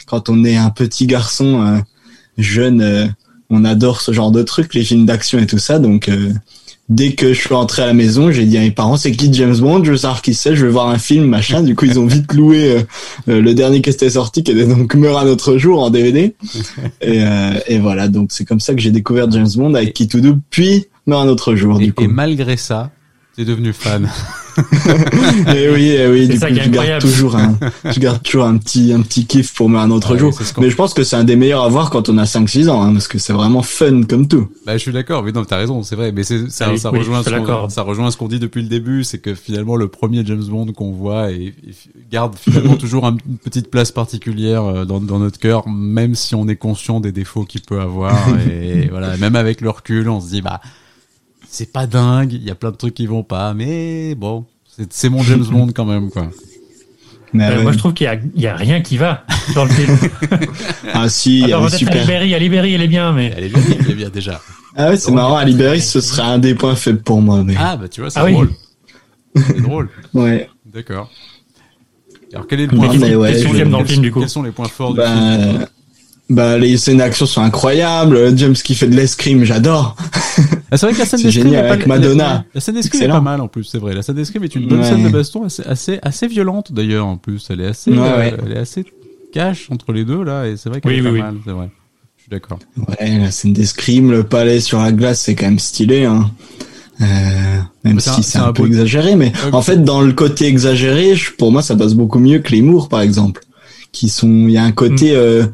quand 0.07 0.29
on 0.29 0.43
est 0.43 0.57
un 0.57 0.71
petit 0.71 1.05
garçon 1.05 1.81
jeune 2.37 3.13
on 3.51 3.65
adore 3.65 4.01
ce 4.01 4.11
genre 4.11 4.31
de 4.31 4.43
trucs 4.43 4.73
les 4.73 4.83
films 4.83 5.05
d'action 5.05 5.39
et 5.39 5.45
tout 5.45 5.57
ça. 5.59 5.79
Donc 5.79 6.09
dès 6.89 7.13
que 7.13 7.33
je 7.33 7.39
suis 7.39 7.53
rentré 7.53 7.83
à 7.83 7.85
la 7.85 7.93
maison, 7.93 8.31
j'ai 8.31 8.45
dit 8.45 8.57
à 8.57 8.61
mes 8.61 8.71
parents, 8.71 8.97
c'est 8.97 9.11
qui 9.11 9.31
James 9.33 9.55
Bond? 9.55 9.83
Je 9.83 9.91
veux 9.91 9.97
savoir 9.97 10.21
qui 10.21 10.33
c'est, 10.33 10.55
je 10.55 10.65
veux 10.65 10.71
voir 10.71 10.89
un 10.89 10.97
film, 10.97 11.25
machin. 11.25 11.61
Du 11.61 11.75
coup, 11.75 11.85
ils 11.85 11.99
ont 11.99 12.07
vite 12.07 12.33
loué 12.33 12.71
euh, 12.71 12.81
euh, 13.29 13.41
le 13.41 13.53
dernier 13.53 13.81
qui 13.81 13.89
était 13.89 14.09
sorti, 14.09 14.43
qui 14.43 14.51
était 14.51 14.65
donc 14.65 14.95
Meurt 14.95 15.23
un 15.23 15.27
autre 15.27 15.57
jour 15.57 15.83
en 15.83 15.89
DVD. 15.89 16.35
Et, 17.01 17.23
euh, 17.23 17.59
et 17.67 17.79
voilà, 17.79 18.07
donc 18.07 18.31
c'est 18.31 18.45
comme 18.45 18.59
ça 18.59 18.73
que 18.73 18.81
j'ai 18.81 18.91
découvert 18.91 19.29
James 19.31 19.47
Bond 19.55 19.73
avec 19.73 19.93
Qui 19.93 20.07
tout 20.07 20.21
double, 20.21 20.41
puis 20.49 20.85
Meurt 21.05 21.25
un 21.25 21.29
autre 21.29 21.55
jour. 21.55 21.77
Du 21.77 21.93
coup. 21.93 22.03
et 22.03 22.07
malgré 22.07 22.57
ça, 22.57 22.91
t'es 23.35 23.45
devenu 23.45 23.73
fan. 23.73 24.09
et 24.57 25.63
eh 25.63 25.69
oui, 25.69 25.89
et 25.89 26.01
eh 26.01 26.07
oui, 26.07 26.27
du 26.27 26.39
coup, 26.39 26.47
je 26.47 26.69
garde 26.69 27.01
toujours 27.01 27.35
un, 27.35 27.57
je 27.85 27.99
garde 27.99 28.21
toujours 28.23 28.45
un 28.45 28.57
petit, 28.57 28.93
un 28.93 29.01
petit 29.01 29.25
kiff 29.25 29.53
pour 29.53 29.69
un 29.69 29.91
autre 29.91 30.17
jour. 30.17 30.37
Mais 30.59 30.69
je 30.69 30.75
pense 30.75 30.93
que 30.93 31.03
c'est 31.03 31.15
un 31.15 31.23
des 31.23 31.35
meilleurs 31.35 31.63
à 31.63 31.69
voir 31.69 31.89
quand 31.89 32.09
on 32.09 32.17
a 32.17 32.23
5-6 32.23 32.69
ans, 32.69 32.81
hein, 32.81 32.93
parce 32.93 33.07
que 33.07 33.17
c'est 33.17 33.33
vraiment 33.33 33.61
fun 33.61 34.03
comme 34.03 34.27
tout. 34.27 34.49
Bah, 34.65 34.73
je 34.73 34.81
suis 34.81 34.91
d'accord, 34.91 35.23
mais 35.23 35.31
non, 35.31 35.45
t'as 35.45 35.57
raison, 35.57 35.83
c'est 35.83 35.95
vrai, 35.95 36.11
mais 36.11 36.23
c'est, 36.23 36.49
ça, 36.49 36.75
ça, 36.77 36.89
rejoint 36.89 37.23
ce 37.23 37.29
qu'on, 37.29 37.69
ça 37.69 37.81
rejoint 37.81 38.11
ce 38.11 38.17
qu'on 38.17 38.27
dit 38.27 38.39
depuis 38.39 38.61
le 38.61 38.69
début, 38.69 39.03
c'est 39.03 39.19
que 39.19 39.35
finalement, 39.35 39.75
le 39.75 39.87
premier 39.87 40.25
James 40.25 40.43
Bond 40.43 40.67
qu'on 40.73 40.91
voit 40.91 41.31
et, 41.31 41.53
garde 42.11 42.35
finalement 42.37 42.75
toujours 42.77 43.05
une 43.05 43.37
petite 43.37 43.69
place 43.69 43.91
particulière 43.91 44.63
euh, 44.63 44.85
dans, 44.85 44.99
dans 44.99 45.19
notre 45.19 45.39
cœur, 45.39 45.67
même 45.67 46.15
si 46.15 46.35
on 46.35 46.47
est 46.47 46.55
conscient 46.55 46.99
des 46.99 47.11
défauts 47.11 47.43
qu'il 47.43 47.61
peut 47.61 47.79
avoir, 47.79 48.15
et 48.51 48.87
voilà, 48.89 49.17
même 49.17 49.35
avec 49.35 49.61
le 49.61 49.69
recul, 49.69 50.09
on 50.09 50.21
se 50.21 50.29
dit, 50.29 50.41
bah, 50.41 50.61
c'est 51.49 51.71
pas 51.71 51.87
dingue, 51.87 52.33
il 52.33 52.43
y 52.43 52.51
a 52.51 52.55
plein 52.55 52.71
de 52.71 52.75
trucs 52.75 52.93
qui 52.93 53.07
vont 53.07 53.23
pas, 53.23 53.53
mais 53.53 54.15
bon, 54.15 54.45
c'est 54.89 55.09
mon 55.09 55.23
James 55.23 55.43
Bond 55.43 55.69
quand 55.73 55.85
même, 55.85 56.09
quoi. 56.09 56.29
Euh, 57.35 57.61
moi, 57.61 57.71
je 57.71 57.77
trouve 57.77 57.93
qu'il 57.93 58.05
y 58.05 58.07
a, 58.07 58.17
y 58.35 58.47
a 58.47 58.55
rien 58.55 58.81
qui 58.81 58.97
va 58.97 59.23
dans 59.53 59.65
le 59.65 59.69
film. 59.69 59.97
ah 60.93 61.09
si, 61.09 61.43
Alors, 61.43 61.67
elle 61.67 61.73
est 61.73 61.77
super. 61.77 62.01
Libéry, 62.01 62.39
Libéry, 62.39 62.73
elle 62.73 62.81
est 62.81 62.87
bien, 62.87 63.11
mais. 63.11 63.31
Elle 63.37 63.43
est 63.45 63.49
bien, 63.49 63.61
elle 63.79 63.91
est 63.91 63.95
bien 63.95 64.09
déjà. 64.09 64.41
Ah 64.75 64.89
ouais, 64.89 64.97
c'est 64.97 65.11
marrant. 65.11 65.37
À 65.37 65.45
Libéry, 65.45 65.79
ce 65.79 66.01
serait 66.01 66.23
un 66.23 66.39
des 66.39 66.55
points 66.55 66.75
faibles 66.75 67.01
pour 67.01 67.21
moi. 67.21 67.43
Mais... 67.43 67.55
Ah 67.57 67.77
bah 67.77 67.87
tu 67.87 68.01
vois, 68.01 68.09
c'est 68.09 68.19
ah 68.19 68.29
drôle. 68.29 68.49
C'est 69.35 69.61
drôle. 69.61 69.89
Ouais. 70.13 70.49
D'accord. 70.65 71.11
Alors 72.33 72.47
quel 72.47 72.61
est 72.61 72.67
le 72.67 72.77
point 72.77 72.87
fort 72.87 73.19
ouais, 73.19 73.65
dans 73.65 73.79
le 73.79 73.85
film 73.85 74.01
du 74.01 74.11
coup 74.11 74.19
Quels 74.19 74.29
sont 74.29 74.43
les 74.43 74.51
points 74.51 74.67
forts 74.67 74.93
bah, 74.93 75.07
du 75.07 75.49
film 75.49 75.67
bah 76.29 76.57
les 76.57 76.77
scènes 76.77 76.97
d'action 76.97 77.25
sont 77.25 77.41
incroyables. 77.41 78.37
James 78.37 78.53
qui 78.53 78.75
fait 78.75 78.87
de 78.87 78.95
l'escrime, 78.95 79.43
j'adore. 79.43 79.95
Ah, 80.71 80.77
c'est 80.77 80.85
vrai 80.85 80.93
que 80.93 80.99
la 80.99 81.05
scène 81.05 81.23
d'escrime 81.23 81.53
est 81.53 81.57
avec 81.57 81.87
Madonna. 81.87 82.45
La, 82.53 82.61
scène 82.61 82.75
d'escrime 82.75 83.01
est 83.01 83.07
pas 83.07 83.21
mal 83.21 83.41
en 83.41 83.47
plus, 83.47 83.63
c'est 83.63 83.79
vrai. 83.79 83.95
La 83.95 84.03
scène 84.03 84.15
d'escrime 84.15 84.43
est 84.43 84.55
une 84.55 84.67
bonne 84.67 84.83
scène 84.83 85.03
de 85.03 85.09
baston, 85.09 85.43
assez 85.45 85.63
assez, 85.63 85.99
assez 86.03 86.27
violente 86.27 86.71
d'ailleurs 86.71 87.07
en 87.07 87.17
plus. 87.17 87.47
Elle 87.49 87.61
est 87.61 87.65
assez, 87.65 87.91
euh, 87.91 88.31
elle 88.45 88.51
est 88.51 88.59
assez 88.59 88.85
cash 89.33 89.67
entre 89.71 89.93
les 89.93 90.05
deux 90.05 90.23
là, 90.23 90.45
et 90.45 90.57
c'est 90.57 90.69
vrai 90.69 90.79
qu'elle 90.79 90.93
est 90.93 91.01
pas 91.01 91.11
mal, 91.11 91.37
c'est 91.43 91.51
vrai. 91.51 91.69
Je 92.17 92.21
suis 92.21 92.29
d'accord. 92.29 92.59
Ouais, 92.77 93.17
la 93.17 93.31
scène 93.31 93.53
d'escrime, 93.53 94.11
le 94.11 94.23
palais 94.23 94.59
sur 94.59 94.79
la 94.79 94.91
glace, 94.91 95.21
c'est 95.21 95.33
quand 95.33 95.47
même 95.47 95.57
stylé. 95.57 96.05
Hein. 96.05 96.29
Euh, 97.01 97.05
même 97.83 97.99
si 97.99 98.21
c'est 98.23 98.39
un, 98.39 98.51
peu 98.51 98.65
exagéré, 98.67 99.15
mais 99.15 99.31
en 99.53 99.61
fait 99.61 99.83
dans 99.83 100.01
le 100.01 100.11
côté 100.11 100.45
exagéré, 100.45 101.13
pour 101.37 101.51
moi 101.51 101.61
ça 101.61 101.75
passe 101.77 101.93
beaucoup 101.93 102.19
mieux 102.19 102.39
que 102.39 102.51
les 102.51 102.61
Mours 102.61 102.89
par 102.89 102.99
exemple, 102.99 103.41
qui 103.93 104.09
sont, 104.09 104.27
il 104.27 104.51
y 104.51 104.57
a 104.57 104.63
un 104.63 104.73
côté 104.73 105.13
mm. 105.13 105.15
euh, 105.15 105.45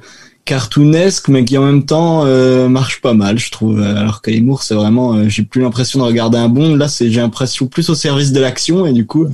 cartoonesque 0.46 1.28
mais 1.28 1.44
qui 1.44 1.58
en 1.58 1.64
même 1.66 1.86
temps 1.86 2.24
euh, 2.26 2.70
marche 2.70 3.02
pas 3.02 3.14
mal 3.14 3.38
je 3.40 3.52
trouve. 3.52 3.82
Alors 3.82 4.22
qu'Aimour 4.22 4.64
c'est 4.64 4.76
vraiment 4.76 5.14
euh, 5.14 5.28
j'ai 5.28 5.44
plus 5.44 5.62
l'impression 5.62 6.00
de 6.00 6.06
regarder 6.06 6.38
un 6.38 6.50
Bond. 6.50 6.76
Là 6.76 6.88
c'est 6.88 7.10
j'ai 7.10 7.20
l'impression 7.22 7.68
plus 7.68 7.90
au 7.90 7.96
service 7.96 8.32
de 8.32 8.40
l'action 8.40 8.86
et 8.86 8.94
du 8.94 9.06
coup 9.06 9.28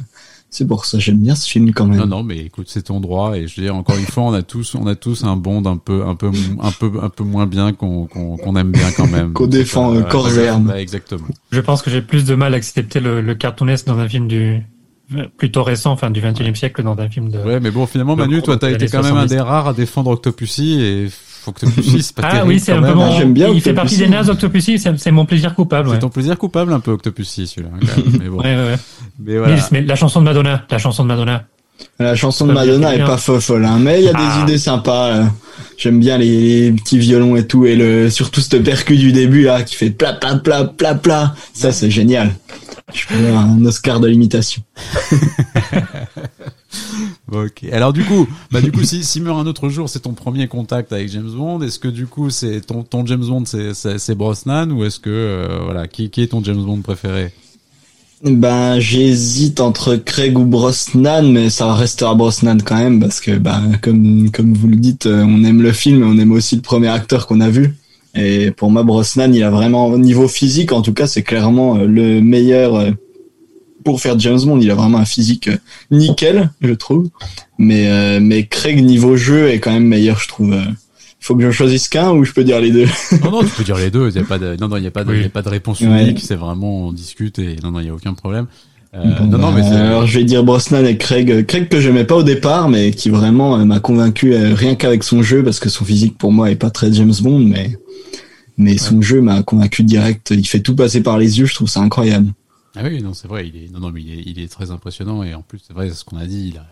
c'est 0.49 0.65
pour 0.65 0.85
ça 0.85 0.99
j'aime 0.99 1.17
bien 1.17 1.35
ce 1.35 1.49
film 1.49 1.71
quand 1.73 1.85
même. 1.85 1.99
Non 1.99 2.07
non 2.07 2.23
mais 2.23 2.37
écoute 2.37 2.67
c'est 2.69 2.83
ton 2.83 3.01
droit 3.01 3.37
et 3.37 3.47
je 3.47 3.55
veux 3.57 3.63
dire 3.63 3.75
encore 3.75 3.97
une 3.97 4.05
fois 4.05 4.23
on 4.23 4.33
a 4.33 4.41
tous 4.41 4.73
on 4.75 4.87
a 4.87 4.95
tous 4.95 5.23
un 5.25 5.35
Bond 5.35 5.65
un 5.65 5.77
peu 5.77 6.05
un 6.05 6.15
peu 6.15 6.31
un 6.61 6.71
peu 6.71 6.91
un 7.01 7.09
peu 7.09 7.23
moins 7.23 7.45
bien 7.45 7.73
qu'on 7.73 8.07
qu'on 8.07 8.55
aime 8.55 8.71
bien 8.71 8.91
quand 8.95 9.07
même. 9.07 9.33
Qu'on 9.33 9.47
défend 9.47 9.93
euh, 9.93 10.01
corps 10.03 10.31
et 10.37 10.47
âme. 10.47 10.73
exactement. 10.77 11.27
Je 11.51 11.59
pense 11.59 11.81
que 11.81 11.91
j'ai 11.91 12.01
plus 12.01 12.23
de 12.23 12.35
mal 12.35 12.53
à 12.53 12.57
accepter 12.57 13.01
le, 13.01 13.21
le 13.21 13.35
cartoonesque 13.35 13.85
dans 13.85 13.97
un 13.97 14.07
film 14.07 14.27
du 14.27 14.61
plutôt 15.37 15.63
récent, 15.63 15.91
enfin 15.91 16.09
du 16.09 16.21
21e 16.21 16.55
siècle 16.55 16.83
dans 16.83 16.97
un 16.97 17.09
film 17.09 17.29
de. 17.29 17.39
Ouais, 17.39 17.59
mais 17.59 17.71
bon, 17.71 17.85
finalement, 17.85 18.15
Manu, 18.15 18.41
toi, 18.41 18.57
t'as 18.57 18.71
été 18.71 18.87
quand 18.87 19.03
même 19.03 19.17
un 19.17 19.25
des 19.25 19.39
rares 19.39 19.69
à 19.69 19.73
défendre 19.73 20.11
Octopussy 20.11 20.81
et 20.81 21.07
faut 21.09 21.51
que 21.51 21.65
Octopussy, 21.65 22.03
c'est 22.03 22.15
pas 22.15 22.29
ah, 22.31 22.45
oui, 22.45 22.59
c'est 22.59 22.71
un 22.71 22.81
peu 22.81 22.93
mon... 22.93 23.17
J'aime 23.17 23.33
bien. 23.33 23.49
Il 23.49 23.61
fait 23.61 23.73
partie 23.73 23.97
des 23.97 24.07
nazes 24.07 24.29
Octopussy, 24.29 24.79
c'est 24.79 25.11
mon 25.11 25.25
plaisir 25.25 25.55
coupable. 25.55 25.89
C'est 25.91 25.99
ton 25.99 26.09
plaisir 26.09 26.37
coupable 26.37 26.71
un 26.73 26.79
peu 26.79 26.91
Octopussy, 26.91 27.47
celui-là. 27.47 27.71
mais 28.19 28.29
bon. 28.29 28.37
ouais, 28.43 28.55
ouais, 28.55 28.75
Mais 29.19 29.37
voilà. 29.37 29.57
mais 29.71 29.81
la 29.81 29.95
chanson 29.95 30.19
de 30.19 30.25
Madonna, 30.25 30.65
la 30.69 30.77
chanson 30.77 31.03
de 31.03 31.07
Madonna. 31.07 31.45
La 31.99 32.15
chanson 32.15 32.47
de 32.47 32.53
Madonna 32.53 32.95
est 32.95 33.05
pas 33.05 33.17
folle, 33.17 33.65
hein, 33.65 33.77
mais 33.79 34.01
il 34.01 34.05
y 34.05 34.09
a 34.09 34.13
des 34.13 34.19
ah. 34.19 34.43
idées 34.43 34.57
sympas. 34.57 35.23
J'aime 35.77 35.99
bien 35.99 36.17
les, 36.17 36.71
petits 36.71 36.97
violons 36.97 37.35
et 37.35 37.45
tout, 37.45 37.65
et 37.65 37.75
le 37.75 38.09
surtout 38.09 38.41
cette 38.41 38.63
percu 38.63 38.97
du 38.97 39.11
début 39.11 39.43
là 39.43 39.63
qui 39.63 39.75
fait 39.75 39.89
pla 39.89 40.13
pla 40.13 40.35
pla 40.37 40.65
pla 40.65 40.95
pla. 40.95 41.35
Ça 41.53 41.71
c'est 41.71 41.91
génial. 41.91 42.31
Je 42.93 43.07
peux 43.07 43.33
un 43.33 43.63
Oscar 43.65 43.99
de 43.99 44.07
l'imitation. 44.07 44.63
ok. 47.31 47.65
Alors 47.71 47.93
du 47.93 48.03
coup, 48.03 48.27
bah 48.51 48.61
du 48.61 48.71
coup, 48.71 48.83
si, 48.83 49.03
si 49.03 49.21
meurt 49.21 49.39
un 49.39 49.47
autre 49.47 49.69
jour, 49.69 49.89
c'est 49.89 50.01
ton 50.01 50.13
premier 50.13 50.47
contact 50.47 50.91
avec 50.93 51.09
James 51.09 51.31
Bond. 51.31 51.61
Est-ce 51.61 51.79
que 51.79 51.87
du 51.87 52.07
coup, 52.07 52.29
c'est 52.29 52.61
ton, 52.61 52.83
ton 52.83 53.05
James 53.05 53.25
Bond, 53.25 53.45
c'est, 53.45 53.73
c'est, 53.73 54.15
Brosnan 54.15 54.71
ou 54.71 54.83
est-ce 54.83 54.99
que 54.99 55.09
euh, 55.09 55.59
voilà, 55.63 55.87
qui, 55.87 56.09
qui 56.09 56.21
est 56.21 56.27
ton 56.27 56.43
James 56.43 56.63
Bond 56.63 56.81
préféré? 56.81 57.33
Ben, 58.23 58.79
j'hésite 58.79 59.59
entre 59.61 59.95
Craig 59.95 60.37
ou 60.37 60.45
Brosnan, 60.45 61.23
mais 61.23 61.49
ça 61.49 61.73
restera 61.73 62.13
Brosnan 62.13 62.57
quand 62.63 62.77
même 62.77 62.99
parce 62.99 63.19
que, 63.19 63.31
ben, 63.31 63.79
comme 63.81 64.29
comme 64.29 64.53
vous 64.53 64.67
le 64.67 64.75
dites, 64.75 65.07
euh, 65.07 65.25
on 65.27 65.43
aime 65.43 65.63
le 65.63 65.71
film, 65.71 66.03
on 66.03 66.19
aime 66.19 66.31
aussi 66.31 66.55
le 66.55 66.61
premier 66.61 66.89
acteur 66.89 67.25
qu'on 67.25 67.41
a 67.41 67.49
vu. 67.49 67.73
Et 68.13 68.51
pour 68.51 68.69
moi, 68.69 68.83
Brosnan, 68.83 69.33
il 69.33 69.41
a 69.41 69.49
vraiment, 69.49 69.87
au 69.87 69.97
niveau 69.97 70.27
physique, 70.27 70.71
en 70.71 70.83
tout 70.83 70.93
cas, 70.93 71.07
c'est 71.07 71.23
clairement 71.23 71.77
euh, 71.77 71.85
le 71.85 72.21
meilleur 72.21 72.75
euh, 72.75 72.91
pour 73.83 73.99
faire 73.99 74.19
James 74.19 74.39
Bond. 74.39 74.59
Il 74.59 74.69
a 74.69 74.75
vraiment 74.75 74.99
un 74.99 75.05
physique 75.05 75.49
nickel, 75.89 76.51
je 76.61 76.73
trouve. 76.73 77.09
Mais, 77.57 78.19
mais 78.19 78.45
Craig, 78.45 78.83
niveau 78.83 79.17
jeu, 79.17 79.49
est 79.49 79.59
quand 79.59 79.71
même 79.71 79.85
meilleur, 79.85 80.19
je 80.19 80.27
trouve. 80.27 80.55
Il 81.21 81.25
faut 81.25 81.35
que 81.35 81.43
je 81.43 81.51
choisisse 81.51 81.87
qu'un 81.87 82.11
ou 82.11 82.23
je 82.23 82.33
peux 82.33 82.43
dire 82.43 82.59
les 82.59 82.71
deux? 82.71 82.87
Non, 83.23 83.31
non, 83.31 83.43
tu 83.43 83.49
peux 83.49 83.63
dire 83.63 83.77
les 83.77 83.91
deux. 83.91 84.09
Il 84.09 84.15
y 84.15 84.19
a 84.19 84.23
pas 84.23 84.39
de, 84.39 84.57
non, 84.59 84.67
non, 84.67 84.77
il 84.77 84.83
y 84.83 84.87
a 84.87 84.91
pas 84.91 85.03
de, 85.03 85.13
il 85.13 85.21
y 85.21 85.25
a 85.25 85.29
pas 85.29 85.43
de 85.43 85.49
réponse 85.49 85.79
unique. 85.81 86.19
C'est 86.19 86.35
vraiment, 86.35 86.87
on 86.87 86.91
discute 86.91 87.37
et 87.37 87.57
non, 87.63 87.71
non, 87.71 87.79
il 87.79 87.85
y 87.85 87.89
a 87.89 87.93
aucun 87.93 88.13
problème. 88.13 88.47
non, 88.93 89.37
non, 89.37 89.51
mais 89.51 89.61
alors 89.67 90.07
je 90.07 90.19
vais 90.19 90.25
dire 90.25 90.43
Brosnan 90.43 90.83
et 90.83 90.97
Craig. 90.97 91.45
Craig 91.45 91.69
que 91.69 91.79
j'aimais 91.79 92.05
pas 92.05 92.15
au 92.15 92.23
départ, 92.23 92.69
mais 92.69 92.91
qui 92.91 93.09
vraiment 93.09 93.63
m'a 93.65 93.79
convaincu 93.79 94.35
rien 94.35 94.75
qu'avec 94.75 95.03
son 95.03 95.21
jeu, 95.21 95.43
parce 95.43 95.59
que 95.59 95.69
son 95.69 95.85
physique 95.85 96.17
pour 96.17 96.31
moi 96.31 96.49
est 96.49 96.55
pas 96.55 96.71
très 96.71 96.91
James 96.91 97.13
Bond, 97.21 97.39
mais 97.39 97.77
mais 98.57 98.77
son 98.77 99.01
jeu 99.01 99.21
m'a 99.21 99.43
convaincu 99.43 99.83
direct. 99.83 100.31
Il 100.31 100.47
fait 100.47 100.59
tout 100.59 100.75
passer 100.75 101.01
par 101.01 101.17
les 101.17 101.39
yeux, 101.39 101.45
je 101.45 101.55
trouve 101.55 101.69
ça 101.69 101.81
incroyable. 101.81 102.33
Ah 102.75 102.81
oui, 102.83 103.01
non, 103.01 103.13
c'est 103.13 103.27
vrai, 103.27 103.47
il 103.47 103.63
est, 103.63 103.71
non, 103.71 103.79
non, 103.79 103.91
mais 103.91 104.01
il 104.01 104.39
est, 104.39 104.47
très 104.47 104.71
impressionnant 104.71 105.23
et 105.23 105.33
en 105.33 105.41
plus, 105.41 105.59
c'est 105.65 105.73
vrai, 105.73 105.89
ce 105.89 106.05
qu'on 106.05 106.17
a 106.17 106.25
dit, 106.25 106.49
il 106.53 106.57
a, 106.57 106.65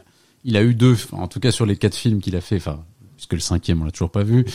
il 0.45 0.55
a 0.55 0.63
eu 0.63 0.73
deux, 0.73 0.95
en 1.11 1.27
tout 1.27 1.41
cas 1.41 1.51
sur 1.51 1.65
les 1.65 1.75
quatre 1.75 1.95
films 1.95 2.21
qu'il 2.21 2.37
a 2.37 2.41
fait, 2.41 2.55
enfin, 2.55 2.79
puisque 3.19 3.33
le 3.33 3.39
cinquième 3.39 3.81
on 3.81 3.83
l'a 3.83 3.91
toujours 3.91 4.11
pas 4.11 4.23
vu, 4.23 4.45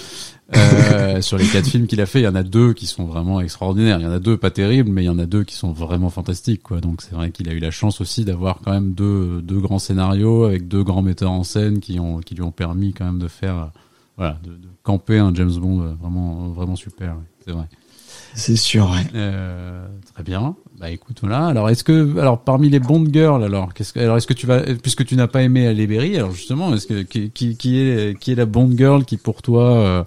euh, 0.57 1.21
sur 1.21 1.37
les 1.37 1.47
quatre 1.47 1.67
films 1.67 1.87
qu'il 1.87 2.01
a 2.01 2.07
fait, 2.07 2.21
il 2.21 2.25
y 2.25 2.27
en 2.29 2.35
a 2.35 2.43
deux 2.43 2.73
qui 2.73 2.87
sont 2.87 3.05
vraiment 3.05 3.43
extraordinaires. 3.43 3.99
Il 4.01 4.05
y 4.05 4.07
en 4.07 4.11
a 4.11 4.21
deux 4.21 4.39
pas 4.39 4.51
terribles, 4.51 4.91
mais 4.91 5.03
il 5.03 5.05
y 5.05 5.11
en 5.11 5.19
a 5.19 5.27
deux 5.27 5.45
qui 5.45 5.55
sont 5.55 5.73
vraiment 5.73 6.09
fantastiques, 6.09 6.63
quoi. 6.63 6.81
Donc 6.81 7.03
c'est 7.03 7.15
vrai 7.15 7.31
qu'il 7.31 7.47
a 7.51 7.53
eu 7.53 7.59
la 7.59 7.71
chance 7.71 8.01
aussi 8.01 8.25
d'avoir 8.25 8.61
quand 8.65 8.73
même 8.73 8.95
deux, 8.95 9.43
deux 9.43 9.61
grands 9.61 9.79
scénarios 9.79 10.45
avec 10.45 10.67
deux 10.67 10.83
grands 10.83 11.03
metteurs 11.03 11.33
en 11.33 11.45
scène 11.45 11.81
qui 11.81 12.01
ont, 12.01 12.21
qui 12.21 12.35
lui 12.35 12.43
ont 12.43 12.53
permis 12.53 12.95
quand 12.95 13.05
même 13.05 13.19
de 13.19 13.29
faire, 13.29 13.71
voilà, 14.17 14.39
de, 14.43 14.53
de 14.53 14.69
camper 14.83 15.19
un 15.19 15.35
James 15.35 15.53
Bond 15.57 15.83
euh, 15.83 15.93
vraiment, 16.01 16.49
vraiment 16.49 16.77
super. 16.77 17.17
C'est 17.45 17.53
vrai. 17.53 17.67
C'est 18.35 18.57
sûr. 18.57 18.91
Ouais. 18.91 19.07
Euh, 19.15 19.87
très 20.13 20.23
bien. 20.23 20.57
Bah 20.79 20.91
écoute 20.91 21.19
voilà. 21.21 21.47
Alors 21.47 21.71
est-ce 21.71 21.85
que 21.85 22.19
alors 22.19 22.41
parmi 22.41 22.69
les 22.69 22.81
Bond 22.81 23.07
girls 23.11 23.45
alors 23.45 23.73
qu'est-ce 23.73 23.93
que 23.93 24.01
alors 24.01 24.17
est-ce 24.17 24.27
que 24.27 24.33
tu 24.35 24.47
vas 24.47 24.61
puisque 24.83 25.05
tu 25.05 25.15
n'as 25.15 25.29
pas 25.29 25.43
aimé 25.43 25.67
Halle 25.69 25.87
Berry 25.87 26.17
alors 26.17 26.33
justement 26.33 26.75
est-ce 26.75 26.87
que 26.87 27.03
qui, 27.03 27.31
qui, 27.31 27.79
est 27.79 28.19
qui 28.19 28.33
est 28.33 28.35
la 28.35 28.45
Bond 28.45 28.73
girl 28.77 29.05
qui 29.05 29.17
pour 29.17 29.41
toi 29.41 29.77
euh, 29.77 30.05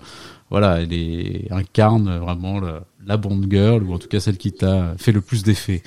voilà 0.49 0.81
elle 0.81 0.91
est 0.91 1.47
incarne 1.51 2.17
vraiment 2.19 2.59
la 3.05 3.17
Bond 3.17 3.41
girl 3.49 3.83
ou 3.83 3.93
en 3.93 3.97
tout 3.97 4.09
cas 4.09 4.19
celle 4.19 4.37
qui 4.37 4.51
t'a 4.51 4.93
fait 4.97 5.13
le 5.13 5.21
plus 5.21 5.43
d'effet? 5.43 5.81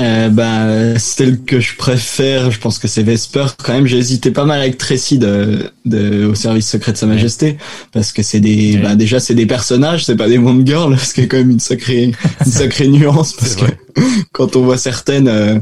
Euh, 0.00 0.28
bah, 0.28 0.98
celle 0.98 1.42
que 1.42 1.58
je 1.58 1.76
préfère, 1.76 2.52
je 2.52 2.60
pense 2.60 2.78
que 2.78 2.86
c'est 2.86 3.02
Vesper. 3.02 3.46
Quand 3.62 3.72
même, 3.72 3.86
j'ai 3.86 3.98
hésité 3.98 4.30
pas 4.30 4.44
mal 4.44 4.60
avec 4.60 4.78
Tracy 4.78 5.18
de, 5.18 5.72
de, 5.86 6.24
au 6.24 6.34
service 6.36 6.68
secret 6.68 6.92
de 6.92 6.96
Sa 6.96 7.06
Majesté, 7.06 7.58
parce 7.92 8.12
que 8.12 8.22
c'est 8.22 8.38
des, 8.38 8.78
bah, 8.78 8.94
déjà 8.94 9.18
c'est 9.18 9.34
des 9.34 9.46
personnages, 9.46 10.04
c'est 10.04 10.16
pas 10.16 10.28
des 10.28 10.38
Bond 10.38 10.64
Girls, 10.64 10.96
ce 10.98 11.14
qui 11.14 11.22
est 11.22 11.26
quand 11.26 11.38
même 11.38 11.50
une 11.50 11.60
sacrée, 11.60 12.12
une 12.46 12.52
sacrée 12.52 12.86
nuance, 12.86 13.32
parce 13.32 13.56
que 13.56 13.64
quand 14.32 14.54
on 14.54 14.62
voit 14.62 14.78
certaines, 14.78 15.26
euh, 15.26 15.58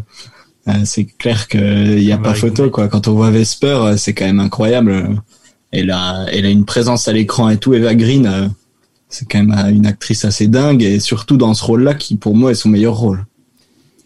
euh, 0.69 0.73
c'est 0.85 1.05
clair 1.05 1.49
qu'il 1.49 1.97
n'y 1.97 2.13
a 2.13 2.19
pas 2.19 2.35
photo, 2.35 2.71
quoi. 2.71 2.89
Quand 2.89 3.09
on 3.09 3.15
voit 3.15 3.31
Vesper, 3.31 3.69
euh, 3.69 3.97
c'est 3.97 4.13
quand 4.13 4.27
même 4.27 4.41
incroyable. 4.41 5.17
Elle 5.73 5.91
a, 5.91 6.27
elle 6.31 6.45
a 6.45 6.51
une 6.51 6.65
présence 6.65 7.09
à 7.09 7.13
l'écran 7.13 7.49
et 7.49 7.57
tout. 7.57 7.73
Eva 7.73 7.95
Green, 7.95 8.51
c'est 9.09 9.27
quand 9.31 9.43
même 9.43 9.75
une 9.75 9.87
actrice 9.87 10.25
assez 10.27 10.47
dingue, 10.47 10.83
et 10.83 11.01
surtout 11.01 11.39
dans 11.39 11.55
ce 11.55 11.65
rôle-là, 11.65 11.95
qui 11.95 12.17
pour 12.17 12.37
moi 12.37 12.51
est 12.51 12.55
son 12.55 12.69
meilleur 12.69 12.97
rôle. 12.97 13.25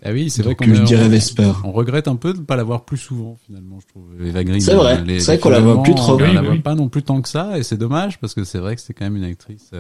Ah 0.03 0.13
oui, 0.13 0.31
c'est 0.31 0.43
vrai 0.43 0.55
qu'on 0.55 0.67
dirais 0.67 1.09
Vesper. 1.09 1.53
On 1.65 1.73
regrette 1.73 2.09
un 2.09 2.17
peu 2.17 2.33
de 2.33 2.39
ne 2.39 2.45
pas 2.45 2.57
l'avoir 2.57 2.85
plus 2.85 2.97
souvent 2.97 3.37
finalement, 3.47 3.79
je 3.81 3.87
trouve. 3.89 4.05
Eva 4.25 4.45
Green. 4.45 4.61
C'est 4.61 4.75
vrai. 4.75 5.03
C'est 5.19 5.25
vrai 5.25 5.39
qu'on 5.39 5.51
la 5.51 5.61
voit 5.61 5.83
plus 5.83 5.95
trop. 5.95 6.15
On 6.21 6.33
la 6.33 6.43
voit 6.43 6.57
pas 6.57 6.75
non 6.75 6.89
plus 6.89 7.03
tant 7.03 7.21
que 7.21 7.29
ça 7.29 7.59
et 7.59 7.63
c'est 7.63 7.77
dommage 7.77 8.19
parce 8.19 8.35
que 8.35 8.45
c'est 8.45 8.59
vrai 8.59 8.77
que 8.77 8.83
c'est 8.83 8.95
quand 8.95 9.05
même 9.05 9.17
une 9.17 9.25
actrice. 9.25 9.71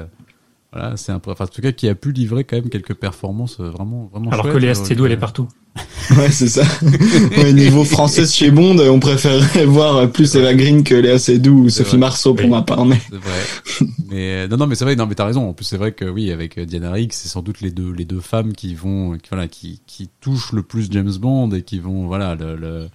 Euh, 0.72 0.78
voilà, 0.78 0.96
c'est 0.96 1.10
un, 1.10 1.20
enfin, 1.26 1.44
en 1.44 1.48
tout 1.48 1.62
cas, 1.62 1.72
qui 1.72 1.88
a 1.88 1.94
pu 1.94 2.12
livrer 2.12 2.44
quand 2.44 2.56
même 2.56 2.68
quelques 2.68 2.94
performances 2.94 3.58
euh, 3.58 3.70
vraiment, 3.70 4.08
vraiment. 4.12 4.30
Alors 4.30 4.48
que 4.48 4.56
Léa 4.56 4.74
Seydoux, 4.74 5.06
elle 5.06 5.12
est 5.12 5.16
partout. 5.16 5.48
ouais, 6.16 6.30
c'est 6.30 6.48
ça. 6.48 6.62
Au 7.48 7.52
niveau 7.52 7.84
français 7.84 8.26
chez 8.26 8.50
Bond, 8.50 8.78
on 8.78 9.00
préférerait 9.00 9.64
voir 9.66 10.08
plus 10.10 10.34
Eva 10.36 10.54
Green 10.54 10.84
que 10.84 10.94
Léa 10.94 11.18
Seydoux 11.18 11.64
ou 11.64 11.70
Sophie 11.70 11.98
Marceau 11.98 12.34
pour 12.34 12.48
ma 12.48 12.62
part. 12.62 12.84
Mais... 12.84 13.00
C'est 13.10 13.16
vrai. 13.16 13.88
mais 14.08 14.32
euh, 14.32 14.48
non, 14.48 14.58
non, 14.58 14.66
mais 14.68 14.76
c'est 14.76 14.84
vrai. 14.84 14.94
Non, 14.94 15.06
mais 15.06 15.14
t'as 15.16 15.26
raison. 15.26 15.48
En 15.48 15.54
plus, 15.54 15.64
c'est 15.64 15.76
vrai 15.76 15.92
que 15.92 16.04
oui, 16.04 16.30
avec 16.30 16.58
Diana 16.60 16.92
Rigg, 16.92 17.12
c'est 17.12 17.28
sans 17.28 17.42
doute 17.42 17.60
les 17.60 17.70
deux, 17.70 17.92
les 17.92 18.04
deux 18.04 18.20
femmes 18.20 18.52
qui 18.52 18.74
vont, 18.74 19.18
qui, 19.18 19.28
voilà, 19.30 19.48
qui, 19.48 19.80
qui 19.86 20.08
touchent 20.20 20.52
le 20.52 20.62
plus 20.62 20.86
James 20.90 21.14
Bond 21.20 21.50
et 21.50 21.62
qui 21.62 21.80
vont, 21.80 22.06
voilà, 22.06 22.36
le, 22.36 22.54
le, 22.54 22.88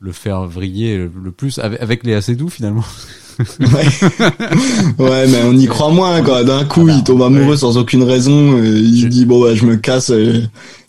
le 0.00 0.12
faire 0.12 0.46
vriller 0.46 0.98
le, 0.98 1.30
plus 1.32 1.58
avec, 1.58 1.80
avec 1.80 2.04
Léa 2.04 2.20
Seydoux 2.20 2.50
finalement. 2.50 2.84
ouais. 4.98 5.26
mais 5.28 5.42
on 5.44 5.52
y 5.52 5.66
croit 5.66 5.90
moins, 5.90 6.22
quoi. 6.22 6.44
D'un 6.44 6.64
coup, 6.64 6.88
il 6.88 7.02
tombe 7.04 7.22
amoureux 7.22 7.56
sans 7.56 7.76
aucune 7.76 8.02
raison. 8.02 8.56
il 8.62 9.08
dit, 9.08 9.26
bon, 9.26 9.42
bah, 9.42 9.54
je 9.54 9.64
me 9.64 9.76
casse, 9.76 10.12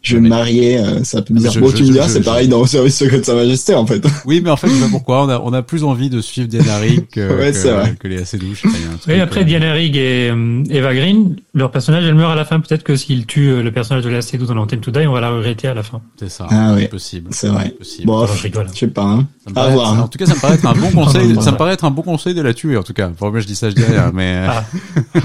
je 0.07 0.15
vais 0.15 0.21
me 0.21 0.29
marier. 0.29 0.79
Euh, 0.79 1.03
ça 1.03 1.21
peut 1.21 1.33
dire, 1.33 1.51
bon, 1.59 1.71
tu 1.71 1.83
me 1.83 1.91
diras, 1.91 2.07
c'est 2.07 2.21
pareil 2.21 2.47
dans 2.47 2.61
le 2.61 2.67
service 2.67 2.97
secret 2.97 3.19
de 3.19 3.25
Sa 3.25 3.35
Majesté, 3.35 3.75
en 3.75 3.85
fait. 3.85 4.03
Oui, 4.25 4.41
mais 4.43 4.49
en 4.49 4.57
fait, 4.57 4.67
je 4.67 4.73
sais 4.73 4.81
pas 4.81 4.89
pourquoi. 4.89 5.23
On 5.23 5.29
a, 5.29 5.39
on 5.39 5.53
a 5.53 5.61
plus 5.61 5.83
envie 5.83 6.09
de 6.09 6.21
suivre 6.21 6.47
Diana 6.47 6.77
Rigg 6.77 7.07
que, 7.11 7.19
ouais, 7.39 7.51
que, 7.51 7.95
que, 7.95 8.07
les 8.07 8.21
assez 8.21 8.37
douches. 8.37 8.63
Oui, 9.07 9.19
après, 9.19 9.41
euh, 9.41 9.43
Diana 9.43 9.73
Rigg 9.73 9.95
et 9.95 10.33
Eva 10.69 10.93
Green, 10.93 11.35
leur 11.53 11.71
personnage, 11.71 12.05
elle 12.05 12.15
meurt 12.15 12.31
à 12.31 12.35
la 12.35 12.45
fin. 12.45 12.59
Peut-être 12.59 12.83
que 12.83 12.95
s'ils 12.95 13.25
tuent 13.25 13.61
le 13.61 13.71
personnage 13.71 14.03
de 14.03 14.09
la 14.09 14.21
Seydoux 14.21 14.45
dans 14.45 14.55
l'antenne 14.55 14.81
to 14.81 14.91
Die, 14.91 15.07
on 15.07 15.13
va 15.13 15.21
la 15.21 15.29
regretter 15.29 15.67
à 15.67 15.73
la 15.73 15.83
fin. 15.83 16.01
C'est 16.19 16.29
ça. 16.29 16.47
Ah, 16.49 16.73
oui. 16.75 16.87
possible. 16.87 17.29
C'est 17.31 17.47
vrai. 17.47 17.69
Possible. 17.69 18.07
Bon, 18.07 18.25
je, 18.25 18.47
je 18.47 18.79
sais 18.79 18.87
pas, 18.87 19.03
hein. 19.03 19.27
À 19.55 19.69
voir. 19.69 20.03
En 20.03 20.07
tout 20.07 20.17
cas, 20.17 20.25
ça 20.25 20.35
me 20.35 20.39
paraît 20.39 20.55
être 20.55 20.65
un 20.65 20.73
bon 20.73 20.91
conseil. 21.03 21.35
ça 21.41 21.51
me 21.51 21.57
paraît 21.57 21.73
être 21.73 21.85
un 21.85 21.91
bon 21.91 22.01
conseil 22.01 22.33
de 22.33 22.41
la 22.41 22.53
tuer 22.53 22.77
en 22.77 22.83
tout 22.83 22.93
cas. 22.93 23.09
Pour 23.09 23.31
moi, 23.31 23.39
je 23.39 23.47
dis 23.47 23.55
ça, 23.55 23.69
je 23.69 23.75
dis 23.75 23.83
rien, 23.83 24.11
mais. 24.13 24.45
Ah. 24.47 24.65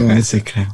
ouais, 0.00 0.22
c'est 0.22 0.42
clair. 0.42 0.68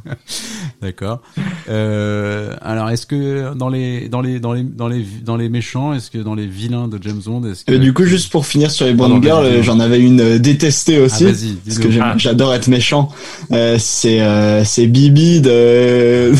D'accord. 0.81 1.21
Euh, 1.69 2.55
alors, 2.61 2.89
est-ce 2.89 3.05
que 3.05 3.53
dans 3.53 3.69
les 3.69 3.98
dans 4.07 4.21
les 4.21 4.39
dans 4.39 4.53
les 4.53 4.63
dans 4.63 4.87
les 4.87 5.05
dans 5.25 5.35
les 5.35 5.49
méchants, 5.49 5.93
est-ce 5.93 6.09
que 6.09 6.17
dans 6.19 6.35
les 6.35 6.47
vilains 6.47 6.87
de 6.87 6.97
James 7.01 7.21
Bond, 7.25 7.43
est-ce 7.43 7.65
que 7.65 7.73
euh, 7.73 7.77
du 7.77 7.93
coup, 7.93 8.05
juste 8.05 8.31
pour 8.31 8.45
finir 8.45 8.71
sur 8.71 8.85
les 8.85 8.93
Bond 8.93 9.21
Girls, 9.21 9.61
j'en 9.63 9.79
avais 9.79 9.99
une 9.99 10.21
euh, 10.21 10.39
détestée 10.39 10.97
ah, 10.97 11.05
aussi, 11.05 11.25
ah, 11.27 11.33
parce 11.65 11.79
que 11.79 11.89
j'adore 12.17 12.53
être 12.53 12.67
méchant. 12.67 13.09
Euh, 13.51 13.77
c'est 13.79 14.21
euh, 14.21 14.63
c'est 14.63 14.87
Bibi 14.87 15.41
de 15.41 16.31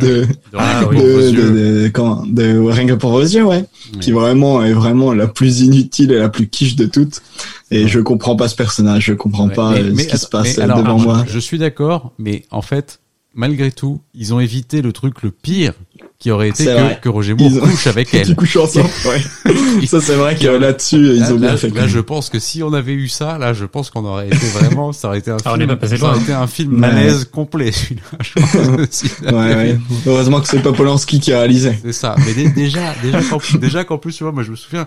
de, 0.00 0.26
ah, 0.56 0.84
de, 0.90 0.96
de, 0.96 1.30
de, 1.30 1.82
de, 1.82 1.90
comment 1.92 2.24
de 2.26 2.58
Rien 2.58 2.86
que 2.86 2.94
pour 2.94 3.10
vos 3.10 3.22
yeux, 3.22 3.44
ouais, 3.44 3.64
qui 4.00 4.12
vraiment 4.12 4.62
est 4.62 4.72
vraiment 4.72 5.12
la 5.12 5.26
plus 5.26 5.60
inutile 5.60 6.12
et 6.12 6.18
la 6.18 6.28
plus 6.28 6.48
quiche 6.48 6.76
de 6.76 6.86
toutes. 6.86 7.22
Et 7.70 7.88
je 7.88 8.00
comprends 8.00 8.36
pas 8.36 8.48
ce 8.48 8.56
personnage, 8.56 9.04
je 9.04 9.14
comprends 9.14 9.48
pas 9.48 9.76
ce 9.76 10.06
qui 10.06 10.18
se 10.18 10.26
passe 10.26 10.56
devant 10.56 10.98
moi. 10.98 11.24
Je 11.28 11.38
suis 11.38 11.58
d'accord, 11.58 12.12
mais 12.18 12.44
en 12.50 12.62
fait, 12.62 13.00
malgré 13.34 13.70
tout, 13.70 14.00
ils 14.14 14.34
ont 14.34 14.40
évité 14.40 14.82
le 14.82 14.92
truc 14.92 15.22
le 15.22 15.30
pire 15.30 15.74
qui 16.20 16.30
aurait 16.30 16.50
été 16.50 16.66
que, 16.66 17.00
que, 17.00 17.08
Roger 17.08 17.34
Moore 17.34 17.62
couche 17.62 17.86
avec 17.86 18.12
elle. 18.14 18.28
Ils 18.28 18.36
couchent 18.36 18.58
ensemble, 18.58 18.90
ouais. 19.06 19.86
ça 19.86 20.02
c'est 20.02 20.14
vrai 20.14 20.36
que 20.36 20.46
là-dessus, 20.46 21.16
ils 21.16 21.32
ont 21.32 21.36
bien 21.36 21.56
fait. 21.56 21.70
Là, 21.70 21.88
je 21.88 21.98
pense 21.98 22.28
que 22.28 22.38
si 22.38 22.62
on 22.62 22.74
avait 22.74 22.92
eu 22.92 23.08
ça, 23.08 23.38
là, 23.38 23.54
je 23.54 23.64
pense 23.64 23.88
qu'on 23.88 24.04
aurait 24.04 24.28
été 24.28 24.46
vraiment, 24.48 24.92
ça 24.92 25.08
aurait 25.08 25.18
été 25.18 25.30
un 25.30 25.38
ah, 25.46 25.54
film, 25.56 25.78
ça 25.96 26.06
aurait 26.06 26.20
été 26.20 26.32
un 26.34 26.46
film 26.46 26.76
malaise 26.76 27.24
complet, 27.24 27.72
celui-là. 27.72 29.32
ouais, 29.32 29.54
ouais. 29.54 29.78
Heureusement 30.06 30.42
que 30.42 30.48
c'est 30.48 30.62
pas 30.62 30.72
Polanski 30.72 31.20
qui 31.20 31.32
a 31.32 31.38
réalisé. 31.38 31.78
C'est 31.82 31.92
ça. 31.92 32.14
Mais 32.18 32.50
déjà, 32.50 32.94
déjà, 33.02 33.22
qu'en 33.22 33.38
plus, 33.38 33.58
déjà 33.58 33.84
qu'en 33.84 33.96
plus, 33.96 34.14
tu 34.14 34.22
vois, 34.22 34.32
moi, 34.32 34.42
je 34.42 34.50
me 34.50 34.56
souviens, 34.56 34.86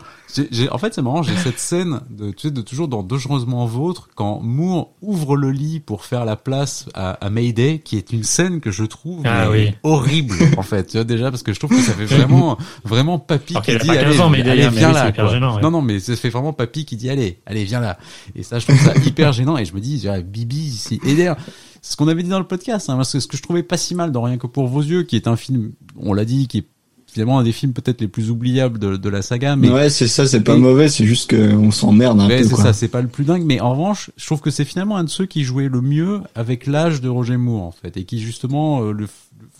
j'ai, 0.51 0.69
en 0.69 0.77
fait, 0.77 0.93
c'est 0.93 1.01
marrant, 1.01 1.23
j'ai 1.23 1.36
cette 1.36 1.59
scène 1.59 2.01
de, 2.11 2.29
tu 2.29 2.47
sais, 2.47 2.51
de 2.51 2.61
toujours 2.61 2.88
dans 2.88 3.01
Dangereusement 3.01 3.65
Vôtre, 3.65 4.09
quand 4.13 4.39
Moore 4.43 4.91
ouvre 5.01 5.36
le 5.36 5.49
lit 5.49 5.79
pour 5.79 6.05
faire 6.05 6.25
la 6.25 6.36
place 6.36 6.86
à, 6.93 7.13
à 7.13 7.29
Mayday, 7.31 7.79
qui 7.84 7.97
est 7.97 8.11
une 8.11 8.23
scène 8.23 8.59
que 8.59 8.69
je 8.69 8.84
trouve 8.84 9.23
ah, 9.25 9.49
oui. 9.49 9.73
horrible, 9.81 10.36
en 10.57 10.63
fait. 10.63 10.86
Tu 10.86 10.97
vois, 10.97 11.03
déjà, 11.03 11.22
parce 11.32 11.43
que 11.43 11.53
je 11.53 11.59
trouve 11.59 11.71
que 11.71 11.82
ça 11.82 11.93
fait 11.93 12.05
vraiment, 12.05 12.57
vraiment 12.84 13.19
papy 13.19 13.55
qui 13.63 13.78
dit, 13.78 13.89
allez, 13.89 14.19
ans, 14.19 14.30
mais 14.30 14.41
allez, 14.47 14.69
viens 14.69 14.91
là. 14.91 15.11
Gênant, 15.30 15.59
Non, 15.59 15.71
non, 15.71 15.82
mais 15.82 15.99
ça 15.99 16.15
fait 16.15 16.30
vraiment 16.30 16.53
papy 16.53 16.86
qui 16.86 16.95
dit, 16.95 17.09
allez, 17.09 17.39
allez, 17.45 17.63
viens 17.63 17.80
là. 17.80 17.97
Et 18.36 18.43
ça, 18.43 18.59
je 18.59 18.65
trouve 18.65 18.80
ça 18.80 18.93
hyper 19.05 19.32
gênant. 19.32 19.57
Et 19.57 19.65
je 19.65 19.74
me 19.74 19.80
dis, 19.80 20.07
Bibi 20.26 20.57
ici. 20.57 20.99
Et 21.05 21.15
d'ailleurs, 21.15 21.38
ce 21.82 21.95
qu'on 21.95 22.07
avait 22.07 22.24
dit 22.24 22.30
dans 22.30 22.39
le 22.39 22.47
podcast, 22.47 22.89
hein, 22.89 22.95
parce 22.95 23.11
que 23.11 23.19
ce 23.19 23.28
que 23.28 23.38
je 23.38 23.41
trouvais 23.41 23.63
pas 23.63 23.78
si 23.78 23.95
mal 23.95 24.11
dans 24.11 24.24
Rien 24.24 24.38
que 24.38 24.47
pour 24.47 24.67
vos 24.67 24.82
yeux, 24.82 25.03
qui 25.03 25.17
est 25.17 25.28
un 25.28 25.36
film, 25.36 25.71
on 25.97 26.13
l'a 26.13 26.24
dit, 26.24 26.47
qui 26.47 26.59
est 26.59 26.65
finalement 27.13 27.39
un 27.39 27.43
des 27.43 27.51
films 27.51 27.74
peut-être 27.74 28.01
les 28.01 28.07
plus 28.07 28.32
oubliables 28.32 28.80
de, 28.80 28.97
de 28.97 29.09
la 29.09 29.21
saga. 29.21 29.55
Mais 29.55 29.69
ouais, 29.69 29.89
c'est 29.89 30.07
ça, 30.07 30.26
c'est 30.26 30.41
pas 30.41 30.57
mauvais, 30.57 30.89
c'est 30.89 31.05
juste 31.05 31.30
qu'on 31.36 31.71
s'emmerde 31.71 32.19
un 32.19 32.28
ouais, 32.28 32.41
peu. 32.41 32.47
c'est 32.47 32.55
ça, 32.55 32.74
c'est 32.74 32.88
pas 32.88 33.01
le 33.01 33.07
plus 33.07 33.24
dingue. 33.24 33.43
Mais 33.45 33.61
en 33.61 33.71
revanche, 33.71 34.09
je 34.17 34.26
trouve 34.26 34.41
que 34.41 34.49
c'est 34.49 34.65
finalement 34.65 34.97
un 34.97 35.03
de 35.03 35.09
ceux 35.09 35.26
qui 35.26 35.43
jouait 35.43 35.69
le 35.69 35.82
mieux 35.82 36.21
avec 36.34 36.65
l'âge 36.65 37.01
de 37.01 37.09
Roger 37.09 37.38
Moore 37.38 37.63
en 37.63 37.71
fait, 37.71 37.97
et 37.97 38.03
qui 38.03 38.19
justement 38.19 38.82
euh, 38.82 38.91
le 38.91 39.07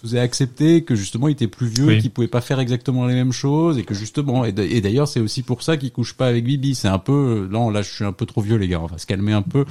faisait 0.04 0.20
accepter 0.20 0.84
que 0.84 0.96
justement 0.96 1.30
il 1.30 1.32
était 1.32 1.48
plus 1.48 1.68
vieux, 1.68 1.98
qu'il 1.98 2.12
pouvait 2.12 2.28
pas 2.28 2.42
faire 2.42 2.60
exactement 2.60 3.06
les 3.06 3.14
mêmes 3.14 3.32
choses 3.32 3.78
et 3.78 3.84
que 3.84 3.94
justement 3.94 4.44
et 4.44 4.52
d'ailleurs 4.52 5.08
c'est 5.08 5.22
aussi 5.22 5.44
pour 5.44 5.64
ça 5.64 5.78
qu'il 5.78 5.92
couche 5.92 6.14
pas 6.14 6.28
avec 6.28 6.44
Bibi. 6.44 6.76
C'est 6.76 6.90
un 6.90 7.00
peu 7.00 7.48
là 7.50 7.72
là 7.72 7.82
je 7.82 7.90
suis 7.90 8.04
un 8.04 8.12
peu 8.12 8.26
trop 8.26 8.42
vieux 8.42 8.58
les 8.58 8.68
gars, 8.68 8.82
on 8.82 8.88
va 8.88 8.98
se 8.98 9.06
calmer 9.06 9.32
un 9.32 9.42
peu. 9.42 9.64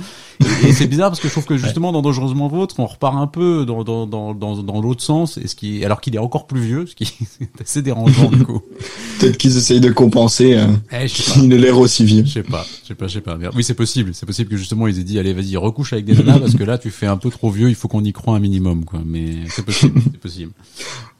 Et, 0.64 0.72
c'est 0.72 0.86
bizarre 0.86 1.10
parce 1.10 1.20
que 1.20 1.28
je 1.28 1.32
trouve 1.32 1.44
que 1.44 1.58
justement 1.58 1.92
dans 1.92 2.00
Dangereusement 2.00 2.48
Vôtre 2.48 2.76
on 2.78 2.86
repart 2.86 3.16
un 3.16 3.26
peu 3.26 3.66
dans 3.66 3.84
dans 3.84 4.06
dans 4.06 4.34
dans, 4.34 4.62
dans 4.62 4.80
l'autre 4.80 5.02
sens 5.02 5.36
et 5.36 5.46
ce 5.48 5.54
qui 5.54 5.84
alors 5.84 6.00
qu'il 6.00 6.14
est 6.14 6.18
encore 6.18 6.46
plus 6.46 6.60
vieux, 6.60 6.86
ce 6.86 6.94
qui 6.94 7.04
est 7.40 7.60
assez 7.60 7.82
dérangeant 7.82 8.30
du 8.30 8.44
coup. 8.44 8.62
Peut-être 9.20 9.36
qu'ils 9.36 9.56
essayent 9.56 9.80
de 9.80 9.90
compenser. 9.90 10.56
Hein, 10.56 10.80
eh, 10.92 11.06
il 11.42 11.52
a 11.52 11.56
l'air 11.58 11.78
aussi 11.78 12.04
vieux. 12.04 12.24
Je 12.24 12.32
sais 12.32 12.42
pas, 12.42 12.64
je 12.82 12.88
sais 12.88 12.94
pas, 12.94 13.06
je 13.06 13.12
sais 13.14 13.20
pas. 13.20 13.36
Oui 13.54 13.62
c'est 13.62 13.74
possible, 13.74 14.14
c'est 14.14 14.26
possible 14.26 14.48
que 14.48 14.56
justement 14.56 14.86
ils 14.88 14.98
aient 14.98 15.04
dit 15.04 15.18
allez 15.18 15.34
vas-y 15.34 15.58
recouche 15.58 15.92
avec 15.92 16.06
des 16.06 16.14
nanas 16.14 16.38
parce 16.38 16.54
que 16.54 16.64
là 16.64 16.78
tu 16.78 16.90
fais 16.90 17.06
un 17.06 17.18
peu 17.18 17.28
trop 17.28 17.50
vieux, 17.50 17.68
il 17.68 17.74
faut 17.74 17.88
qu'on 17.88 18.04
y 18.04 18.12
croit 18.12 18.34
un 18.34 18.40
minimum 18.40 18.86
quoi. 18.86 19.00
Mais 19.04 19.34
c'est 19.50 19.64
possible 19.64 20.00
possible. 20.22 20.52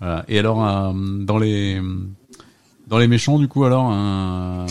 Voilà. 0.01 0.25
Et 0.29 0.39
alors, 0.39 0.67
euh, 0.67 0.93
dans 0.95 1.39
les 1.39 1.81
dans 2.87 2.99
les 2.99 3.09
méchants, 3.09 3.39
du 3.39 3.49
coup, 3.49 3.65
alors. 3.65 3.91
Euh... 3.93 4.67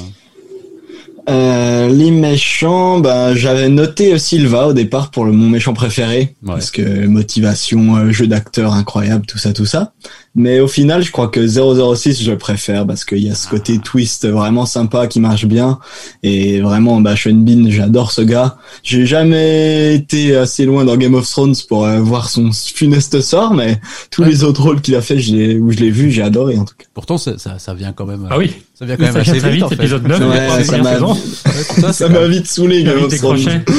Euh, 1.29 1.87
les 1.87 2.09
méchants, 2.09 2.99
ben 2.99 3.35
j'avais 3.35 3.69
noté 3.69 4.17
Silva 4.17 4.65
au 4.65 4.73
départ 4.73 5.11
pour 5.11 5.23
le 5.23 5.31
mon 5.31 5.49
méchant 5.49 5.75
préféré 5.75 6.35
parce 6.43 6.71
que 6.71 7.05
motivation, 7.05 8.11
jeu 8.11 8.25
d'acteur 8.25 8.73
incroyable, 8.73 9.27
tout 9.27 9.37
ça, 9.37 9.53
tout 9.53 9.67
ça. 9.67 9.93
Mais 10.33 10.61
au 10.61 10.67
final, 10.67 11.03
je 11.03 11.11
crois 11.11 11.27
que 11.27 11.45
006 11.45 12.23
je 12.23 12.31
préfère 12.31 12.87
parce 12.87 13.03
qu'il 13.03 13.19
y 13.19 13.29
a 13.29 13.35
ce 13.35 13.49
côté 13.49 13.79
twist 13.79 14.25
vraiment 14.27 14.65
sympa 14.65 15.07
qui 15.07 15.19
marche 15.19 15.45
bien 15.45 15.79
et 16.23 16.61
vraiment 16.61 17.01
bah 17.01 17.15
Sean 17.17 17.33
Bean, 17.33 17.69
j'adore 17.69 18.13
ce 18.13 18.21
gars. 18.21 18.57
J'ai 18.81 19.05
jamais 19.05 19.93
été 19.93 20.35
assez 20.37 20.65
loin 20.65 20.85
dans 20.85 20.95
Game 20.95 21.15
of 21.15 21.29
Thrones 21.29 21.55
pour 21.67 21.85
euh, 21.85 21.99
voir 21.99 22.29
son 22.29 22.51
funeste 22.53 23.19
sort, 23.19 23.53
mais 23.53 23.81
tous 24.09 24.23
les 24.23 24.45
autres 24.45 24.63
rôles 24.63 24.79
qu'il 24.79 24.95
a 24.95 25.01
fait, 25.01 25.19
je 25.19 25.59
où 25.59 25.71
je 25.71 25.79
l'ai 25.79 25.91
vu, 25.91 26.11
j'ai 26.11 26.21
adoré 26.21 26.57
en 26.57 26.63
tout 26.65 26.75
cas. 26.77 26.85
Pourtant 26.93 27.17
ça, 27.17 27.37
ça, 27.37 27.59
ça 27.59 27.73
vient 27.73 27.91
quand 27.91 28.05
même. 28.05 28.27
Ah 28.29 28.37
oui. 28.37 28.53
Ça 28.73 28.85
vient 28.85 28.95
quand 28.95 29.03
même 29.03 29.17
assez 29.17 29.33
vite, 29.33 29.63
vite 29.63 29.71
épisode 29.73 30.07
9, 30.07 30.19
ouais, 30.29 30.63
ça 30.63 30.77
m'a 30.79 31.91
ça 31.93 32.09
m'a 32.09 32.25
vite 32.27 32.47
saoulé 32.47 32.83
Game 32.83 33.03
of 33.03 33.15
Thrones. 33.15 33.63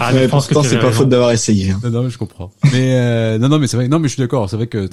Ah, 0.00 0.10
mais 0.12 0.26
pourtant 0.26 0.62
c'est 0.62 0.78
pas 0.78 0.90
faute 0.90 1.08
d'avoir 1.08 1.30
essayé. 1.30 1.70
Hein. 1.70 1.80
Non, 1.84 1.90
non, 1.90 2.02
mais 2.02 2.10
je 2.10 2.18
comprends. 2.18 2.50
Mais 2.72 2.94
euh, 2.96 3.38
non, 3.38 3.48
non, 3.48 3.58
mais 3.58 3.66
c'est 3.66 3.76
vrai. 3.76 3.86
Non, 3.86 3.98
mais 3.98 4.08
je 4.08 4.14
suis 4.14 4.20
d'accord. 4.20 4.50
C'est 4.50 4.56
vrai 4.56 4.66
que 4.66 4.86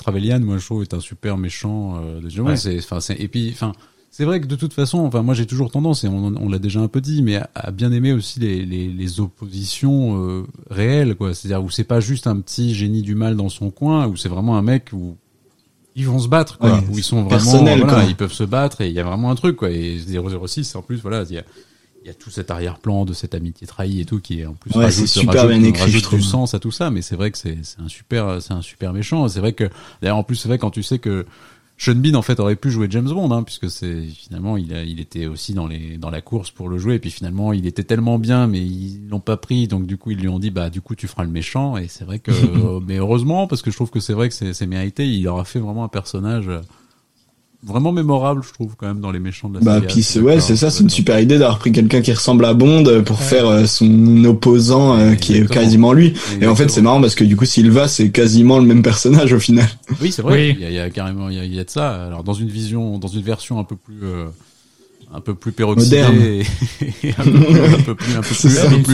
Moi, 0.43 0.57
je 0.57 0.65
trouve, 0.65 0.81
est 0.81 0.93
un 0.93 0.99
super 0.99 1.37
méchant 1.37 2.01
euh, 2.01 2.21
de 2.21 2.41
ouais. 2.41 2.55
C'est, 2.55 2.77
enfin, 2.79 2.99
c'est 2.99 3.19
et 3.19 3.27
puis, 3.27 3.49
enfin, 3.51 3.73
c'est 4.11 4.25
vrai 4.25 4.41
que 4.41 4.47
de 4.47 4.55
toute 4.55 4.73
façon, 4.73 4.99
enfin, 4.99 5.21
moi, 5.21 5.33
j'ai 5.33 5.45
toujours 5.45 5.71
tendance, 5.71 6.03
et 6.03 6.07
on, 6.07 6.35
on 6.35 6.49
l'a 6.49 6.59
déjà 6.59 6.79
un 6.79 6.87
peu 6.87 7.01
dit, 7.01 7.21
mais 7.21 7.39
à, 7.55 7.71
bien 7.71 7.91
aimer 7.91 8.11
aussi 8.11 8.39
les 8.39 8.65
les, 8.65 8.87
les 8.87 9.19
oppositions 9.19 10.23
euh, 10.23 10.43
réelles, 10.69 11.15
quoi. 11.15 11.33
C'est-à-dire 11.33 11.63
où 11.63 11.69
c'est 11.69 11.83
pas 11.83 11.99
juste 11.99 12.27
un 12.27 12.39
petit 12.39 12.73
génie 12.73 13.01
du 13.01 13.15
mal 13.15 13.35
dans 13.35 13.49
son 13.49 13.69
coin, 13.71 14.07
où 14.07 14.17
c'est 14.17 14.29
vraiment 14.29 14.57
un 14.57 14.61
mec 14.61 14.89
où 14.93 15.15
ils 15.95 16.05
vont 16.05 16.19
se 16.19 16.27
battre, 16.27 16.57
quoi. 16.57 16.81
où 16.89 16.97
ils 16.97 17.03
sont 17.03 17.23
vraiment, 17.23 17.63
voilà, 17.63 18.05
ils 18.05 18.15
peuvent 18.15 18.33
se 18.33 18.43
battre 18.43 18.81
et 18.81 18.87
il 18.87 18.93
y 18.93 18.99
a 18.99 19.03
vraiment 19.03 19.31
un 19.31 19.35
truc, 19.35 19.57
quoi. 19.57 19.69
Et 19.69 19.99
006, 19.99 20.75
en 20.75 20.81
plus, 20.81 21.01
voilà, 21.01 21.23
il 21.29 21.35
y 21.35 21.39
a 21.39 21.43
il 22.02 22.08
y 22.08 22.12
a 22.12 22.14
tout 22.14 22.30
cet 22.30 22.52
arrière-plan 22.52 23.06
de 23.06 23.14
cette 23.14 23.36
amitié 23.36 23.68
trahie 23.68 24.02
et 24.02 24.06
tout 24.06 24.20
qui 24.20 24.41
est 24.41 24.45
en 24.45 24.54
plus 24.54 24.72
ouais, 24.72 24.86
rajoute, 24.86 25.08
super 25.08 25.43
rajoute, 25.43 25.60
bien 25.60 25.64
écrit, 25.64 25.91
du 25.91 26.22
sens 26.22 26.54
à 26.54 26.60
tout 26.60 26.72
ça 26.72 26.89
mais 26.91 27.02
c'est 27.02 27.16
vrai 27.16 27.32
que 27.32 27.38
c'est 27.38 27.58
c'est 27.64 27.80
un 27.82 27.89
super 27.89 28.41
c'est 28.41 28.54
un 28.54 28.62
super 28.62 28.93
méchant. 28.93 29.28
C'est 29.28 29.39
vrai 29.39 29.54
que 29.54 29.70
d'ailleurs 30.02 30.18
en 30.18 30.24
plus 30.24 30.36
c'est 30.36 30.47
vrai 30.47 30.58
quand 30.58 30.72
tu 30.72 30.84
sais 30.84 31.00
que 31.00 31.26
Sean 31.78 31.95
Bean 31.95 32.16
en 32.16 32.22
fait 32.22 32.39
aurait 32.41 32.58
pu 32.58 32.72
jouer 32.72 32.88
James 32.89 33.08
Bond 33.08 33.32
hein, 33.32 33.41
puisque 33.43 33.70
c'est 33.70 34.02
finalement 34.04 34.58
il 34.58 34.74
a, 34.74 34.84
il 34.84 35.00
était 35.00 35.28
aussi 35.28 35.54
dans 35.54 35.66
les 35.66 35.97
dans 35.97 36.10
la 36.10 36.22
course 36.22 36.52
pour 36.52 36.68
le 36.68 36.78
jouer. 36.78 36.95
Et 36.95 37.00
puis 37.00 37.10
finalement 37.10 37.54
il 37.54 37.66
était 37.66 37.86
tellement 37.86 38.20
bien 38.20 38.47
mais 38.47 38.60
ils 38.60 39.08
l'ont 39.08 39.22
pas 39.22 39.38
pris. 39.38 39.68
Donc 39.68 39.86
du 39.88 39.97
coup 39.97 40.12
ils 40.12 40.18
lui 40.18 40.28
ont 40.28 40.39
dit 40.39 40.52
bah 40.52 40.70
du 40.70 40.82
coup 40.82 40.95
tu 40.95 41.08
feras 41.08 41.24
le 41.24 41.30
méchant. 41.30 41.78
Et 41.78 41.88
c'est 41.88 42.04
vrai 42.04 42.20
que 42.20 42.32
mais 42.86 42.97
heureusement 42.97 43.47
parce 43.47 43.62
que 43.62 43.72
je 43.72 43.78
trouve 43.78 43.89
que 43.89 44.02
c'est 44.02 44.14
vrai 44.14 44.28
que 44.28 44.54
c'est 44.54 44.68
mérité. 44.68 45.08
Il 45.08 45.26
aura 45.28 45.45
fait 45.45 45.60
vraiment 45.60 45.86
un 45.86 45.89
personnage 45.89 46.50
vraiment 47.64 47.91
mémorable, 47.91 48.41
je 48.47 48.53
trouve, 48.53 48.76
quand 48.78 48.88
même, 48.88 49.01
dans 49.01 49.12
les 49.12 49.20
méchants 49.20 49.49
de 49.49 49.60
la 49.60 49.64
bah, 49.64 49.82
Puis 49.82 50.05
ouais, 50.20 50.39
c'est 50.39 50.55
ça, 50.55 50.70
c'est 50.70 50.84
une 50.84 50.89
super 50.89 51.20
idée 51.20 51.38
d'avoir 51.38 51.60
pris 51.60 51.72
quelqu'un 51.72 52.01
qui 52.01 52.14
ressemble 52.14 52.45
à 52.45 52.53
Bond 52.53 52.86
euh, 52.86 53.01
pour 53.01 53.22
faire 53.22 53.47
euh, 53.47 53.66
son 53.66 54.24
opposant 54.26 54.97
euh, 54.97 55.16
qui 55.16 55.36
est 55.36 55.47
quasiment 55.47 55.93
lui. 55.93 56.14
Et 56.41 56.47
en 56.47 56.55
fait, 56.55 56.70
c'est 56.70 56.82
marrant 56.82 57.01
parce 57.01 57.16
que 57.16 57.24
du 57.24 57.36
coup, 57.36 57.45
Silva, 57.45 57.88
c'est 57.88 58.12
quasiment 58.12 58.60
le 58.60 58.66
même 58.66 58.82
personnage 58.82 59.34
au 59.34 59.39
final. 59.39 59.68
Oui, 60.01 60.12
c'est 60.12 60.22
vrai. 60.22 60.55
Il, 60.60 60.72
y 60.72 60.80
a, 60.80 60.89
carrément, 60.89 61.30
il 61.30 61.53
y 61.53 61.60
a, 61.60 61.64
de 61.64 61.70
ça. 61.70 62.05
Alors, 62.05 62.24
dans 62.24 62.34
une 62.34 62.49
vision, 62.49 62.97
dans 62.97 63.07
une 63.07 63.22
version 63.24 63.60
un 63.60 63.66
peu 63.66 63.76
plus, 63.76 63.99
un 65.14 65.22
peu 65.22 65.36
plus 65.36 65.51
peroxydée 65.51 65.99
et, 67.03 67.14
un, 67.18 67.24
peu 67.24 67.32
plus, 67.32 67.60
un 67.60 67.78
peu 67.82 67.95
plus, 67.95 68.16
un 68.16 68.22
peu 68.22 68.36
plus, 68.36 68.78
une 68.78 68.86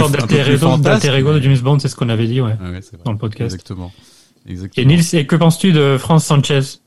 sorte 0.59 0.81
d'alter 0.81 1.15
ego 1.15 1.33
de 1.33 1.41
James 1.41 1.59
Bond, 1.59 1.79
c'est 1.79 1.87
ce 1.87 1.95
qu'on 1.95 2.09
avait 2.09 2.27
dit, 2.27 2.41
ouais, 2.41 2.53
ouais 2.61 2.79
dans 3.03 3.11
le 3.11 3.17
podcast. 3.17 3.53
Exactement. 3.53 3.91
Exactement. 4.47 4.83
Et 4.83 4.85
Nils, 4.85 5.27
que 5.27 5.35
penses-tu 5.35 5.71
de 5.71 5.97
France 5.99 6.25
Sanchez? 6.25 6.79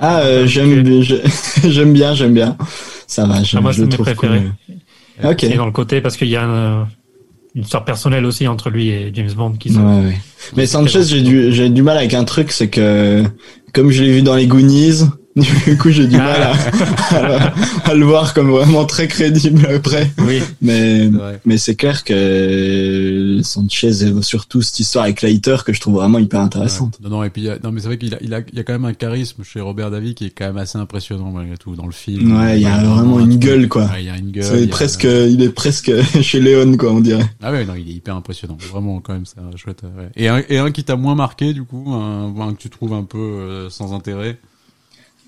Ah, 0.00 0.20
euh, 0.20 0.46
j'aime, 0.46 1.02
j'aime 1.64 1.92
bien, 1.92 2.14
j'aime 2.14 2.34
bien. 2.34 2.56
Ça 3.06 3.26
va, 3.26 3.42
je, 3.42 3.56
ah, 3.56 3.60
moi, 3.60 3.72
je 3.72 3.82
le 3.82 3.88
trouve 3.88 4.06
préféré. 4.06 4.42
Cool. 4.42 5.30
Ok. 5.30 5.56
dans 5.56 5.66
le 5.66 5.72
côté 5.72 6.00
parce 6.00 6.16
qu'il 6.16 6.28
y 6.28 6.36
a 6.36 6.42
une, 6.42 6.86
une 7.54 7.64
sorte 7.64 7.86
personnelle 7.86 8.24
aussi 8.24 8.48
entre 8.48 8.70
lui 8.70 8.88
et 8.88 9.10
James 9.14 9.32
Bond 9.36 9.52
qui 9.52 9.72
sont. 9.72 9.80
Ouais, 9.80 10.06
ouais. 10.06 10.16
Mais 10.56 10.66
Sanchez, 10.66 11.04
j'ai 11.04 11.22
du, 11.22 11.52
j'ai 11.52 11.68
du 11.68 11.82
mal 11.82 11.96
avec 11.96 12.14
un 12.14 12.24
truc, 12.24 12.50
c'est 12.50 12.68
que 12.68 13.22
comme 13.72 13.90
je 13.90 14.02
l'ai 14.02 14.12
vu 14.12 14.22
dans 14.22 14.34
les 14.34 14.46
Goonies, 14.46 15.04
du 15.36 15.78
coup, 15.78 15.90
j'ai 15.90 16.06
du 16.06 16.16
mal 16.16 16.42
à, 16.42 17.52
à, 17.90 17.94
le 17.94 18.04
voir 18.04 18.34
comme 18.34 18.50
vraiment 18.50 18.84
très 18.84 19.08
crédible 19.08 19.66
après. 19.74 20.10
Oui. 20.18 20.42
Mais, 20.60 21.08
mais 21.46 21.56
c'est 21.56 21.74
clair 21.74 22.04
que 22.04 22.12
Sanchez, 23.42 23.92
surtout 24.22 24.62
cette 24.62 24.78
histoire 24.80 25.04
avec 25.04 25.22
Leiter 25.22 25.56
que 25.64 25.72
je 25.72 25.80
trouve 25.80 25.94
vraiment 25.94 26.18
hyper 26.18 26.40
intéressante. 26.40 26.98
Non, 27.02 27.10
non, 27.10 27.24
et 27.24 27.30
puis, 27.30 27.48
non, 27.62 27.72
mais 27.72 27.80
c'est 27.80 27.86
vrai 27.86 27.98
qu'il 27.98 28.14
a, 28.14 28.18
il 28.20 28.34
a, 28.34 28.40
il 28.40 28.56
y 28.56 28.60
a 28.60 28.64
quand 28.64 28.72
même 28.72 28.84
un 28.84 28.94
charisme 28.94 29.42
chez 29.44 29.60
Robert 29.60 29.90
Davi 29.90 30.14
qui 30.14 30.26
est 30.26 30.30
quand 30.30 30.46
même 30.46 30.56
assez 30.56 30.78
impressionnant 30.78 31.30
malgré 31.30 31.56
tout 31.56 31.74
dans 31.76 31.86
le 31.86 31.92
film. 31.92 32.38
Ouais, 32.38 32.58
il 32.58 32.62
y 32.62 32.66
a 32.66 32.82
vraiment 32.82 33.20
une 33.20 33.36
gueule, 33.36 33.68
quoi. 33.68 33.88
il 33.98 34.04
y 34.06 34.10
a 34.10 34.16
une 34.16 34.30
gueule. 34.30 34.44
C'est 34.44 34.66
presque, 34.68 35.04
il 35.04 35.42
est 35.42 35.50
presque 35.50 35.92
chez 36.22 36.40
Léon, 36.40 36.76
quoi, 36.76 36.92
on 36.92 37.00
dirait. 37.00 37.28
Ah 37.42 37.52
ouais, 37.52 37.64
non, 37.64 37.74
il 37.74 37.88
est 37.88 37.94
hyper 37.94 38.16
impressionnant. 38.16 38.56
Vraiment, 38.70 39.00
quand 39.00 39.12
même, 39.12 39.26
c'est 39.26 39.36
chouette. 39.56 39.82
Ouais. 39.82 40.08
Et 40.16 40.28
un, 40.28 40.42
et 40.48 40.58
un 40.58 40.70
qui 40.70 40.84
t'a 40.84 40.96
moins 40.96 41.14
marqué, 41.14 41.52
du 41.52 41.64
coup, 41.64 41.92
un, 41.92 42.34
un 42.40 42.54
que 42.54 42.58
tu 42.58 42.70
trouves 42.70 42.92
un 42.94 43.04
peu 43.04 43.18
euh, 43.18 43.70
sans 43.70 43.92
intérêt? 43.92 44.38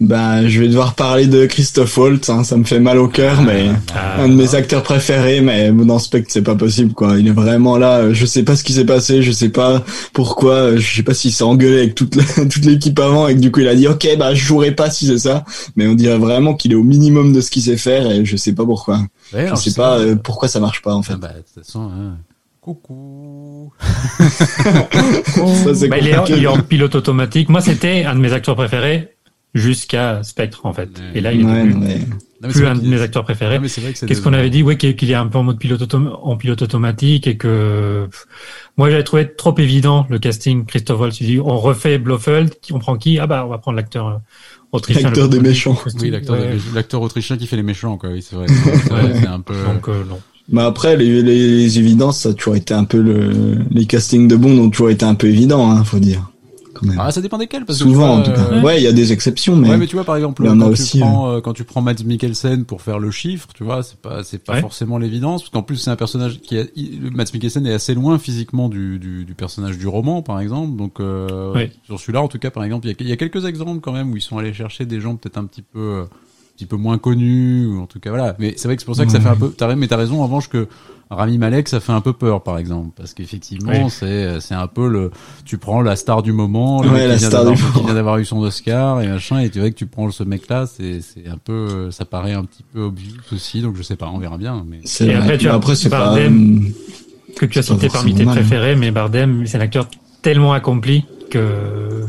Ben, 0.00 0.48
je 0.48 0.60
vais 0.60 0.66
devoir 0.66 0.94
parler 0.94 1.28
de 1.28 1.46
Christophe 1.46 1.96
Waltz, 1.96 2.28
hein, 2.28 2.42
ça 2.42 2.56
me 2.56 2.64
fait 2.64 2.80
mal 2.80 2.98
au 2.98 3.06
cœur, 3.06 3.42
mais 3.42 3.70
ah, 3.94 4.22
un 4.22 4.28
de 4.28 4.34
mes 4.34 4.56
acteurs 4.56 4.82
préférés, 4.82 5.40
mais 5.40 5.70
dans 5.70 6.00
Spectre, 6.00 6.30
c'est 6.32 6.42
pas 6.42 6.56
possible, 6.56 6.92
quoi. 6.94 7.16
Il 7.16 7.28
est 7.28 7.32
vraiment 7.32 7.78
là, 7.78 8.12
je 8.12 8.26
sais 8.26 8.42
pas 8.42 8.56
ce 8.56 8.64
qui 8.64 8.72
s'est 8.72 8.84
passé, 8.84 9.22
je 9.22 9.30
sais 9.30 9.50
pas 9.50 9.84
pourquoi, 10.12 10.76
je 10.76 10.96
sais 10.96 11.04
pas 11.04 11.14
s'il 11.14 11.32
s'est 11.32 11.44
engueulé 11.44 11.78
avec 11.78 11.94
toute 11.94 12.18
toute 12.50 12.64
l'équipe 12.64 12.98
avant 12.98 13.28
et 13.28 13.36
que 13.36 13.40
du 13.40 13.52
coup 13.52 13.60
il 13.60 13.68
a 13.68 13.76
dit, 13.76 13.86
ok, 13.86 14.16
bah, 14.18 14.34
je 14.34 14.44
jouerai 14.44 14.72
pas 14.72 14.90
si 14.90 15.06
c'est 15.06 15.18
ça, 15.18 15.44
mais 15.76 15.86
on 15.86 15.94
dirait 15.94 16.18
vraiment 16.18 16.54
qu'il 16.54 16.72
est 16.72 16.76
au 16.76 16.82
minimum 16.82 17.32
de 17.32 17.40
ce 17.40 17.52
qu'il 17.52 17.62
sait 17.62 17.76
faire 17.76 18.10
et 18.10 18.24
je 18.24 18.36
sais 18.36 18.52
pas 18.52 18.64
pourquoi. 18.64 19.00
je 19.32 19.54
sais 19.54 19.74
pas 19.74 19.98
euh, 20.00 20.16
pourquoi 20.16 20.48
ça 20.48 20.58
marche 20.58 20.82
pas, 20.82 20.94
en 20.94 21.02
fait. 21.02 21.14
Ah 21.14 21.18
bah, 21.18 21.28
de 21.28 21.42
toute 21.42 21.64
façon, 21.64 21.82
hein. 21.82 22.16
Coucou. 22.60 23.72
ça, 24.18 25.86
bah, 25.86 25.98
il, 25.98 26.08
est, 26.08 26.16
il 26.30 26.44
est 26.44 26.46
en 26.46 26.60
pilote 26.60 26.94
automatique. 26.94 27.50
Moi, 27.50 27.60
c'était 27.60 28.04
un 28.04 28.14
de 28.14 28.20
mes 28.20 28.32
acteurs 28.32 28.56
préférés 28.56 29.13
jusqu'à 29.54 30.22
Spectre 30.22 30.66
en 30.66 30.72
fait. 30.72 30.90
Et 31.14 31.20
là, 31.20 31.32
il 31.32 31.48
est 31.48 32.06
plus, 32.48 32.66
un 32.66 32.74
de 32.74 32.86
mes 32.86 33.00
acteurs 33.00 33.24
préférés. 33.24 33.58
Qu'est-ce 33.60 34.20
qu'on 34.20 34.32
avait 34.32 34.50
dit 34.50 34.62
Oui, 34.62 34.76
qu'il 34.76 35.10
est 35.10 35.14
un 35.14 35.26
peu 35.26 35.38
en 35.38 35.44
mode 35.44 35.58
pilote 35.58 35.94
en 35.94 36.36
pilote 36.36 36.62
automatique 36.62 37.26
et 37.26 37.36
que 37.36 38.08
moi 38.76 38.90
j'avais 38.90 39.04
trouvé 39.04 39.32
trop 39.34 39.56
évident 39.58 40.06
le 40.10 40.18
casting. 40.18 40.64
Christophe 40.66 41.00
Waltz, 41.00 41.22
dit 41.22 41.38
on 41.40 41.58
refait 41.58 41.98
Blofeld, 41.98 42.52
on 42.72 42.78
prend 42.78 42.96
qui? 42.96 43.18
Ah 43.18 43.26
bah 43.26 43.44
on 43.46 43.48
va 43.48 43.58
prendre 43.58 43.76
l'acteur 43.76 44.08
euh, 44.08 44.16
autrichien. 44.72 45.04
L'acteur 45.04 45.28
des 45.28 45.40
méchants. 45.40 45.78
Oui, 46.00 46.12
l'acteur 46.74 47.00
autrichien 47.00 47.36
qui 47.36 47.46
fait 47.46 47.56
les 47.56 47.62
méchants 47.62 47.96
quoi. 47.96 48.10
Oui, 48.10 48.22
c'est 48.22 48.36
vrai. 48.36 48.46
C'est 49.14 49.26
un 49.26 49.40
peu. 49.40 49.54
Donc 49.54 49.88
euh, 49.88 50.04
non. 50.08 50.20
Mais 50.50 50.60
après, 50.60 50.98
les, 50.98 51.22
les, 51.22 51.78
évidences, 51.78 52.20
ça 52.20 52.28
a 52.28 52.34
toujours 52.34 52.54
été 52.54 52.74
un 52.74 52.84
peu 52.84 53.00
le, 53.00 53.56
les 53.70 53.86
castings 53.86 54.28
de 54.28 54.36
Bond 54.36 54.58
ont 54.58 54.68
toujours 54.68 54.90
été 54.90 55.06
un 55.06 55.14
peu 55.14 55.26
évidents, 55.26 55.70
hein, 55.70 55.84
faut 55.84 55.98
dire. 55.98 56.30
Ah, 56.98 57.10
ça 57.10 57.20
dépend 57.20 57.38
desquels. 57.38 57.64
Parce 57.64 57.78
Souvent, 57.78 58.16
que 58.16 58.20
en 58.20 58.22
tout 58.22 58.32
cas. 58.32 58.52
Euh, 58.52 58.62
ouais, 58.62 58.80
il 58.80 58.84
y 58.84 58.86
a 58.86 58.92
des 58.92 59.12
exceptions, 59.12 59.56
mais. 59.56 59.70
Ouais, 59.70 59.76
mais 59.76 59.86
tu 59.86 59.96
vois, 59.96 60.04
par 60.04 60.16
exemple, 60.16 60.44
quand, 60.44 60.72
tu 60.72 60.98
prends, 60.98 61.30
euh, 61.30 61.40
quand 61.40 61.52
tu 61.52 61.64
prends 61.64 61.82
Mads 61.82 62.04
Mikkelsen 62.04 62.64
pour 62.64 62.82
faire 62.82 62.98
le 62.98 63.10
chiffre, 63.10 63.48
tu 63.54 63.64
vois, 63.64 63.82
c'est 63.82 63.98
pas, 64.00 64.22
c'est 64.24 64.38
pas 64.38 64.60
forcément 64.60 64.98
l'évidence, 64.98 65.42
parce 65.42 65.50
qu'en 65.50 65.62
plus, 65.62 65.76
c'est 65.76 65.90
un 65.90 65.96
personnage 65.96 66.40
qui 66.40 66.58
a, 66.58 66.64
Mads 67.12 67.32
Mikkelsen 67.32 67.66
est 67.66 67.72
assez 67.72 67.94
loin 67.94 68.18
physiquement 68.18 68.68
du, 68.68 68.98
du, 68.98 69.24
du 69.24 69.34
personnage 69.34 69.78
du 69.78 69.86
roman, 69.86 70.22
par 70.22 70.40
exemple. 70.40 70.76
Donc, 70.76 71.00
euh, 71.00 71.66
sur 71.84 71.98
celui-là, 71.98 72.22
en 72.22 72.28
tout 72.28 72.38
cas, 72.38 72.50
par 72.50 72.64
exemple, 72.64 72.86
il 72.88 73.06
y, 73.06 73.08
y, 73.08 73.12
a 73.12 73.16
quelques 73.16 73.44
exemples 73.44 73.80
quand 73.80 73.92
même 73.92 74.12
où 74.12 74.16
ils 74.16 74.22
sont 74.22 74.38
allés 74.38 74.52
chercher 74.52 74.86
des 74.86 75.00
gens 75.00 75.16
peut-être 75.16 75.38
un 75.38 75.44
petit 75.44 75.62
peu, 75.62 75.78
euh, 75.78 76.02
un 76.02 76.56
petit 76.56 76.66
peu 76.66 76.76
moins 76.76 76.98
connus, 76.98 77.66
ou 77.66 77.80
en 77.80 77.86
tout 77.86 78.00
cas, 78.00 78.10
voilà. 78.10 78.36
Mais 78.38 78.54
c'est 78.56 78.68
vrai 78.68 78.76
que 78.76 78.82
c'est 78.82 78.86
pour 78.86 78.96
ça 78.96 79.04
que 79.04 79.12
ça 79.12 79.20
fait 79.20 79.28
un 79.28 79.36
peu, 79.36 79.50
t'as, 79.50 79.74
mais 79.74 79.88
t'as 79.88 79.96
raison, 79.96 80.20
en 80.20 80.24
revanche, 80.24 80.48
que, 80.48 80.68
Rami 81.16 81.38
Malek, 81.38 81.68
ça 81.68 81.80
fait 81.80 81.92
un 81.92 82.00
peu 82.00 82.12
peur, 82.12 82.42
par 82.42 82.58
exemple, 82.58 82.90
parce 82.96 83.14
qu'effectivement, 83.14 83.88
c'est 83.88 84.40
c'est 84.40 84.54
un 84.54 84.66
peu 84.66 84.88
le, 84.88 85.10
tu 85.44 85.58
prends 85.58 85.82
la 85.82 85.96
star 85.96 86.22
du 86.22 86.32
moment, 86.32 86.82
le 86.82 86.90
ouais, 86.90 87.16
qui, 87.16 87.84
vient 87.84 87.94
d'avoir 87.94 88.18
eu 88.18 88.24
son 88.24 88.38
Oscar 88.38 89.00
et 89.00 89.08
machin, 89.08 89.40
et 89.40 89.50
tu 89.50 89.60
vois 89.60 89.70
que 89.70 89.76
tu 89.76 89.86
prends 89.86 90.10
ce 90.10 90.22
mec-là, 90.22 90.66
c'est 90.66 91.00
c'est 91.00 91.28
un 91.28 91.38
peu, 91.38 91.90
ça 91.90 92.04
paraît 92.04 92.32
un 92.32 92.44
petit 92.44 92.64
peu 92.72 92.80
obvious 92.80 93.20
aussi, 93.32 93.60
donc 93.60 93.76
je 93.76 93.82
sais 93.82 93.96
pas, 93.96 94.10
on 94.12 94.18
verra 94.18 94.38
bien. 94.38 94.64
Mais 94.68 94.80
et 95.06 95.14
après, 95.14 95.38
tu 95.38 95.48
as 95.48 95.54
après, 95.54 95.76
c'est 95.76 95.88
Bardem 95.88 96.72
que 97.36 97.46
tu 97.46 97.58
as 97.58 97.62
cité 97.62 97.88
parmi 97.88 98.14
tes 98.14 98.24
préférés, 98.24 98.76
mais 98.76 98.90
Bardem, 98.90 99.46
c'est 99.46 99.58
un 99.58 99.60
acteur 99.60 99.88
tellement 100.22 100.52
accompli 100.52 101.04
que 101.30 102.06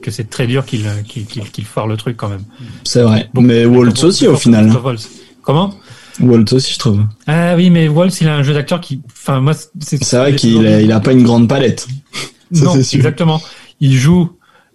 que 0.00 0.10
c'est 0.10 0.30
très 0.30 0.46
dur 0.46 0.64
qu'il 0.64 0.86
qu'il 1.06 1.26
qu'il 1.26 1.64
foire 1.64 1.86
le 1.86 1.96
truc 1.96 2.16
quand 2.16 2.28
même. 2.28 2.44
C'est 2.84 3.02
vrai. 3.02 3.28
mais 3.34 3.66
Waltz 3.66 4.04
aussi 4.04 4.26
au 4.26 4.36
final. 4.36 4.72
Comment? 5.42 5.74
Walt 6.20 6.52
aussi, 6.52 6.74
je 6.74 6.78
trouve. 6.78 7.04
Ah 7.26 7.54
oui, 7.56 7.70
mais 7.70 7.88
Walt, 7.88 8.08
il 8.20 8.28
a 8.28 8.36
un 8.36 8.42
jeu 8.42 8.54
d'acteur 8.54 8.80
qui, 8.80 9.00
enfin, 9.10 9.40
moi, 9.40 9.52
c'est. 9.80 10.02
C'est 10.02 10.18
vrai 10.18 10.34
qu'il 10.34 10.66
a, 10.66 10.80
il 10.80 10.92
a 10.92 11.00
pas 11.00 11.12
une 11.12 11.22
grande 11.22 11.48
palette. 11.48 11.86
non, 12.50 12.74
exactement. 12.74 13.40
Il 13.80 13.94
joue 13.94 14.30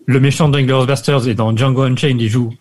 le 0.06 0.20
méchant 0.20 0.50
dans 0.50 0.58
Inglourious 0.58 0.86
Basterds 0.86 1.28
et 1.28 1.34
dans 1.34 1.56
Django 1.56 1.84
Unchained, 1.84 2.22
il 2.22 2.30
joue 2.30 2.54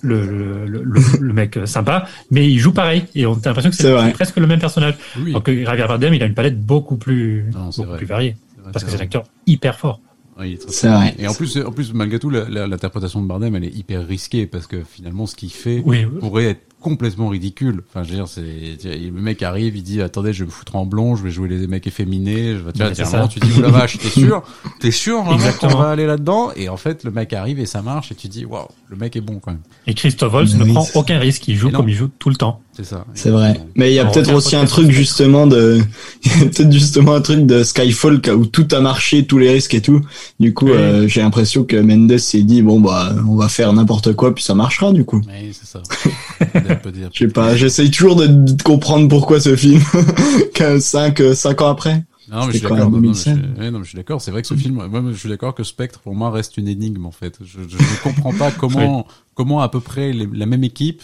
le, 0.00 0.66
le, 0.66 0.82
le, 1.20 1.32
mec 1.32 1.58
sympa, 1.66 2.06
mais 2.30 2.50
il 2.50 2.58
joue 2.58 2.72
pareil 2.72 3.04
et 3.14 3.26
on 3.26 3.34
a 3.34 3.40
l'impression 3.44 3.70
que 3.70 3.76
c'est 3.76 4.12
presque 4.12 4.36
le 4.36 4.46
même 4.46 4.58
personnage. 4.58 4.94
Oui. 5.20 5.30
Alors 5.30 5.42
que 5.42 5.64
Javier 5.64 5.86
Bardem, 5.86 6.14
il 6.14 6.22
a 6.22 6.26
une 6.26 6.34
palette 6.34 6.60
beaucoup 6.60 6.96
plus, 6.96 7.46
beaucoup 7.52 7.96
plus 7.96 8.06
variée. 8.06 8.36
parce 8.72 8.84
que 8.84 8.90
c'est 8.90 8.96
un 8.96 9.02
acteur 9.02 9.24
hyper 9.46 9.78
fort. 9.78 10.00
Oui, 10.38 10.56
c'est 10.68 10.88
vrai. 10.88 11.14
Et 11.18 11.26
en 11.26 11.34
plus, 11.34 11.58
en 11.58 11.72
plus, 11.72 11.92
malgré 11.92 12.18
tout, 12.20 12.30
l'interprétation 12.30 13.20
de 13.22 13.26
Bardem, 13.26 13.56
elle 13.56 13.64
est 13.64 13.76
hyper 13.76 14.06
risquée 14.06 14.46
parce 14.46 14.66
que 14.66 14.82
finalement, 14.84 15.26
ce 15.26 15.34
qu'il 15.34 15.50
fait 15.50 15.82
pourrait 16.20 16.44
être 16.44 16.62
complètement 16.80 17.28
ridicule. 17.28 17.82
Enfin, 17.88 18.02
je 18.04 18.10
veux 18.10 18.14
dire, 18.16 18.28
c'est 18.28 18.42
le 18.42 19.20
mec 19.20 19.42
arrive, 19.42 19.76
il 19.76 19.82
dit 19.82 20.00
attendez, 20.00 20.32
je 20.32 20.40
vais 20.40 20.46
me 20.46 20.50
foutre 20.50 20.76
en 20.76 20.86
blond, 20.86 21.16
je 21.16 21.24
vais 21.24 21.30
jouer 21.30 21.48
les 21.48 21.66
mecs 21.66 21.86
efféminés. 21.86 22.56
Je 22.56 22.58
vais 22.58 22.72
tu, 22.72 23.02
vois, 23.02 23.28
tu 23.28 23.40
dis 23.40 23.50
oh 23.58 23.60
la 23.60 23.68
vache, 23.68 23.98
t'es 23.98 24.08
sûr, 24.08 24.42
t'es 24.80 24.90
sûr 24.90 25.22
vraiment? 25.22 25.52
Qu'on 25.60 25.68
va 25.68 25.90
aller 25.90 26.06
là-dedans 26.06 26.50
Et 26.56 26.68
en 26.68 26.76
fait, 26.76 27.04
le 27.04 27.10
mec 27.10 27.32
arrive 27.32 27.58
et 27.58 27.66
ça 27.66 27.82
marche 27.82 28.12
et 28.12 28.14
tu 28.14 28.28
dis 28.28 28.44
waouh, 28.44 28.68
le 28.88 28.96
mec 28.96 29.16
est 29.16 29.20
bon 29.20 29.40
quand 29.40 29.52
même. 29.52 29.60
Et 29.86 29.94
Christophe 29.94 30.32
Waltz 30.32 30.54
ne 30.54 30.72
prend 30.72 30.86
aucun 30.94 31.18
risque, 31.18 31.48
il 31.48 31.56
joue 31.56 31.70
comme 31.70 31.88
il 31.88 31.94
joue 31.94 32.08
tout 32.18 32.30
le 32.30 32.36
temps. 32.36 32.60
C'est 32.78 32.84
ça. 32.84 33.04
C'est 33.12 33.30
vrai. 33.30 33.60
Mais 33.74 33.90
il 33.90 33.94
y 33.94 33.98
a 33.98 34.04
peut-être 34.04 34.32
aussi 34.32 34.54
un 34.54 34.64
truc 34.64 34.92
justement 34.92 35.48
de, 35.48 35.80
il 36.24 36.30
y 36.30 36.34
a 36.42 36.44
peut-être 36.44 36.70
justement 36.70 37.14
un 37.14 37.20
truc 37.20 37.44
de 37.44 37.64
Skyfall 37.64 38.20
où 38.36 38.46
tout 38.46 38.68
a 38.70 38.80
marché, 38.80 39.26
tous 39.26 39.38
les 39.38 39.50
risques 39.50 39.74
et 39.74 39.80
tout. 39.80 40.00
Du 40.38 40.54
coup, 40.54 40.68
euh, 40.68 41.08
j'ai 41.08 41.20
l'impression 41.20 41.64
que 41.64 41.76
Mendes 41.76 42.18
s'est 42.18 42.42
dit 42.42 42.62
bon 42.62 42.80
bah 42.80 43.12
on 43.28 43.34
va 43.34 43.48
faire 43.48 43.72
n'importe 43.72 44.12
quoi 44.12 44.32
puis 44.32 44.44
ça 44.44 44.54
marchera 44.54 44.92
du 44.92 45.04
coup. 45.04 45.20
Oui, 45.26 45.52
c'est 45.52 45.66
ça. 45.66 45.82
Je 47.12 47.18
sais 47.18 47.28
pas, 47.28 47.56
j'essaye 47.56 47.90
toujours 47.90 48.16
de, 48.16 48.62
comprendre 48.62 49.08
pourquoi 49.08 49.40
ce 49.40 49.56
film, 49.56 49.80
5, 50.80 51.22
5 51.34 51.62
ans 51.62 51.68
après. 51.68 52.04
Non, 52.30 52.46
mais 52.46 52.52
je 52.52 52.58
suis 52.58 52.68
d'accord. 52.68 52.90
Non, 52.90 53.82
je 53.82 53.88
suis 53.88 53.96
d'accord. 53.96 54.20
C'est 54.20 54.30
vrai 54.30 54.42
que 54.42 54.48
ce 54.48 54.54
film, 54.54 54.86
moi, 54.86 55.02
je 55.12 55.18
suis 55.18 55.28
d'accord 55.28 55.54
que 55.54 55.64
Spectre, 55.64 56.00
pour 56.00 56.14
moi, 56.14 56.30
reste 56.30 56.58
une 56.58 56.68
énigme, 56.68 57.06
en 57.06 57.10
fait. 57.10 57.38
Je, 57.42 57.60
je 57.66 57.76
ne 57.76 58.02
comprends 58.02 58.34
pas 58.34 58.50
comment, 58.58 59.06
comment 59.34 59.60
à 59.60 59.68
peu 59.68 59.80
près 59.80 60.12
la 60.12 60.46
même 60.46 60.64
équipe, 60.64 61.02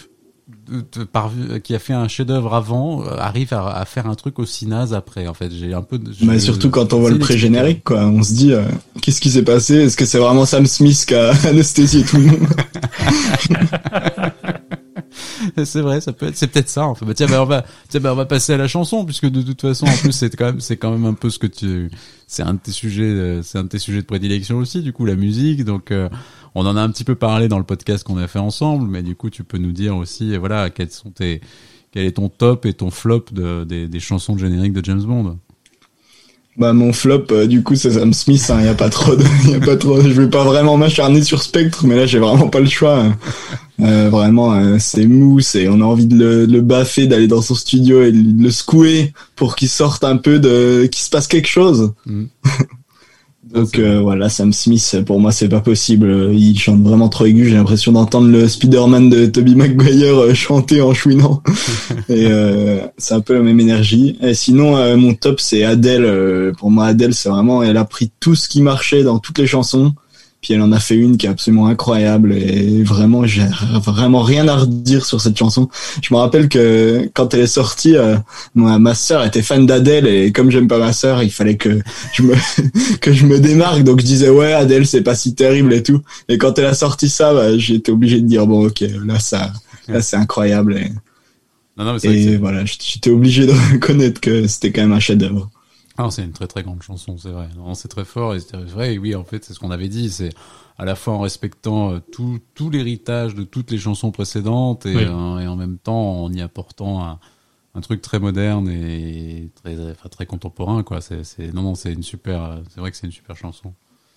de, 0.69 1.05
par, 1.05 1.31
qui 1.63 1.75
a 1.75 1.79
fait 1.79 1.93
un 1.93 2.09
chef-d'œuvre 2.09 2.55
avant, 2.55 3.03
euh, 3.03 3.17
arrive 3.19 3.55
à, 3.55 3.69
à, 3.69 3.85
faire 3.85 4.07
un 4.07 4.15
truc 4.15 4.39
aussi 4.39 4.67
naze 4.67 4.93
après, 4.93 5.27
en 5.27 5.35
fait. 5.35 5.51
J'ai 5.51 5.73
un 5.73 5.83
peu. 5.83 5.99
mais 6.23 6.39
surtout 6.39 6.71
quand 6.71 6.93
on 6.93 7.01
voit 7.01 7.11
le 7.11 7.19
pré-générique, 7.19 7.85
quoi. 7.85 8.05
On 8.05 8.23
se 8.23 8.35
dit, 8.35 8.53
euh, 8.53 8.65
qu'est-ce 9.01 9.21
qui 9.21 9.31
s'est 9.31 9.43
passé? 9.43 9.77
Est-ce 9.77 9.97
que 9.97 10.05
c'est 10.05 10.19
vraiment 10.19 10.45
Sam 10.45 10.67
Smith 10.67 11.05
qui 11.07 11.15
a 11.15 11.31
anesthésié 11.49 12.05
tout 12.05 12.19
le 12.19 12.27
monde? 12.27 12.49
c'est 15.65 15.81
vrai, 15.81 16.01
ça 16.01 16.13
peut 16.13 16.27
être, 16.27 16.37
c'est 16.37 16.49
peut-être 16.49 16.69
ça. 16.69 16.87
En. 16.87 16.93
Bah, 16.93 17.15
tiens, 17.15 17.27
bah, 17.27 17.43
on 17.43 17.47
va, 17.47 17.65
tiens, 17.89 18.01
bah, 18.01 18.13
on 18.13 18.17
va 18.17 18.27
passer 18.27 18.53
à 18.53 18.57
la 18.57 18.69
chanson 18.69 19.05
puisque 19.05 19.27
de 19.27 19.43
toute 19.43 19.61
façon, 19.61 19.87
en 19.87 19.97
plus, 19.97 20.13
c'est 20.13 20.35
quand 20.37 20.47
même, 20.47 20.61
c'est 20.61 20.77
quand 20.77 20.91
même 20.91 21.05
un 21.07 21.15
peu 21.15 21.31
ce 21.31 21.39
que 21.39 21.47
tu, 21.47 21.91
c'est 22.27 22.43
un 22.43 22.55
de 22.55 22.59
tes 22.59 22.71
sujets, 22.71 23.03
euh, 23.03 23.43
c'est 23.43 23.59
un 23.59 23.65
de 23.65 23.69
tes 23.69 23.79
sujets 23.79 24.01
de 24.01 24.07
prédilection 24.07 24.57
aussi, 24.59 24.83
du 24.83 24.93
coup, 24.93 25.05
la 25.05 25.17
musique. 25.17 25.65
Donc, 25.65 25.91
euh, 25.91 26.09
on 26.55 26.67
en 26.67 26.77
a 26.77 26.81
un 26.81 26.91
petit 26.91 27.05
peu 27.05 27.15
parlé 27.15 27.49
dans 27.49 27.59
le 27.59 27.65
podcast 27.65 28.05
qu'on 28.05 28.19
a 28.19 28.29
fait 28.29 28.39
ensemble, 28.39 28.89
mais 28.89 29.03
du 29.03 29.17
coup, 29.17 29.31
tu 29.31 29.45
peux 29.45 29.59
nous 29.59 29.73
dire 29.73 29.97
aussi, 29.97 30.37
voilà, 30.37 30.71
quels 30.71 30.91
sont 30.91 31.11
tes, 31.11 31.41
quel 31.91 32.05
est 32.05 32.13
ton 32.13 32.29
top 32.29 32.67
et 32.67 32.75
ton 32.75 32.91
flop 32.91 33.27
de, 33.33 33.65
des, 33.65 33.89
des 33.89 34.01
chansons 34.01 34.35
de 34.35 34.41
générique 34.41 34.73
de 34.73 34.85
James 34.85 35.03
Bond. 35.03 35.39
Bah 36.57 36.73
mon 36.73 36.93
flop 36.93 37.27
euh, 37.33 37.47
du 37.49 37.65
coup 37.65 37.75
c'est 37.75 37.91
Sam 37.91 38.13
Smith, 38.13 38.45
il 38.49 38.53
hein, 38.53 38.63
y 38.63 38.69
a 38.69 38.75
pas 38.75 38.89
trop 38.89 39.17
de 39.17 39.25
y 39.51 39.55
a 39.55 39.61
pas 39.61 39.77
trop 39.77 40.01
je 40.01 40.09
vais 40.09 40.31
pas 40.31 40.45
vraiment 40.45 40.77
m'acharner 40.77 41.23
sur 41.25 41.43
Spectre 41.43 41.85
mais 41.85 41.97
là 41.97 42.07
j'ai 42.07 42.21
vraiment 42.21 42.49
pas 42.49 42.61
le 42.61 42.69
choix. 42.69 43.01
Hein. 43.01 43.17
Euh, 43.81 44.09
vraiment 44.09 44.55
euh, 44.55 44.77
c'est 44.79 45.07
mou, 45.07 45.41
c'est 45.41 45.67
on 45.67 45.81
a 45.81 45.85
envie 45.85 46.07
de 46.07 46.17
le, 46.17 46.47
de 46.47 46.53
le 46.53 46.61
baffer, 46.61 47.09
d'aller 47.09 47.27
dans 47.27 47.43
son 47.43 47.57
studio 47.57 48.05
et 48.05 48.13
de 48.13 48.43
le 48.43 48.51
secouer 48.53 49.13
pour 49.35 49.57
qu'il 49.57 49.69
sorte 49.69 50.05
un 50.05 50.17
peu 50.17 50.39
de 50.39 50.89
qu'il 50.93 51.03
se 51.03 51.11
passe 51.11 51.27
quelque 51.27 51.49
chose. 51.49 51.93
Mm. 52.07 52.27
Donc 53.53 53.79
euh, 53.79 54.01
voilà, 54.01 54.29
Sam 54.29 54.53
Smith, 54.53 54.97
pour 55.07 55.21
moi, 55.21 55.31
c'est 55.31 55.49
pas 55.49 55.61
possible. 55.61 56.31
Il 56.33 56.59
chante 56.59 56.83
vraiment 56.83 57.09
trop 57.09 57.27
aigu. 57.27 57.49
J'ai 57.49 57.55
l'impression 57.55 57.93
d'entendre 57.93 58.29
le 58.29 58.49
Spider-Man 58.49 59.11
de 59.11 59.27
Tobey 59.27 59.55
Maguire 59.55 60.19
euh, 60.19 60.35
chanter 60.35 60.81
en 60.81 60.95
chouinant. 60.95 61.43
et 62.09 62.27
euh, 62.31 62.81
c'est 62.99 63.15
un 63.15 63.21
peu 63.21 63.35
la 63.35 63.41
même 63.41 63.61
énergie. 63.61 64.19
Et 64.23 64.35
sinon, 64.35 64.97
mon 64.97 65.15
top, 65.15 65.41
c'est 65.41 65.65
Adele. 65.65 66.53
pour 66.59 66.71
moi, 66.71 66.87
Adele, 66.87 67.15
c'est 67.15 67.29
vraiment, 67.29 67.63
elle 67.63 67.77
a 67.77 67.85
pris 67.85 68.11
tout 68.19 68.35
ce 68.35 68.49
qui 68.49 68.63
marchait 68.63 69.03
dans 69.03 69.19
toutes 69.19 69.39
les 69.39 69.47
chansons. 69.47 69.95
Puis 70.45 70.53
elle 70.53 70.61
en 70.61 70.73
a 70.73 70.79
fait 70.79 70.95
une 70.95 71.17
qui 71.17 71.25
est 71.25 71.31
absolument 71.31 71.69
incroyable 71.69 72.35
et 72.35 72.83
vraiment 72.83 73.25
j'ai 73.25 73.47
vraiment 73.83 74.21
rien 74.21 74.47
à 74.47 74.57
redire 74.57 75.07
sur 75.07 75.19
cette 75.19 75.39
chanson. 75.39 75.71
Je 76.03 76.13
me 76.13 76.19
rappelle 76.19 76.51
que 76.51 77.09
quand 77.15 77.33
elle 77.33 77.41
est 77.41 77.47
sortie, 77.47 77.97
euh, 77.97 78.19
ma, 78.55 78.79
ma 78.79 78.93
sœur 78.93 79.25
était 79.25 79.41
fan 79.41 79.65
d'Adèle 79.65 80.07
et 80.07 80.33
comme 80.33 80.51
j'aime 80.51 80.69
pas 80.69 80.79
ma 80.79 80.93
sœur, 80.93 81.23
il 81.23 81.31
fallait 81.31 81.57
que 81.57 81.81
je 82.13 82.23
me 82.25 82.35
que 83.01 83.11
je 83.11 83.25
me 83.25 83.41
démarque. 83.41 83.85
Donc 83.85 84.01
je 84.01 84.05
disais 84.05 84.29
ouais 84.29 84.53
Adèle 84.53 84.87
c'est 84.87 85.01
pas 85.01 85.15
si 85.15 85.35
terrible 85.35 85.73
et 85.73 85.83
tout. 85.83 86.03
Et 86.29 86.37
quand 86.37 86.59
elle 86.59 86.67
a 86.67 86.75
sorti 86.75 87.09
ça, 87.09 87.33
bah, 87.33 87.57
j'étais 87.57 87.91
obligé 87.91 88.21
de 88.21 88.27
dire 88.27 88.47
bon 88.47 88.67
ok 88.67 88.85
là 89.07 89.19
ça 89.21 89.51
là 89.89 90.03
c'est 90.03 90.17
incroyable. 90.17 90.77
Et, 90.77 90.93
non, 91.79 91.87
non, 91.87 91.97
mais 92.05 92.23
et 92.23 92.37
voilà, 92.37 92.67
j'étais 92.67 93.09
obligé 93.09 93.47
de 93.47 93.53
reconnaître 93.73 94.21
que 94.21 94.47
c'était 94.47 94.73
quand 94.73 94.83
même 94.83 94.93
un 94.93 95.01
chef-d'œuvre. 95.01 95.49
Ah, 95.97 96.11
c'est 96.11 96.25
une 96.25 96.33
très 96.33 96.47
très 96.47 96.63
grande 96.63 96.83
chanson, 96.83 97.17
c'est 97.19 97.31
vrai. 97.31 97.49
Non, 97.57 97.75
c'est 97.75 97.89
très 97.89 98.05
fort 98.05 98.35
et 98.35 98.41
c'est 98.41 98.57
vrai. 98.57 98.95
Et 98.95 98.99
oui, 98.99 99.15
en 99.15 99.25
fait, 99.25 99.45
c'est 99.45 99.55
ce 99.55 99.61
qu'on 99.61 99.71
avait 99.71 99.89
dit. 99.89 100.11
C'est 100.11 100.31
à 100.77 100.85
la 100.85 100.97
fois 100.97 101.15
en 101.15 101.21
respectant 101.21 101.93
euh, 101.93 101.99
tout, 102.13 102.41
tout 102.55 102.69
l'héritage 102.69 103.35
de 103.35 103.45
toutes 103.45 103.71
les 103.71 103.79
chansons 103.79 104.11
précédentes 104.11 104.87
et, 104.87 104.97
euh, 104.97 105.39
et, 105.39 105.47
en 105.47 105.57
même 105.57 105.79
temps 105.79 106.25
en 106.25 106.33
y 106.33 106.41
apportant 106.41 107.05
un, 107.05 107.21
un 107.77 107.81
truc 107.81 108.03
très 108.03 108.19
moderne 108.19 108.69
et 108.69 109.51
très, 109.63 109.79
enfin, 109.91 110.09
très 110.09 110.27
contemporain, 110.27 110.83
quoi. 110.83 111.01
C'est, 111.01 111.25
c'est, 111.25 111.53
non, 111.55 111.63
non, 111.63 111.75
c'est 111.75 111.93
une 111.93 112.03
super. 112.03 112.61
C'est 112.71 112.81
vrai 112.81 112.91
que 112.91 112.97
c'est 112.97 113.07
une 113.07 113.13
super 113.13 113.37
chanson. 113.37 113.73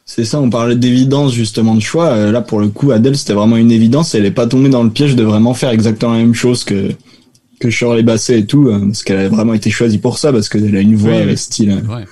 C'est 0.10 0.24
ça, 0.24 0.40
on 0.40 0.50
parlait 0.50 0.78
d'évidence 0.78 1.34
justement 1.34 1.76
de 1.76 1.82
choix. 1.82 2.08
Euh, 2.08 2.32
là, 2.32 2.42
pour 2.42 2.62
le 2.62 2.70
coup, 2.70 2.92
Adèle, 2.92 3.18
c'était 3.18 3.34
vraiment 3.34 3.58
une 3.58 3.72
évidence. 3.72 4.16
Elle 4.16 4.26
est 4.26 4.32
pas 4.32 4.48
tombée 4.48 4.70
dans 4.70 4.84
le 4.84 4.90
piège 4.90 5.18
de 5.18 5.24
vraiment 5.24 5.54
faire 5.54 5.70
exactement 5.70 6.14
la 6.14 6.20
même 6.20 6.34
chose 6.34 6.64
que 6.64 6.92
que 7.60 7.70
Shirley 7.70 8.04
Basset 8.04 8.40
et 8.40 8.46
tout, 8.46 8.68
euh, 8.68 8.80
parce 8.86 9.04
qu'elle 9.04 9.20
a 9.20 9.30
vraiment 9.30 9.54
été 9.54 9.70
choisie 9.70 9.98
pour 9.98 10.18
ça, 10.18 10.32
parce 10.32 10.50
qu'elle 10.50 10.76
a 10.76 10.82
une 10.82 10.96
voix 10.96 11.36
style. 11.36 11.84
Ouais 11.90 12.06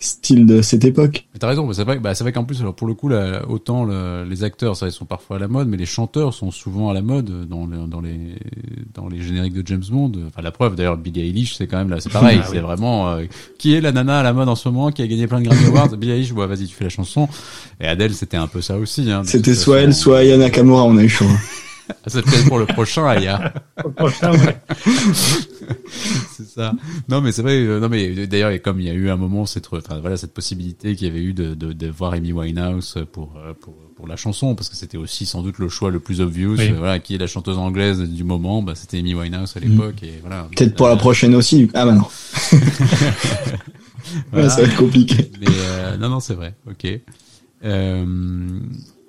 style 0.00 0.46
de 0.46 0.62
cette 0.62 0.84
époque. 0.84 1.26
T'as 1.38 1.48
raison, 1.48 1.70
c'est 1.72 1.84
vrai, 1.84 1.98
bah, 1.98 2.14
c'est 2.14 2.24
vrai 2.24 2.32
qu'en 2.32 2.44
plus, 2.44 2.60
alors 2.60 2.74
pour 2.74 2.86
le 2.86 2.94
coup, 2.94 3.08
là, 3.08 3.42
autant 3.48 3.86
les 4.24 4.44
acteurs, 4.44 4.74
ça, 4.74 4.86
ils 4.86 4.92
sont 4.92 5.04
parfois 5.04 5.36
à 5.36 5.38
la 5.38 5.46
mode, 5.46 5.68
mais 5.68 5.76
les 5.76 5.86
chanteurs 5.86 6.34
sont 6.34 6.50
souvent 6.50 6.88
à 6.88 6.94
la 6.94 7.02
mode 7.02 7.46
dans, 7.48 7.66
dans 7.66 8.00
les 8.00 8.34
dans 8.94 9.08
les 9.08 9.22
génériques 9.22 9.52
de 9.52 9.62
James 9.66 9.84
Bond. 9.90 10.12
Enfin, 10.26 10.42
la 10.42 10.50
preuve, 10.50 10.74
d'ailleurs, 10.74 10.96
Billie 10.96 11.20
Eilish, 11.20 11.56
c'est 11.56 11.66
quand 11.66 11.76
même 11.76 11.90
là, 11.90 12.00
c'est 12.00 12.10
pareil, 12.10 12.40
ah 12.42 12.48
c'est 12.50 12.60
vraiment 12.60 13.10
euh, 13.10 13.24
qui 13.58 13.74
est 13.74 13.80
la 13.80 13.92
nana 13.92 14.20
à 14.20 14.22
la 14.22 14.32
mode 14.32 14.48
en 14.48 14.56
ce 14.56 14.68
moment, 14.68 14.90
qui 14.90 15.02
a 15.02 15.06
gagné 15.06 15.26
plein 15.26 15.40
de 15.40 15.46
Grammy 15.46 15.66
Awards? 15.66 15.96
Billie 15.96 16.12
Eilish, 16.12 16.32
ouais, 16.32 16.46
vas-y, 16.46 16.66
tu 16.66 16.74
fais 16.74 16.84
la 16.84 16.90
chanson. 16.90 17.28
Et 17.80 17.86
Adele, 17.86 18.14
c'était 18.14 18.38
un 18.38 18.48
peu 18.48 18.62
ça 18.62 18.78
aussi. 18.78 19.10
Hein, 19.10 19.22
c'était 19.24 19.54
soit 19.54 19.80
elle, 19.80 19.94
soit 19.94 20.24
Yana 20.24 20.44
Nakamura, 20.44 20.84
on 20.84 20.96
a 20.96 21.02
eu 21.02 21.08
chaud. 21.08 21.26
C'est 22.06 22.22
peut-être 22.22 22.46
pour 22.46 22.58
le 22.58 22.66
prochain, 22.66 23.06
Aya. 23.06 23.52
le 23.84 23.90
prochain, 23.92 24.32
c'est 26.36 26.46
ça. 26.46 26.72
Non, 27.08 27.20
mais 27.20 27.32
c'est 27.32 27.42
vrai. 27.42 27.58
Euh, 27.58 27.80
non, 27.80 27.88
mais 27.88 28.26
d'ailleurs, 28.26 28.52
comme 28.62 28.80
il 28.80 28.86
y 28.86 28.90
a 28.90 28.94
eu 28.94 29.10
un 29.10 29.16
moment, 29.16 29.46
cette, 29.46 29.68
enfin, 29.72 30.00
voilà, 30.00 30.16
cette 30.16 30.34
possibilité 30.34 30.94
qu'il 30.96 31.06
y 31.06 31.10
avait 31.10 31.22
eu 31.22 31.32
de, 31.32 31.54
de, 31.54 31.72
de, 31.72 31.88
voir 31.88 32.12
Amy 32.12 32.32
Winehouse 32.32 32.98
pour, 33.12 33.34
euh, 33.36 33.52
pour, 33.60 33.74
pour 33.96 34.08
la 34.08 34.16
chanson, 34.16 34.54
parce 34.54 34.68
que 34.68 34.76
c'était 34.76 34.96
aussi 34.96 35.26
sans 35.26 35.42
doute 35.42 35.58
le 35.58 35.68
choix 35.68 35.90
le 35.90 36.00
plus 36.00 36.20
obvious. 36.20 36.56
Voilà, 36.76 36.98
qui 36.98 37.14
est 37.14 37.18
la 37.18 37.26
chanteuse 37.26 37.58
anglaise 37.58 38.00
du 38.00 38.24
moment, 38.24 38.62
bah, 38.62 38.72
c'était 38.74 38.98
Amy 38.98 39.14
Winehouse 39.14 39.56
à 39.56 39.60
l'époque. 39.60 40.02
Et 40.02 40.14
voilà. 40.22 40.48
Peut-être 40.56 40.74
pour 40.74 40.88
la 40.88 40.96
prochaine 40.96 41.34
aussi. 41.34 41.70
Ah 41.74 41.84
bah 41.84 41.92
non. 41.92 42.06
voilà. 44.32 44.50
ça 44.50 44.62
va 44.62 44.68
être 44.68 44.76
compliqué. 44.76 45.30
Mais 45.40 45.46
euh, 45.48 45.96
non, 45.96 46.08
non, 46.08 46.20
c'est 46.20 46.34
vrai. 46.34 46.54
Ok. 46.68 46.86
Euh, 47.64 48.60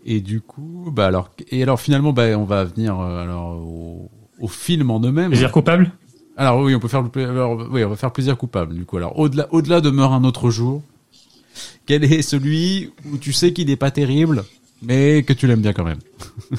et 0.05 0.21
du 0.21 0.41
coup, 0.41 0.91
bah 0.91 1.07
alors, 1.07 1.31
et 1.49 1.61
alors 1.63 1.79
finalement, 1.79 2.13
bah 2.13 2.37
on 2.37 2.43
va 2.43 2.63
venir 2.63 2.99
euh, 2.99 3.23
alors 3.23 3.57
au, 3.57 4.09
au, 4.39 4.47
film 4.47 4.89
en 4.91 4.99
eux-mêmes. 4.99 5.29
Plaisir 5.29 5.51
coupable? 5.51 5.91
Alors 6.37 6.59
oui, 6.61 6.73
on 6.73 6.79
peut 6.79 6.87
faire, 6.87 7.03
alors, 7.15 7.67
oui, 7.71 7.83
on 7.83 7.89
va 7.89 7.95
faire 7.95 8.11
plaisir 8.11 8.37
coupable. 8.37 8.73
Du 8.73 8.85
coup, 8.85 8.97
alors 8.97 9.17
au-delà, 9.19 9.47
au-delà 9.51 9.81
demeure 9.81 10.13
un 10.13 10.23
autre 10.23 10.49
jour. 10.49 10.81
Quel 11.85 12.03
est 12.03 12.21
celui 12.21 12.91
où 13.11 13.17
tu 13.17 13.33
sais 13.33 13.53
qu'il 13.53 13.67
n'est 13.67 13.75
pas 13.75 13.91
terrible, 13.91 14.43
mais 14.81 15.23
que 15.23 15.33
tu 15.33 15.47
l'aimes 15.47 15.61
bien 15.61 15.73
quand 15.73 15.83
même? 15.83 15.99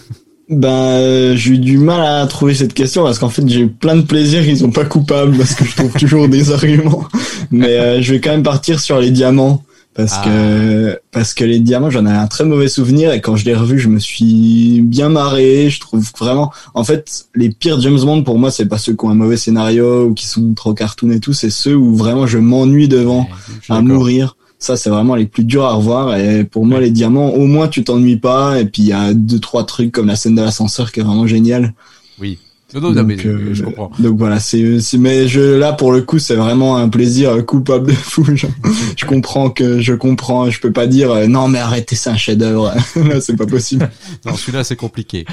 Ben, 0.49 0.69
euh, 0.69 1.37
j'ai 1.37 1.53
eu 1.53 1.59
du 1.59 1.79
mal 1.79 2.05
à 2.05 2.27
trouver 2.27 2.55
cette 2.55 2.75
question 2.75 3.05
parce 3.05 3.19
qu'en 3.19 3.31
fait, 3.31 3.49
j'ai 3.49 3.61
eu 3.61 3.69
plein 3.69 3.97
de 3.97 4.03
plaisirs, 4.03 4.47
ils 4.47 4.59
sont 4.59 4.71
pas 4.71 4.85
coupables 4.85 5.35
parce 5.39 5.55
que 5.55 5.65
je 5.65 5.75
trouve 5.77 5.93
toujours 5.95 6.29
des 6.29 6.51
arguments. 6.51 7.09
Mais 7.51 7.79
euh, 7.79 8.03
je 8.03 8.13
vais 8.13 8.21
quand 8.21 8.33
même 8.33 8.43
partir 8.43 8.79
sur 8.81 9.01
les 9.01 9.11
diamants 9.11 9.65
parce 9.95 10.15
ah. 10.17 10.25
que 10.25 11.01
parce 11.11 11.35
que 11.35 11.45
les 11.45 11.61
diamants 11.61 11.91
j'en 11.91 12.07
ai 12.07 12.11
un 12.11 12.27
très 12.27 12.45
mauvais 12.45 12.69
souvenir 12.69 13.13
et 13.13 13.21
quand 13.21 13.37
je 13.37 13.45
l'ai 13.45 13.55
revu 13.55 13.79
je 13.79 13.89
me 13.89 13.99
suis 13.99 14.81
bien 14.83 15.09
marré. 15.09 15.69
Je 15.69 15.81
trouve 15.81 16.05
vraiment 16.19 16.53
en 16.75 16.85
fait 16.85 17.27
les 17.35 17.51
pires 17.51 17.81
James 17.81 18.01
Bond 18.01 18.23
pour 18.23 18.39
moi 18.39 18.51
c'est 18.51 18.67
pas 18.67 18.79
ceux 18.79 18.95
qui 18.95 19.05
ont 19.05 19.11
un 19.11 19.15
mauvais 19.15 19.37
scénario 19.37 20.07
ou 20.07 20.15
qui 20.15 20.27
sont 20.27 20.55
trop 20.55 20.73
cartoon 20.73 21.11
et 21.11 21.21
tout 21.21 21.33
c'est 21.33 21.51
ceux 21.51 21.77
où 21.77 21.95
vraiment 21.95 22.27
je 22.27 22.39
m'ennuie 22.39 22.89
devant 22.89 23.29
à 23.69 23.81
mourir. 23.83 24.37
Ça 24.59 24.77
c'est 24.77 24.91
vraiment 24.91 25.15
les 25.15 25.27
plus 25.27 25.45
durs 25.45 25.65
à 25.65 25.75
revoir 25.75 26.17
et 26.17 26.45
pour 26.45 26.65
moi 26.65 26.81
les 26.81 26.91
diamants 26.91 27.31
au 27.31 27.47
moins 27.47 27.69
tu 27.69 27.85
t'ennuies 27.85 28.17
pas 28.17 28.61
et 28.61 28.65
puis 28.65 28.83
il 28.83 28.89
y 28.89 28.93
a 28.93 29.13
deux 29.13 29.41
trois 29.41 29.65
trucs 29.65 29.93
comme 29.93 30.07
la 30.07 30.17
scène 30.17 30.37
de 30.37 30.43
l'ascenseur 30.43 30.93
qui 30.93 31.01
est 31.01 31.03
vraiment 31.03 31.27
géniale. 31.27 31.75
Oui 32.19 32.39
donc, 32.81 33.27
euh, 33.27 33.51
je 33.53 33.65
comprends. 33.65 33.91
Donc 33.99 34.17
voilà, 34.19 34.41
c'est, 34.41 34.81
mais 34.99 35.29
je, 35.29 35.41
là 35.41 35.73
pour 35.73 35.93
le 35.93 36.03
coup, 36.03 36.19
c'est 36.19 36.37
vraiment 36.37 36.77
un 36.77 36.89
plaisir 36.89 37.45
coupable 37.45 37.89
de 37.89 37.93
fou. 37.93 38.25
je 38.35 39.07
comprends 39.07 39.51
que 39.51 39.81
je 39.81 39.95
comprends, 39.95 40.51
je 40.51 40.61
peux 40.61 40.73
pas 40.73 40.87
dire 40.87 41.11
euh, 41.11 41.27
non 41.27 41.49
mais 41.49 41.59
arrêtez, 41.59 41.97
c'est 41.97 42.11
un 42.11 42.17
chef-d'œuvre. 42.17 42.73
là, 42.97 43.21
c'est 43.21 43.37
pas 43.37 43.47
possible. 43.47 43.91
non, 44.27 44.35
celui-là 44.35 44.65
c'est 44.65 44.77
compliqué. 44.77 45.27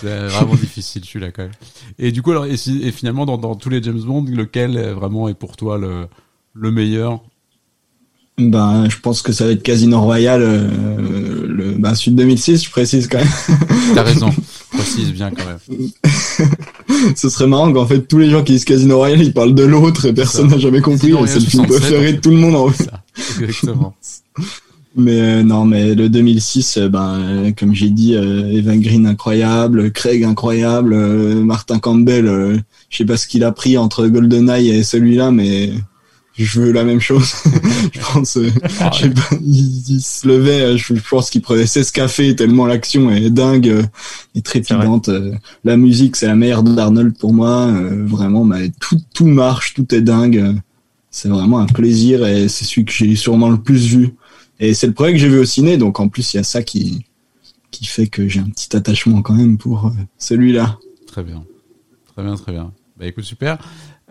C'est 0.00 0.28
vraiment 0.28 0.54
difficile 0.54 1.04
celui-là 1.04 1.30
quand 1.32 1.42
même. 1.42 1.52
Et 1.98 2.12
du 2.12 2.22
coup, 2.22 2.30
alors, 2.30 2.46
et, 2.46 2.56
finalement 2.56 3.26
dans, 3.26 3.38
dans, 3.38 3.54
tous 3.54 3.70
les 3.70 3.82
James 3.82 4.00
Bond, 4.00 4.26
lequel 4.28 4.78
vraiment 4.92 5.28
est 5.28 5.34
pour 5.34 5.56
toi 5.56 5.78
le 5.78 6.06
le 6.54 6.70
meilleur? 6.70 7.20
Ben, 8.38 8.88
je 8.88 8.98
pense 8.98 9.22
que 9.22 9.32
ça 9.32 9.44
va 9.44 9.52
être 9.52 9.62
Casino 9.62 10.00
Royale, 10.00 10.42
euh, 10.42 11.46
le 11.64 11.78
ben, 11.78 11.94
Sud 11.94 12.14
2006, 12.14 12.64
je 12.64 12.70
précise 12.70 13.08
quand 13.08 13.18
même. 13.18 13.28
T'as 13.94 14.02
raison, 14.02 14.30
précise 14.72 15.12
bien 15.12 15.30
quand 15.30 15.44
même. 15.46 15.88
Ce 17.16 17.28
serait 17.28 17.46
marrant 17.46 17.72
qu'en 17.72 17.86
fait 17.86 18.00
tous 18.00 18.18
les 18.18 18.30
gens 18.30 18.42
qui 18.42 18.52
disent 18.52 18.64
Casino 18.64 18.96
Royale, 18.98 19.22
ils 19.22 19.32
parlent 19.32 19.54
de 19.54 19.64
l'autre 19.64 20.06
et 20.06 20.12
personne 20.12 20.48
n'a 20.48 20.58
jamais 20.58 20.80
compris. 20.80 21.12
C'est 21.26 21.40
le 21.40 21.46
film 21.46 21.66
préféré 21.66 22.12
de 22.14 22.20
tout 22.20 22.30
le 22.30 22.36
monde 22.36 22.56
en 22.56 22.68
fait. 22.68 22.90
Exactement. 23.40 23.94
Mais 24.96 25.20
euh, 25.20 25.42
non, 25.42 25.64
mais 25.64 25.92
le 25.96 26.08
2006, 26.08 26.76
euh, 26.76 26.88
ben 26.88 27.52
comme 27.58 27.74
j'ai 27.74 27.90
dit, 27.90 28.14
Evan 28.14 28.80
Green 28.80 29.08
incroyable, 29.08 29.90
Craig 29.90 30.22
incroyable, 30.22 30.94
Martin 30.94 31.80
Campbell, 31.80 32.62
je 32.90 32.96
sais 32.96 33.04
pas 33.04 33.16
ce 33.16 33.26
qu'il 33.26 33.42
a 33.42 33.50
pris 33.50 33.76
entre 33.76 34.06
GoldenEye 34.06 34.70
et 34.70 34.84
celui-là, 34.84 35.32
mais 35.32 35.72
je 36.36 36.60
veux 36.60 36.72
la 36.72 36.84
même 36.84 37.00
chose. 37.00 37.32
je 37.92 38.00
pense, 38.00 38.36
euh, 38.36 38.50
ah 38.80 38.90
je 38.92 39.02
sais 39.02 39.10
pas, 39.10 39.36
il, 39.40 40.00
se 40.00 40.26
levait, 40.26 40.60
euh, 40.62 40.76
je, 40.76 40.94
pense 41.08 41.30
qu'il 41.30 41.42
prenait 41.42 41.66
16 41.66 41.90
cafés 41.92 42.34
tellement 42.34 42.66
l'action 42.66 43.10
est 43.10 43.30
dingue 43.30 43.68
euh, 43.68 43.82
et 44.34 44.42
trépidante. 44.42 45.10
La 45.64 45.76
musique, 45.76 46.16
c'est 46.16 46.26
la 46.26 46.34
meilleure 46.34 46.62
d'Arnold 46.62 47.16
pour 47.16 47.32
moi. 47.32 47.70
vraiment, 48.04 48.44
mais 48.44 48.70
tout, 48.80 49.00
tout 49.14 49.26
marche, 49.26 49.74
tout 49.74 49.94
est 49.94 50.00
dingue. 50.00 50.54
C'est 51.10 51.28
vraiment 51.28 51.60
un 51.60 51.66
plaisir 51.66 52.26
et 52.26 52.48
c'est 52.48 52.64
celui 52.64 52.84
que 52.84 52.92
j'ai 52.92 53.14
sûrement 53.14 53.48
le 53.48 53.58
plus 53.58 53.86
vu. 53.86 54.14
Et 54.58 54.74
c'est 54.74 54.88
le 54.88 54.92
premier 54.92 55.12
que 55.12 55.18
j'ai 55.18 55.28
vu 55.28 55.38
au 55.38 55.44
ciné, 55.44 55.76
donc 55.76 56.00
en 56.00 56.08
plus, 56.08 56.34
il 56.34 56.38
y 56.38 56.40
a 56.40 56.44
ça 56.44 56.62
qui, 56.62 57.04
qui 57.70 57.86
fait 57.86 58.08
que 58.08 58.28
j'ai 58.28 58.40
un 58.40 58.50
petit 58.50 58.76
attachement 58.76 59.22
quand 59.22 59.34
même 59.34 59.56
pour 59.56 59.92
celui-là. 60.18 60.78
Très 61.06 61.22
bien. 61.22 61.44
Très 62.14 62.24
bien, 62.24 62.34
très 62.34 62.52
bien. 62.52 62.72
Bah 62.98 63.06
écoute, 63.06 63.24
super. 63.24 63.58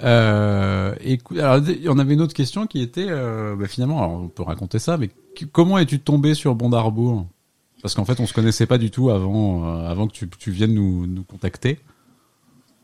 Euh, 0.02 0.96
écoute, 1.02 1.38
alors, 1.38 1.62
on 1.88 2.00
avait 2.00 2.14
une 2.14 2.22
autre 2.22 2.34
question 2.34 2.66
qui 2.66 2.82
était, 2.82 3.08
euh, 3.08 3.56
bah, 3.56 3.68
finalement, 3.68 4.24
on 4.24 4.28
peut 4.28 4.44
raconter 4.44 4.80
ça, 4.80 4.98
mais 4.98 5.10
comment 5.52 5.78
es-tu 5.78 6.00
tombé 6.00 6.34
sur 6.34 6.56
Bondarbourg 6.56 7.28
Parce 7.82 7.94
qu'en 7.94 8.06
fait, 8.06 8.20
on 8.20 8.26
se 8.26 8.34
connaissait 8.34 8.66
pas 8.66 8.78
du 8.78 8.92
tout 8.92 9.10
avant, 9.10 9.66
euh, 9.66 9.88
avant 9.88 10.08
que 10.08 10.14
tu, 10.14 10.28
tu 10.40 10.52
viennes 10.52 10.74
nous, 10.74 11.06
nous 11.06 11.24
contacter. 11.24 11.80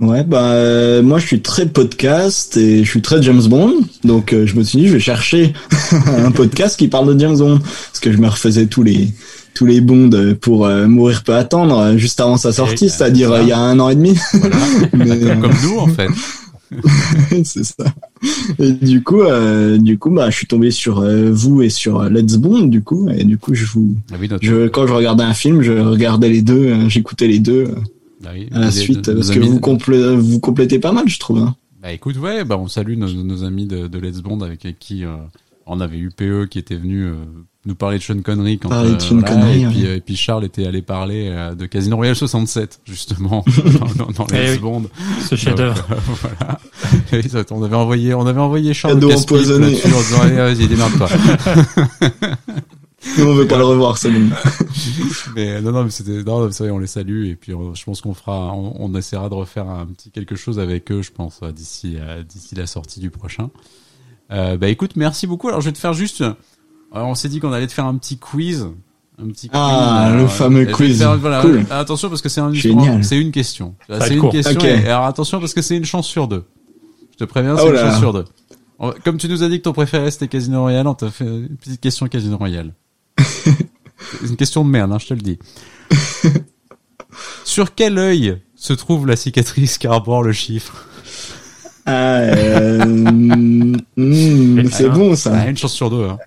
ouais, 0.00 0.24
bah 0.24 0.52
euh, 0.52 1.02
moi 1.02 1.18
je 1.18 1.26
suis 1.26 1.40
très 1.40 1.66
podcast 1.66 2.56
et 2.56 2.84
je 2.84 2.90
suis 2.90 3.02
très 3.02 3.22
James 3.22 3.42
Bond, 3.46 3.80
donc 4.04 4.32
euh, 4.32 4.46
je 4.46 4.56
me 4.56 4.62
suis 4.62 4.78
dit 4.78 4.88
je 4.88 4.94
vais 4.94 5.00
chercher 5.00 5.52
un 5.92 6.30
podcast 6.30 6.78
qui 6.78 6.88
parle 6.88 7.14
de 7.14 7.20
James 7.20 7.38
Bond. 7.38 7.58
Parce 7.58 8.00
que 8.00 8.12
je 8.12 8.18
me 8.18 8.28
refaisais 8.28 8.66
tous 8.66 8.82
les 8.82 9.08
tous 9.54 9.66
les 9.66 9.80
bonds 9.80 10.10
pour 10.40 10.66
euh, 10.66 10.86
mourir 10.86 11.22
peut 11.22 11.34
attendre 11.34 11.78
euh, 11.78 11.96
juste 11.96 12.20
avant 12.20 12.36
sa 12.36 12.52
sortie, 12.52 12.90
c'est-à-dire 12.90 13.32
euh, 13.32 13.42
il 13.42 13.48
y 13.48 13.52
a 13.52 13.58
un 13.58 13.78
an 13.80 13.88
et 13.88 13.94
demi. 13.94 14.16
comme, 14.90 15.52
nous 15.62 15.78
en 15.78 15.86
fait. 15.86 16.08
c'est 17.44 17.64
ça. 17.64 17.84
Et 18.58 18.72
du 18.72 19.02
coup, 19.02 19.22
du 19.78 19.98
coup, 19.98 20.10
bah, 20.10 20.30
je 20.30 20.36
suis 20.36 20.46
tombé 20.46 20.72
sur 20.72 21.04
vous 21.30 21.62
et 21.62 21.68
sur 21.68 22.02
Let's 22.04 22.36
Bond, 22.36 22.62
du 22.62 22.82
coup, 22.82 23.08
et 23.08 23.22
du 23.22 23.38
coup, 23.38 23.54
je 23.54 23.64
vous, 23.64 23.96
ah 24.12 24.16
je, 24.42 24.66
quand 24.66 24.86
je 24.86 24.92
regardais 24.92 25.22
un 25.22 25.34
film, 25.34 25.62
je 25.62 25.72
regardais 25.72 26.28
les 26.28 26.42
deux, 26.42 26.88
j'écoutais 26.88 27.28
les 27.28 27.38
deux 27.38 27.68
bah 28.20 28.30
à 28.52 28.58
la 28.58 28.70
suite, 28.72 29.12
parce 29.14 29.30
que 29.30 29.38
vous, 29.38 29.60
vous 30.20 30.40
complétez 30.40 30.80
pas 30.80 30.90
mal, 30.90 31.08
je 31.08 31.20
trouve. 31.20 31.38
Hein. 31.38 31.54
Bah 31.80 31.92
écoute, 31.92 32.16
ouais, 32.16 32.44
bah 32.44 32.58
on 32.58 32.66
salue 32.66 32.96
nos, 32.96 33.44
amis 33.44 33.66
de, 33.66 33.86
de, 33.86 33.98
Let's 33.98 34.20
Bond 34.20 34.40
avec 34.40 34.66
qui 34.80 35.04
on 35.66 35.80
avait 35.80 35.98
eu 35.98 36.10
PE 36.10 36.46
qui 36.50 36.58
était 36.58 36.76
venu 36.76 37.08
nous 37.66 37.74
parler 37.74 37.98
de 37.98 38.02
Sean 38.02 38.20
Connery 38.20 38.58
quand 38.58 38.70
euh, 38.72 38.94
et, 38.94 39.66
puis, 39.66 39.86
et, 39.86 40.00
puis, 40.00 40.16
Charles 40.16 40.44
était 40.44 40.66
allé 40.66 40.82
parler 40.82 41.28
euh, 41.30 41.54
de 41.54 41.66
Casino 41.66 41.96
Royale 41.96 42.16
67 42.16 42.80
justement 42.84 43.44
dans, 43.96 44.06
dans, 44.06 44.26
les 44.32 44.52
eh 44.52 44.54
secondes. 44.56 44.88
Ce 45.28 45.34
chef-d'œuvre. 45.34 45.86
voilà. 46.20 47.46
on 47.50 47.62
avait 47.62 47.76
envoyé 47.76 48.14
on 48.14 48.26
avait 48.26 48.40
envoyé 48.40 48.74
Charles 48.74 48.94
Cadeau 48.94 49.12
empoisonné. 49.12 49.66
en 49.66 50.00
disant 50.00 50.20
allez 50.22 50.36
vas-y 50.36 50.68
démerde-toi. 50.68 51.08
Nous, 53.18 53.24
on 53.26 53.34
veut 53.34 53.46
pas 53.46 53.58
le 53.58 53.64
revoir, 53.64 53.98
ça 53.98 54.08
Mais 55.36 55.60
non, 55.60 55.72
non, 55.72 55.84
mais 55.84 55.90
c'était, 55.90 56.22
non, 56.22 56.50
c'est 56.50 56.64
vrai, 56.64 56.72
on 56.72 56.78
les 56.78 56.86
salue 56.86 57.26
et 57.26 57.36
puis 57.36 57.52
je 57.52 57.84
pense 57.84 58.00
qu'on 58.00 58.14
fera, 58.14 58.52
on, 58.54 58.76
on, 58.80 58.94
essaiera 58.94 59.28
de 59.28 59.34
refaire 59.34 59.68
un 59.68 59.84
petit 59.86 60.10
quelque 60.10 60.36
chose 60.36 60.58
avec 60.58 60.90
eux, 60.90 61.02
je 61.02 61.12
pense, 61.12 61.40
d'ici, 61.54 61.98
d'ici 62.26 62.54
la 62.54 62.66
sortie 62.66 63.00
du 63.00 63.10
prochain. 63.10 63.50
Euh, 64.30 64.56
bah 64.56 64.68
écoute, 64.68 64.96
merci 64.96 65.26
beaucoup. 65.26 65.48
Alors 65.48 65.60
je 65.60 65.66
vais 65.66 65.72
te 65.72 65.78
faire 65.78 65.92
juste 65.92 66.24
alors, 66.94 67.08
on 67.08 67.14
s'est 67.16 67.28
dit 67.28 67.40
qu'on 67.40 67.52
allait 67.52 67.66
te 67.66 67.72
faire 67.72 67.86
un 67.86 67.96
petit 67.96 68.18
quiz. 68.18 68.68
Un 69.18 69.26
petit 69.26 69.48
quiz. 69.48 69.60
Ah, 69.60 70.12
le 70.16 70.28
fameux 70.28 70.64
quiz. 70.66 71.02
voilà, 71.02 71.42
cool. 71.42 71.66
Attention 71.70 72.08
parce 72.08 72.22
que 72.22 72.28
c'est 72.28 72.40
un, 72.40 72.52
c'est 73.02 73.18
une 73.18 73.32
question. 73.32 73.74
C'est 73.88 74.14
une 74.14 74.30
question. 74.30 74.58
alors 74.86 75.06
attention 75.06 75.40
parce 75.40 75.54
que 75.54 75.60
c'est 75.62 75.76
une 75.76 75.84
chance 75.84 76.06
sur 76.06 76.28
deux. 76.28 76.44
Je 77.12 77.18
te 77.18 77.24
préviens, 77.24 77.56
c'est 77.56 77.64
oh 77.64 77.70
une 77.70 77.78
chance 77.78 77.98
sur 77.98 78.12
deux. 78.12 78.24
Comme 79.04 79.18
tu 79.18 79.28
nous 79.28 79.42
as 79.42 79.48
dit 79.48 79.58
que 79.58 79.64
ton 79.64 79.72
préféré 79.72 80.10
c'était 80.10 80.28
Casino 80.28 80.60
Royale, 80.60 80.86
on 80.86 80.94
t'a 80.94 81.10
fait 81.10 81.24
une 81.24 81.56
petite 81.56 81.80
question 81.80 82.06
Casino 82.06 82.36
Royale. 82.36 82.74
c'est 83.18 84.28
une 84.28 84.36
question 84.36 84.64
de 84.64 84.70
merde, 84.70 84.92
hein, 84.92 84.98
je 84.98 85.06
te 85.06 85.14
le 85.14 85.20
dis. 85.20 85.38
sur 87.44 87.74
quel 87.74 87.98
œil 87.98 88.40
se 88.56 88.72
trouve 88.72 89.06
la 89.06 89.16
cicatrice 89.16 89.78
qui 89.78 89.86
arbore 89.86 90.22
le 90.22 90.32
chiffre? 90.32 90.86
Ah, 91.86 92.18
euh, 92.18 92.84
hmm, 93.96 94.68
C'est 94.70 94.88
bon 94.88 95.14
ça. 95.16 95.48
une 95.48 95.56
chance 95.56 95.74
sur 95.74 95.90
deux. 95.90 96.04
Hein. 96.04 96.18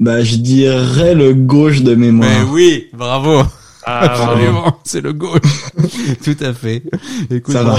Bah, 0.00 0.24
je 0.24 0.36
dirais 0.36 1.14
le 1.14 1.34
gauche 1.34 1.82
de 1.82 1.94
mémoire. 1.94 2.28
Mais 2.28 2.42
oui, 2.50 2.86
bravo. 2.94 3.42
Ah, 3.84 4.74
c'est 4.84 5.02
le 5.02 5.12
gauche. 5.12 5.40
Tout 6.24 6.36
à 6.40 6.54
fait. 6.54 6.82
Écoute, 7.30 7.52
Ça 7.52 7.62
va. 7.62 7.78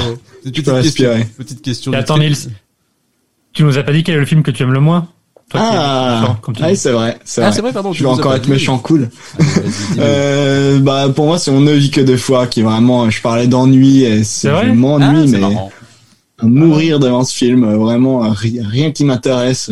Tu 0.53 0.61
peux 0.61 0.71
respirer. 0.71 1.25
Petite 1.37 1.63
question. 1.63 1.91
attends, 1.93 2.19
Nils. 2.19 2.49
Tu 3.53 3.63
nous 3.63 3.77
as 3.77 3.83
pas 3.83 3.91
dit 3.91 4.03
quel 4.03 4.15
est 4.15 4.19
le 4.19 4.25
film 4.25 4.43
que 4.43 4.51
tu 4.51 4.63
aimes 4.63 4.73
le 4.73 4.79
moins 4.79 5.07
ah, 5.53 6.37
ah 6.61 6.75
c'est 6.75 6.93
vrai. 6.93 7.19
C'est 7.25 7.43
ah, 7.43 7.49
vrai. 7.49 7.73
pardon. 7.73 7.91
Je 7.91 8.03
vais 8.03 8.09
encore 8.09 8.33
être 8.35 8.47
méchant 8.47 8.77
cool. 8.77 9.09
euh, 9.99 10.79
bah, 10.79 11.09
pour 11.13 11.25
moi, 11.25 11.37
c'est 11.37 11.51
On 11.51 11.59
ne 11.59 11.73
vit 11.73 11.91
que 11.91 11.99
deux 11.99 12.15
fois 12.15 12.47
qui 12.47 12.61
vraiment, 12.61 13.09
je 13.09 13.21
parlais 13.21 13.47
d'ennui 13.47 14.03
et 14.03 14.23
c'est, 14.23 14.47
je 14.47 14.71
m'ennuie, 14.71 15.33
ah, 15.35 15.49
mais 16.41 16.47
mourir 16.47 16.99
devant 16.99 17.25
ce 17.25 17.35
film, 17.35 17.65
vraiment, 17.75 18.29
rien 18.31 18.91
qui 18.91 19.03
m'intéresse. 19.03 19.71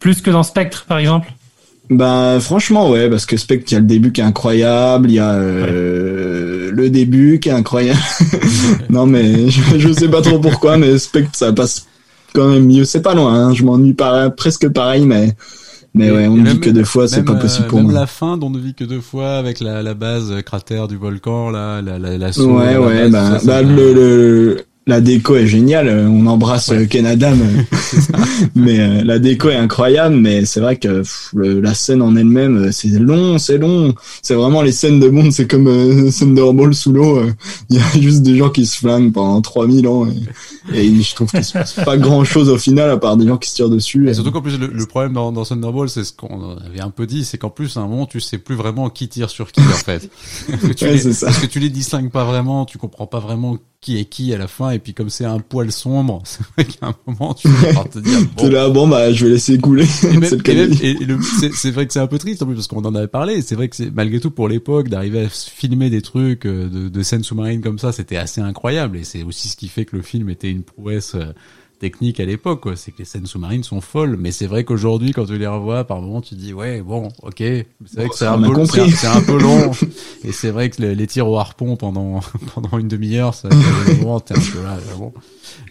Plus 0.00 0.20
que 0.22 0.30
dans 0.32 0.42
Spectre, 0.42 0.86
par 0.88 0.98
exemple? 0.98 1.32
Bah 1.90 2.38
franchement 2.40 2.90
ouais 2.90 3.10
parce 3.10 3.26
que 3.26 3.36
Spectre 3.36 3.72
il 3.72 3.74
y 3.74 3.76
a 3.76 3.80
le 3.80 3.86
début 3.86 4.12
qui 4.12 4.20
est 4.20 4.24
incroyable, 4.24 5.10
il 5.10 5.14
y 5.14 5.18
a 5.18 5.32
euh, 5.32 6.70
le 6.72 6.90
début 6.90 7.38
qui 7.40 7.48
est 7.48 7.52
incroyable. 7.52 8.00
non 8.90 9.06
mais 9.06 9.50
je, 9.50 9.78
je 9.78 9.92
sais 9.92 10.08
pas 10.08 10.22
trop 10.22 10.38
pourquoi 10.38 10.78
mais 10.78 10.98
Spectre 10.98 11.36
ça 11.36 11.52
passe 11.52 11.86
quand 12.34 12.48
même 12.48 12.66
mieux. 12.66 12.84
C'est 12.84 13.02
pas 13.02 13.14
loin, 13.14 13.34
hein. 13.34 13.54
je 13.54 13.62
m'ennuie 13.64 13.96
presque 14.36 14.68
pareil, 14.68 15.04
mais 15.04 15.34
mais 15.94 16.10
ouais, 16.10 16.26
on 16.26 16.36
ne 16.36 16.48
vit 16.48 16.60
que 16.60 16.70
deux 16.70 16.84
fois, 16.84 17.06
c'est 17.06 17.22
pas 17.22 17.34
possible 17.34 17.66
pour 17.66 17.78
même 17.80 17.90
moi. 17.90 18.00
la 18.00 18.06
fin 18.06 18.38
dont 18.38 18.46
on 18.46 18.50
ne 18.50 18.58
vit 18.58 18.72
que 18.72 18.84
deux 18.84 19.02
fois 19.02 19.34
avec 19.34 19.60
la, 19.60 19.82
la 19.82 19.92
base 19.92 20.32
cratère 20.42 20.88
du 20.88 20.96
volcan 20.96 21.50
là, 21.50 21.82
la 21.82 21.98
la, 21.98 22.16
la 22.16 22.38
Ouais 22.40 22.78
ouais, 22.78 23.10
bah, 23.10 23.38
bah 23.44 23.60
le, 23.60 23.92
le 23.92 24.64
la 24.86 25.00
déco 25.00 25.36
est 25.36 25.46
géniale. 25.46 25.88
On 26.08 26.26
embrasse 26.26 26.68
ouais. 26.68 26.86
Ken 26.86 27.06
Adam, 27.06 27.36
mais 28.54 28.80
euh, 28.80 29.04
la 29.04 29.18
déco 29.18 29.48
est 29.48 29.56
incroyable. 29.56 30.16
Mais 30.16 30.44
c'est 30.44 30.60
vrai 30.60 30.76
que 30.76 31.02
la 31.34 31.74
scène 31.74 32.02
en 32.02 32.16
elle-même, 32.16 32.64
euh, 32.64 32.72
c'est 32.72 32.88
long, 32.88 33.38
c'est 33.38 33.58
long. 33.58 33.94
C'est 34.22 34.34
vraiment 34.34 34.62
les 34.62 34.72
scènes 34.72 35.00
de 35.00 35.08
monde, 35.08 35.32
c'est 35.32 35.46
comme 35.46 35.68
euh, 35.68 36.10
Thunderball 36.10 36.74
sous 36.74 36.92
l'eau. 36.92 37.18
Euh. 37.18 37.32
Il 37.70 37.76
y 37.76 37.80
a 37.80 38.00
juste 38.00 38.22
des 38.22 38.36
gens 38.36 38.50
qui 38.50 38.66
se 38.66 38.78
flinguent 38.78 39.12
pendant 39.12 39.40
3000 39.40 39.86
ans. 39.86 40.06
Et, 40.72 40.86
et 40.86 41.02
je 41.02 41.14
trouve 41.14 41.30
qu'il 41.30 41.44
se 41.44 41.52
passe 41.52 41.74
pas 41.74 41.96
grand-chose 41.96 42.48
au 42.48 42.58
final 42.58 42.90
à 42.90 42.96
part 42.96 43.16
des 43.16 43.26
gens 43.26 43.36
qui 43.36 43.50
se 43.50 43.54
tirent 43.54 43.70
dessus. 43.70 44.08
Et, 44.08 44.14
surtout 44.14 44.32
qu'en 44.32 44.42
plus 44.42 44.58
le, 44.58 44.86
problème 44.86 45.12
dans, 45.12 45.32
dans 45.32 45.44
Thunderball, 45.44 45.88
c'est 45.88 46.04
ce 46.04 46.12
qu'on 46.12 46.56
avait 46.58 46.80
un 46.80 46.90
peu 46.90 47.06
dit, 47.06 47.24
c'est 47.24 47.38
qu'en 47.38 47.50
plus 47.50 47.76
à 47.76 47.80
un 47.80 47.86
moment 47.86 48.06
tu 48.06 48.20
sais 48.20 48.38
plus 48.38 48.54
vraiment 48.54 48.90
qui 48.90 49.08
tire 49.08 49.30
sur 49.30 49.52
qui 49.52 49.60
en 49.60 49.64
fait. 49.64 50.10
parce, 50.50 50.62
que 50.62 50.72
tu 50.72 50.86
les, 50.86 51.14
parce 51.20 51.38
que 51.38 51.46
tu 51.46 51.60
les 51.60 51.70
distingues 51.70 52.10
pas 52.10 52.24
vraiment, 52.24 52.64
tu 52.64 52.78
comprends 52.78 53.06
pas 53.06 53.20
vraiment 53.20 53.58
qui 53.80 53.98
est 53.98 54.04
qui 54.04 54.32
à 54.32 54.38
la 54.38 54.46
fin 54.46 54.70
et 54.74 54.78
puis 54.78 54.94
comme 54.94 55.10
c'est 55.10 55.24
un 55.24 55.38
poil 55.38 55.70
sombre 55.70 56.22
c'est 56.26 56.42
vrai 56.56 56.64
qu'à 56.64 56.88
un 56.88 56.94
moment 57.06 57.34
tu 57.34 57.48
vas 57.48 57.84
te 57.84 57.98
dire 57.98 58.18
bon. 58.36 58.48
là 58.48 58.68
bon 58.68 58.88
bah 58.88 59.12
je 59.12 59.26
vais 59.26 59.32
laisser 59.32 59.58
couler 59.58 59.84
c'est 59.86 61.70
vrai 61.70 61.86
que 61.86 61.92
c'est 61.92 62.00
un 62.00 62.06
peu 62.06 62.18
triste 62.18 62.42
en 62.42 62.46
plus 62.46 62.54
parce 62.54 62.66
qu'on 62.66 62.84
en 62.84 62.94
avait 62.94 63.08
parlé 63.08 63.42
c'est 63.42 63.54
vrai 63.54 63.68
que 63.68 63.76
c'est 63.76 63.90
malgré 63.90 64.20
tout 64.20 64.30
pour 64.30 64.48
l'époque 64.48 64.88
d'arriver 64.88 65.24
à 65.24 65.28
filmer 65.28 65.90
des 65.90 66.02
trucs 66.02 66.46
euh, 66.46 66.68
de, 66.68 66.88
de 66.88 67.02
scènes 67.02 67.24
sous-marines 67.24 67.60
comme 67.60 67.78
ça 67.78 67.92
c'était 67.92 68.16
assez 68.16 68.40
incroyable 68.40 68.96
et 68.96 69.04
c'est 69.04 69.22
aussi 69.22 69.48
ce 69.48 69.56
qui 69.56 69.68
fait 69.68 69.84
que 69.84 69.96
le 69.96 70.02
film 70.02 70.28
était 70.28 70.50
une 70.50 70.62
prouesse 70.62 71.14
euh, 71.14 71.32
technique 71.82 72.20
à 72.20 72.24
l'époque, 72.24 72.64
C'est 72.76 72.92
que 72.92 72.98
les 73.00 73.04
scènes 73.04 73.26
sous-marines 73.26 73.64
sont 73.64 73.80
folles, 73.80 74.16
mais 74.16 74.30
c'est 74.30 74.46
vrai 74.46 74.62
qu'aujourd'hui, 74.62 75.10
quand 75.10 75.26
tu 75.26 75.36
les 75.36 75.48
revois, 75.48 75.82
par 75.82 76.00
moment, 76.00 76.20
tu 76.20 76.36
dis, 76.36 76.52
ouais, 76.52 76.80
bon, 76.80 77.08
ok, 77.22 77.38
c'est 77.38 77.66
vrai 77.96 78.08
que 78.08 78.14
c'est 78.14 78.24
un, 78.24 78.40
peu, 78.40 78.64
c'est 78.66 79.08
un 79.08 79.20
peu 79.20 79.36
long, 79.36 79.72
et 80.24 80.30
c'est 80.30 80.50
vrai 80.50 80.70
que 80.70 80.80
les, 80.80 81.06
tirs 81.08 81.28
au 81.28 81.36
harpon 81.38 81.74
pendant, 81.74 82.20
pendant 82.54 82.78
une 82.78 82.86
demi-heure, 82.86 83.34
ça, 83.34 83.48
moment, 83.98 84.20
t'es 84.20 84.34
un 84.34 84.40
peu 84.40 84.62
là, 84.62 84.78
bon. 84.96 85.12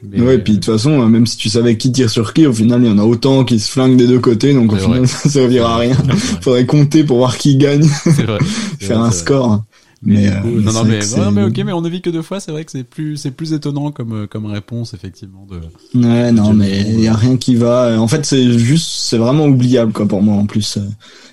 Mais, 0.03 0.19
ouais, 0.19 0.37
puis 0.37 0.53
de 0.53 0.57
toute 0.57 0.65
façon, 0.65 1.07
même 1.07 1.25
si 1.25 1.37
tu 1.37 1.47
savais 1.47 1.77
qui 1.77 1.93
tire 1.93 2.09
sur 2.09 2.33
qui, 2.33 2.45
au 2.45 2.51
final, 2.51 2.83
il 2.83 2.89
y 2.89 2.91
en 2.91 2.97
a 2.97 3.03
autant 3.03 3.45
qui 3.45 3.57
se 3.57 3.71
flinguent 3.71 3.95
des 3.95 4.07
deux 4.07 4.19
côtés, 4.19 4.53
donc 4.53 4.73
au 4.73 4.75
final, 4.75 5.07
ça 5.07 5.29
servira 5.29 5.75
à 5.75 5.77
rien. 5.77 5.95
Faudrait 6.41 6.65
compter 6.65 7.05
pour 7.05 7.19
voir 7.19 7.37
qui 7.37 7.55
gagne. 7.55 7.83
Vrai. 7.83 8.39
Faire 8.81 8.99
un 8.99 9.11
score. 9.11 9.63
Mais, 10.03 10.29
euh, 10.29 10.41
non, 10.43 10.73
non, 10.73 10.83
mais, 10.83 10.99
non, 11.15 11.31
mais 11.31 11.43
ok, 11.43 11.57
mais 11.63 11.73
on 11.73 11.81
ne 11.81 11.89
vit 11.89 12.01
que 12.01 12.09
deux 12.09 12.23
fois. 12.23 12.39
C'est 12.39 12.51
vrai 12.51 12.65
que 12.65 12.71
c'est 12.71 12.83
plus, 12.83 13.17
c'est 13.17 13.29
plus 13.29 13.53
étonnant 13.53 13.91
comme, 13.91 14.23
euh, 14.23 14.27
comme 14.27 14.47
réponse, 14.47 14.95
effectivement. 14.95 15.45
De, 15.45 15.59
ouais, 15.99 16.31
non, 16.31 16.53
mais 16.53 16.81
il 16.81 17.01
y 17.01 17.07
a 17.07 17.15
rien 17.15 17.37
qui 17.37 17.55
va. 17.55 18.01
En 18.01 18.07
fait, 18.07 18.25
c'est 18.25 18.57
juste, 18.57 18.89
c'est 18.89 19.17
vraiment 19.17 19.45
oubliable, 19.45 19.93
quoi, 19.93 20.07
pour 20.07 20.23
moi, 20.23 20.35
en 20.35 20.47
plus. 20.47 20.79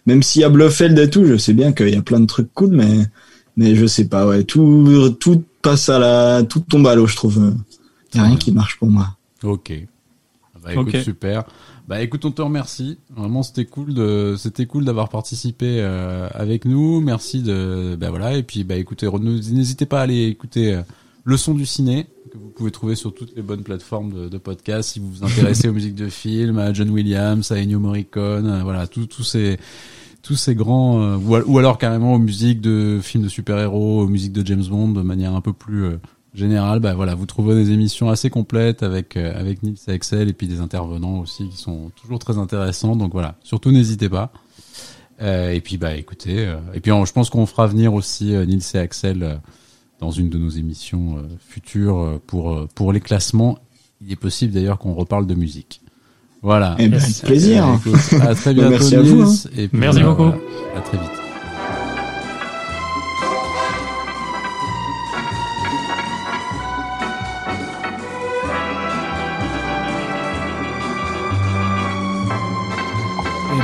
Même 0.05 0.23
s'il 0.23 0.43
y 0.43 0.45
a 0.45 0.51
Bluffeld 0.51 0.99
et 0.99 1.09
tout, 1.09 1.24
je 1.24 1.39
sais 1.39 1.55
bien 1.55 1.73
qu'il 1.73 1.89
y 1.89 1.97
a 1.97 2.03
plein 2.03 2.20
de 2.20 2.27
trucs 2.27 2.53
cool, 2.53 2.70
mais, 2.70 3.07
mais 3.57 3.74
je 3.74 3.86
sais 3.86 4.07
pas, 4.07 4.27
ouais, 4.27 4.45
tout, 4.45 5.16
tout 5.19 5.43
passe 5.62 5.89
à 5.89 5.99
la, 5.99 6.43
tout 6.43 6.61
tombe 6.61 6.86
à 6.86 6.95
l'eau, 6.95 7.07
je 7.07 7.16
trouve. 7.16 7.55
Il 8.12 8.19
y 8.19 8.20
a 8.20 8.24
rien 8.24 8.36
qui 8.36 8.53
marche 8.53 8.78
pour 8.78 8.89
moi. 8.89 9.16
Ok. 9.43 9.73
Bah, 10.62 10.74
écoute, 10.74 10.97
super. 11.03 11.45
Bah 11.89 12.02
écoute, 12.02 12.27
on 12.27 12.31
te 12.31 12.43
remercie. 12.43 12.98
Vraiment, 13.16 13.43
c'était 13.43 13.65
cool 13.65 13.94
de, 13.94 14.35
c'était 14.36 14.66
cool 14.66 14.85
d'avoir 14.85 15.09
participé 15.09 15.78
euh, 15.81 16.28
avec 16.35 16.66
nous. 16.66 17.01
Merci 17.01 17.43
de, 17.43 17.97
bah 17.98 18.10
voilà. 18.10 18.36
Et 18.36 18.43
puis 18.43 18.62
bah 18.62 18.77
écoutez, 18.77 19.09
n'hésitez 19.10 19.86
pas 19.86 20.01
à 20.01 20.02
aller 20.02 20.27
écouter 20.27 20.74
euh, 20.74 20.82
le 21.24 21.39
son 21.39 21.55
du 21.55 21.65
ciné 21.65 22.06
que 22.31 22.36
vous 22.36 22.51
pouvez 22.51 22.70
trouver 22.70 22.94
sur 22.94 23.15
toutes 23.15 23.35
les 23.35 23.40
bonnes 23.40 23.62
plateformes 23.62 24.12
de, 24.12 24.28
de 24.28 24.36
podcast 24.36 24.90
si 24.90 24.98
vous 24.98 25.10
vous 25.10 25.24
intéressez 25.24 25.66
aux 25.66 25.73
musiques 25.73 25.94
de 25.94 26.10
films, 26.10 26.59
à 26.59 26.74
John 26.74 26.90
Williams, 26.90 27.51
à 27.51 27.55
Ennio 27.55 27.78
Morricone, 27.78 28.47
euh, 28.47 28.62
voilà, 28.62 28.86
tous 28.86 29.23
ces 29.23 29.56
tous 30.20 30.36
ces 30.36 30.55
grands 30.55 31.16
ou, 31.16 31.59
alors 31.59 31.78
carrément 31.78 32.12
aux 32.12 32.19
musiques 32.19 32.60
de 32.60 32.98
films 33.02 33.24
de 33.24 33.31
super-héros, 33.31 34.02
aux 34.02 34.09
musiques 34.09 34.35
de 34.35 34.44
James 34.44 34.65
Bond 34.69 34.89
de 34.89 35.01
manière 35.01 35.35
un 35.35 35.40
peu 35.40 35.55
plus 35.55 35.97
général, 36.34 36.80
bah 36.80 36.94
voilà, 36.94 37.14
vous 37.14 37.26
trouvez 37.26 37.55
des 37.55 37.70
émissions 37.70 38.10
assez 38.10 38.30
complètes 38.30 38.82
avec 38.82 39.16
euh, 39.16 39.38
avec 39.38 39.62
Nils 39.62 39.78
et 39.88 39.92
Excel 39.92 40.28
et 40.28 40.32
puis 40.32 40.46
des 40.46 40.60
intervenants 40.60 41.20
aussi 41.20 41.48
qui 41.48 41.56
sont 41.56 41.90
toujours 42.00 42.18
très 42.18 42.38
intéressants. 42.38 42.96
Donc 42.96 43.12
voilà, 43.12 43.36
surtout 43.42 43.70
n'hésitez 43.70 44.09
pas. 44.09 44.32
Euh, 45.20 45.50
et 45.50 45.60
puis 45.60 45.78
bah 45.78 45.96
écoutez, 45.96 46.46
euh, 46.46 46.59
et 46.74 46.80
puis 46.80 46.92
je 47.05 47.12
pense 47.12 47.30
qu'on 47.30 47.46
fera 47.46 47.66
venir 47.66 47.94
aussi 47.94 48.26
Nils 48.26 48.62
et 48.74 48.78
Axel 48.78 49.40
dans 50.00 50.10
une 50.10 50.28
de 50.28 50.38
nos 50.38 50.50
émissions 50.50 51.16
futures 51.40 52.20
pour 52.26 52.68
pour 52.74 52.92
les 52.92 53.00
classements. 53.00 53.59
Il 54.00 54.12
est 54.12 54.16
possible 54.16 54.52
d'ailleurs 54.52 54.78
qu'on 54.78 54.94
reparle 54.94 55.26
de 55.26 55.34
musique. 55.34 55.80
Voilà. 56.40 56.76
Et 56.78 56.84
eh 56.84 56.88
ben, 56.88 57.00
plaisir. 57.24 57.66
à 58.20 58.34
très 58.34 58.55
bientôt. 58.55 58.70
Merci 58.70 58.94
à 58.94 59.02
vous. 59.02 59.22
Hein. 59.22 59.50
Et 59.56 59.68
Merci 59.72 60.02
beaucoup. 60.02 60.30
à 60.76 60.80
très 60.80 60.98
vite. 60.98 61.18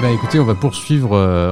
Bah 0.05 0.11
écoutez, 0.11 0.39
on 0.39 0.45
va 0.45 0.55
poursuivre, 0.55 1.15
euh, 1.15 1.51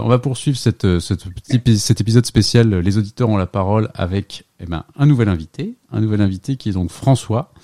euh, 0.85 1.01
cet 1.01 2.01
épisode 2.03 2.27
spécial. 2.27 2.69
Les 2.81 2.99
auditeurs 2.99 3.31
ont 3.31 3.39
la 3.39 3.47
parole 3.47 3.89
avec 3.95 4.45
eh 4.61 4.67
ben, 4.67 4.85
un 4.95 5.07
nouvel 5.07 5.31
invité, 5.31 5.79
un 5.91 6.03
nouvel 6.03 6.21
invité 6.21 6.57
qui 6.57 6.69
est 6.69 6.73
donc 6.73 6.91
François. 6.91 7.55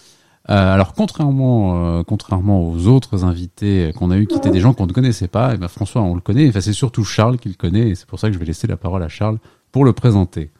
Euh, 0.49 0.55
alors 0.55 0.95
contrairement, 0.95 2.03
contrairement 2.05 2.67
aux 2.67 2.87
autres 2.87 3.27
invités 3.27 3.93
qu'on 3.99 4.11
a 4.11 4.17
eu, 4.17 4.27
qui 4.27 4.37
étaient 4.37 4.49
des 4.49 4.61
gens 4.61 4.73
qu'on 4.73 4.87
ne 4.87 4.95
connaissait 4.95 5.29
pas, 5.29 5.53
eh 5.53 5.59
ben 5.59 5.69
François 5.69 6.01
on 6.01 6.15
le 6.15 6.23
connaît. 6.23 6.49
Enfin 6.49 6.63
c'est 6.63 6.73
surtout 6.73 7.05
Charles 7.05 7.37
qui 7.37 7.51
le 7.51 7.57
connaît, 7.57 7.91
et 7.91 7.95
c'est 7.95 8.07
pour 8.07 8.19
ça 8.19 8.29
que 8.29 8.33
je 8.33 8.39
vais 8.39 8.47
laisser 8.47 8.67
la 8.67 8.79
parole 8.79 9.03
à 9.03 9.09
Charles 9.09 9.37
pour 9.73 9.85
le 9.85 9.93
présenter. 9.93 10.51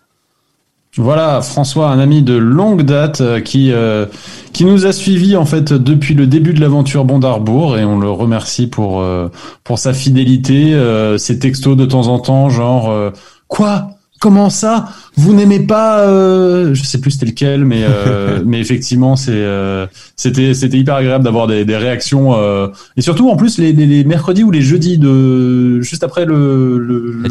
Voilà, 0.97 1.43
François, 1.43 1.91
un 1.91 1.99
ami 1.99 2.23
de 2.23 2.35
longue 2.35 2.83
date 2.83 3.21
euh, 3.21 3.41
qui 3.41 3.73
euh, 3.73 4.07
qui 4.53 4.65
nous 4.65 4.87
a 4.87 4.93
suivis 4.93 5.37
en 5.37 5.45
fait 5.45 5.73
depuis 5.73 6.15
le 6.15 6.27
début 6.27 6.55
de 6.55 6.61
l'aventure 6.61 7.05
Bondarbourg 7.05 7.79
et 7.79 7.85
on 7.85 7.99
le 7.99 8.11
remercie 8.11 8.67
pour 8.67 9.01
euh, 9.01 9.29
pour 9.65 9.79
sa 9.79 9.93
fidélité, 9.93 10.77
ses 11.19 11.39
textos 11.39 11.77
de 11.77 11.85
temps 11.85 12.09
en 12.09 12.19
temps, 12.19 12.49
genre 12.49 13.13
quoi? 13.49 13.98
Comment 14.21 14.51
ça? 14.51 14.89
Vous 15.17 15.33
n'aimez 15.33 15.61
pas 15.61 16.01
euh, 16.01 16.75
Je 16.75 16.83
sais 16.83 17.01
plus 17.01 17.13
c'était 17.13 17.27
lequel, 17.27 17.65
mais 17.65 17.83
euh, 17.83 18.43
mais 18.47 18.61
effectivement 18.61 19.17
c'est 19.17 19.33
euh, 19.33 19.87
c'était 20.17 20.55
c'était 20.55 20.79
hyper 20.79 20.97
agréable 20.97 21.25
d'avoir 21.25 21.47
des, 21.47 21.65
des 21.65 21.77
réactions 21.77 22.35
euh, 22.35 22.69
et 22.97 23.01
surtout 23.01 23.31
en 23.31 23.37
plus 23.37 23.59
les, 23.59 23.73
les, 23.73 24.05
mercredis 24.05 24.43
ou 24.43 24.51
les 24.51 24.63
jeudis 24.63 24.99
de 24.99 25.81
juste 25.81 26.03
après 26.03 26.25
le 26.25 26.79
le, 26.79 27.23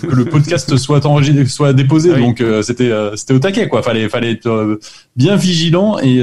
que 0.00 0.14
le 0.14 0.24
podcast 0.24 0.76
soit 0.78 1.04
enregistré 1.04 1.46
soit 1.46 1.72
déposé. 1.72 2.12
Ah 2.14 2.18
donc 2.18 2.40
euh, 2.40 2.62
c'était 2.62 2.90
c'était 3.16 3.34
au 3.34 3.38
taquet 3.38 3.68
quoi. 3.68 3.82
Fallait 3.82 4.08
fallait 4.08 4.32
être 4.32 4.78
bien 5.16 5.36
vigilant 5.36 5.98
et 5.98 6.20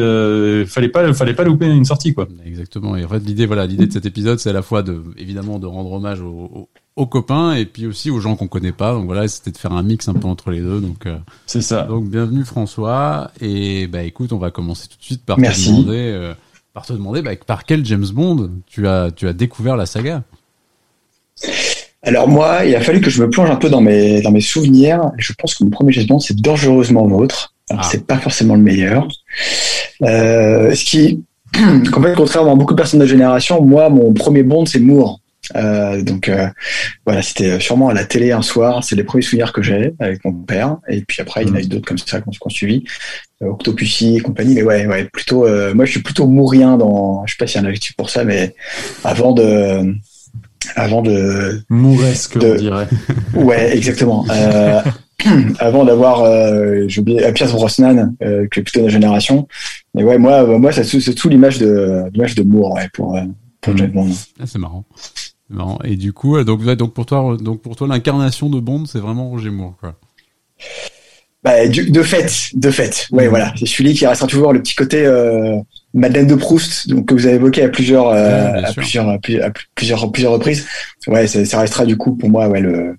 fallait 0.68 0.90
pas 0.90 1.14
fallait 1.14 1.36
pas 1.36 1.44
louper 1.44 1.68
une 1.68 1.86
sortie 1.86 2.14
quoi. 2.14 2.28
Exactement. 2.45 2.95
Et 2.95 3.06
en 3.06 3.10
fait 3.10 3.19
l'idée 3.19 3.45
voilà 3.45 3.68
l'idée 3.68 3.86
de 3.86 3.94
cet 3.94 4.06
épisode 4.06 4.40
c'est 4.40 4.49
à 4.49 4.53
la 4.53 4.64
fois 4.64 4.82
de 4.82 5.03
évidemment 5.18 5.60
de 5.60 5.68
rendre 5.68 5.91
hommage 5.91 6.22
aux 6.22 6.49
aux 6.56 6.69
copains 7.06 7.53
et 7.53 7.65
puis 7.65 7.86
aussi 7.86 8.10
aux 8.10 8.19
gens 8.19 8.36
qu'on 8.36 8.48
connaît 8.48 8.72
pas. 8.72 8.94
Donc 8.94 9.06
voilà, 9.06 9.28
c'était 9.28 9.52
de 9.52 9.57
faire 9.57 9.73
un 9.73 9.84
mix 9.84 10.07
un 10.07 10.14
peu 10.14 10.28
entre 10.28 10.52
les 10.52 10.60
deux. 10.60 10.80
Donc 10.80 11.06
euh, 11.06 11.18
c'est 11.45 11.61
ça. 11.61 11.84
Donc 11.84 12.10
bienvenue 12.10 12.44
François 12.44 13.32
et 13.40 13.88
bah 13.88 14.03
écoute, 14.03 14.34
on 14.34 14.38
va 14.38 14.52
commencer 14.52 14.88
tout 14.88 14.98
de 14.98 15.03
suite 15.03 15.26
par 15.26 15.38
te 15.38 15.41
demander, 15.41 15.98
euh, 15.98 16.34
par 16.73 16.86
te 16.86 16.94
demander 16.94 17.22
bah, 17.22 17.32
par 17.45 17.65
quel 17.65 17.86
James 17.86 18.07
Bond 18.11 18.52
tu 18.68 18.88
as 18.88 19.11
tu 19.11 19.28
as 19.28 19.34
découvert 19.34 19.76
la 19.76 19.86
saga? 19.86 20.23
Alors 22.03 22.28
moi, 22.28 22.65
il 22.65 22.76
a 22.76 22.82
fallu 22.82 22.99
que 22.99 23.10
je 23.10 23.22
me 23.22 23.30
plonge 23.30 23.49
un 23.49 23.56
peu 23.56 23.69
dans 23.69 23.82
mes 23.82 24.22
dans 24.22 24.32
mes 24.32 24.41
souvenirs. 24.41 25.11
Je 25.18 25.34
pense 25.34 25.56
que 25.56 25.64
mon 25.64 25.69
premier 25.69 25.91
James 25.94 26.07
Bond 26.07 26.19
c'est 26.19 26.40
dangereusement 26.40 27.07
vôtre. 27.07 27.53
Alors 27.69 27.84
ah. 27.86 27.90
c'est 27.90 28.06
pas 28.06 28.18
forcément 28.18 28.56
le 28.56 28.61
meilleur. 28.61 29.07
Euh, 30.03 30.73
ce 30.73 30.84
qui, 30.84 31.23
contrairement 31.91 32.53
à 32.53 32.56
beaucoup 32.56 32.73
de 32.73 32.78
personnes 32.78 32.99
de 32.99 33.06
génération, 33.06 33.61
moi 33.61 33.90
mon 33.90 34.14
premier 34.14 34.44
Bond 34.44 34.65
c'est 34.65 34.80
Moore 34.80 35.20
Euh, 35.56 36.02
donc 36.02 36.30
euh, 36.30 36.48
voilà, 37.06 37.22
c'était 37.22 37.60
sûrement 37.60 37.90
à 37.90 37.94
la 37.94 38.06
télé 38.06 38.32
un 38.32 38.41
soir. 38.41 38.84
C'est 38.84 38.95
les 38.95 39.03
premiers 39.03 39.23
souvenirs 39.23 39.53
que 39.53 39.61
j'ai 39.61 39.94
avec 39.99 40.23
mon 40.26 40.34
père. 40.34 40.78
Et 40.88 41.02
puis 41.02 41.22
après, 41.22 41.44
il 41.44 41.49
y 41.49 41.52
en 41.52 41.56
a 41.56 41.61
eu 41.61 41.68
d'autres 41.68 41.88
comme 41.88 41.98
ça 41.98 42.22
qu'on 42.22 42.32
suivi, 42.49 42.84
euh, 43.41 43.48
Octopussy 43.48 44.18
et 44.18 44.19
compagnie. 44.19 44.56
Mais 44.56 44.64
ouais, 44.64 44.86
ouais, 44.86 45.06
plutôt. 45.06 45.45
Euh, 45.45 45.73
moi, 45.73 45.86
je 45.86 45.91
suis 45.91 46.02
plutôt 46.02 46.28
mourien 46.28 46.78
dans. 46.78 47.26
Je 47.26 47.34
sais 47.34 47.38
pas 47.38 47.48
s'il 47.48 47.61
y 47.61 47.64
a 47.64 47.68
un 47.68 47.69
adjectif 47.69 47.95
pour 47.95 48.10
ça, 48.10 48.23
mais 48.23 48.56
avant 49.03 49.32
de. 49.34 49.94
Avant 50.76 51.02
de. 51.02 51.61
Mouresque, 51.69 52.38
de, 52.38 52.52
on 52.52 52.56
dirait. 52.56 52.88
Ouais, 53.34 53.76
exactement. 53.76 54.26
Euh, 54.30 54.82
avant 55.60 55.86
d'avoir, 55.86 56.22
euh, 56.22 56.86
j'ai 56.88 57.02
oublié, 57.02 57.32
Pierce 57.34 57.52
Brosnan, 57.52 58.14
euh, 58.22 58.48
qui 58.52 58.60
est 58.60 58.64
plutôt 58.64 58.82
de 58.82 58.86
la 58.86 58.91
génération. 58.91 59.48
Mais 59.95 60.03
ouais, 60.03 60.18
moi, 60.18 60.45
moi, 60.57 60.72
c'est 60.72 61.15
tout 61.15 61.30
l'image 61.30 61.57
de, 61.57 62.03
l'image 62.14 62.36
de 62.36 62.44
Moore, 62.44 62.73
ouais, 62.73 62.90
pour, 62.94 63.19
pour 63.60 63.78
James 63.78 63.91
Bond. 63.91 64.10
Ah, 64.40 64.44
c'est 64.45 64.60
marrant. 64.60 64.86
Et 65.84 65.95
du 65.95 66.14
coup, 66.14 66.38
euh, 66.38 66.44
donc, 66.44 66.64
donc 66.64 66.94
pour 66.94 67.06
toi, 67.06 67.38
donc 67.40 67.61
pour 67.61 67.76
toi, 67.76 67.88
l'incarnation 67.88 68.49
de 68.49 68.60
Bond, 68.60 68.86
c'est 68.86 68.99
vraiment 68.99 69.30
Roger 69.30 69.49
Moore, 69.49 69.76
quoi. 69.80 69.95
Bah, 71.44 71.68
de 71.68 72.03
fait, 72.03 72.49
de 72.53 72.69
fait. 72.69 73.07
Ouais, 73.11 73.26
mm. 73.26 73.30
voilà. 73.30 73.53
C'est 73.57 73.65
celui 73.65 73.94
qui 73.94 74.06
restera 74.06 74.28
toujours 74.28 74.53
le 74.53 74.61
petit 74.61 74.76
côté 74.76 75.06
euh, 75.06 75.57
Madeleine 75.94 76.28
de 76.28 76.36
Proust, 76.36 76.88
donc 76.88 77.07
que 77.07 77.15
vous 77.15 77.26
avez 77.26 77.36
évoqué 77.36 77.64
à 77.64 77.69
plusieurs, 77.69 78.10
euh, 78.10 78.61
à, 78.64 78.73
plusieurs, 78.73 79.10
à 79.10 79.18
plusieurs, 79.18 80.11
plusieurs 80.11 80.32
reprises. 80.32 80.68
Ouais, 81.07 81.26
ça, 81.26 81.44
ça, 81.45 81.60
restera 81.60 81.86
du 81.86 81.98
coup 81.98 82.15
pour 82.15 82.30
moi, 82.30 82.48
ouais, 82.48 82.61
le, 82.61 82.95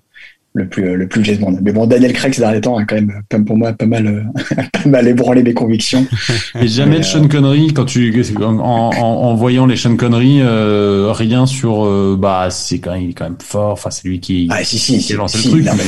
le 0.53 0.67
plus 0.67 0.95
le 0.95 1.07
plus 1.07 1.23
James 1.25 1.37
Bond. 1.37 1.57
Mais 1.61 1.71
bon, 1.71 1.87
Daniel 1.87 2.13
Craig 2.13 2.33
ces 2.33 2.41
derniers 2.41 2.61
temps 2.61 2.77
a 2.77 2.85
quand 2.85 2.95
même, 2.95 3.21
comme 3.29 3.43
pour 3.43 3.57
moi, 3.57 3.73
pas 3.73 3.87
mal 3.87 4.05
euh, 4.05 4.63
pas 4.71 4.89
mal 4.89 5.07
ébranlé 5.07 5.41
mes 5.41 5.53
convictions. 5.53 6.05
Et 6.61 6.67
jamais 6.67 6.99
de 6.99 7.03
Sean 7.03 7.27
Connery 7.27 7.73
quand 7.73 7.85
tu 7.85 8.13
en, 8.39 8.59
en, 8.59 8.61
en 8.61 9.33
voyant 9.35 9.65
les 9.65 9.75
Sean 9.75 9.95
Connery, 9.95 10.39
euh, 10.41 11.11
rien 11.11 11.45
sur 11.47 11.85
euh, 11.85 12.15
bah 12.19 12.49
c'est 12.51 12.79
quand 12.79 12.93
même 12.93 13.01
il 13.03 13.09
est 13.09 13.13
quand 13.13 13.25
même 13.25 13.37
fort. 13.41 13.71
Enfin 13.71 13.89
c'est 13.89 14.07
lui 14.07 14.19
qui 14.19 14.47
ah 14.51 14.63
si 14.63 14.77
si, 14.77 14.99
qui 14.99 15.13
a 15.13 15.17
lancé 15.17 15.39
le 15.39 15.49
truc. 15.49 15.65
Non, 15.65 15.71
mais... 15.75 15.83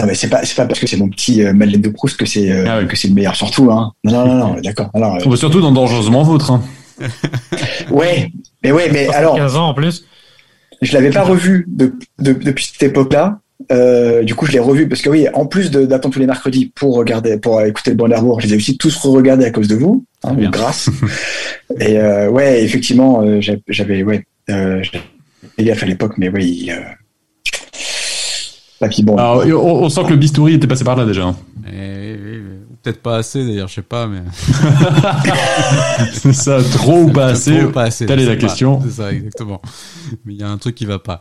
Non 0.00 0.06
mais 0.06 0.14
c'est 0.14 0.28
pas 0.28 0.44
c'est 0.44 0.56
pas 0.56 0.66
parce 0.66 0.80
que 0.80 0.86
c'est 0.86 0.96
mon 0.96 1.08
petit 1.08 1.42
Madeleine 1.42 1.82
de 1.82 1.90
Proust 1.90 2.16
que 2.16 2.26
c'est 2.26 2.66
ah 2.66 2.82
que 2.84 2.96
c'est 2.96 3.08
le 3.08 3.14
meilleur 3.14 3.36
surtout 3.36 3.70
hein. 3.70 3.92
Non 4.02 4.26
non 4.26 4.34
non, 4.34 4.56
d'accord. 4.64 4.90
Alors 4.94 5.20
surtout 5.36 5.60
dans 5.60 5.72
Dangereusement 5.72 6.22
Vôtre. 6.22 6.50
Hein. 6.50 6.62
ouais 7.90 8.30
mais 8.62 8.72
ouais 8.72 8.88
mais 8.90 9.08
alors 9.08 9.36
15 9.36 9.56
ans 9.56 9.68
en 9.68 9.74
plus. 9.74 10.06
Je 10.82 10.92
l'avais 10.92 11.10
pas 11.10 11.22
revu 11.22 11.64
de, 11.68 11.94
de, 12.18 12.32
depuis 12.32 12.64
cette 12.64 12.82
époque-là 12.82 13.38
euh, 13.72 14.22
du 14.22 14.34
coup, 14.34 14.46
je 14.46 14.52
l'ai 14.52 14.58
revu 14.58 14.88
parce 14.88 15.02
que 15.02 15.08
oui, 15.08 15.26
en 15.34 15.46
plus 15.46 15.70
d'attendre 15.70 16.14
tous 16.14 16.20
les 16.20 16.26
mercredis 16.26 16.72
pour 16.74 16.96
regarder, 16.96 17.38
pour 17.38 17.60
écouter 17.62 17.90
le 17.90 17.96
bon 17.96 18.08
d'Arbour, 18.08 18.40
je 18.40 18.46
les 18.46 18.54
ai 18.54 18.56
aussi 18.56 18.76
tous 18.76 18.96
re-regardés 18.96 19.44
à 19.44 19.50
cause 19.50 19.68
de 19.68 19.76
vous, 19.76 20.04
hein, 20.22 20.34
grâce. 20.50 20.90
et 21.80 21.98
euh, 21.98 22.30
ouais, 22.30 22.62
effectivement, 22.62 23.22
euh, 23.22 23.40
j'avais 23.68 24.02
ouais, 24.02 24.24
euh, 24.50 24.82
gaffe 25.58 25.82
à 25.82 25.86
l'époque, 25.86 26.14
mais 26.18 26.28
oui. 26.28 26.70
Euh, 26.70 26.80
bon. 29.02 29.16
Alors, 29.16 29.44
on, 29.62 29.88
sent 29.88 30.02
que 30.04 30.10
le 30.10 30.16
bistouri 30.16 30.54
était 30.54 30.66
passé 30.66 30.84
par 30.84 30.96
là 30.96 31.06
déjà. 31.06 31.24
Hein. 31.24 31.36
Peut-être 32.84 33.00
pas 33.00 33.16
assez 33.16 33.46
d'ailleurs, 33.46 33.68
je 33.68 33.76
sais 33.76 33.82
pas, 33.82 34.06
mais. 34.06 34.20
c'est 36.12 36.34
ça, 36.34 36.62
trop 36.62 37.04
ou 37.04 37.10
pas 37.10 37.28
assez 37.28 37.60
Trop 37.60 37.70
pas 37.70 37.84
assez. 37.84 38.04
Telle 38.04 38.20
est 38.20 38.26
la 38.26 38.36
question. 38.36 38.78
C'est 38.84 39.02
ça, 39.02 39.10
exactement. 39.10 39.62
Mais 40.26 40.34
il 40.34 40.40
y 40.40 40.42
a 40.42 40.50
un 40.50 40.58
truc 40.58 40.74
qui 40.74 40.84
va 40.84 40.98
pas. 40.98 41.18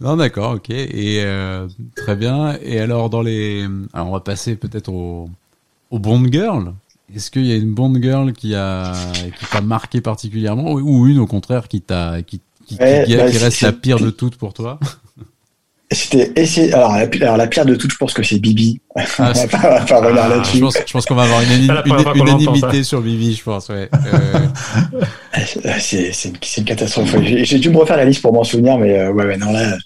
Non, 0.00 0.16
d'accord, 0.16 0.52
ok. 0.52 0.70
Et 0.70 1.20
euh, 1.24 1.66
très 1.96 2.14
bien. 2.14 2.56
Et 2.62 2.78
alors, 2.78 3.10
dans 3.10 3.22
les. 3.22 3.66
Alors, 3.92 4.06
on 4.06 4.12
va 4.12 4.20
passer 4.20 4.54
peut-être 4.54 4.88
au, 4.88 5.28
au 5.90 5.98
Bond 5.98 6.24
Girl. 6.30 6.74
Est-ce 7.12 7.32
qu'il 7.32 7.46
y 7.46 7.50
a 7.50 7.56
une 7.56 7.74
Bond 7.74 8.00
Girl 8.00 8.32
qui 8.32 8.54
a 8.54 8.92
qui 9.36 9.46
t'a 9.50 9.62
marqué 9.62 10.00
particulièrement 10.00 10.74
ou 10.74 11.08
une 11.08 11.18
au 11.18 11.26
contraire 11.26 11.66
qui 11.66 11.80
t'a 11.80 12.22
qui, 12.22 12.40
qui, 12.66 12.76
qui, 12.76 13.16
bah, 13.16 13.24
reste 13.24 13.62
la 13.62 13.72
pire 13.72 13.98
de 13.98 14.10
toutes 14.10 14.36
pour 14.36 14.54
toi? 14.54 14.78
C'était 15.92 16.32
essayer. 16.36 16.72
Alors 16.72 16.92
la, 16.92 17.06
alors 17.22 17.36
la 17.36 17.46
pire 17.46 17.64
de 17.64 17.74
toutes, 17.74 17.92
je 17.92 17.96
pense 17.96 18.12
que 18.12 18.22
c'est 18.22 18.38
Bibi. 18.38 18.80
Ah, 18.96 19.02
on 19.18 19.22
va 19.24 19.46
pas, 19.46 19.80
pas 19.80 20.02
ah, 20.04 20.28
là-dessus. 20.28 20.58
Je 20.58 20.62
pense, 20.62 20.78
je 20.86 20.92
pense 20.92 21.06
qu'on 21.06 21.14
va 21.14 21.22
avoir 21.24 21.40
une, 21.42 21.64
une, 21.64 22.20
unanimité 22.22 22.84
sur 22.84 23.00
Bibi, 23.00 23.34
je 23.34 23.42
pense. 23.42 23.68
Ouais. 23.68 23.88
Euh... 23.94 24.38
c'est 25.78 26.12
une, 26.24 26.36
une, 26.58 26.64
catastrophe. 26.64 27.16
J'ai 27.22 27.58
dû 27.58 27.70
me 27.70 27.78
refaire 27.78 27.96
la 27.96 28.04
liste 28.04 28.22
pour 28.22 28.32
m'en 28.32 28.44
souvenir, 28.44 28.78
mais 28.78 28.98
euh, 28.98 29.12
ouais, 29.12 29.26
ouais, 29.26 29.36
non 29.36 29.52
là, 29.52 29.76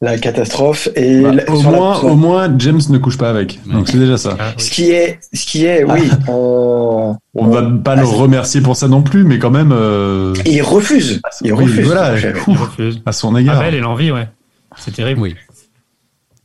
la 0.00 0.18
catastrophe. 0.18 0.88
Et 0.96 1.20
bah, 1.20 1.42
au 1.48 1.62
moins, 1.62 2.00
au 2.00 2.16
moins, 2.16 2.54
James 2.58 2.80
ne 2.88 2.98
couche 2.98 3.18
pas 3.18 3.30
avec. 3.30 3.60
Donc 3.66 3.88
c'est 3.88 3.98
déjà 3.98 4.16
ça. 4.16 4.36
Ce 4.56 4.70
qui 4.70 4.90
est, 4.90 5.18
ce 5.32 5.44
qui 5.44 5.64
est, 5.66 5.84
oui. 5.84 6.08
Ah. 6.10 6.30
Euh, 6.30 7.12
on 7.34 7.46
va 7.48 7.62
pas 7.62 7.96
le 7.96 8.04
remercier 8.04 8.60
pour 8.60 8.76
ça 8.76 8.88
non 8.88 9.02
plus, 9.02 9.24
mais 9.24 9.38
quand 9.38 9.50
même. 9.50 9.72
Euh... 9.72 10.34
Il 10.46 10.62
refuse. 10.62 11.20
Il 11.42 11.52
refuse. 11.52 11.86
Voilà, 11.86 12.14
il 12.18 12.56
refuse. 12.56 13.00
À 13.04 13.12
son 13.12 13.36
égard. 13.36 13.58
Ah, 13.60 13.66
elle 13.66 13.74
et 13.74 13.80
l'envie, 13.80 14.12
ouais. 14.12 14.28
C'est 14.76 14.92
terrible. 14.92 15.20
Oui. 15.20 15.34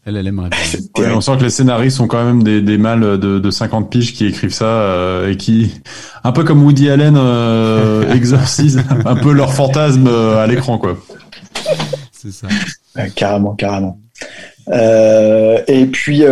Elle, 0.05 0.15
elle 0.15 0.27
aimerait 0.27 0.49
on 0.97 1.21
sent 1.21 1.37
que 1.37 1.43
les 1.43 1.49
scénaristes 1.49 1.97
sont 1.97 2.07
quand 2.07 2.23
même 2.23 2.41
des, 2.41 2.61
des 2.61 2.77
mâles 2.77 3.19
de, 3.19 3.39
de 3.39 3.51
50 3.51 3.89
piges 3.89 4.13
qui 4.13 4.25
écrivent 4.25 4.53
ça 4.53 4.65
euh, 4.65 5.31
et 5.31 5.37
qui, 5.37 5.73
un 6.23 6.31
peu 6.31 6.43
comme 6.43 6.63
Woody 6.63 6.89
Allen, 6.89 7.15
euh, 7.17 8.13
exorcisent 8.15 8.83
un 9.05 9.15
peu 9.15 9.33
leur 9.33 9.53
fantasme 9.53 10.07
euh, 10.07 10.37
à 10.37 10.47
l'écran, 10.47 10.77
quoi. 10.77 10.97
C'est 12.11 12.31
ça. 12.31 12.47
carrément, 13.15 13.55
carrément. 13.55 13.99
Euh, 14.69 15.61
et 15.67 15.85
puis 15.85 16.23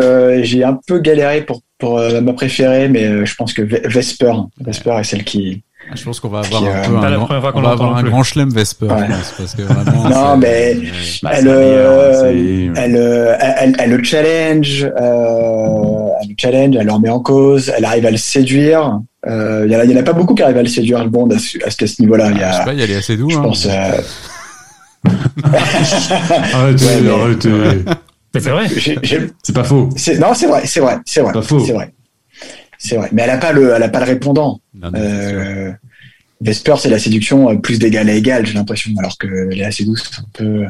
j'ai 0.41 0.64
un 0.64 0.80
peu 0.88 0.99
galéré 0.99 1.41
pour 1.41 1.61
pour 1.78 2.02
ma 2.22 2.34
préférée, 2.34 2.90
mais 2.90 3.26
je 3.26 3.36
pense 3.36 3.53
que 3.53 3.61
Vesper, 3.61 4.34
Vesper 4.60 4.95
est 4.99 5.03
celle 5.03 5.24
qui 5.24 5.64
je 5.95 6.03
pense 6.03 6.19
qu'on 6.19 6.30
va 6.30 6.39
avoir 6.39 6.64
un, 6.64 6.81
peu 6.88 6.97
un, 6.97 7.11
grand, 7.11 7.27
on 7.55 7.61
va 7.61 7.72
avoir 7.72 7.97
un 7.97 8.03
grand 8.03 8.23
chelem 8.23 8.49
Vesper, 8.49 8.88
je 8.89 9.05
pense, 9.05 9.34
parce 9.38 9.55
que 9.55 9.61
vraiment. 9.61 10.09
Non, 10.09 10.38
mais 10.38 10.77
bah, 11.23 11.31
elle, 11.34 11.47
euh, 11.47 12.72
elle, 12.76 12.95
euh, 12.95 13.35
elle, 13.39 13.76
elle, 13.80 13.89
le 13.91 14.03
challenge, 14.03 14.84
euh, 14.84 16.09
elle 16.22 16.30
le 16.30 16.35
challenge, 16.38 16.76
elle 16.76 16.85
le 16.85 16.91
remet 16.91 17.09
en 17.09 17.19
cause, 17.19 17.72
elle 17.76 17.85
arrive 17.85 18.05
à 18.05 18.11
le 18.11 18.18
séduire. 18.18 18.99
Euh, 19.27 19.65
il 19.65 19.72
y, 19.72 19.95
en 19.95 19.99
a, 19.99 20.03
pas 20.03 20.14
beaucoup 20.14 20.35
qui 20.35 20.43
arrivent 20.43 20.57
à 20.57 20.64
le 20.64 20.69
séduire 20.69 21.03
le 21.03 21.09
Bond 21.09 21.30
à, 21.30 21.39
ce, 21.39 21.57
à 21.65 21.69
ce 21.69 22.01
niveau-là. 22.01 22.31
Il 22.31 22.38
y 22.38 22.43
a, 22.43 22.51
je 22.51 22.57
sais 22.57 22.65
pas, 22.65 22.73
il 22.73 22.91
est 22.91 22.95
assez 22.95 23.18
doux. 23.18 23.30
Je 23.30 23.38
hein. 23.38 23.41
pense. 23.41 23.65
Euh... 23.65 24.01
arrêtez, 26.53 26.85
ouais, 26.85 27.22
arrêtez. 27.22 27.49
Mais 28.34 28.39
c'est 28.39 28.49
vrai. 28.49 28.68
C'est 29.43 29.53
pas 29.53 29.64
faux. 29.64 29.89
Non, 30.19 30.34
c'est 30.34 30.47
vrai, 30.47 30.61
c'est 30.65 30.80
vrai, 30.80 30.97
c'est 31.05 31.22
vrai. 31.22 31.34
C'est 31.43 31.73
vrai. 31.73 31.93
C'est 32.78 32.95
vrai, 32.98 33.10
mais 33.12 33.24
elle 33.24 33.30
a 33.32 33.38
pas 33.38 33.52
le, 33.52 33.74
elle 33.74 33.84
a 33.84 33.90
pas 33.90 33.99
le 33.99 34.06
répondant. 34.06 34.62
euh, 34.84 35.72
Vesper, 36.41 36.76
c'est 36.78 36.90
la 36.90 36.99
séduction 36.99 37.49
euh, 37.49 37.56
plus 37.56 37.80
d'égal 37.80 38.10
à 38.10 38.14
égal, 38.14 38.45
j'ai 38.45 38.54
l'impression, 38.54 38.91
alors 38.99 39.18
que 39.18 39.49
elle 39.52 39.60
est 39.60 39.66
assez 39.66 39.86
douce, 39.86 40.12
un 40.20 40.26
peu. 40.34 40.44
Euh, 40.44 40.68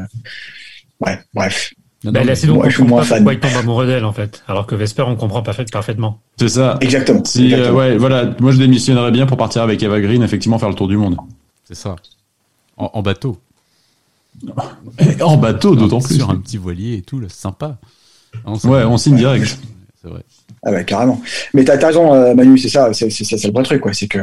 ouais, 1.06 1.20
bref. 1.34 1.74
Non, 2.04 2.12
bah, 2.12 2.22
elle 2.22 2.30
est 2.30 2.34
assez 2.34 2.48
douce, 2.48 2.64
je 2.68 2.76
suis 2.76 2.84
moins 2.84 3.04
fan. 3.04 3.18
Pourquoi 3.18 3.34
il 3.34 3.40
tombe 3.40 3.60
amoureux 3.60 3.86
d'elle, 3.86 4.06
en 4.06 4.14
fait, 4.14 4.44
alors 4.48 4.66
que 4.66 4.76
Vesper, 4.76 5.04
on 5.04 5.16
comprend 5.16 5.44
parfaitement. 5.44 6.22
C'est 6.40 6.48
ça. 6.50 6.78
Exactement. 6.80 7.26
Si, 7.26 7.54
euh, 7.54 7.74
ouais, 7.74 7.98
voilà, 7.98 8.34
moi 8.40 8.52
je 8.52 8.58
démissionnerais 8.58 9.12
bien 9.12 9.26
pour 9.26 9.38
partir 9.38 9.62
avec 9.62 9.84
Eva 9.84 10.00
Green, 10.00 10.24
effectivement, 10.24 10.60
faire 10.60 10.70
le 10.70 10.76
tour 10.76 10.88
du 10.88 10.96
monde. 10.96 11.18
C'est 11.66 11.76
ça. 11.76 11.96
En, 12.78 13.02
bateau. 13.02 13.40
en 15.22 15.38
bateau, 15.38 15.76
d'autant 15.76 16.00
plus. 16.00 16.16
Sur 16.16 16.30
un 16.30 16.38
petit 16.38 16.58
voilier 16.58 16.98
et 16.98 17.02
tout, 17.02 17.20
là, 17.20 17.28
sympa. 17.28 17.78
ouais, 18.46 18.84
on 18.84 18.98
signe 18.98 19.18
direct. 19.18 19.60
C'est 20.08 20.14
vrai. 20.14 20.24
Ah 20.64 20.72
ouais, 20.72 20.86
carrément. 20.86 21.22
Mais 21.54 21.64
t'as 21.64 21.78
as 21.78 21.88
raison, 21.88 22.14
euh, 22.14 22.34
Manu, 22.34 22.58
c'est 22.58 22.70
ça, 22.70 22.94
c'est 22.94 23.08
le 23.46 23.52
vrai 23.52 23.64
truc, 23.64 23.82
quoi. 23.82 23.94
C'est 23.94 24.08
que 24.08 24.20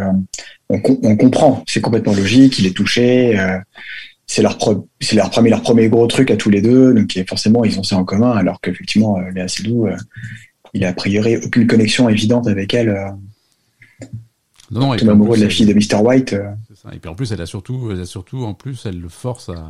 on, 0.70 0.80
on, 1.02 1.16
comprend, 1.16 1.62
c'est 1.66 1.80
complètement 1.80 2.14
logique, 2.14 2.58
il 2.58 2.66
est 2.66 2.76
touché, 2.76 3.38
euh, 3.38 3.58
c'est 4.26 4.42
leur 4.42 4.58
c'est 5.00 5.16
leur 5.16 5.30
premier 5.30 5.50
leur 5.50 5.62
premier 5.62 5.88
gros 5.88 6.06
truc 6.06 6.30
à 6.30 6.36
tous 6.36 6.50
les 6.50 6.62
deux, 6.62 6.94
donc 6.94 7.12
forcément 7.28 7.64
ils 7.64 7.78
ont 7.78 7.82
ça 7.82 7.96
en 7.96 8.04
commun, 8.04 8.30
alors 8.32 8.60
qu'effectivement 8.60 9.18
euh, 9.18 9.30
Léa 9.30 9.48
Seydoux, 9.48 9.86
euh, 9.86 9.96
il 10.72 10.84
a 10.84 10.88
a 10.88 10.92
priori 10.92 11.36
aucune 11.36 11.66
connexion 11.66 12.08
évidente 12.08 12.48
avec 12.48 12.72
elle. 12.74 12.88
Euh, 12.88 13.10
non, 14.70 14.80
non, 14.80 14.96
tout 14.96 15.08
amoureux 15.08 15.36
de 15.36 15.44
la 15.44 15.50
fille 15.50 15.66
de 15.66 15.74
Mr 15.74 16.02
White. 16.02 16.30
Ça. 16.74 16.88
Et 16.94 16.98
puis 16.98 17.08
en 17.08 17.14
plus, 17.14 17.30
elle 17.32 17.40
a 17.40 17.46
surtout, 17.46 17.90
elle 17.92 18.00
a 18.00 18.06
surtout, 18.06 18.44
en 18.44 18.54
plus, 18.54 18.86
elle 18.86 18.98
le 18.98 19.10
force 19.10 19.50
à. 19.50 19.68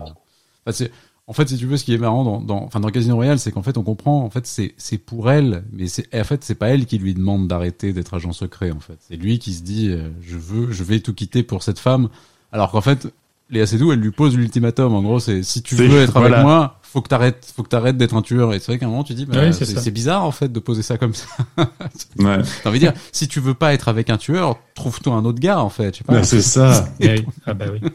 Enfin, 0.67 0.87
en 1.27 1.33
fait, 1.33 1.49
si 1.49 1.57
tu 1.57 1.67
veux, 1.67 1.77
ce 1.77 1.85
qui 1.85 1.95
est 1.95 1.99
marrant 1.99 2.23
dans, 2.23 2.41
dans, 2.41 2.63
enfin, 2.65 2.81
dans 2.81 2.91
Casino 2.91 3.15
Royale, 3.15 3.39
c'est 3.39 3.51
qu'en 3.51 3.63
fait, 3.63 3.79
on 3.79 3.83
comprend, 3.83 4.23
en 4.25 4.31
fait, 4.31 4.47
c'est, 4.47 4.75
c'est 4.77 4.99
pour 4.99 5.31
elle, 5.31 5.65
mais 5.73 5.87
c'est, 5.87 6.07
en 6.15 6.25
fait, 6.25 6.45
c'est 6.45 6.55
pas 6.55 6.69
elle 6.69 6.85
qui 6.85 6.99
lui 6.99 7.15
demande 7.15 7.49
d'arrêter 7.49 7.93
d'être 7.95 8.13
agent 8.15 8.33
secret, 8.33 8.71
en 8.73 8.81
fait. 8.81 8.99
C'est 9.01 9.17
lui 9.17 9.39
qui 9.39 9.55
se 9.55 9.63
dit, 9.63 9.89
euh, 9.89 10.11
je 10.21 10.37
veux, 10.37 10.71
je 10.71 10.85
vais 10.85 11.01
tout 11.01 11.15
quitter 11.15 11.43
pour 11.43 11.63
cette 11.63 11.79
femme. 11.79 12.09
Alors 12.53 12.71
qu'en 12.71 12.83
fait, 12.83 13.09
Léa 13.49 13.67
Seydoux, 13.67 13.93
elle 13.93 14.01
lui 14.01 14.11
pose 14.11 14.37
l'ultimatum. 14.37 14.95
En 14.95 15.03
gros, 15.03 15.19
c'est, 15.19 15.43
si 15.43 15.63
tu 15.63 15.77
veux 15.77 16.03
être 16.03 16.17
avec 16.17 16.39
moi, 16.39 16.79
faut 16.83 17.01
que 17.01 17.09
t'arrêtes, 17.09 17.53
faut 17.57 17.63
que 17.63 17.69
t'arrêtes 17.69 17.97
d'être 17.97 18.15
un 18.15 18.23
tueur. 18.23 18.53
Et 18.53 18.59
c'est 18.59 18.67
vrai 18.67 18.79
qu'à 18.79 18.87
un 18.87 18.91
moment, 18.91 19.05
tu 19.05 19.15
dis, 19.15 19.25
bah, 19.25 19.51
c'est, 19.53 19.91
bizarre, 19.91 20.25
en 20.25 20.31
fait, 20.31 20.53
de 20.53 20.61
poser 20.61 20.83
ça 20.83 20.99
comme 20.99 21.15
ça. 21.15 21.27
ouais. 21.57 22.39
T'as 22.63 22.69
envie 22.69 22.79
de 22.79 22.85
dire, 22.85 22.95
si 23.13 23.29
tu 23.29 23.41
veux 23.41 23.55
pas 23.55 23.73
être 23.73 23.89
avec 23.89 24.11
un 24.11 24.19
tueur, 24.19 24.59
trouve-toi 24.75 25.15
un 25.15 25.25
autre 25.25 25.41
gars, 25.41 25.61
en 25.61 25.71
fait. 25.71 25.95
Je 25.95 25.99
sais 25.99 26.05
pas. 26.05 26.23
c'est 26.23 26.43
ça. 26.43 26.87
ah 27.47 27.55
bah 27.55 27.67
oui. 27.73 27.81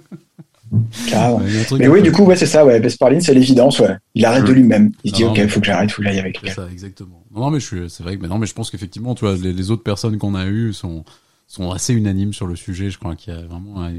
Carrément. 1.07 1.41
Mais 1.77 1.87
oui, 1.87 2.01
du 2.01 2.11
coup, 2.11 2.23
ouais, 2.23 2.35
c'est 2.35 2.45
ça, 2.45 2.65
ouais. 2.65 2.79
Besparline, 2.79 3.21
c'est 3.21 3.33
l'évidence, 3.33 3.79
ouais. 3.79 3.95
Il 4.15 4.25
arrête 4.25 4.45
de 4.45 4.51
lui-même. 4.51 4.91
Il 5.03 5.11
dit, 5.11 5.23
ok, 5.23 5.37
il 5.37 5.49
faut 5.49 5.59
que 5.59 5.65
j'arrête, 5.65 5.91
faut 5.91 6.01
que 6.01 6.07
j'aille 6.07 6.19
avec 6.19 6.41
lui. 6.41 6.49
C'est 6.49 6.55
ça, 6.55 6.67
exactement. 6.71 7.23
Non, 7.33 7.41
non 7.41 7.51
mais 7.51 7.59
je 7.59 7.87
c'est 7.87 8.03
vrai 8.03 8.17
que, 8.17 8.21
mais 8.21 8.27
non, 8.27 8.37
mais 8.37 8.47
je 8.47 8.53
pense 8.53 8.71
qu'effectivement, 8.71 9.15
tu 9.15 9.25
vois, 9.25 9.35
les, 9.35 9.71
autres 9.71 9.83
personnes 9.83 10.17
qu'on 10.17 10.35
a 10.35 10.45
eues 10.45 10.73
sont, 10.73 11.03
sont 11.47 11.71
assez 11.71 11.93
unanimes 11.93 12.33
sur 12.33 12.47
le 12.47 12.55
sujet. 12.55 12.89
Je 12.89 12.97
crois 12.97 13.15
qu'il 13.15 13.33
y 13.33 13.37
a 13.37 13.41
vraiment 13.41 13.83
un 13.83 13.91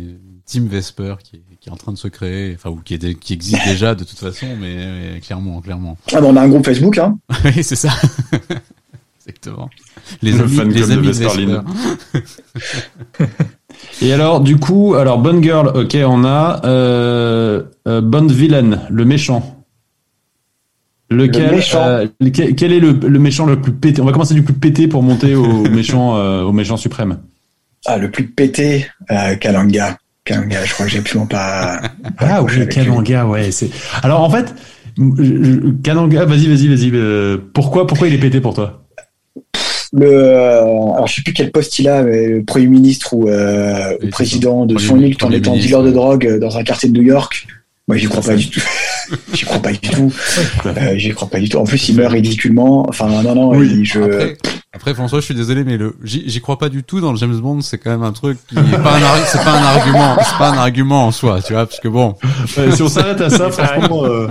team 0.46 0.66
Vesper 0.66 1.16
qui 1.22 1.36
est, 1.36 1.42
qui 1.60 1.68
est 1.68 1.72
en 1.72 1.76
train 1.76 1.92
de 1.92 1.98
se 1.98 2.08
créer, 2.08 2.54
enfin 2.54 2.70
ou 2.70 2.76
qui, 2.76 2.94
est, 2.94 3.14
qui 3.14 3.32
existe 3.32 3.64
déjà 3.66 3.94
de 3.94 4.04
toute 4.04 4.18
façon, 4.18 4.46
mais, 4.60 5.20
clairement, 5.22 5.60
clairement. 5.60 5.96
Ah, 6.12 6.20
on 6.22 6.36
a 6.36 6.42
un 6.42 6.48
groupe 6.48 6.64
Facebook, 6.64 6.98
hein. 6.98 7.18
oui, 7.44 7.62
c'est 7.62 7.76
ça. 7.76 7.90
Exactement. 9.26 9.68
Les 10.22 10.40
amis, 10.40 10.74
les 10.74 10.90
amis 10.90 11.06
de 11.06 11.12
Vesper. 11.12 11.60
Et 14.02 14.12
alors, 14.12 14.40
du 14.40 14.56
coup, 14.56 14.94
alors 14.94 15.18
bonne 15.18 15.42
girl, 15.42 15.68
ok, 15.68 15.96
on 16.06 16.24
a 16.24 16.62
euh, 16.64 17.62
euh, 17.86 18.00
bonne 18.00 18.30
vilaine, 18.32 18.80
le 18.90 19.04
méchant. 19.04 19.60
Lequel, 21.10 21.60
euh, 21.74 22.06
quel, 22.56 22.72
est 22.72 22.78
le, 22.78 22.92
le, 22.92 23.18
méchant 23.18 23.44
le 23.44 23.60
plus 23.60 23.72
pété? 23.72 24.00
On 24.00 24.04
va 24.04 24.12
commencer 24.12 24.34
du 24.34 24.44
plus 24.44 24.54
pété 24.54 24.86
pour 24.86 25.02
monter 25.02 25.34
au 25.34 25.62
méchant, 25.70 26.16
euh, 26.16 26.42
au 26.42 26.52
méchant 26.52 26.76
suprême. 26.76 27.18
Ah, 27.84 27.98
le 27.98 28.10
plus 28.12 28.28
pété, 28.28 28.86
euh, 29.10 29.34
Kalanga. 29.34 29.98
Kalanga, 30.24 30.64
je 30.64 30.72
crois 30.72 30.86
que 30.86 30.92
j'ai 30.92 30.98
absolument 30.98 31.26
pas. 31.26 31.80
ah 32.18 32.42
oui, 32.44 32.68
Kalanga, 32.68 33.26
ouais. 33.26 33.50
C'est. 33.50 33.70
Alors 34.04 34.20
en 34.22 34.30
fait, 34.30 34.54
Kalanga, 35.82 36.26
vas-y, 36.26 36.46
vas-y, 36.46 36.68
vas-y. 36.68 37.38
Pourquoi, 37.54 37.88
pourquoi 37.88 38.06
il 38.06 38.14
est 38.14 38.18
pété 38.18 38.40
pour 38.40 38.54
toi? 38.54 38.84
Le, 39.92 40.06
euh, 40.06 40.60
alors 40.62 41.06
je 41.06 41.16
sais 41.16 41.22
plus 41.22 41.32
quel 41.32 41.50
poste 41.50 41.78
il 41.78 41.88
a, 41.88 42.02
mais 42.02 42.28
le 42.28 42.44
premier 42.44 42.66
ministre 42.66 43.14
ou, 43.14 43.28
euh, 43.28 43.96
président 44.10 44.66
de 44.66 44.78
son 44.78 45.00
île 45.00 45.16
en 45.22 45.30
étant 45.32 45.56
dealer 45.56 45.82
de 45.82 45.90
drogue 45.90 46.38
dans 46.38 46.56
un 46.56 46.62
quartier 46.62 46.88
de 46.88 46.96
New 46.96 47.04
York. 47.04 47.46
Moi, 47.88 47.96
j'y 47.96 48.06
crois 48.06 48.22
pas 48.22 48.36
du 48.36 48.48
tout. 48.48 48.62
j'y 49.34 49.44
crois 49.44 49.58
pas 49.58 49.72
du 49.72 49.80
tout. 49.80 50.12
Euh, 50.64 50.96
j'y 50.96 51.10
crois 51.10 51.28
pas 51.28 51.40
du 51.40 51.48
tout. 51.48 51.58
En 51.58 51.64
plus, 51.64 51.88
il 51.88 51.96
meurt 51.96 52.12
ridiculement. 52.12 52.86
Enfin, 52.88 53.08
non, 53.08 53.34
non. 53.34 53.50
Oui. 53.50 53.84
je... 53.84 54.00
Après, 54.00 54.36
François, 54.78 55.18
je 55.18 55.24
suis 55.24 55.34
désolé, 55.34 55.64
mais 55.64 55.76
le 55.76 55.96
j'y 56.04 56.40
crois 56.40 56.56
pas 56.56 56.68
du 56.68 56.84
tout 56.84 57.00
dans 57.00 57.10
le 57.10 57.18
James 57.18 57.36
Bond. 57.40 57.60
C'est 57.60 57.78
quand 57.78 57.90
même 57.90 58.04
un 58.04 58.12
truc 58.12 58.38
qui 58.46 58.56
est 58.56 58.82
pas 58.82 58.96
un 58.96 59.24
c'est 59.26 59.42
pas 59.42 59.58
un 59.58 59.64
argument, 59.64 60.16
c'est 60.22 60.38
pas 60.38 60.50
un 60.50 60.58
argument 60.58 61.06
en 61.08 61.10
soi, 61.10 61.42
tu 61.42 61.54
vois, 61.54 61.66
parce 61.66 61.80
que 61.80 61.88
bon. 61.88 62.14
si 62.46 62.80
on 62.80 62.88
s'arrête 62.88 63.20
à 63.20 63.30
ça, 63.30 63.50
franchement, 63.50 64.04
euh... 64.04 64.28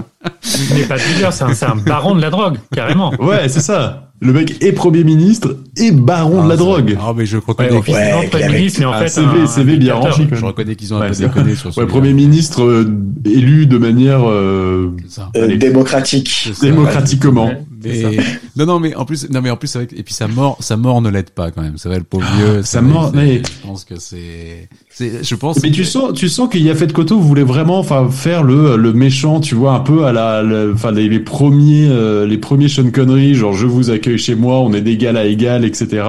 il 0.71 0.75
n'est 0.75 0.85
pas 0.85 0.97
dealer, 0.97 1.33
c'est 1.33 1.43
un, 1.43 1.71
un 1.71 1.75
baron 1.75 2.15
de 2.15 2.21
la 2.21 2.29
drogue, 2.29 2.57
carrément. 2.73 3.13
Ouais, 3.19 3.49
c'est 3.49 3.59
ça. 3.59 4.09
Le 4.21 4.33
mec 4.33 4.61
est 4.61 4.73
Premier 4.73 5.05
ministre 5.05 5.55
et 5.77 5.91
baron 5.91 6.43
de 6.43 6.49
la 6.49 6.55
ah, 6.55 6.57
drogue. 6.57 6.97
Ah, 6.99 7.13
mais 7.15 7.25
je 7.25 7.37
reconnais. 7.37 7.71
Ouais, 7.71 7.79
ouais, 7.87 8.27
Premier 8.29 8.49
ministre, 8.49 8.81
mais 8.81 8.85
en 8.85 8.93
fait. 8.99 9.07
CV, 9.07 9.47
CV 9.47 9.77
bien 9.77 9.95
rangé. 9.95 10.27
Je 10.29 10.43
reconnais 10.43 10.75
qu'ils 10.75 10.93
ont 10.93 11.01
un 11.01 11.07
peu 11.07 11.15
déconné 11.15 11.55
sur 11.55 11.73
ce. 11.73 11.79
Ouais, 11.79 11.87
Premier 11.87 12.11
ministre 12.11 12.63
euh, 12.63 12.91
élu 13.23 13.65
de 13.65 13.77
manière 13.77 14.29
euh, 14.29 14.93
euh, 15.37 15.55
démocratique. 15.55 16.51
Démocratiquement. 16.61 17.49
Mais... 17.83 18.17
non, 18.55 18.65
non, 18.65 18.79
mais 18.79 18.95
en 18.95 19.05
plus, 19.05 19.29
non, 19.29 19.41
mais 19.41 19.49
en 19.49 19.57
plus, 19.57 19.75
avec... 19.75 19.93
et 19.93 20.03
puis 20.03 20.13
sa 20.13 20.27
mort, 20.27 20.57
sa 20.59 20.77
mort 20.77 21.01
ne 21.01 21.09
l'aide 21.09 21.29
pas 21.29 21.51
quand 21.51 21.61
même. 21.61 21.77
C'est 21.77 21.89
vrai, 21.89 21.99
le 21.99 22.03
pauvre 22.03 22.25
ah, 22.27 22.37
vieux. 22.37 22.63
Sa 22.63 22.81
mort, 22.81 23.11
mais 23.13 23.37
je 23.37 23.67
pense 23.67 23.85
que 23.85 23.99
c'est, 23.99 24.69
c'est, 24.89 25.23
je 25.23 25.35
pense. 25.35 25.61
Mais 25.63 25.71
tu 25.71 25.85
sens, 25.85 26.13
tu 26.13 26.29
sens 26.29 26.49
qu'il 26.49 26.63
y 26.63 26.69
a 26.69 26.75
fait 26.75 26.87
de 26.87 26.93
Koto 26.93 27.19
voulait 27.19 27.43
vraiment, 27.43 27.79
enfin, 27.79 28.09
faire 28.09 28.43
le, 28.43 28.75
le 28.75 28.93
méchant, 28.93 29.39
tu 29.39 29.55
vois, 29.55 29.73
un 29.73 29.79
peu 29.79 30.05
à 30.05 30.11
la, 30.11 30.43
enfin, 30.73 30.91
les, 30.91 31.09
les, 31.09 31.19
premiers, 31.19 31.87
euh, 31.89 32.25
les 32.25 32.37
premiers 32.37 32.67
Sean 32.67 32.91
Connery, 32.91 33.35
genre 33.35 33.53
je 33.53 33.65
vous 33.65 33.89
accueille 33.89 34.17
chez 34.17 34.35
moi, 34.35 34.59
on 34.59 34.73
est 34.73 34.81
d'égal 34.81 35.17
à 35.17 35.25
égal, 35.25 35.65
etc 35.65 36.03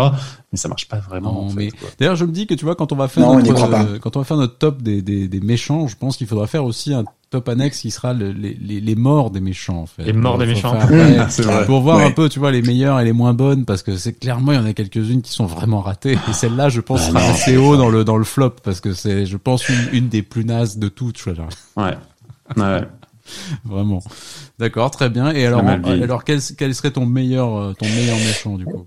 mais 0.52 0.58
ça 0.58 0.68
marche 0.68 0.88
pas 0.88 0.98
vraiment. 0.98 1.48
mais 1.54 1.70
d'ailleurs, 1.98 2.16
je 2.16 2.24
me 2.24 2.32
dis 2.32 2.46
que 2.46 2.54
tu 2.54 2.64
vois, 2.64 2.74
quand 2.74 2.92
on 2.92 2.96
va 2.96 3.06
faire 3.08 3.32
notre, 3.32 3.72
euh, 3.72 3.98
quand 4.00 4.16
on 4.16 4.20
va 4.20 4.24
faire 4.24 4.36
notre 4.36 4.58
top 4.58 4.82
des, 4.82 5.00
des, 5.00 5.28
des 5.28 5.40
méchants, 5.40 5.86
je 5.86 5.96
pense 5.96 6.16
qu'il 6.16 6.26
faudra 6.26 6.46
faire 6.48 6.64
aussi 6.64 6.92
un 6.92 7.04
top 7.30 7.48
annexe 7.48 7.80
qui 7.80 7.92
sera 7.92 8.12
le, 8.12 8.32
les, 8.32 8.54
les, 8.60 8.80
les, 8.80 8.94
morts 8.96 9.30
des 9.30 9.40
méchants 9.40 9.78
en 9.82 9.86
fait. 9.86 10.02
Les 10.02 10.12
morts 10.12 10.38
des 10.38 10.46
méchants. 10.46 10.76
pour 11.66 11.82
voir 11.82 11.98
un 11.98 12.10
peu, 12.10 12.28
tu 12.28 12.40
vois, 12.40 12.50
les 12.50 12.62
meilleures 12.62 12.98
et 12.98 13.04
les 13.04 13.12
moins 13.12 13.32
bonnes, 13.32 13.64
parce 13.64 13.84
que 13.84 13.96
c'est 13.96 14.12
clairement 14.12 14.50
il 14.50 14.56
y 14.56 14.58
en 14.58 14.66
a 14.66 14.72
quelques-unes 14.72 15.22
qui 15.22 15.32
sont 15.32 15.46
vraiment 15.46 15.80
ratées. 15.80 16.18
Et 16.28 16.32
celle-là, 16.32 16.68
je 16.68 16.80
pense, 16.80 17.02
ah, 17.04 17.08
sera 17.10 17.20
assez 17.20 17.56
haut 17.56 17.76
dans 17.76 17.88
le 17.88 18.02
dans 18.02 18.16
le 18.16 18.24
flop 18.24 18.56
parce 18.64 18.80
que 18.80 18.92
c'est, 18.92 19.26
je 19.26 19.36
pense, 19.36 19.68
une, 19.68 19.88
une 19.92 20.08
des 20.08 20.22
plus 20.22 20.44
nazes 20.44 20.78
de 20.78 20.88
toutes. 20.88 21.16
Tu 21.16 21.30
vois, 21.30 21.46
ouais. 21.76 21.96
Ouais. 22.56 22.80
Vraiment. 23.64 24.02
D'accord, 24.58 24.90
très 24.90 25.08
bien. 25.08 25.30
Et 25.30 25.46
alors, 25.46 25.64
alors 25.64 26.24
quel, 26.24 26.40
quel 26.58 26.74
serait 26.74 26.90
ton 26.90 27.06
meilleur, 27.06 27.56
euh, 27.56 27.72
ton 27.74 27.86
meilleur 27.86 28.16
méchant 28.16 28.56
du 28.56 28.64
coup? 28.64 28.86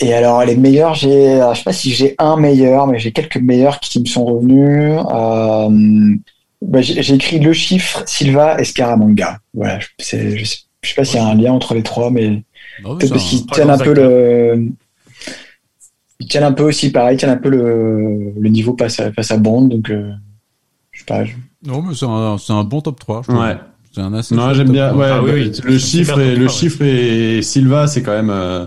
Et 0.00 0.12
alors 0.12 0.44
les 0.44 0.56
meilleurs, 0.56 0.94
j'ai, 0.94 1.40
je 1.52 1.56
sais 1.56 1.64
pas 1.64 1.72
si 1.72 1.92
j'ai 1.92 2.14
un 2.18 2.36
meilleur, 2.36 2.86
mais 2.86 2.98
j'ai 2.98 3.12
quelques 3.12 3.36
meilleurs 3.36 3.80
qui 3.80 4.00
me 4.00 4.06
sont 4.06 4.24
revenus. 4.24 5.00
Euh, 5.10 6.14
bah, 6.62 6.80
j'ai 6.80 7.14
écrit 7.14 7.38
le 7.38 7.52
chiffre 7.52 8.02
Silva 8.06 8.60
et 8.60 8.64
Scaramanga. 8.64 9.38
Voilà, 9.52 9.78
je, 9.80 9.86
sais, 9.98 10.36
je 10.36 10.44
sais 10.44 10.94
pas 10.96 11.04
s'il 11.04 11.20
y 11.20 11.22
a 11.22 11.26
un 11.26 11.34
lien 11.34 11.52
entre 11.52 11.74
les 11.74 11.82
trois, 11.82 12.10
mais 12.10 12.42
bah 12.82 12.90
peut-être 12.98 13.12
parce 13.12 13.24
qu'ils 13.24 13.46
tiennent 13.46 13.70
un 13.70 13.78
peu 13.78 13.94
le, 13.94 14.68
ils 16.20 16.28
tiennent 16.28 16.44
un 16.44 16.52
peu 16.52 16.64
aussi 16.64 16.90
pareil, 16.90 17.16
ils 17.16 17.18
tiennent 17.18 17.30
un 17.30 17.36
peu 17.36 17.50
le, 17.50 18.32
le 18.38 18.48
niveau 18.48 18.74
face 18.78 18.98
à, 19.00 19.12
face 19.12 19.30
à 19.30 19.36
Bond, 19.36 19.66
donc 19.66 19.90
euh, 19.90 20.10
je 20.90 21.00
sais 21.00 21.04
pas. 21.04 21.24
Non, 21.66 21.82
mais 21.82 21.94
c'est 21.94 22.06
un, 22.06 22.38
c'est 22.38 22.52
un 22.52 22.64
bon 22.64 22.80
top 22.80 22.98
3. 22.98 23.22
Je 23.28 23.32
ouais. 23.32 23.56
C'est 23.92 24.00
un 24.00 24.12
assez 24.12 24.34
non, 24.34 24.52
j'aime 24.54 24.70
bien. 24.70 24.92
Ouais, 24.94 25.06
ah 25.08 25.22
oui, 25.22 25.52
le 25.62 25.78
chiffre 25.78 26.18
et 26.18 26.34
le 26.34 26.48
chiffre 26.48 26.82
et 26.82 27.42
Silva, 27.42 27.86
c'est 27.86 28.02
quand 28.02 28.12
même. 28.12 28.30
Euh, 28.30 28.66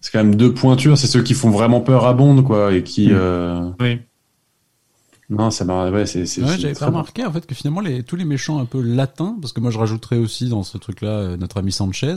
c'est 0.00 0.12
quand 0.12 0.22
même 0.22 0.34
deux 0.34 0.52
pointures, 0.52 0.96
c'est 0.96 1.06
ceux 1.06 1.22
qui 1.22 1.34
font 1.34 1.50
vraiment 1.50 1.80
peur 1.80 2.06
à 2.06 2.14
Bond, 2.14 2.42
quoi, 2.42 2.72
et 2.72 2.82
qui. 2.82 3.08
Mm. 3.08 3.14
Euh... 3.14 3.70
Oui. 3.80 4.00
Non, 5.30 5.50
ça 5.50 5.64
m'a. 5.64 5.90
Ouais, 5.90 6.06
c'est. 6.06 6.20
Ouais, 6.20 6.58
j'avais 6.58 6.74
pas 6.74 6.86
remarqué 6.86 7.24
en 7.24 7.32
fait 7.32 7.46
que 7.46 7.54
finalement 7.54 7.80
les 7.80 8.02
tous 8.02 8.16
les 8.16 8.24
méchants 8.24 8.58
un 8.60 8.64
peu 8.64 8.80
latins, 8.80 9.36
parce 9.40 9.52
que 9.52 9.60
moi 9.60 9.70
je 9.70 9.78
rajouterais 9.78 10.16
aussi 10.16 10.48
dans 10.48 10.62
ce 10.62 10.78
truc-là 10.78 11.10
euh, 11.10 11.36
notre 11.36 11.58
ami 11.58 11.70
Sanchez. 11.70 12.16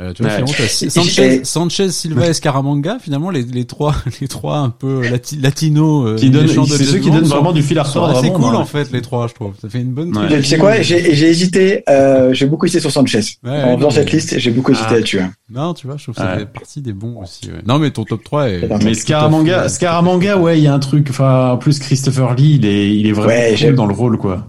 Euh, 0.00 0.12
tu 0.12 0.24
vois, 0.24 0.32
finalement, 0.32 0.52
Sanchez, 0.88 1.44
Sanchez, 1.44 1.90
Silva 1.90 2.26
et 2.26 2.32
Scaramanga, 2.32 2.98
finalement, 2.98 3.30
les, 3.30 3.44
les 3.44 3.64
trois, 3.64 3.94
les 4.20 4.26
trois 4.26 4.58
un 4.58 4.70
peu 4.70 5.08
lati, 5.08 5.36
latinos, 5.36 6.06
euh, 6.06 6.16
qui 6.16 6.30
donnent, 6.30 6.48
c'est 6.48 6.84
ceux 6.84 6.98
qui 6.98 7.12
donnent 7.12 7.22
vraiment 7.22 7.52
du 7.52 7.62
fil 7.62 7.78
à 7.78 7.84
retordre. 7.84 8.20
C'est 8.20 8.32
cool, 8.32 8.56
en 8.56 8.64
fait, 8.64 8.90
les 8.90 9.02
trois, 9.02 9.28
je 9.28 9.34
trouve. 9.34 9.52
Ça 9.62 9.68
fait 9.68 9.80
une 9.80 9.92
bonne. 9.92 10.16
Ouais. 10.16 10.40
Tu 10.40 10.42
sais 10.42 10.58
quoi, 10.58 10.80
j'ai, 10.80 11.14
j'ai 11.14 11.28
hésité, 11.28 11.84
euh, 11.88 12.34
j'ai 12.34 12.46
beaucoup 12.46 12.66
hésité 12.66 12.80
sur 12.80 12.90
Sanchez. 12.90 13.20
Ouais, 13.44 13.62
en 13.62 13.76
faisant 13.76 13.90
cette 13.90 14.10
liste, 14.10 14.36
j'ai 14.36 14.50
beaucoup 14.50 14.72
hésité 14.72 14.88
ah. 14.90 14.94
là-dessus. 14.94 15.20
Hein. 15.20 15.32
Non, 15.48 15.74
tu 15.74 15.86
vois, 15.86 15.96
je 15.96 16.02
trouve 16.02 16.16
que 16.16 16.22
ça 16.22 16.38
fait 16.38 16.46
partie 16.46 16.80
des 16.80 16.92
bons 16.92 17.22
aussi. 17.22 17.48
Non, 17.64 17.78
mais 17.78 17.92
ton 17.92 18.02
top 18.02 18.24
3 18.24 18.48
est. 18.48 18.82
Mais 18.82 18.94
Scaramanga, 18.94 19.68
Scaramanga, 19.68 20.38
ouais, 20.38 20.58
il 20.58 20.64
y 20.64 20.66
a 20.66 20.74
un 20.74 20.80
truc. 20.80 21.06
Enfin, 21.10 21.52
en 21.52 21.56
plus, 21.56 21.78
Christopher 21.78 22.34
Lee, 22.34 22.56
il 22.56 22.66
est, 22.66 22.96
il 22.96 23.06
est 23.06 23.12
vraiment 23.12 23.56
cool 23.56 23.74
dans 23.76 23.86
le 23.86 23.94
rôle, 23.94 24.18
quoi. 24.18 24.48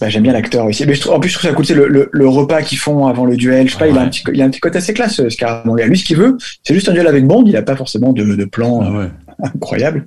Bah, 0.00 0.08
j'aime 0.08 0.22
bien 0.22 0.32
l'acteur 0.32 0.66
aussi. 0.66 0.86
Mais 0.86 0.94
je 0.94 1.00
trouve, 1.00 1.14
en 1.14 1.20
plus, 1.20 1.28
je 1.30 1.38
trouve 1.38 1.50
ça 1.50 1.54
cool, 1.54 1.66
c'est 1.66 1.74
le, 1.74 1.88
le, 1.88 2.08
le, 2.12 2.28
repas 2.28 2.62
qu'ils 2.62 2.78
font 2.78 3.06
avant 3.06 3.24
le 3.24 3.36
duel. 3.36 3.68
Je 3.68 3.72
sais 3.72 3.78
pas, 3.78 3.88
il, 3.88 3.98
a 3.98 4.02
un 4.02 4.08
petit, 4.08 4.22
il 4.32 4.40
a 4.40 4.44
un 4.44 4.50
petit 4.50 4.60
côté 4.60 4.78
assez 4.78 4.94
classe, 4.94 5.26
Scaramanga. 5.28 5.86
Lui, 5.86 5.98
ce 5.98 6.04
qu'il 6.04 6.16
veut, 6.16 6.36
c'est 6.62 6.74
juste 6.74 6.88
un 6.88 6.92
duel 6.92 7.06
avec 7.06 7.26
Bond. 7.26 7.44
Il 7.46 7.56
a 7.56 7.62
pas 7.62 7.76
forcément 7.76 8.12
de, 8.12 8.24
de 8.24 8.44
plan. 8.44 8.82
Ah 8.84 8.90
ouais 8.90 9.08
incroyable. 9.42 10.06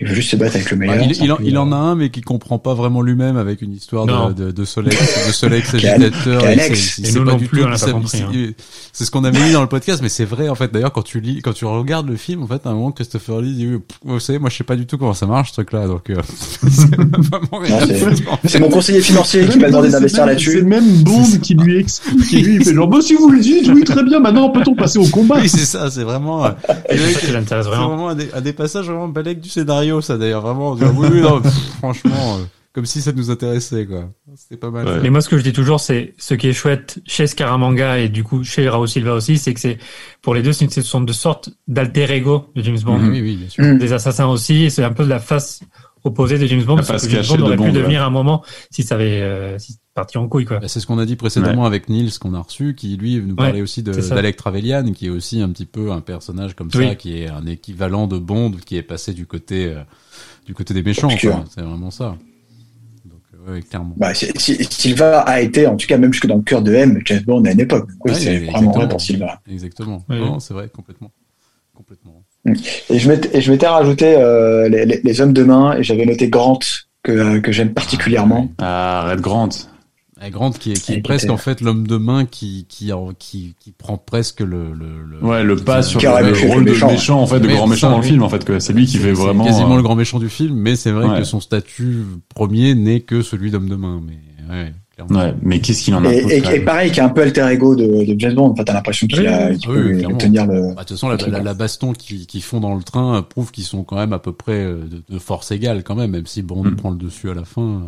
Il 0.00 0.08
veut 0.08 0.14
juste 0.14 0.30
se 0.30 0.36
battre 0.36 0.56
avec 0.56 0.70
le 0.70 0.76
meilleur. 0.76 0.96
il, 1.02 1.34
il, 1.44 1.58
en, 1.58 1.72
a 1.72 1.76
un, 1.76 1.94
mais 1.94 2.10
qui 2.10 2.22
comprend 2.22 2.58
pas 2.58 2.74
vraiment 2.74 3.02
lui-même 3.02 3.36
avec 3.36 3.62
une 3.62 3.72
histoire 3.72 4.06
de, 4.06 4.32
de, 4.32 4.50
de 4.50 4.64
Soleil, 4.64 4.96
de 4.96 5.32
Soleil 5.32 5.62
agitateur. 5.72 6.48
Et, 6.48 7.12
nous 7.12 7.24
non 7.24 7.38
plus, 7.38 7.64
on 7.64 7.92
compris. 7.92 8.22
Hein. 8.22 8.52
C'est 8.92 9.04
ce 9.04 9.10
qu'on 9.10 9.24
avait 9.24 9.40
mis 9.40 9.52
dans 9.52 9.62
le 9.62 9.68
podcast, 9.68 10.00
mais 10.02 10.08
c'est 10.08 10.24
vrai 10.24 10.48
en 10.48 10.54
fait. 10.54 10.72
D'ailleurs, 10.72 10.92
quand 10.92 11.02
tu 11.02 11.20
lis, 11.20 11.42
quand 11.42 11.52
tu 11.52 11.64
regardes 11.64 12.08
le 12.08 12.16
film, 12.16 12.42
en 12.42 12.46
fait, 12.46 12.66
à 12.66 12.70
un 12.70 12.74
moment, 12.74 12.92
Christopher 12.92 13.40
Lee 13.40 13.54
dit, 13.54 13.68
vous 14.04 14.20
savez, 14.20 14.38
moi, 14.38 14.50
je 14.50 14.56
sais 14.56 14.64
pas 14.64 14.76
du 14.76 14.86
tout 14.86 14.98
comment 14.98 15.14
ça 15.14 15.26
marche 15.26 15.50
ce 15.50 15.54
truc-là, 15.54 15.86
donc. 15.86 16.10
Euh, 16.10 16.16
c'est 18.44 18.60
mon 18.60 18.68
conseiller 18.68 19.00
financier 19.00 19.46
qui 19.46 19.58
m'a 19.58 19.68
demandé 19.68 19.90
d'investir 19.90 20.26
là-dessus. 20.26 20.58
C'est 20.58 20.62
même 20.62 21.02
Bond 21.02 21.38
qui 21.42 21.54
lui 21.54 21.78
explique, 21.78 22.26
qui 22.28 22.42
lui 22.42 22.64
fait 22.64 22.74
genre, 22.74 22.88
bah, 22.88 22.98
si 23.00 23.14
vous 23.14 23.30
le 23.30 23.40
dites, 23.40 23.68
oui, 23.68 23.84
très 23.84 24.02
bien. 24.02 24.20
Maintenant, 24.20 24.50
peut-on 24.50 24.74
passer 24.74 24.98
au 24.98 25.06
combat? 25.06 25.38
Oui, 25.40 25.48
c'est 25.48 25.58
ça. 25.58 25.90
C'est 25.90 26.04
vraiment. 26.04 26.44
Euh, 26.44 26.50
c'est 26.90 27.62
vraiment 27.62 28.08
à 28.08 28.40
des 28.40 28.52
passages 28.70 28.86
vraiment 28.86 29.08
balèque 29.08 29.40
du 29.40 29.48
scénario, 29.48 30.00
ça 30.00 30.16
d'ailleurs, 30.16 30.42
vraiment. 30.42 30.72
oui, 30.72 31.20
non, 31.20 31.42
franchement, 31.78 32.36
euh, 32.38 32.44
comme 32.72 32.86
si 32.86 33.02
ça 33.02 33.10
nous 33.10 33.30
intéressait, 33.30 33.84
quoi. 33.84 34.10
C'était 34.36 34.56
pas 34.56 34.70
mal. 34.70 35.00
Mais 35.02 35.10
moi, 35.10 35.20
ce 35.20 35.28
que 35.28 35.36
je 35.36 35.42
dis 35.42 35.52
toujours, 35.52 35.80
c'est 35.80 36.14
ce 36.18 36.34
qui 36.34 36.48
est 36.48 36.52
chouette 36.52 37.00
chez 37.04 37.26
Scaramanga 37.26 37.98
et 37.98 38.08
du 38.08 38.22
coup 38.22 38.44
chez 38.44 38.68
Raoul 38.68 38.88
Silva 38.88 39.14
aussi, 39.14 39.38
c'est 39.38 39.54
que 39.54 39.60
c'est 39.60 39.78
pour 40.22 40.34
les 40.34 40.42
deux, 40.42 40.52
c'est 40.52 40.64
une 40.64 40.70
sorte 40.70 41.04
de 41.04 41.12
sorte 41.12 41.50
d'alter 41.66 42.10
ego 42.12 42.46
de 42.54 42.62
James 42.62 42.78
Bond. 42.84 43.00
oui, 43.00 43.20
oui, 43.20 43.36
bien 43.36 43.48
sûr. 43.48 43.76
Des 43.76 43.92
assassins 43.92 44.28
aussi, 44.28 44.70
c'est 44.70 44.84
un 44.84 44.92
peu 44.92 45.04
de 45.04 45.10
la 45.10 45.18
face 45.18 45.60
opposée 46.04 46.38
de 46.38 46.46
James 46.46 46.62
Bond, 46.62 46.76
parce 46.76 47.06
que 47.06 47.10
James 47.10 47.24
Bond 47.28 47.46
aurait 47.46 47.56
pu 47.56 47.72
devenir 47.72 48.02
un 48.02 48.10
moment 48.10 48.42
si 48.70 48.82
ça 48.82 48.94
avait 48.94 49.20
euh, 49.22 49.58
parti 49.94 50.18
en 50.18 50.28
couille 50.28 50.44
quoi. 50.44 50.58
Bah, 50.58 50.68
c'est 50.68 50.80
ce 50.80 50.86
qu'on 50.86 50.98
a 50.98 51.06
dit 51.06 51.16
précédemment 51.16 51.64
avec 51.64 51.88
Nils 51.88 52.18
qu'on 52.18 52.34
a 52.34 52.40
reçu, 52.40 52.74
qui 52.74 52.96
lui 52.96 53.20
nous 53.20 53.34
parlait 53.34 53.62
aussi 53.62 53.82
de 53.82 53.92
d'Alec 53.92 54.36
Trevelyan, 54.36 54.92
qui 54.92 55.06
est 55.06 55.10
aussi 55.10 55.40
un 55.40 55.48
petit 55.50 55.66
peu 55.66 55.92
un 55.92 56.00
personnage 56.00 56.54
comme 56.54 56.70
ça, 56.70 56.94
qui 56.94 57.22
est 57.22 57.28
un 57.28 57.46
équivalent 57.46 58.06
de 58.06 58.18
Bond, 58.18 58.52
qui 58.64 58.76
est 58.76 58.82
passé 58.82 59.12
du 59.12 59.26
côté 59.26 59.66
euh, 59.66 59.82
du 60.46 60.54
côté 60.54 60.74
des 60.74 60.82
méchants. 60.82 61.10
C'est 61.10 61.60
vraiment 61.60 61.90
ça. 61.90 62.16
Donc 63.04 63.20
euh, 63.34 63.52
ouais, 63.54 63.62
clairement. 63.62 63.94
Bah, 63.96 64.12
Silva 64.14 65.20
a 65.20 65.40
été, 65.40 65.66
en 65.66 65.76
tout 65.76 65.86
cas 65.86 65.98
même 65.98 66.12
jusque 66.12 66.26
dans 66.26 66.36
le 66.36 66.42
cœur 66.42 66.62
de 66.62 66.72
M, 66.72 67.00
James 67.04 67.22
Bond 67.26 67.44
à 67.44 67.52
une 67.52 67.60
époque. 67.60 67.88
Oui, 68.04 68.12
c'est 68.14 68.38
vraiment 68.46 68.72
vrai 68.72 68.88
pour 68.88 69.00
Silva. 69.00 69.40
Exactement. 69.48 70.04
c'est 70.40 70.54
vrai, 70.54 70.68
complètement, 70.68 71.12
complètement. 71.74 72.24
Et 72.46 72.98
je 72.98 73.08
m'étais, 73.08 73.40
je 73.40 73.52
m'étais 73.52 73.66
rajouté 73.66 74.16
euh, 74.16 74.68
les, 74.68 74.86
les, 74.86 75.20
hommes 75.20 75.32
de 75.32 75.44
main 75.44 75.76
et 75.76 75.82
j'avais 75.82 76.06
noté 76.06 76.28
Grant 76.28 76.58
que, 77.02 77.38
que 77.38 77.52
j'aime 77.52 77.74
particulièrement. 77.74 78.50
Ah, 78.58 79.06
Red 79.10 79.20
Grant. 79.20 79.50
Grant 80.28 80.50
qui 80.50 80.72
est, 80.72 80.74
qui 80.74 80.92
est 80.92 81.00
presque 81.00 81.30
en 81.30 81.38
fait 81.38 81.62
l'homme 81.62 81.86
de 81.86 81.96
main 81.96 82.26
qui 82.26 82.66
qui, 82.68 82.92
qui 83.18 83.54
qui 83.58 83.72
prend 83.72 83.96
presque 83.96 84.40
le 84.40 84.74
le, 84.74 85.26
ouais 85.26 85.42
le 85.42 85.56
pas 85.56 85.82
sur 85.82 85.98
le, 85.98 86.48
rôle 86.52 86.66
de 86.66 86.72
méchant 86.72 87.22
en 87.22 87.26
fait 87.26 87.40
de 87.40 87.48
grand 87.48 87.66
méchant 87.66 87.90
dans 87.90 87.96
le 87.96 88.02
film 88.02 88.22
en 88.22 88.28
fait 88.28 88.44
que 88.44 88.58
c'est 88.58 88.74
lui 88.74 88.84
qui 88.84 88.98
fait 88.98 89.12
vraiment 89.12 89.44
quasiment 89.46 89.76
le 89.76 89.82
grand 89.82 89.96
méchant 89.96 90.18
du 90.18 90.28
film 90.28 90.54
mais 90.56 90.76
c'est 90.76 90.90
vrai 90.90 91.18
que 91.18 91.24
son 91.24 91.40
statut 91.40 92.04
premier 92.34 92.74
n'est 92.74 93.00
que 93.00 93.22
celui 93.22 93.50
d'homme 93.50 93.70
de 93.70 93.76
main 93.76 94.02
mais 94.06 94.54
ouais 94.54 94.74
Ouais, 95.08 95.34
mais 95.42 95.60
qu'est-ce 95.60 95.82
qu'il 95.84 95.94
en 95.94 96.04
a 96.04 96.12
Et, 96.12 96.42
et, 96.54 96.60
pareil, 96.60 96.90
qui 96.90 97.00
est 97.00 97.02
un 97.02 97.08
peu 97.08 97.22
alter 97.22 97.48
ego 97.50 97.74
de, 97.74 98.04
de 98.04 98.14
James 98.18 98.34
Bond. 98.34 98.50
Enfin, 98.50 98.64
t'as 98.64 98.74
l'impression 98.74 99.06
qu'il 99.06 99.26
a, 99.26 99.48
peut 99.48 100.02
tenir 100.18 100.46
le. 100.46 100.74
Bah, 100.74 100.82
de 100.82 100.88
toute 100.88 100.88
façon, 100.90 101.08
la, 101.08 101.40
la, 101.40 101.54
baston 101.54 101.92
qu'ils 101.92 102.42
font 102.42 102.60
dans 102.60 102.74
le 102.74 102.82
train 102.82 103.22
prouve 103.22 103.50
qu'ils 103.50 103.64
sont 103.64 103.84
quand 103.84 103.96
même 103.96 104.12
à 104.12 104.18
peu 104.18 104.32
près 104.32 104.64
euh, 104.64 104.84
de, 105.08 105.18
force 105.18 105.50
égale, 105.52 105.82
quand 105.82 105.94
même, 105.94 106.10
même 106.10 106.26
si 106.26 106.42
Bond 106.42 106.64
mm. 106.64 106.76
prend 106.76 106.90
le 106.90 106.98
dessus 106.98 107.30
à 107.30 107.34
la 107.34 107.44
fin. 107.44 107.82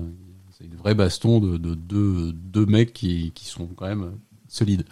C'est 0.59 0.64
une 0.64 0.76
vraie 0.76 0.94
baston 0.94 1.40
de, 1.40 1.56
de 1.56 1.74
deux, 1.74 2.32
deux 2.32 2.66
mecs 2.66 2.93
qui, 2.93 3.32
qui 3.34 3.47
sont 3.47 3.68
quand 3.76 3.86
même 3.86 4.12
solides. 4.48 4.84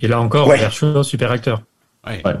Et 0.00 0.08
là 0.08 0.20
encore, 0.20 0.46
Robert 0.46 0.72
Shaw, 0.72 1.02
super 1.02 1.30
acteur. 1.30 1.62
Ouais. 2.06 2.20
ouais. 2.24 2.34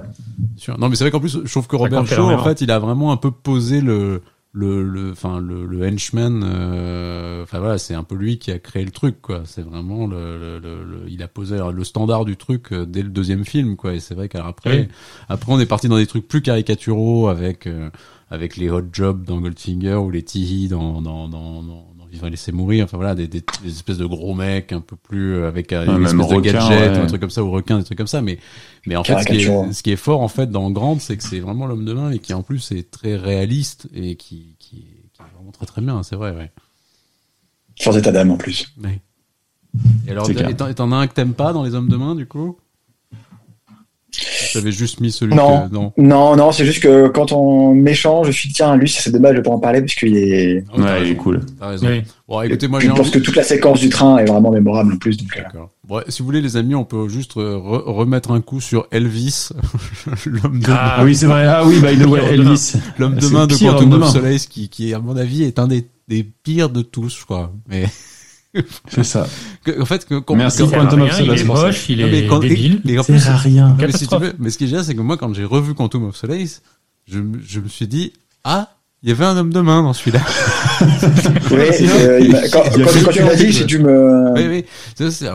Sûr. 0.56 0.78
Non, 0.78 0.88
mais 0.88 0.96
c'est 0.96 1.04
vrai 1.04 1.10
qu'en 1.12 1.20
plus, 1.20 1.38
je 1.44 1.50
trouve 1.50 1.68
que 1.68 1.76
Robert 1.76 2.06
Shaw, 2.06 2.30
en 2.30 2.42
fait, 2.42 2.60
il 2.60 2.70
a 2.70 2.78
vraiment 2.78 3.12
un 3.12 3.16
peu 3.16 3.30
posé 3.30 3.80
le 3.80 4.22
le 4.54 4.82
le 4.82 5.12
enfin 5.12 5.40
le, 5.40 5.64
le 5.66 5.86
henchman 5.86 6.42
euh, 6.44 7.42
enfin 7.42 7.58
voilà 7.58 7.78
c'est 7.78 7.94
un 7.94 8.04
peu 8.04 8.14
lui 8.14 8.38
qui 8.38 8.50
a 8.50 8.58
créé 8.58 8.84
le 8.84 8.90
truc 8.90 9.20
quoi. 9.22 9.42
C'est 9.46 9.62
vraiment 9.62 10.06
le, 10.06 10.58
le, 10.58 11.04
il 11.08 11.22
a 11.22 11.28
posé 11.28 11.58
le 11.72 11.84
standard 11.84 12.24
du 12.26 12.36
truc 12.36 12.72
euh, 12.72 12.84
dès 12.84 13.02
le 13.02 13.08
deuxième 13.08 13.44
film 13.46 13.76
quoi. 13.76 13.94
Et 13.94 14.00
c'est 14.00 14.14
vrai 14.14 14.28
qu'après 14.28 14.88
après 15.28 15.52
on 15.52 15.58
est 15.58 15.66
parti 15.66 15.88
dans 15.88 15.96
des 15.96 16.06
trucs 16.06 16.28
plus 16.28 16.42
caricaturaux 16.42 17.28
avec 17.28 17.66
euh, 17.66 17.90
avec 18.30 18.56
les 18.56 18.68
hot 18.70 18.82
jobs 18.92 19.24
dans 19.24 19.40
Goldfinger 19.40 19.94
ou 19.94 20.10
les 20.10 20.22
Tihi 20.22 20.68
dans 20.68 21.00
dans, 21.00 21.28
dans, 21.28 21.62
dans 21.62 22.01
vivre 22.12 22.26
et 22.26 22.30
laisser 22.30 22.52
mourir 22.52 22.84
enfin 22.84 22.96
voilà 22.96 23.14
des, 23.14 23.26
des, 23.26 23.42
espèces 23.66 23.98
de 23.98 24.04
gros 24.04 24.34
mecs 24.34 24.72
un 24.72 24.80
peu 24.80 24.96
plus 24.96 25.34
euh, 25.34 25.48
avec 25.48 25.72
euh, 25.72 25.86
une 25.86 26.04
espèce 26.04 26.28
de 26.28 26.40
gadget 26.40 26.96
un 26.96 27.06
truc 27.06 27.20
comme 27.20 27.30
ça 27.30 27.42
ou 27.42 27.50
requin 27.50 27.78
des 27.78 27.84
trucs 27.84 27.98
comme 27.98 28.06
ça. 28.06 28.22
Mais 28.22 28.38
mais 28.86 28.96
en 28.96 29.04
fait 29.04 29.18
ce 29.20 29.26
qui, 29.26 29.42
est, 29.42 29.72
ce 29.72 29.82
qui 29.82 29.90
est 29.90 29.96
fort 29.96 30.20
en 30.20 30.28
fait 30.28 30.50
dans 30.50 30.70
Grande 30.70 31.00
c'est 31.00 31.16
que 31.16 31.24
c'est 31.24 31.40
vraiment 31.40 31.66
l'homme 31.66 31.84
de 31.84 31.92
main 31.92 32.10
et 32.10 32.18
qui 32.18 32.34
en 32.34 32.42
plus 32.42 32.70
est 32.72 32.90
très 32.90 33.16
réaliste 33.16 33.88
et 33.94 34.16
qui 34.16 34.56
qui, 34.58 35.08
qui 35.12 35.22
est 35.22 35.32
vraiment 35.34 35.52
très 35.52 35.66
très 35.66 35.80
bien 35.80 36.02
c'est 36.02 36.16
vrai 36.16 36.32
ouais. 36.32 36.50
Sans 37.76 37.96
état 37.96 38.12
d'âme 38.12 38.30
en 38.30 38.36
plus. 38.36 38.72
Oui. 38.84 39.00
et 40.06 40.10
alors 40.10 40.28
t'en 40.76 40.92
as 40.92 40.96
un 40.96 41.06
que 41.06 41.14
t'aimes 41.14 41.34
pas 41.34 41.54
dans 41.54 41.64
les 41.64 41.74
hommes 41.74 41.88
de 41.88 41.96
main 41.96 42.14
du 42.14 42.26
coup? 42.26 42.58
J'avais 44.52 44.72
juste 44.72 45.00
mis 45.00 45.10
celui 45.10 45.34
non, 45.34 45.68
non, 45.72 45.92
non, 45.96 46.36
non, 46.36 46.52
c'est 46.52 46.66
juste 46.66 46.82
que 46.82 47.08
quand 47.08 47.32
on 47.32 47.74
m'échange, 47.74 48.26
je 48.26 48.32
suis 48.32 48.52
tiens, 48.52 48.76
lui, 48.76 48.88
c'est 48.88 49.10
dommage 49.10 49.36
de 49.36 49.40
pas 49.40 49.50
en 49.50 49.58
parler 49.58 49.80
parce 49.80 49.94
qu'il 49.94 50.16
est. 50.16 50.64
ouais, 50.76 51.02
il 51.02 51.12
est 51.12 51.16
cool. 51.16 51.40
T'as 51.58 51.68
raison. 51.68 51.88
Bon, 52.28 52.42
écoutez, 52.42 52.68
moi, 52.68 52.80
je 52.80 52.88
pense 52.88 53.10
que 53.10 53.18
toute 53.18 53.36
la 53.36 53.42
séquence 53.42 53.80
du 53.80 53.88
train 53.88 54.18
est 54.18 54.24
vraiment 54.24 54.50
mémorable 54.50 54.94
en 54.94 54.96
plus. 54.96 55.16
Donc, 55.16 55.36
euh. 55.36 55.58
bon, 55.84 56.02
si 56.08 56.20
vous 56.20 56.26
voulez, 56.26 56.40
les 56.40 56.56
amis, 56.56 56.74
on 56.74 56.84
peut 56.84 57.08
juste 57.08 57.36
euh, 57.36 57.56
remettre 57.56 58.30
un 58.30 58.40
coup 58.40 58.60
sur 58.60 58.86
Elvis, 58.90 59.50
l'homme 60.26 60.60
de 60.60 60.70
ah, 60.70 61.02
oui, 61.04 61.14
c'est 61.14 61.26
vrai. 61.26 61.46
Ah 61.46 61.62
oui, 61.66 61.80
bah, 61.80 61.90
Elvis. 61.92 62.74
L'homme 62.98 63.16
de 63.16 63.26
main 63.28 63.46
de 63.46 63.54
Quantum 63.54 63.92
of 63.94 64.10
Solace 64.10 64.46
qui, 64.46 64.68
qui, 64.68 64.94
à 64.94 64.98
mon 64.98 65.16
avis, 65.16 65.42
est 65.44 65.58
un 65.58 65.68
des, 65.68 65.86
des 66.08 66.22
pires 66.22 66.70
de 66.70 66.82
tous, 66.82 67.18
je 67.20 67.24
crois. 67.24 67.52
Mais. 67.68 67.86
C'est 68.88 69.04
ça. 69.04 69.26
en 69.78 69.84
fait, 69.84 70.06
quand, 70.06 70.34
Merci 70.34 70.62
Quantum 70.68 71.02
of 71.02 71.12
Solace. 71.12 71.40
Il 71.40 71.40
est 71.40 71.44
moche, 71.44 71.88
il 71.88 72.00
est 72.00 72.26
quand, 72.26 72.38
débile. 72.38 72.82
C'est 73.02 73.30
rien. 73.30 73.76
Mais, 73.78 73.92
si 73.92 74.06
tu 74.06 74.16
veux, 74.16 74.34
mais 74.38 74.50
ce 74.50 74.58
qui 74.58 74.64
est 74.64 74.68
génial, 74.68 74.84
c'est 74.84 74.94
que 74.94 75.00
moi, 75.00 75.16
quand 75.16 75.32
j'ai 75.34 75.44
revu 75.44 75.74
Quantum 75.74 76.04
of 76.04 76.16
Solace, 76.16 76.62
je, 77.06 77.20
je 77.46 77.60
me 77.60 77.68
suis 77.68 77.88
dit, 77.88 78.12
ah, 78.44 78.68
il 79.04 79.08
y 79.08 79.12
avait 79.12 79.24
un 79.24 79.36
homme 79.36 79.52
de 79.52 79.60
main 79.60 79.82
dans 79.82 79.92
celui-là. 79.92 80.20
oui, 81.50 81.58
euh, 81.80 82.48
quand, 82.52 82.62
quand, 82.62 83.10
tu 83.10 83.24
m'as 83.24 83.34
dit, 83.34 83.52
si 83.52 83.66
tu 83.66 83.80
me... 83.80 84.32
Oui, 84.32 84.46
oui. 84.46 84.64
C'est 84.94 85.28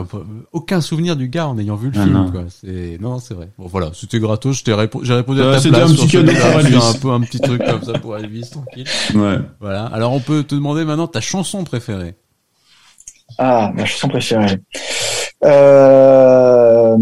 aucun 0.53 0.79
souvenir 0.79 1.17
du 1.17 1.27
gars 1.27 1.47
en 1.47 1.57
ayant 1.57 1.75
vu 1.75 1.89
le 1.89 1.99
ah 1.99 2.03
film, 2.03 2.13
non. 2.13 2.31
quoi. 2.31 2.45
C'est, 2.47 2.97
non, 3.01 3.19
c'est 3.19 3.33
vrai. 3.33 3.49
Bon, 3.57 3.67
voilà. 3.67 3.91
C'était 3.93 4.19
gratos. 4.19 4.63
J'ai 4.65 4.73
répondu 4.73 5.11
à 5.11 5.15
ta 5.15 5.23
place. 5.23 5.63
C'était 5.63 5.75
un 5.75 5.87
petit 5.87 6.07
cadeau 6.07 6.31
pour 6.31 6.59
Elvis. 6.61 6.75
un 6.77 6.93
peu 6.93 7.11
un 7.11 7.21
petit 7.21 7.39
truc 7.39 7.61
comme 7.65 7.83
ça 7.83 7.99
pour 7.99 8.17
Elvis, 8.17 8.49
tranquille. 8.49 8.87
Ouais. 9.15 9.39
Voilà. 9.59 9.85
Alors, 9.87 10.13
on 10.13 10.21
peut 10.21 10.43
te 10.43 10.55
demander 10.55 10.85
maintenant 10.85 11.07
ta 11.07 11.19
chanson 11.19 11.65
préférée. 11.65 12.15
Ah, 13.37 13.71
ma 13.75 13.85
chanson 13.85 14.07
préférée. 14.07 14.57
Euh, 15.43 16.97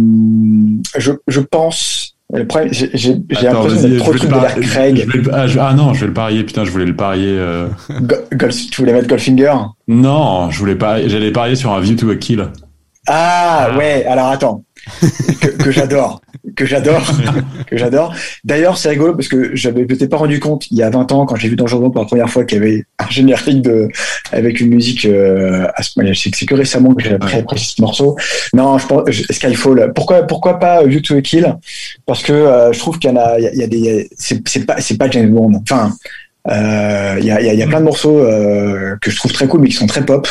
je, 0.98 1.12
je 1.28 1.40
pense. 1.40 2.12
Le 2.34 2.46
problème, 2.48 2.74
j'ai 2.74 2.90
l'impression 3.30 3.88
d'être 3.88 4.00
trop 4.00 4.14
de 4.14 4.62
Craig. 4.62 5.08
ah, 5.32 5.46
ah, 5.60 5.74
non, 5.74 5.94
je 5.94 6.02
vais 6.02 6.08
le 6.08 6.14
parier. 6.14 6.44
Putain, 6.44 6.66
je 6.66 6.72
voulais 6.72 6.86
le 6.86 6.96
parier. 6.96 7.30
Euh... 7.30 7.68
tu 8.72 8.82
voulais 8.82 8.94
mettre 8.94 9.08
Goldfinger? 9.08 9.54
Non, 9.88 10.50
je 10.50 10.60
voulais 10.60 10.76
pas. 10.76 11.08
J'allais 11.08 11.32
parier 11.32 11.56
sur 11.56 11.72
un 11.72 11.80
View 11.80 11.96
to 11.96 12.10
a 12.10 12.16
Kill. 12.16 12.48
Ah, 13.08 13.70
ah. 13.72 13.78
ouais. 13.78 14.06
Alors 14.06 14.28
attends, 14.28 14.64
que, 15.60 15.72
j'adore 15.72 16.22
que 16.56 16.66
j'adore, 16.66 17.02
que 17.68 17.78
j'adore. 17.78 18.14
D'ailleurs, 18.44 18.78
c'est 18.78 18.90
rigolo 18.90 19.16
parce 19.16 19.28
que 19.28 19.56
j'avais 19.56 19.86
peut-être 19.86 20.10
pas 20.10 20.18
rendu 20.18 20.40
compte 20.40 20.70
il 20.72 20.78
y 20.78 20.84
a 20.84 20.90
20 20.90 21.12
ans 21.12 21.26
quand 21.26 21.36
j'ai 21.36 21.50
vu 21.50 21.56
Dangereux 21.56 21.92
pour 21.92 22.02
la 22.02 22.08
première 22.08 22.30
fois 22.30 22.46
qu'il 22.46 22.58
y 22.58 22.62
avait 22.62 22.86
un 23.00 23.10
générique 23.10 23.62
de 23.62 23.90
avec 24.32 24.60
une 24.60 24.70
musique. 24.70 25.06
Euh, 25.06 25.68
c'est 25.80 26.46
que 26.46 26.56
récemment 26.56 26.94
que 26.94 27.04
j'ai 27.04 27.14
apprécié 27.14 27.76
ce 27.76 27.82
morceau. 27.82 28.16
Non, 28.54 28.78
je 28.78 28.88
pense 28.88 29.10
Skyfall. 29.12 29.92
Pourquoi 29.94 30.24
pourquoi 30.24 30.60
pas 30.60 30.84
View 30.84 31.02
to 31.02 31.16
a 31.16 31.22
Kill? 31.22 31.56
Parce 32.06 32.24
que 32.24 32.34
euh, 32.34 32.74
je 32.74 32.80
trouve 32.80 33.00
qu'il 33.00 33.10
y 33.10 33.14
en 33.14 33.18
a, 33.18 33.40
il 33.40 33.60
y 33.60 33.64
a, 33.64 33.68
des, 33.68 34.10
c'est 34.18 34.66
pas 34.66 34.80
c'est 34.80 34.98
pas 34.98 35.10
James 35.10 35.30
Bond. 35.30 35.62
Enfin, 35.64 35.92
euh, 36.48 37.16
il 37.20 37.26
y, 37.26 37.32
a, 37.32 37.42
y, 37.42 37.64
a, 37.64 37.68
plein 37.68 37.80
de 37.80 37.86
morceaux 37.86 38.20
euh, 38.20 38.96
que 39.02 39.10
je 39.10 39.16
trouve 39.16 39.34
très 39.34 39.48
cool 39.48 39.62
mais 39.62 39.70
qui 39.70 39.76
sont 39.76 39.88
très 39.88 40.06
pop. 40.06 40.28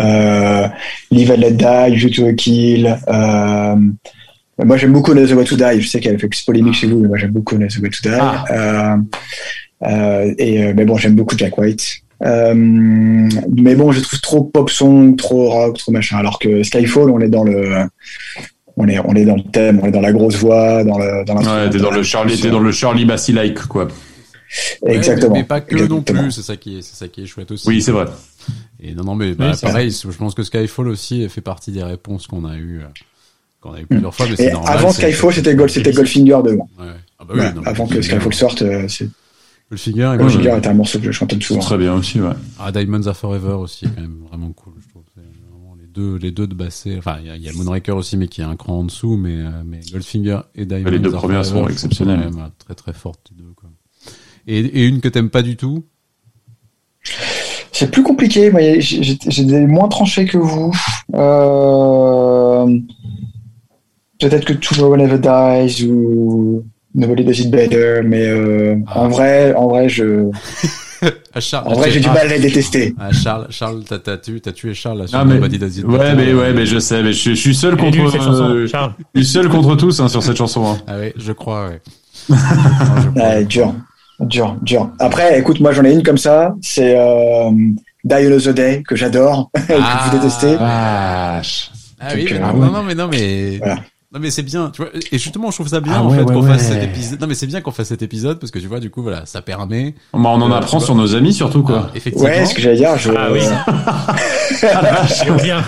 Euh, 0.00 0.68
Live 1.10 1.30
and 1.30 1.36
Let 1.36 1.52
Die, 1.52 1.96
View 1.96 2.10
to 2.10 2.26
a 2.26 2.32
Kill. 2.34 2.98
Euh, 3.08 3.76
moi, 4.64 4.76
j'aime 4.76 4.92
beaucoup 4.92 5.14
The 5.14 5.32
Way 5.32 5.44
to 5.44 5.56
Die. 5.56 5.80
Je 5.80 5.88
sais 5.88 6.00
qu'elle 6.00 6.18
fait 6.18 6.28
plus 6.28 6.42
polémique 6.42 6.74
chez 6.74 6.88
vous, 6.88 6.98
mais 7.00 7.08
moi, 7.08 7.18
j'aime 7.18 7.30
beaucoup 7.30 7.56
The 7.56 7.78
Way 7.78 7.90
to 7.90 8.08
Die. 8.08 8.18
Ah. 8.20 8.44
Euh, 8.50 8.96
euh, 9.84 10.34
et 10.38 10.72
mais 10.74 10.84
bon, 10.84 10.96
j'aime 10.96 11.14
beaucoup 11.14 11.36
Jack 11.36 11.56
White. 11.58 12.02
Euh, 12.24 12.54
mais 12.54 13.74
bon, 13.76 13.92
je 13.92 14.00
trouve 14.00 14.20
trop 14.20 14.44
pop 14.44 14.70
song, 14.70 15.16
trop 15.16 15.50
rock, 15.50 15.78
trop 15.78 15.92
machin. 15.92 16.16
Alors 16.16 16.38
que 16.38 16.62
Skyfall, 16.62 17.10
on 17.10 17.20
est 17.20 17.28
dans 17.28 17.44
le, 17.44 17.86
on 18.76 18.88
est, 18.88 18.98
on 18.98 19.14
est 19.14 19.24
dans 19.24 19.36
le 19.36 19.44
thème, 19.52 19.80
on 19.82 19.86
est 19.86 19.92
dans 19.92 20.00
la 20.00 20.12
grosse 20.12 20.36
voix, 20.36 20.82
dans 20.84 20.98
le, 20.98 21.24
dans 21.24 21.36
Ouais, 21.36 21.70
t'es 21.70 21.78
dans 21.78 21.90
le 21.90 22.02
Charlie, 22.02 22.40
t'es 22.40 22.50
dans 22.50 22.60
le 22.60 22.72
Charlie 22.72 23.04
Massey 23.04 23.32
like 23.32 23.60
quoi. 23.66 23.88
Exactement. 24.84 25.34
Mais, 25.34 25.44
pas 25.44 25.60
que 25.60 25.76
non 25.86 26.02
plus, 26.02 26.32
c'est 26.32 26.42
ça 26.42 26.56
qui 26.56 26.78
est, 26.78 26.82
c'est 26.82 26.96
ça 26.96 27.08
qui 27.08 27.22
est 27.22 27.26
chouette 27.26 27.50
aussi. 27.50 27.68
Oui, 27.68 27.82
c'est 27.82 27.92
vrai. 27.92 28.06
Et 28.80 28.94
non, 28.94 29.04
non, 29.04 29.14
mais 29.16 29.34
bah, 29.34 29.52
pareil, 29.60 29.90
je 29.90 30.16
pense 30.16 30.34
que 30.34 30.42
Skyfall 30.42 30.88
aussi 30.88 31.28
fait 31.28 31.40
partie 31.40 31.72
des 31.72 31.82
réponses 31.82 32.26
qu'on 32.26 32.44
a 32.44 32.56
eues 32.56 32.82
qu'on 33.60 33.72
a 33.72 33.80
eu 33.80 33.86
plusieurs 33.86 34.14
fois, 34.14 34.26
mais 34.28 34.36
c'est 34.36 34.52
normal. 34.52 34.72
Avant 34.72 34.92
Skyfall, 34.92 35.34
c'était 35.34 35.54
Gold, 35.56 35.70
c'était 35.70 35.92
Goldfinger 35.92 36.38
devant. 36.44 36.68
Ouais. 36.78 36.86
Ah 37.18 37.24
bah 37.24 37.34
oui, 37.36 37.42
non, 37.56 37.62
avant 37.64 37.88
que 37.88 38.00
Skyfall 38.00 38.34
sorte, 38.34 38.62
euh, 38.62 38.86
c'est. 38.86 39.10
Goldfinger, 39.68 40.12
et 40.14 40.18
Goldfinger 40.18 40.56
était 40.58 40.68
un 40.68 40.74
morceau 40.74 40.98
que 40.98 41.06
je 41.06 41.10
chantais 41.12 41.40
souvent. 41.40 41.60
Très 41.60 41.76
bien 41.76 41.94
aussi, 41.94 42.20
ouais. 42.20 42.32
Ah, 42.58 42.70
Diamonds 42.70 43.06
Are 43.06 43.16
Forever 43.16 43.54
aussi, 43.54 43.86
quand 43.86 44.00
même 44.00 44.22
vraiment 44.30 44.52
cool, 44.52 44.74
je 44.80 44.88
trouve. 44.88 45.02
Vraiment 45.50 45.74
les 45.74 45.88
deux, 45.88 46.16
les 46.16 46.30
deux 46.30 46.46
de 46.46 46.54
Basset. 46.54 46.96
Enfin, 46.98 47.16
il 47.20 47.26
y, 47.26 47.30
a, 47.30 47.36
y 47.36 47.48
a 47.48 47.52
Moonraker 47.52 47.96
aussi, 47.96 48.16
mais 48.16 48.28
qui 48.28 48.40
est 48.40 48.44
un 48.44 48.56
cran 48.56 48.78
en 48.78 48.84
dessous, 48.84 49.16
mais, 49.16 49.34
euh, 49.40 49.50
mais 49.66 49.80
Goldfinger 49.90 50.40
et 50.54 50.64
Diamonds 50.64 50.90
Les 50.90 50.98
deux 51.00 51.10
premières 51.10 51.44
sont 51.44 51.68
exceptionnelles. 51.68 52.20
Même, 52.20 52.50
très 52.58 52.76
très 52.76 52.92
fortes, 52.92 53.28
les 53.32 53.42
deux, 53.42 53.52
quoi. 53.56 53.68
Et, 54.46 54.60
et 54.60 54.86
une 54.86 55.00
que 55.00 55.08
t'aimes 55.08 55.30
pas 55.30 55.42
du 55.42 55.56
tout? 55.56 55.84
C'est 57.72 57.90
plus 57.90 58.02
compliqué. 58.02 58.50
J'ai 58.80 59.44
des 59.44 59.66
moins 59.66 59.88
tranchés 59.88 60.24
que 60.24 60.38
vous. 60.38 60.72
Euh, 61.14 62.66
peut-être 64.20 64.44
que 64.44 64.52
Tomorrow 64.54 64.96
Never 64.96 65.18
Dies 65.18 65.86
ou 65.86 66.64
Nobody 66.94 67.24
Does 67.24 67.40
It 67.40 67.50
Better, 67.50 68.00
mais 68.04 68.26
euh, 68.26 68.76
ah. 68.86 69.02
en 69.02 69.08
vrai, 69.08 69.54
en 69.54 69.68
vrai, 69.68 69.88
je. 69.88 70.30
Charles, 71.38 71.68
en 71.68 71.74
vrai, 71.74 71.92
j'ai 71.92 72.00
du 72.00 72.08
mal 72.08 72.18
à 72.18 72.24
les 72.26 72.40
détester. 72.40 72.92
Ah, 72.98 73.12
Charles, 73.12 73.46
Charles, 73.50 73.84
t'as 73.84 74.16
tué, 74.16 74.40
tué 74.40 74.74
Charles 74.74 74.98
là, 74.98 75.06
sur 75.06 75.18
ah, 75.18 75.24
Nobody 75.24 75.58
Does 75.58 75.78
It 75.78 75.86
Better. 75.86 75.96
Ouais, 75.96 76.14
mais 76.16 76.34
ouais, 76.34 76.52
mais 76.52 76.66
je 76.66 76.78
sais, 76.78 77.02
mais 77.02 77.12
je, 77.12 77.30
je 77.30 77.34
suis 77.34 77.54
seul 77.54 77.76
contre. 77.76 77.98
Euh, 77.98 78.66
je 79.14 79.20
suis 79.20 79.30
seul 79.30 79.48
contre 79.48 79.76
tous 79.76 80.00
hein, 80.00 80.08
sur 80.08 80.22
cette 80.22 80.36
chanson. 80.36 80.66
Hein. 80.66 80.78
Ah 80.88 80.94
oui, 81.00 81.12
je 81.16 81.32
crois. 81.32 81.68
Ouais. 81.68 81.80
non, 82.30 82.36
je 83.02 83.08
crois. 83.10 83.28
Ouais, 83.28 83.44
dur, 83.44 83.74
dur, 84.20 84.56
dur. 84.62 84.90
Après, 84.98 85.38
écoute, 85.38 85.60
moi 85.60 85.72
j'en 85.72 85.84
ai 85.84 85.92
une 85.92 86.02
comme 86.02 86.18
ça. 86.18 86.54
C'est 86.60 86.96
euh, 86.96 87.50
Die 88.04 88.14
Another 88.14 88.54
Day 88.54 88.82
que 88.86 88.96
j'adore, 88.96 89.50
ah, 89.54 89.60
que 89.68 90.10
vous 90.10 90.16
détestez. 90.18 90.56
Vache. 90.56 91.70
Ah 92.00 92.08
oui, 92.14 92.26
mais 92.30 92.36
euh, 92.36 92.52
non, 92.52 92.70
non, 92.70 92.82
mais 92.82 92.94
non, 92.94 93.08
mais. 93.08 93.58
Voilà. 93.58 93.78
Non 94.10 94.20
mais 94.20 94.30
c'est 94.30 94.42
bien, 94.42 94.70
tu 94.70 94.80
vois. 94.80 94.90
Et 95.12 95.18
justement, 95.18 95.50
je 95.50 95.56
trouve 95.56 95.68
ça 95.68 95.80
bien 95.80 95.92
ah 95.96 96.02
en 96.02 96.08
fait 96.08 96.24
qu'on 96.24 96.42
fasse 96.42 96.68
cet 96.68 96.82
épisode. 96.82 97.20
Non 97.20 97.26
mais 97.26 97.34
c'est 97.34 97.46
bien 97.46 97.60
qu'on 97.60 97.72
fasse 97.72 97.88
cet 97.88 98.00
épisode 98.00 98.38
parce 98.38 98.50
que 98.50 98.58
tu 98.58 98.66
vois, 98.66 98.80
du 98.80 98.88
coup, 98.88 99.02
voilà, 99.02 99.26
ça 99.26 99.42
permet. 99.42 99.94
Bah, 100.14 100.20
on 100.30 100.40
en 100.40 100.50
apprend 100.50 100.80
sur 100.80 100.94
nos 100.94 101.14
amis 101.14 101.34
surtout 101.34 101.62
quoi. 101.62 101.88
Ah, 101.88 101.92
effectivement. 101.94 102.30
Ouais, 102.30 102.46
ce 102.46 102.54
que 102.54 102.62
j'allais 102.62 102.76
dire. 102.76 102.96
Je... 102.96 103.10
Ah 103.14 103.28
oui. 103.30 103.42
on 105.28 105.36
vient, 105.36 105.62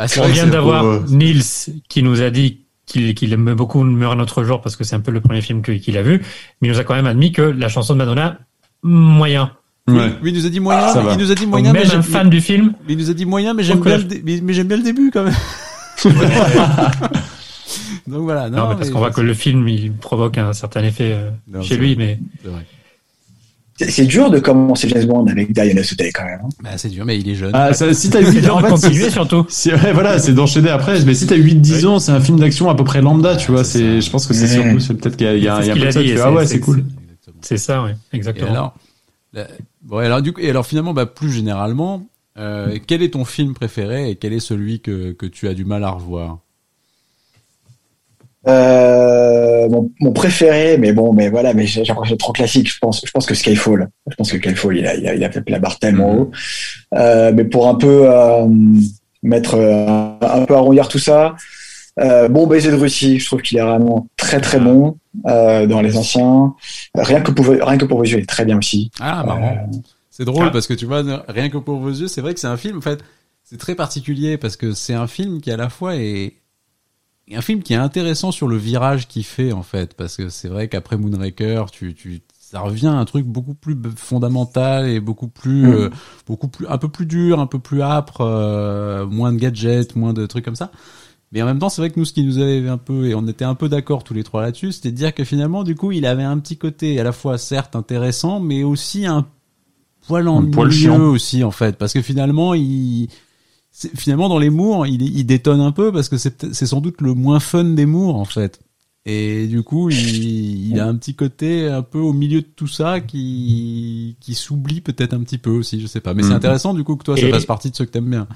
ah, 0.00 0.06
on 0.18 0.26
vient 0.26 0.48
d'avoir 0.48 0.84
euh, 0.84 1.04
Nils 1.10 1.44
qui 1.88 2.02
nous 2.02 2.22
a 2.22 2.30
dit 2.30 2.62
qu'il 2.92 3.32
aime 3.32 3.54
beaucoup 3.54 3.82
Meurt 3.82 4.14
un 4.14 4.20
autre 4.20 4.44
jour 4.44 4.60
parce 4.60 4.76
que 4.76 4.84
c'est 4.84 4.96
un 4.96 5.00
peu 5.00 5.10
le 5.10 5.20
premier 5.20 5.40
film 5.40 5.62
qu'il 5.62 5.96
a 5.96 6.02
vu, 6.02 6.22
mais 6.60 6.68
il 6.68 6.70
nous 6.70 6.78
a 6.78 6.84
quand 6.84 6.94
même 6.94 7.06
admis 7.06 7.32
que 7.32 7.42
la 7.42 7.68
chanson 7.68 7.94
de 7.94 7.98
Madonna 7.98 8.38
moyen. 8.82 9.52
Ouais. 9.88 10.12
il 10.24 10.34
nous 10.34 10.46
a 10.46 10.48
dit 10.48 10.60
moyen. 10.60 10.80
Ah, 10.82 11.02
il 11.12 11.18
nous 11.18 11.32
a 11.32 11.34
dit 11.34 11.46
moyen. 11.46 11.72
Même 11.72 11.86
mais 11.88 11.94
un 11.94 12.02
fan 12.02 12.28
du 12.30 12.40
film. 12.40 12.74
il 12.88 12.96
nous 12.96 13.10
a 13.10 13.14
dit 13.14 13.26
moyen, 13.26 13.54
mais 13.54 13.62
j'aime 13.62 13.80
bien, 13.80 13.98
le 13.98 14.04
mais, 14.42 14.52
j'aime 14.52 14.68
bien 14.68 14.76
le 14.76 14.82
début 14.82 15.10
quand 15.10 15.24
même. 15.24 15.34
Donc 18.06 18.22
voilà. 18.22 18.48
Non, 18.50 18.68
non 18.68 18.76
parce 18.76 18.90
qu'on 18.90 18.98
voit 18.98 19.10
que 19.10 19.20
le 19.20 19.34
film 19.34 19.68
il 19.68 19.92
provoque 19.92 20.38
un 20.38 20.52
certain 20.52 20.82
effet 20.82 21.12
euh, 21.12 21.30
chez 21.62 21.76
lui, 21.76 21.96
mais. 21.96 22.18
C'est 23.88 24.06
dur 24.06 24.30
de 24.30 24.38
commencer 24.38 24.88
James 24.88 25.06
Bond 25.06 25.26
avec 25.26 25.52
Diana 25.52 25.82
Sotay 25.82 26.12
quand 26.12 26.24
même. 26.24 26.40
Hein. 26.44 26.48
Bah, 26.62 26.70
c'est 26.76 26.88
dur, 26.88 27.04
mais 27.04 27.18
il 27.18 27.28
est 27.28 27.34
jeune. 27.34 27.50
Ah, 27.54 27.72
ça, 27.72 27.92
si 27.94 28.10
t'as 28.10 28.20
8 28.20 28.48
ans, 28.50 28.62
continuer 28.62 29.10
surtout. 29.10 29.46
Ouais, 29.66 29.92
voilà, 29.92 30.18
c'est 30.18 30.32
d'enchaîner 30.32 30.70
après. 30.70 31.02
Mais 31.04 31.14
si 31.14 31.26
t'as 31.26 31.36
8-10 31.36 31.86
ans, 31.86 31.98
c'est 31.98 32.12
un 32.12 32.20
film 32.20 32.38
d'action 32.38 32.68
à 32.68 32.74
peu 32.74 32.84
près 32.84 33.00
lambda, 33.00 33.36
tu 33.36 33.52
vois. 33.52 33.64
C'est, 33.64 34.00
je 34.00 34.10
pense 34.10 34.26
que 34.26 34.34
c'est 34.34 34.48
surtout, 34.48 34.80
c'est 34.80 34.94
peut-être 34.94 35.16
qu'il 35.16 35.26
y 35.26 35.30
a, 35.30 35.36
il 35.36 35.42
y 35.42 35.48
a, 35.48 35.64
y 35.64 35.70
a 35.70 35.72
un 35.72 35.76
peu 35.76 35.86
de 35.86 35.90
ça. 35.90 36.02
Tu 36.02 36.20
ah 36.20 36.32
ouais, 36.32 36.46
c'est 36.46 36.60
cool. 36.60 36.84
C'est 37.40 37.56
ça, 37.56 37.82
ouais, 37.82 37.94
exactement. 38.12 38.48
Et 38.48 38.50
alors, 38.50 38.74
bon, 39.82 39.96
alors 39.98 40.22
du 40.22 40.32
coup, 40.32 40.40
et 40.40 40.50
alors 40.50 40.66
finalement, 40.66 40.92
bah, 40.92 41.06
plus 41.06 41.32
généralement, 41.32 42.06
euh, 42.38 42.78
quel 42.86 43.02
est 43.02 43.10
ton 43.10 43.24
film 43.24 43.54
préféré 43.54 44.10
et 44.10 44.16
quel 44.16 44.32
est 44.32 44.40
celui 44.40 44.80
que, 44.80 45.12
que 45.12 45.26
tu 45.26 45.48
as 45.48 45.54
du 45.54 45.64
mal 45.64 45.84
à 45.84 45.90
revoir? 45.90 46.38
Euh, 48.48 48.99
mon, 49.68 49.90
mon, 50.00 50.12
préféré, 50.12 50.78
mais 50.78 50.92
bon, 50.92 51.12
mais 51.12 51.28
voilà, 51.28 51.54
mais 51.54 51.66
j'ai 51.66 51.84
l'impression 51.84 52.16
trop 52.16 52.32
classique. 52.32 52.72
Je 52.72 52.78
pense, 52.80 53.02
je 53.04 53.10
pense 53.10 53.26
que 53.26 53.34
Skyfall. 53.34 53.88
Je 54.08 54.16
pense 54.16 54.32
que 54.32 54.38
Skyfall, 54.38 54.78
il 54.78 54.86
a, 54.86 54.94
il 54.94 55.06
a, 55.06 55.14
il 55.14 55.24
a 55.24 55.30
fait 55.30 55.48
la 55.48 55.58
barre 55.58 55.78
tellement 55.78 56.14
haut. 56.14 56.30
Euh, 56.94 57.32
mais 57.34 57.44
pour 57.44 57.68
un 57.68 57.74
peu 57.74 58.10
euh, 58.10 58.46
mettre 59.22 59.54
euh, 59.54 59.86
un 60.20 60.44
peu 60.44 60.54
arrondir 60.54 60.88
tout 60.88 60.98
ça, 60.98 61.36
euh, 61.98 62.28
bon 62.28 62.46
baiser 62.46 62.70
de 62.70 62.76
Russie, 62.76 63.18
je 63.18 63.26
trouve 63.26 63.42
qu'il 63.42 63.58
est 63.58 63.62
vraiment 63.62 64.08
très 64.16 64.40
très 64.40 64.60
bon 64.60 64.96
euh, 65.26 65.66
dans 65.66 65.80
les 65.80 65.96
anciens. 65.96 66.54
Rien 66.94 67.20
que 67.20 67.30
pour 67.30 67.46
rien 67.46 67.78
que 67.78 67.84
pour 67.84 67.98
vos 67.98 68.04
yeux, 68.04 68.18
il 68.18 68.22
est 68.22 68.28
très 68.28 68.44
bien 68.44 68.58
aussi. 68.58 68.90
Ah 69.00 69.22
marrant. 69.24 69.68
c'est 70.10 70.24
drôle 70.24 70.46
ah. 70.48 70.50
parce 70.50 70.66
que 70.66 70.74
tu 70.74 70.86
vois, 70.86 71.02
rien 71.28 71.50
que 71.50 71.58
pour 71.58 71.78
vos 71.78 71.90
yeux, 71.90 72.08
c'est 72.08 72.20
vrai 72.20 72.34
que 72.34 72.40
c'est 72.40 72.46
un 72.46 72.56
film. 72.56 72.78
En 72.78 72.82
fait, 72.82 73.00
c'est 73.42 73.58
très 73.58 73.74
particulier 73.74 74.38
parce 74.38 74.56
que 74.56 74.72
c'est 74.72 74.94
un 74.94 75.06
film 75.06 75.40
qui 75.40 75.50
à 75.50 75.56
la 75.56 75.68
fois 75.68 75.96
est 75.96 76.34
un 77.32 77.42
film 77.42 77.62
qui 77.62 77.72
est 77.72 77.76
intéressant 77.76 78.32
sur 78.32 78.48
le 78.48 78.56
virage 78.56 79.08
qu'il 79.08 79.24
fait 79.24 79.52
en 79.52 79.62
fait, 79.62 79.94
parce 79.94 80.16
que 80.16 80.28
c'est 80.28 80.48
vrai 80.48 80.68
qu'après 80.68 80.96
Moonraker, 80.96 81.70
tu, 81.70 81.94
tu, 81.94 82.22
ça 82.38 82.60
revient 82.60 82.88
à 82.88 82.94
un 82.94 83.04
truc 83.04 83.26
beaucoup 83.26 83.54
plus 83.54 83.76
fondamental 83.96 84.88
et 84.88 85.00
beaucoup 85.00 85.28
plus, 85.28 85.66
mm. 85.66 85.72
euh, 85.72 85.90
beaucoup 86.26 86.48
plus, 86.48 86.66
un 86.66 86.78
peu 86.78 86.88
plus 86.88 87.06
dur, 87.06 87.38
un 87.38 87.46
peu 87.46 87.58
plus 87.58 87.82
âpre, 87.82 88.22
euh, 88.22 89.06
moins 89.06 89.32
de 89.32 89.38
gadgets, 89.38 89.94
moins 89.94 90.12
de 90.12 90.26
trucs 90.26 90.44
comme 90.44 90.56
ça. 90.56 90.72
Mais 91.32 91.42
en 91.42 91.46
même 91.46 91.60
temps, 91.60 91.68
c'est 91.68 91.80
vrai 91.80 91.90
que 91.90 91.98
nous, 91.98 92.04
ce 92.04 92.12
qui 92.12 92.24
nous 92.24 92.38
avait 92.38 92.68
un 92.68 92.78
peu, 92.78 93.06
et 93.06 93.14
on 93.14 93.26
était 93.28 93.44
un 93.44 93.54
peu 93.54 93.68
d'accord 93.68 94.02
tous 94.02 94.14
les 94.14 94.24
trois 94.24 94.42
là-dessus, 94.42 94.72
c'était 94.72 94.90
de 94.90 94.96
dire 94.96 95.14
que 95.14 95.22
finalement, 95.22 95.62
du 95.62 95.76
coup, 95.76 95.92
il 95.92 96.04
avait 96.06 96.24
un 96.24 96.38
petit 96.38 96.56
côté 96.56 96.98
à 96.98 97.04
la 97.04 97.12
fois 97.12 97.38
certes 97.38 97.76
intéressant, 97.76 98.40
mais 98.40 98.64
aussi 98.64 99.06
un 99.06 99.26
poil 100.08 100.26
ennuyeux 100.26 100.90
aussi 100.90 101.44
en 101.44 101.52
fait, 101.52 101.76
parce 101.76 101.92
que 101.92 102.02
finalement, 102.02 102.54
il 102.54 103.08
finalement 103.72 104.28
dans 104.28 104.38
les 104.38 104.50
Mours, 104.50 104.86
il, 104.86 105.02
il 105.02 105.24
détonne 105.24 105.60
un 105.60 105.72
peu 105.72 105.92
parce 105.92 106.08
que 106.08 106.16
c'est 106.16 106.66
sans 106.66 106.80
doute 106.80 107.00
le 107.00 107.14
moins 107.14 107.40
fun 107.40 107.64
des 107.64 107.86
Mours 107.86 108.16
en 108.16 108.24
fait. 108.24 108.60
Et 109.06 109.46
du 109.46 109.62
coup, 109.62 109.88
il, 109.88 110.72
il, 110.72 110.78
a 110.78 110.86
un 110.86 110.94
petit 110.94 111.14
côté 111.14 111.66
un 111.68 111.82
peu 111.82 111.98
au 111.98 112.12
milieu 112.12 112.42
de 112.42 112.46
tout 112.46 112.66
ça 112.66 113.00
qui, 113.00 114.16
qui 114.20 114.34
s'oublie 114.34 114.82
peut-être 114.82 115.14
un 115.14 115.20
petit 115.20 115.38
peu 115.38 115.50
aussi, 115.50 115.80
je 115.80 115.86
sais 115.86 116.00
pas. 116.00 116.12
Mais 116.12 116.22
c'est 116.22 116.30
mm. 116.30 116.32
intéressant 116.32 116.74
du 116.74 116.84
coup 116.84 116.96
que 116.96 117.04
toi, 117.04 117.16
ça 117.16 117.28
fasse 117.28 117.46
partie 117.46 117.70
de 117.70 117.76
ceux 117.76 117.86
que 117.86 117.90
t'aimes 117.90 118.10
bien. 118.10 118.28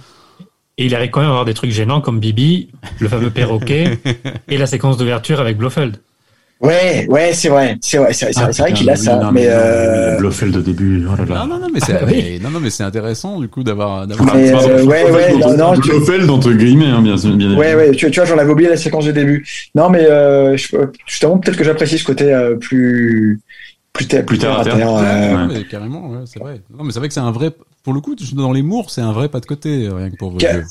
Et 0.78 0.86
il 0.86 0.94
arrive 0.94 1.11
quand 1.11 1.20
même 1.20 1.28
à 1.28 1.32
avoir 1.32 1.44
des 1.44 1.55
trucs 1.55 1.70
gênants 1.70 2.01
comme 2.01 2.19
Bibi, 2.19 2.70
le 2.98 3.09
fameux 3.09 3.31
perroquet, 3.31 4.01
et 4.48 4.56
la 4.56 4.66
séquence 4.66 4.97
d'ouverture 4.97 5.39
avec 5.39 5.59
Blofeld. 5.59 5.98
Ouais, 6.60 7.06
ouais, 7.09 7.32
c'est 7.35 7.48
vrai, 7.48 7.76
c'est 7.81 7.98
vrai, 7.98 8.12
c'est 8.12 8.31
ah, 8.36 8.51
vrai 8.51 8.72
qu'il 8.72 8.89
a 8.89 8.97
ça, 8.97 9.16
non, 9.16 9.32
mais, 9.32 9.47
euh... 9.48 10.16
Blofeld 10.18 10.56
au 10.56 10.60
début, 10.60 11.05
oh 11.06 11.16
là 11.16 11.24
là. 11.24 11.40
Non, 11.40 11.55
non, 11.55 11.59
non, 11.59 11.66
mais 11.72 11.81
c'est, 11.81 11.94
ah, 11.94 12.43
non, 12.43 12.51
non, 12.51 12.60
mais 12.60 12.70
c'est 12.70 12.85
intéressant 12.85 13.40
du 13.40 13.48
coup 13.48 13.64
d'avoir, 13.64 14.06
d'avoir. 14.06 14.35
Mais, 14.35 14.51
euh, 14.51 14.85
ouais, 14.85 15.10
ouais, 15.10 15.36
non, 15.36 15.56
non, 15.56 15.72
Blofeld 15.74 16.31
entre 16.31 16.52
guillemets, 16.52 16.86
hein, 16.86 17.02
bien, 17.02 17.16
bien. 17.16 17.56
Ouais, 17.56 17.74
ouais, 17.74 17.90
tu, 17.90 18.10
tu 18.10 18.20
vois, 18.20 18.24
j'en 18.24 18.39
avais 18.39 18.51
oublié 18.51 18.70
la 18.70 18.76
séquence 18.76 19.05
de 19.05 19.12
début. 19.12 19.47
Non, 19.74 19.90
mais 19.90 20.06
euh, 20.09 20.56
justement, 21.06 21.39
peut-être 21.39 21.59
que 21.59 21.64
j'apprécie 21.64 21.98
ce 21.98 22.05
côté 22.05 22.32
euh, 22.32 22.55
plus, 22.55 23.40
plus, 23.93 24.06
plus, 24.06 24.24
plus 24.24 24.39
terre. 24.39 24.64
Euh... 24.66 25.47
Ouais, 25.47 25.55
mais 25.55 25.64
carrément, 25.64 26.09
ouais, 26.09 26.20
c'est 26.24 26.39
vrai. 26.39 26.62
Non, 26.74 26.85
mais 26.85 26.93
c'est 26.93 26.98
vrai 27.01 27.09
que 27.09 27.14
c'est 27.14 27.20
un 27.20 27.32
vrai, 27.32 27.51
pour 27.82 27.93
le 27.93 28.01
coup, 28.01 28.14
dans 28.35 28.52
les 28.52 28.62
mours, 28.62 28.90
c'est 28.90 29.02
un 29.02 29.12
vrai 29.12 29.28
pas 29.28 29.40
de 29.40 29.47
côté, 29.47 29.89
rien 29.93 30.09
que 30.09 30.16
pour 30.16 30.31
vous. 30.31 30.39
Ca... 30.40 30.62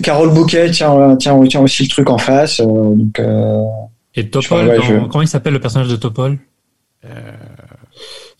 Carole 0.00 0.32
Bouquet 0.32 0.70
tient, 0.70 1.16
tient, 1.16 1.42
tient 1.42 1.60
aussi 1.60 1.82
le 1.82 1.88
truc 1.88 2.08
en 2.10 2.18
face, 2.18 2.60
euh, 2.60 2.64
donc. 2.64 3.18
Euh... 3.18 3.62
Et 4.14 4.28
Topol, 4.28 4.66
dans... 4.66 5.08
comment 5.08 5.22
il 5.22 5.28
s'appelle 5.28 5.54
le 5.54 5.60
personnage 5.60 5.88
de 5.88 5.96
Topol 5.96 6.38
euh... 7.04 7.08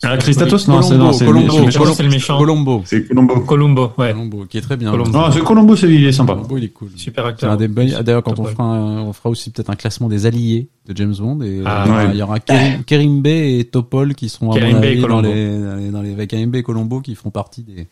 Ah, 0.05 0.17
Christatos 0.17 0.67
Non, 0.67 0.81
c'est 0.81 0.97
non, 0.97 1.13
c'est 1.13 1.25
le 1.25 2.09
méchant. 2.09 2.37
Colombo. 2.37 2.81
C'est 2.85 3.07
Colombo. 3.07 3.39
Colombo, 3.41 3.91
ouais. 3.97 4.11
Colombo, 4.11 4.45
qui 4.45 4.57
est 4.57 4.61
très 4.61 4.75
bien. 4.75 4.91
Colombo. 4.91 5.17
Ah, 5.17 5.29
c'est 5.31 5.43
Colombo, 5.43 5.75
c'est 5.75 5.87
il 5.89 6.05
est 6.05 6.11
sympa. 6.11 6.33
Colombo, 6.33 6.57
il 6.57 6.65
est 6.65 6.69
cool. 6.69 6.89
Super 6.95 7.25
acteur. 7.25 7.57
D'ailleurs, 7.57 8.23
quand 8.23 8.37
on 8.39 8.45
fera, 8.45 8.65
on 8.65 9.13
fera 9.13 9.29
aussi 9.29 9.49
peut-être 9.51 9.69
un 9.69 9.75
classement 9.75 10.09
des 10.09 10.25
alliés 10.25 10.67
de 10.87 10.95
James 10.97 11.15
Bond 11.17 11.41
et 11.41 11.61
ah, 11.65 11.85
euh, 11.87 12.09
il 12.11 12.19
y 12.19 12.21
aura 12.21 12.39
Kerimbe 12.39 13.27
et 13.27 13.67
Topol 13.71 14.15
qui 14.15 14.27
seront 14.27 14.51
à 14.51 14.59
mon 14.59 14.75
avis 14.75 15.01
dans 15.01 15.21
les, 15.21 15.89
dans 15.89 16.01
les, 16.01 16.11
avec 16.11 16.29
Kerimbe 16.29 16.55
et 16.55 16.63
Colombo 16.63 16.99
qui 16.99 17.15
font 17.15 17.29
partie 17.29 17.63
des, 17.63 17.87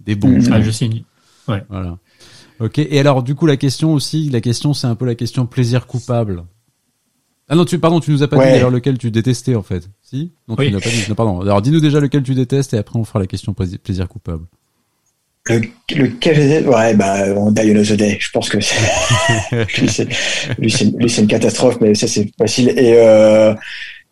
des 0.00 0.14
bons. 0.14 0.38
Ah, 0.52 0.60
je 0.60 0.70
signe. 0.70 1.04
Ouais. 1.48 1.62
Voilà. 1.70 1.96
Ok. 2.60 2.78
Et 2.78 3.00
alors, 3.00 3.22
du 3.22 3.34
coup, 3.34 3.46
la 3.46 3.56
question 3.56 3.94
aussi, 3.94 4.28
la 4.28 4.40
question, 4.40 4.74
c'est 4.74 4.86
un 4.86 4.94
peu 4.94 5.06
la 5.06 5.14
question 5.14 5.46
plaisir 5.46 5.86
coupable. 5.86 6.44
Ah 7.48 7.54
non, 7.54 7.64
tu, 7.64 7.78
pardon, 7.78 8.00
tu 8.00 8.10
nous 8.10 8.22
as 8.22 8.28
pas 8.28 8.36
dit 8.44 8.52
alors 8.52 8.70
lequel 8.70 8.98
tu 8.98 9.10
détestais 9.10 9.54
en 9.54 9.62
fait. 9.62 9.88
Si? 10.02 10.32
Non, 10.48 10.56
tu 10.56 10.70
n'as 10.70 10.80
pas 10.80 10.90
dit. 10.90 11.04
Non, 11.08 11.14
pardon. 11.14 11.40
Alors 11.42 11.62
dis-nous 11.62 11.80
déjà 11.80 12.00
lequel 12.00 12.22
tu 12.22 12.34
détestes 12.34 12.74
et 12.74 12.78
après 12.78 12.98
on 12.98 13.04
fera 13.04 13.20
la 13.20 13.26
question 13.26 13.54
plaisir 13.54 14.08
coupable. 14.08 14.46
Le, 15.48 15.60
lequel 15.94 16.34
je 16.34 16.40
déteste 16.40 16.66
Ouais, 16.66 16.94
bah, 16.94 17.24
on 17.36 17.52
Die 17.52 17.70
Another 17.70 17.96
Day. 17.96 18.16
Je 18.18 18.30
pense 18.32 18.48
que 18.48 18.58
c'est, 19.88 20.08
lui, 20.58 20.70
c'est 20.70 21.22
une 21.22 21.28
catastrophe, 21.28 21.78
mais 21.80 21.94
ça, 21.94 22.08
c'est 22.08 22.28
facile. 22.36 22.70
Et, 22.70 22.94
euh, 22.96 23.54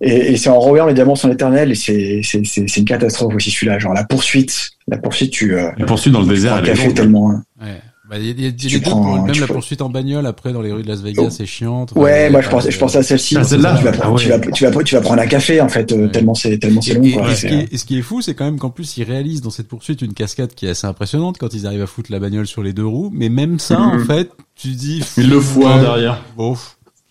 et, 0.01 0.33
et 0.33 0.37
c'est 0.37 0.51
en 0.51 0.61
Robert, 0.61 0.87
les 0.87 0.95
diamants 0.95 1.17
sont 1.17 1.33
éternels, 1.33 1.73
et 1.73 1.75
c'est, 1.75 2.21
c'est, 2.23 2.43
c'est, 2.45 2.77
une 2.77 2.85
catastrophe 2.85 3.35
aussi, 3.35 3.51
celui-là. 3.51 3.81
Genre, 3.81 3.95
la 3.95 4.05
poursuite, 4.05 4.71
la 4.87 4.99
poursuite, 4.99 5.33
tu, 5.33 5.57
euh, 5.57 5.71
La 5.77 5.87
poursuite 5.87 6.13
dans 6.13 6.21
le 6.21 6.29
désert, 6.29 6.59
elle 6.59 6.69
est 6.69 6.95
tellement, 6.95 7.33
hein. 7.33 7.45
ouais. 7.61 7.81
Bah, 8.15 8.21
il 8.21 8.41
y 8.41 8.47
a, 8.47 8.49
y 8.49 8.77
a 8.77 8.81
prends, 8.81 9.25
même 9.25 9.41
la 9.41 9.49
poursuite 9.49 9.83
en 9.83 9.89
bagnole 9.89 10.25
après 10.27 10.53
dans 10.53 10.63
les 10.63 10.71
rues 10.71 10.85
de 10.85 10.89
Las 10.89 11.01
Vegas, 11.01 11.25
oh. 11.27 11.31
c'est 11.31 11.47
chiant. 11.47 11.85
Ouais, 11.97 12.31
moi 12.31 12.43
je 12.43 12.49
pense, 12.49 12.71
je 12.71 12.79
pense 12.79 12.95
à 12.95 13.03
celle-ci. 13.03 13.37
Ah, 13.37 13.43
celle-là, 13.43 13.75
tu, 13.77 13.85
vas, 13.85 13.91
ah, 14.01 14.13
ouais. 14.13 14.23
tu, 14.23 14.29
vas, 14.29 14.39
tu, 14.39 14.65
vas, 14.65 14.83
tu 14.85 14.95
vas 14.95 15.01
prendre 15.01 15.21
un 15.21 15.27
café 15.27 15.61
en 15.61 15.69
fait, 15.69 15.91
euh, 15.91 16.05
ouais. 16.05 16.11
tellement 16.13 16.35
c'est 16.35 16.57
tellement 16.59 16.81
c'est 16.81 16.95
long. 16.95 17.03
Et, 17.03 17.13
quoi. 17.15 17.33
Et, 17.33 17.35
ce 17.35 17.47
qui 17.47 17.55
est, 17.55 17.73
et, 17.73 17.77
ce 17.77 17.85
qui 17.85 17.99
est, 17.99 18.03
fou, 18.03 18.23
c'est 18.23 18.35
quand 18.35 18.45
même 18.45 18.61
qu'en 18.61 18.71
plus 18.71 18.97
ils 18.99 19.03
réalisent 19.03 19.41
dans 19.41 19.51
cette 19.51 19.67
poursuite 19.67 20.01
une 20.01 20.15
cascade 20.15 20.55
qui 20.55 20.67
est 20.67 20.69
assez 20.69 20.87
impressionnante 20.87 21.39
quand 21.39 21.53
ils 21.55 21.67
arrivent 21.67 21.83
à 21.83 21.89
foutre 21.89 22.13
la 22.13 22.21
bagnole 22.21 22.47
sur 22.47 22.63
les 22.63 22.73
deux 22.73 22.87
roues. 22.87 23.11
Mais 23.13 23.31
même 23.31 23.59
ça, 23.59 23.81
en 23.81 23.97
mm-hmm. 23.97 24.07
fait, 24.07 24.31
tu 24.55 24.69
dis. 24.69 25.03
Il 25.17 25.29
le 25.29 25.41
fout 25.41 25.65
derrière. 25.65 26.23
Bon, 26.37 26.57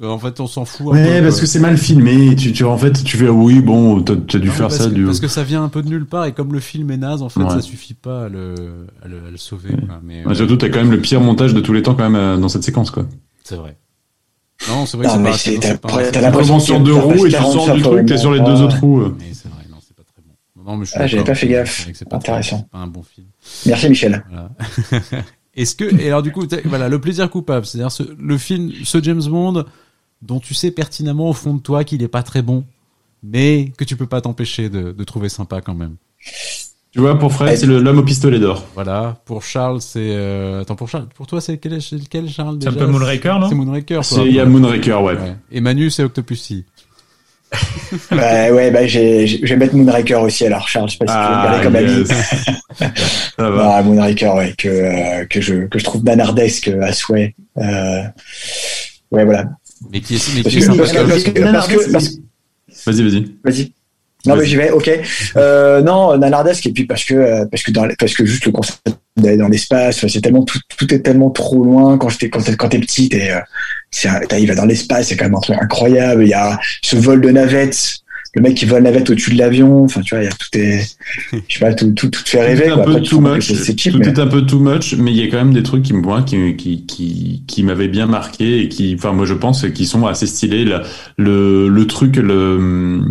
en 0.01 0.17
fait, 0.17 0.39
on 0.39 0.47
s'en 0.47 0.65
fout. 0.65 0.87
Ouais, 0.87 1.21
parce 1.21 1.39
que 1.39 1.45
c'est 1.45 1.59
mal 1.59 1.77
filmé. 1.77 2.35
Tu, 2.35 2.51
tu, 2.51 2.63
en 2.65 2.77
fait, 2.77 3.03
tu 3.03 3.17
fais, 3.17 3.29
oui, 3.29 3.61
bon, 3.61 4.01
t'as 4.01 4.13
as 4.13 4.39
dû 4.39 4.47
non, 4.47 4.53
faire 4.53 4.71
ça. 4.71 4.85
Que, 4.85 4.93
du... 4.93 5.05
Parce 5.05 5.19
que 5.19 5.27
ça 5.27 5.43
vient 5.43 5.63
un 5.63 5.69
peu 5.69 5.81
de 5.81 5.89
nulle 5.89 6.05
part 6.05 6.25
et 6.25 6.33
comme 6.33 6.51
le 6.51 6.59
film 6.59 6.91
est 6.91 6.97
naze, 6.97 7.21
en 7.21 7.29
fait, 7.29 7.41
ouais. 7.41 7.49
ça 7.49 7.61
suffit 7.61 7.93
pas 7.93 8.25
à 8.25 8.29
le, 8.29 8.55
à 9.03 9.07
le, 9.07 9.17
à 9.27 9.31
le 9.31 9.37
sauver. 9.37 9.69
Quoi. 9.69 9.99
Mais, 10.03 10.25
ouais, 10.25 10.35
surtout, 10.35 10.57
t'as 10.57 10.69
quand 10.69 10.79
même 10.79 10.91
le 10.91 10.99
pire 10.99 11.21
montage 11.21 11.53
de 11.53 11.61
tous 11.61 11.73
les 11.73 11.83
temps 11.83 11.95
quand 11.95 12.09
même 12.09 12.15
euh, 12.15 12.37
dans 12.37 12.49
cette 12.49 12.63
séquence, 12.63 12.91
quoi. 12.91 13.05
C'est 13.43 13.55
vrai. 13.55 13.77
Non, 14.67 14.85
c'est 14.85 14.97
vrai 14.97 15.07
non, 15.07 15.31
que 15.31 15.37
c'est 15.37 15.81
pas. 15.81 16.11
T'as 16.11 16.21
l'impression 16.21 16.59
sur 16.59 16.79
deux 16.79 16.93
roues 16.93 17.25
et 17.25 17.29
tu 17.29 17.37
sors 17.37 17.73
du 17.73 17.81
truc, 17.81 18.05
t'es 18.05 18.17
sur 18.17 18.33
les 18.33 18.39
deux 18.39 18.61
autres 18.61 18.79
roues. 18.79 19.13
Mais 19.19 19.33
c'est 19.33 19.49
vrai, 19.49 19.63
non, 19.69 19.77
c'est 19.85 19.95
pas 19.95 20.03
très 20.03 20.21
bon. 20.21 20.71
Non, 20.71 20.77
mais 20.77 20.85
je 20.85 20.91
ah, 20.95 21.07
j'avais 21.07 21.23
pas 21.23 21.35
fait 21.35 21.47
gaffe. 21.47 21.87
Intéressant. 22.11 22.67
Pas 22.71 22.79
un 22.79 22.87
bon 22.87 23.03
film. 23.03 23.27
Merci 23.65 23.89
Michel. 23.89 24.23
Est-ce 25.55 25.75
que 25.75 25.85
et 26.01 26.07
alors 26.07 26.23
du 26.23 26.31
coup 26.31 26.47
voilà 26.65 26.89
le 26.89 26.99
plaisir 26.99 27.29
coupable, 27.29 27.65
c'est-à-dire 27.65 27.95
le 28.17 28.37
film, 28.39 28.71
ce 28.83 29.03
James 29.03 29.21
Bond 29.23 29.65
dont 30.23 30.39
tu 30.39 30.53
sais 30.53 30.71
pertinemment 30.71 31.29
au 31.29 31.33
fond 31.33 31.53
de 31.53 31.61
toi 31.61 31.83
qu'il 31.83 32.01
est 32.01 32.07
pas 32.07 32.23
très 32.23 32.41
bon, 32.41 32.63
mais 33.21 33.71
que 33.77 33.83
tu 33.83 33.95
peux 33.95 34.07
pas 34.07 34.21
t'empêcher 34.21 34.69
de, 34.69 34.91
de, 34.91 35.03
trouver 35.03 35.29
sympa 35.29 35.61
quand 35.61 35.75
même. 35.75 35.95
Tu 36.91 36.99
vois, 36.99 37.17
pour 37.17 37.33
Fred, 37.33 37.57
c'est 37.57 37.65
l'homme 37.65 37.99
au 37.99 38.03
pistolet 38.03 38.39
d'or. 38.39 38.65
Voilà. 38.75 39.17
Pour 39.25 39.43
Charles, 39.43 39.81
c'est 39.81 40.11
euh... 40.11 40.61
attends 40.61 40.75
pour 40.75 40.89
Charles, 40.89 41.07
pour 41.15 41.25
toi, 41.25 41.41
c'est 41.41 41.57
quel, 41.57 41.79
quel 42.09 42.29
Charles 42.29 42.59
C'est 42.61 42.69
un 42.69 42.73
peu 42.73 42.85
Moonraker, 42.85 43.39
non 43.39 43.49
C'est 43.49 43.55
Moonraker. 43.55 44.05
C'est 44.05 44.25
il 44.25 44.33
y 44.33 44.39
a 44.39 44.45
Moonraker, 44.45 45.01
ouais. 45.01 45.13
ouais. 45.13 45.35
Et 45.51 45.59
Manu, 45.59 45.89
c'est 45.89 46.03
Octopussy. 46.03 46.65
bah 48.11 48.51
ouais, 48.51 48.71
bah 48.71 48.87
j'ai, 48.87 49.27
je 49.27 49.45
vais 49.45 49.55
mettre 49.55 49.75
Moonraker 49.75 50.19
aussi 50.23 50.43
alors 50.43 50.67
Charles, 50.67 50.89
je 50.89 50.93
sais 50.93 51.05
pas 51.05 51.07
si 51.07 51.13
ah, 51.15 51.27
tu 51.27 51.51
veux 51.51 51.69
regarder 51.69 51.85
comme 51.85 51.99
yes. 51.99 52.47
ami. 53.37 53.59
ah, 53.59 53.81
Moonraker, 53.83 54.35
ouais, 54.35 54.55
que 54.57 54.67
euh, 54.67 55.25
que 55.25 55.39
je 55.39 55.67
que 55.67 55.77
je 55.77 55.83
trouve 55.83 56.03
banardesque 56.03 56.69
à 56.81 56.93
souhait. 56.93 57.35
Euh, 57.57 58.03
ouais, 59.11 59.25
voilà. 59.25 59.45
Mais 59.91 60.01
qui 60.01 60.15
est, 60.15 60.35
mais 60.35 60.43
qui 60.43 60.57
est 60.59 60.67
parce, 60.67 60.91
que, 60.91 60.97
parce, 60.97 61.23
que, 61.23 61.31
parce, 61.31 61.67
que, 61.67 61.91
parce 61.91 62.09
que, 62.09 62.15
Vas-y, 62.85 63.03
vas-y. 63.03 63.31
Vas-y. 63.43 63.73
Non, 64.25 64.37
mais 64.37 64.45
j'y 64.45 64.55
vais, 64.55 64.71
ok. 64.71 64.89
Euh, 65.35 65.81
non, 65.81 66.17
nanardesque, 66.17 66.65
et 66.67 66.71
puis 66.71 66.85
parce 66.85 67.03
que, 67.03 67.43
parce 67.45 67.61
que 67.61 67.71
dans, 67.71 67.87
parce 67.99 68.13
que 68.13 68.25
juste 68.25 68.45
le 68.45 68.53
concept 68.53 68.79
d'aller 69.17 69.35
dans 69.35 69.49
l'espace, 69.49 70.07
c'est 70.07 70.21
tellement, 70.21 70.43
tout, 70.43 70.59
tout 70.77 70.93
est 70.93 70.99
tellement 70.99 71.29
trop 71.29 71.61
loin 71.61 71.97
quand 71.97 72.07
j'étais, 72.07 72.29
quand 72.29 72.41
t'es, 72.41 72.55
quand 72.55 72.69
t'es 72.69 72.79
petit, 72.79 73.09
t'es, 73.09 73.33
c'est, 73.91 74.09
t'arrives 74.27 74.55
dans 74.55 74.65
l'espace, 74.65 75.09
c'est 75.09 75.17
quand 75.17 75.25
même 75.25 75.35
un 75.35 75.41
truc 75.41 75.57
incroyable. 75.59 76.23
Il 76.23 76.29
y 76.29 76.33
a 76.33 76.57
ce 76.81 76.95
vol 76.95 77.19
de 77.19 77.29
navette 77.31 78.02
le 78.35 78.41
mec 78.41 78.55
qui 78.55 78.65
vole 78.65 78.83
la 78.83 78.89
navette 78.91 79.09
au-dessus 79.09 79.33
de 79.33 79.37
l'avion. 79.37 79.83
Enfin, 79.83 80.01
tu 80.01 80.15
vois, 80.15 80.23
il 80.23 80.27
y 80.27 80.29
a 80.29 80.31
tout 80.31 80.57
est, 80.57 80.97
je 81.47 81.53
sais 81.53 81.59
pas, 81.59 81.73
tout, 81.73 81.91
tout, 81.91 82.09
tout 82.09 82.23
fait 82.25 82.41
rêver. 82.41 82.69
Tout, 82.69 82.75
quoi. 82.75 82.83
Un 82.83 82.93
peu 82.95 83.01
too 83.01 83.21
much, 83.21 83.47
tout 83.47 84.01
est 84.01 84.19
un 84.19 84.27
peu 84.27 84.41
too 84.45 84.59
much, 84.59 84.95
mais 84.97 85.11
il 85.11 85.17
y 85.17 85.23
a 85.23 85.29
quand 85.29 85.37
même 85.37 85.53
des 85.53 85.63
trucs 85.63 85.83
qui 85.83 85.93
me 85.93 86.21
qui, 86.23 86.55
qui, 86.55 86.85
qui, 86.85 87.43
qui 87.47 87.63
m'avaient 87.63 87.87
bien 87.87 88.07
marqué 88.07 88.61
et 88.61 88.69
qui, 88.69 88.95
enfin, 88.97 89.13
moi, 89.13 89.25
je 89.25 89.33
pense, 89.33 89.65
qui 89.69 89.85
sont 89.85 90.05
assez 90.07 90.25
stylés. 90.25 90.65
Le, 90.65 90.81
le, 91.17 91.67
le 91.67 91.87
truc, 91.87 92.15
le, 92.15 93.01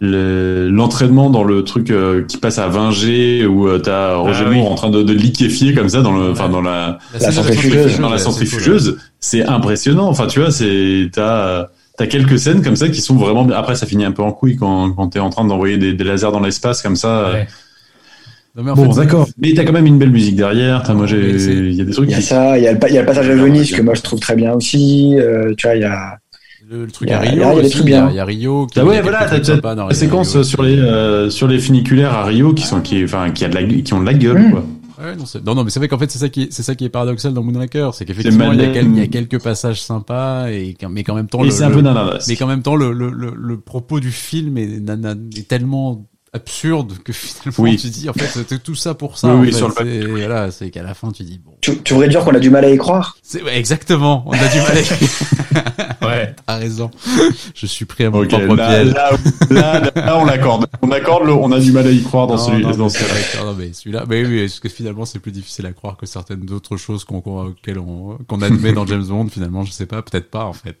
l'entraînement 0.00 1.30
dans 1.30 1.44
le 1.44 1.64
truc 1.64 1.90
euh, 1.90 2.24
qui 2.24 2.38
passe 2.38 2.58
à 2.58 2.68
20G 2.68 3.46
où 3.46 3.68
euh, 3.68 3.78
t'as 3.78 4.16
Roger 4.16 4.44
ah, 4.46 4.50
Moore 4.50 4.72
en 4.72 4.74
train 4.74 4.90
de, 4.90 5.02
de, 5.02 5.12
liquéfier 5.12 5.74
comme 5.74 5.88
ça 5.88 6.02
dans 6.02 6.12
le 6.12 6.32
enfin 6.32 6.48
dans 6.48 6.60
la, 6.60 6.98
la, 7.18 7.32
centrifugeuse 7.32 7.98
dans 7.98 8.10
la 8.10 8.18
centrifugeuse 8.18 8.98
c'est 9.20 9.44
impressionnant 9.44 10.08
enfin 10.08 10.26
tu 10.26 10.40
vois 10.40 10.50
c'est 10.50 11.08
t'as 11.12 11.68
t'as 11.96 12.06
quelques 12.06 12.38
scènes 12.38 12.62
comme 12.62 12.76
ça 12.76 12.88
qui 12.88 13.00
sont 13.00 13.16
vraiment 13.16 13.48
après 13.50 13.74
ça 13.74 13.86
finit 13.86 14.04
un 14.04 14.12
peu 14.12 14.22
en 14.22 14.32
couille 14.32 14.56
quand 14.56 14.92
quand 14.92 15.08
t'es 15.08 15.18
en 15.18 15.30
train 15.30 15.44
d'envoyer 15.44 15.78
des, 15.78 15.94
des, 15.94 16.04
lasers 16.04 16.32
dans 16.32 16.40
l'espace 16.40 16.82
comme 16.82 16.96
ça 16.96 17.32
ouais. 17.32 17.46
bon, 18.54 18.92
d'accord. 18.94 19.28
Mais 19.38 19.54
t'as 19.54 19.64
quand 19.64 19.72
même 19.72 19.86
une 19.86 19.98
belle 19.98 20.10
musique 20.10 20.36
derrière. 20.36 20.88
As, 20.88 20.94
moi, 20.94 21.06
j'ai, 21.06 21.30
il 21.30 21.74
y 21.74 21.80
a 21.80 21.84
des 21.84 21.92
trucs. 21.92 22.08
Il 22.08 22.12
y 22.12 22.14
a 22.14 22.20
ça. 22.20 22.58
Il 22.58 22.64
y 22.64 22.68
a 22.68 22.72
le, 22.72 22.90
y 22.90 22.98
a 22.98 23.00
le 23.00 23.06
passage 23.06 23.28
à 23.28 23.34
Venise 23.34 23.72
que 23.72 23.82
moi 23.82 23.94
je 23.94 24.02
trouve 24.02 24.20
très 24.20 24.36
bien 24.36 24.52
aussi. 24.52 25.14
Euh, 25.18 25.54
tu 25.56 25.66
vois, 25.66 25.76
il 25.76 25.82
y 25.82 25.84
a 25.84 26.18
le, 26.68 26.86
truc 26.88 27.10
à 27.10 27.20
Rio 27.20 27.44
aussi, 27.52 27.78
il 27.84 27.90
y, 27.90 27.94
a, 27.94 28.08
il 28.10 28.16
y 28.16 28.18
a 28.18 28.24
Rio 28.24 28.66
qui 28.66 28.80
ah 28.80 28.84
ouais 28.84 29.00
voilà 29.00 29.24
t'as 29.26 29.84
la 29.86 29.94
séquence 29.94 30.42
sur 30.42 30.64
les 30.64 30.76
euh, 30.76 31.30
sur 31.30 31.46
les 31.46 31.60
funiculaires 31.60 32.12
à 32.12 32.24
Rio 32.24 32.54
qui 32.54 32.64
sont 32.64 32.80
qui 32.80 33.04
enfin 33.04 33.30
qui 33.30 33.44
a 33.44 33.48
de 33.48 33.54
la 33.54 33.62
qui 33.62 33.94
ont 33.94 34.00
de 34.00 34.06
la 34.06 34.14
gueule 34.14 34.48
mmh. 34.48 34.50
quoi 34.50 34.64
Ouais, 34.98 35.14
non, 35.16 35.24
non, 35.44 35.54
non, 35.54 35.64
mais 35.64 35.70
c'est 35.70 35.80
vrai 35.80 35.88
qu'en 35.88 35.98
fait, 35.98 36.10
c'est 36.10 36.18
ça 36.18 36.28
qui 36.28 36.44
est, 36.44 36.52
c'est 36.52 36.62
ça 36.62 36.74
qui 36.74 36.84
est 36.84 36.88
paradoxal 36.88 37.34
dans 37.34 37.42
Moonraker, 37.42 37.90
c'est 37.92 38.04
qu'effectivement, 38.04 38.52
il, 38.52 38.60
il, 38.60 38.98
y 38.98 39.00
a 39.00 39.06
quelques 39.08 39.42
passages 39.42 39.82
sympas 39.82 40.48
et, 40.48 40.76
mais 40.88 41.04
qu'en 41.04 41.14
même 41.14 41.28
temps, 41.28 41.42
le, 41.42 41.50
mais 42.28 42.36
qu'en 42.36 42.46
même 42.46 42.62
temps, 42.62 42.76
le, 42.76 42.92
le, 42.92 43.10
le, 43.10 43.34
le, 43.36 43.60
propos 43.60 44.00
du 44.00 44.10
film 44.10 44.56
est, 44.56 44.80
est 45.36 45.48
tellement 45.48 46.06
absurde 46.32 46.98
que 47.04 47.12
finalement 47.12 47.70
oui. 47.70 47.76
tu 47.76 47.88
dis. 47.88 48.08
En 48.08 48.12
fait 48.12 48.26
c'était 48.26 48.58
tout 48.58 48.74
ça 48.74 48.94
pour 48.94 49.18
ça 49.18 49.34
oui, 49.34 49.48
oui, 49.48 49.54
sur 49.54 49.68
le 49.68 50.16
voilà 50.16 50.50
c'est 50.50 50.70
qu'à 50.70 50.82
la 50.82 50.94
fin 50.94 51.10
tu 51.12 51.22
dis 51.22 51.40
bon. 51.44 51.52
Tu, 51.60 51.78
tu 51.82 51.94
voudrais 51.94 52.08
dire 52.08 52.24
qu'on 52.24 52.34
a 52.34 52.38
du 52.38 52.50
mal 52.50 52.64
à 52.64 52.70
y 52.70 52.76
croire? 52.76 53.16
C'est 53.22 53.42
ouais, 53.42 53.56
exactement. 53.56 54.24
On 54.26 54.32
a 54.32 54.48
du 54.48 54.58
mal 54.58 54.76
à 54.76 54.80
y 54.80 54.84
croire. 54.84 55.00
Ouais. 56.02 56.34
T'as 56.46 56.56
raison. 56.56 56.90
Je 57.54 57.66
suis 57.66 57.84
pris 57.84 58.04
à 58.04 58.10
mon 58.10 58.20
okay, 58.20 58.38
propre 58.38 58.54
là, 58.56 58.68
piège. 58.68 58.92
là, 58.92 59.10
là, 59.50 59.90
là, 59.94 60.18
on 60.18 60.24
l'accorde. 60.24 60.66
On 60.82 60.90
accorde 60.90 61.24
le, 61.24 61.32
on 61.32 61.50
a 61.52 61.60
du 61.60 61.72
mal 61.72 61.86
à 61.86 61.90
y 61.90 62.02
croire 62.02 62.26
dans 62.26 62.36
non, 62.36 62.46
celui 62.46 62.64
non, 62.64 62.76
dans 62.76 62.88
ce 62.88 62.98
cas 62.98 63.44
non 63.44 63.54
mais 63.54 63.72
celui-là 63.72 64.04
mais 64.08 64.24
oui 64.24 64.40
parce 64.40 64.60
que 64.60 64.68
finalement 64.68 65.04
c'est 65.04 65.18
plus 65.18 65.32
difficile 65.32 65.66
à 65.66 65.72
croire 65.72 65.96
que 65.96 66.06
certaines 66.06 66.50
autres 66.52 66.76
choses 66.76 67.04
qu'on 67.04 67.18
auxquelles 67.18 67.78
on 67.78 68.18
qu'on 68.28 68.42
admet 68.42 68.72
dans 68.72 68.86
James 68.86 69.04
Bond. 69.06 69.28
Finalement 69.28 69.64
je 69.64 69.72
sais 69.72 69.86
pas 69.86 70.02
peut-être 70.02 70.30
pas 70.30 70.44
en 70.44 70.52
fait. 70.52 70.78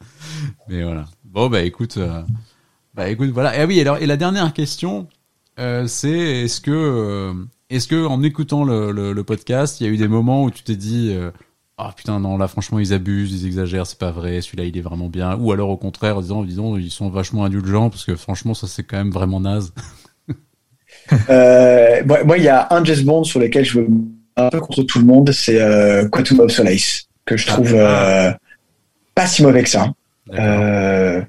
Mais 0.68 0.82
voilà. 0.82 1.06
Bon 1.24 1.48
bah 1.48 1.62
écoute 1.62 1.96
euh, 1.96 2.22
bah 2.94 3.08
écoute 3.08 3.30
voilà. 3.30 3.60
Et 3.60 3.64
oui 3.64 3.80
alors 3.80 3.98
et 3.98 4.06
la 4.06 4.16
dernière 4.16 4.52
question 4.52 5.08
euh, 5.58 5.86
c'est 5.86 6.10
est-ce 6.10 6.60
que 6.60 6.70
euh, 6.70 7.32
est-ce 7.70 7.88
que 7.88 8.06
en 8.06 8.22
écoutant 8.22 8.64
le, 8.64 8.92
le, 8.92 9.12
le, 9.12 9.24
podcast, 9.24 9.80
il 9.80 9.86
y 9.86 9.90
a 9.90 9.92
eu 9.92 9.96
des 9.96 10.08
moments 10.08 10.44
où 10.44 10.50
tu 10.50 10.62
t'es 10.62 10.76
dit 10.76 11.12
euh, 11.12 11.30
ah 11.78 11.92
putain 11.96 12.20
non 12.20 12.38
là 12.38 12.48
franchement 12.48 12.78
ils 12.78 12.92
abusent, 12.92 13.32
ils 13.32 13.46
exagèrent, 13.46 13.86
c'est 13.86 13.98
pas 13.98 14.10
vrai, 14.10 14.40
celui-là 14.40 14.64
il 14.64 14.76
est 14.76 14.82
vraiment 14.82 15.08
bien, 15.08 15.36
ou 15.36 15.52
alors 15.52 15.70
au 15.70 15.76
contraire 15.76 16.18
en 16.18 16.20
disant 16.20 16.42
disons 16.44 16.76
ils 16.76 16.90
sont 16.90 17.08
vachement 17.08 17.44
indulgents 17.44 17.90
parce 17.90 18.04
que 18.04 18.16
franchement 18.16 18.54
ça 18.54 18.66
c'est 18.66 18.82
quand 18.82 18.98
même 18.98 19.10
vraiment 19.10 19.40
naze. 19.40 19.72
moi 21.08 22.38
il 22.38 22.42
y 22.42 22.48
a 22.48 22.68
un 22.70 22.84
James 22.84 23.04
Bond 23.04 23.24
sur 23.24 23.40
lequel 23.40 23.64
je 23.64 23.80
veux 23.80 23.88
un 24.36 24.50
peu 24.50 24.60
contre 24.60 24.82
tout 24.82 24.98
le 24.98 25.06
monde, 25.06 25.32
c'est 25.32 25.58
Quantum 26.10 26.40
of 26.40 26.50
Solace 26.50 27.08
que 27.24 27.36
je 27.36 27.46
trouve 27.46 27.74
ah. 27.76 28.38
pas 29.14 29.26
si 29.26 29.42
mauvais 29.42 29.62
que 29.62 29.68
ça. 29.68 29.92
Euh, 30.32 31.22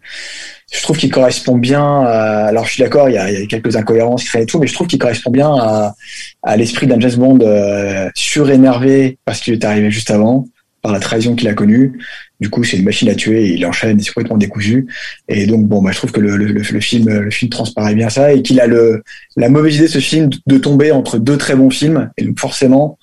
je 0.71 0.81
trouve 0.81 0.97
qu'il 0.97 1.11
correspond 1.11 1.57
bien. 1.57 1.83
À, 1.83 2.45
alors 2.47 2.65
je 2.65 2.73
suis 2.73 2.83
d'accord, 2.83 3.09
il, 3.09 3.15
y 3.15 3.17
a, 3.17 3.31
il 3.31 3.39
y 3.39 3.43
a 3.43 3.45
quelques 3.47 3.75
incohérences 3.75 4.29
qui 4.29 4.37
et 4.37 4.45
tout, 4.45 4.59
mais 4.59 4.67
je 4.67 4.73
trouve 4.73 4.87
qu'il 4.87 4.99
correspond 4.99 5.31
bien 5.31 5.49
à, 5.49 5.95
à 6.43 6.57
l'esprit 6.57 6.87
d'un 6.87 6.99
James 6.99 7.15
Bond 7.15 7.39
euh, 7.41 8.09
surénervé 8.15 9.17
parce 9.25 9.39
qu'il 9.39 9.53
est 9.53 9.63
arrivé 9.63 9.89
juste 9.91 10.11
avant 10.11 10.47
par 10.81 10.91
la 10.91 10.99
trahison 10.99 11.35
qu'il 11.35 11.47
a 11.47 11.53
connue. 11.53 11.99
Du 12.39 12.49
coup, 12.49 12.63
c'est 12.63 12.77
une 12.77 12.83
machine 12.83 13.09
à 13.09 13.15
tuer, 13.15 13.53
il 13.53 13.65
enchaîne, 13.65 13.99
c'est 13.99 14.13
complètement 14.13 14.37
décousu. 14.37 14.85
Et 15.27 15.47
donc, 15.47 15.65
bon, 15.65 15.81
bah, 15.81 15.91
je 15.91 15.97
trouve 15.97 16.11
que 16.11 16.19
le, 16.19 16.37
le, 16.37 16.45
le, 16.53 16.79
film, 16.79 17.09
le 17.09 17.31
film 17.31 17.49
transparaît 17.49 17.95
bien 17.95 18.09
ça 18.09 18.31
et 18.31 18.43
qu'il 18.43 18.59
a 18.59 18.67
le, 18.67 19.03
la 19.35 19.49
mauvaise 19.49 19.77
idée, 19.77 19.87
ce 19.87 19.97
film, 19.97 20.29
de 20.45 20.57
tomber 20.59 20.91
entre 20.91 21.17
deux 21.17 21.37
très 21.37 21.55
bons 21.55 21.71
films. 21.71 22.11
Et 22.17 22.25
donc, 22.25 22.39
forcément, 22.39 22.99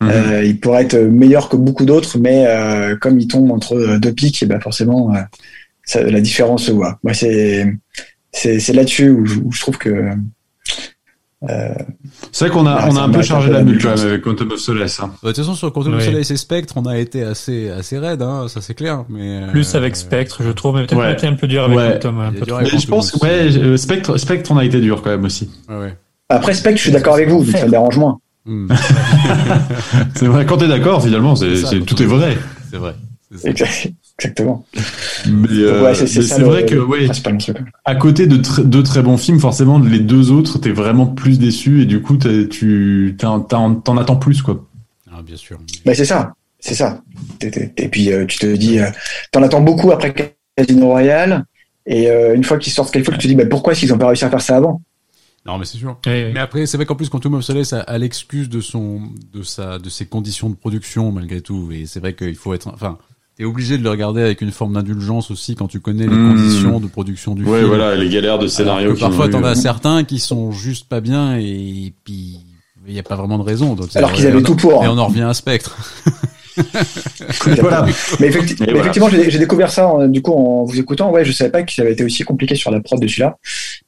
mhm. 0.00 0.10
euh, 0.10 0.44
il 0.44 0.58
pourrait 0.58 0.82
être 0.82 0.98
meilleur 0.98 1.48
que 1.48 1.56
beaucoup 1.56 1.84
d'autres, 1.84 2.18
mais 2.18 2.46
euh, 2.48 2.96
comme 2.96 3.20
il 3.20 3.28
tombe 3.28 3.52
entre 3.52 3.98
deux 3.98 4.12
pics, 4.12 4.42
et 4.42 4.46
ben 4.46 4.60
forcément, 4.60 5.14
euh, 5.14 5.20
ça, 5.84 6.02
la 6.02 6.20
différence 6.20 6.64
se 6.64 6.72
voit. 6.72 6.98
Moi, 7.02 7.14
c'est 7.14 7.66
c'est 8.32 8.72
là-dessus 8.72 9.10
où, 9.10 9.24
où, 9.44 9.52
je 9.52 9.60
trouve 9.60 9.78
que. 9.78 10.10
Euh, 11.50 11.74
c'est 12.32 12.46
vrai 12.46 12.54
qu'on 12.54 12.66
a, 12.66 12.88
on 12.88 12.96
a 12.96 13.02
un 13.02 13.10
peu 13.10 13.20
chargé 13.22 13.50
la 13.50 13.62
mule 13.62 13.80
quand 13.80 13.94
même 13.94 14.06
avec 14.06 14.22
Quantum 14.22 14.52
of 14.52 14.58
Solace. 14.58 14.98
Hein. 15.00 15.08
Bah, 15.22 15.28
de 15.28 15.34
toute 15.34 15.44
façon, 15.44 15.54
sur 15.54 15.72
Quantum 15.72 15.94
of 15.94 16.02
Solace 16.02 16.30
et 16.30 16.36
Spectre, 16.36 16.74
on 16.76 16.86
a 16.86 16.98
été 16.98 17.22
assez, 17.22 17.68
assez 17.70 17.98
raide, 17.98 18.22
hein, 18.22 18.46
ça 18.48 18.60
c'est 18.60 18.74
clair. 18.74 19.04
Mais 19.10 19.42
euh, 19.42 19.50
Plus 19.50 19.74
avec 19.74 19.94
Spectre, 19.94 20.42
je 20.42 20.50
trouve, 20.50 20.76
mais 20.76 20.86
peut-être 20.86 21.00
ouais. 21.00 21.12
été 21.12 21.26
un 21.26 21.34
peu 21.34 21.46
dur 21.46 21.64
avec 21.64 21.76
ouais. 21.76 21.92
Quantum. 21.94 22.20
Un 22.20 22.32
peu 22.32 22.44
mais 22.60 22.66
je 22.66 22.86
pense, 22.86 23.12
que 23.12 23.18
ouais, 23.18 23.56
euh, 23.56 23.76
Spectre, 23.76 24.16
Spectre, 24.16 24.50
on 24.52 24.56
a 24.56 24.64
été 24.64 24.80
dur 24.80 25.02
quand 25.02 25.10
même 25.10 25.24
aussi. 25.24 25.50
Ouais, 25.68 25.94
Après 26.30 26.54
Spectre, 26.54 26.78
je 26.78 26.84
suis 26.84 26.92
d'accord 26.92 27.14
avec 27.14 27.28
vous, 27.28 27.44
ça 27.44 27.66
me 27.66 27.70
dérange 27.70 27.98
moins. 27.98 28.18
Hmm. 28.46 28.68
c'est 30.14 30.26
vrai, 30.26 30.46
quand 30.46 30.58
t'es 30.58 30.68
d'accord, 30.68 31.02
finalement, 31.02 31.36
c'est, 31.36 31.80
tout 31.84 32.02
est 32.02 32.06
vrai. 32.06 32.38
C'est 32.70 32.78
vrai. 32.78 32.94
Exactement. 34.18 34.64
Mais, 35.26 35.48
euh, 35.50 35.92
c'est 35.94 36.40
vrai 36.40 36.64
que 36.64 36.76
ouais, 36.76 37.08
à 37.84 37.94
côté 37.96 38.26
de 38.28 38.36
deux 38.62 38.82
très 38.82 39.02
bons 39.02 39.16
films, 39.16 39.40
forcément 39.40 39.78
les 39.78 39.98
deux 39.98 40.30
autres, 40.30 40.58
t'es 40.58 40.70
vraiment 40.70 41.06
plus 41.06 41.38
déçu 41.38 41.82
et 41.82 41.84
du 41.84 42.00
coup 42.00 42.16
tu 42.16 43.16
t'en 43.18 43.40
attends 43.42 44.16
plus 44.16 44.42
quoi. 44.42 44.64
Ah, 45.12 45.22
bien 45.22 45.36
sûr. 45.36 45.58
Mais 45.84 45.94
c'est 45.94 46.04
ça, 46.04 46.32
c'est 46.60 46.74
ça. 46.74 47.02
Et 47.76 47.88
puis 47.88 48.12
euh, 48.12 48.24
tu 48.26 48.38
te 48.38 48.46
dis, 48.46 48.78
euh, 48.78 48.90
t'en 49.32 49.42
attends 49.42 49.60
beaucoup 49.60 49.90
après 49.90 50.36
Casino 50.56 50.86
Royale 50.86 51.44
et 51.86 52.10
euh, 52.10 52.34
une 52.34 52.44
fois 52.44 52.58
qu'ils 52.58 52.72
sortent 52.72 52.92
quelque 52.92 53.06
chose, 53.06 53.14
tu 53.14 53.22
te 53.22 53.28
dis, 53.28 53.34
bah, 53.34 53.46
pourquoi 53.46 53.74
s'ils 53.74 53.92
ont 53.92 53.98
pas 53.98 54.06
réussi 54.06 54.24
à 54.24 54.30
faire 54.30 54.40
ça 54.40 54.56
avant? 54.56 54.80
Non, 55.46 55.58
mais 55.58 55.66
c'est 55.66 55.76
sûr. 55.76 55.98
Mais 56.06 56.38
après, 56.38 56.64
c'est 56.64 56.78
vrai 56.78 56.86
qu'en 56.86 56.94
plus, 56.94 57.10
Quantum 57.10 57.34
of 57.34 57.44
Solace 57.44 57.74
a, 57.74 57.98
l'excuse 57.98 58.48
de 58.48 58.60
son, 58.60 59.02
de 59.32 59.42
sa, 59.42 59.78
de 59.78 59.90
ses 59.90 60.06
conditions 60.06 60.48
de 60.48 60.54
production 60.54 61.12
malgré 61.12 61.42
tout. 61.42 61.70
Et 61.70 61.84
c'est 61.84 62.00
vrai 62.00 62.14
qu'il 62.14 62.34
faut 62.34 62.54
être, 62.54 62.68
enfin, 62.68 62.96
T'es 63.36 63.44
obligé 63.44 63.78
de 63.78 63.82
le 63.82 63.90
regarder 63.90 64.22
avec 64.22 64.42
une 64.42 64.52
forme 64.52 64.74
d'indulgence 64.74 65.32
aussi 65.32 65.56
quand 65.56 65.66
tu 65.66 65.80
connais 65.80 66.06
les 66.06 66.14
mmh. 66.14 66.36
conditions 66.36 66.80
de 66.80 66.86
production 66.86 67.34
du 67.34 67.44
ouais, 67.44 67.58
film. 67.58 67.68
voilà, 67.68 67.96
les 67.96 68.08
galères 68.08 68.38
de 68.38 68.46
scénario. 68.46 68.94
parfois, 68.94 69.28
t'en 69.28 69.42
as 69.42 69.56
certains 69.56 70.04
qui 70.04 70.20
sont 70.20 70.52
juste 70.52 70.88
pas 70.88 71.00
bien 71.00 71.36
et 71.36 71.92
puis 72.04 72.38
il 72.86 72.92
n'y 72.92 73.00
a 73.00 73.02
pas 73.02 73.16
vraiment 73.16 73.38
de 73.38 73.42
raison. 73.42 73.74
Donc, 73.74 73.94
Alors 73.96 74.12
qu'ils 74.12 74.26
avaient 74.26 74.42
tout 74.42 74.56
pour. 74.56 74.84
Et 74.84 74.88
on 74.88 74.98
en 74.98 75.06
revient 75.06 75.22
à 75.22 75.34
Spectre. 75.34 75.76
voilà. 77.58 77.86
Mais, 78.20 78.28
effectivement, 78.28 79.08
j'ai 79.08 79.38
découvert 79.38 79.70
ça 79.70 80.06
du 80.06 80.22
coup 80.22 80.32
en 80.32 80.64
vous 80.64 80.78
écoutant. 80.78 81.10
Ouais, 81.10 81.24
je 81.24 81.32
savais 81.32 81.50
pas 81.50 81.62
que 81.62 81.72
ça 81.72 81.82
avait 81.82 81.92
été 81.92 82.04
aussi 82.04 82.22
compliqué 82.22 82.54
sur 82.54 82.70
la 82.70 82.80
prod 82.80 83.00
de 83.00 83.06
celui-là. 83.06 83.38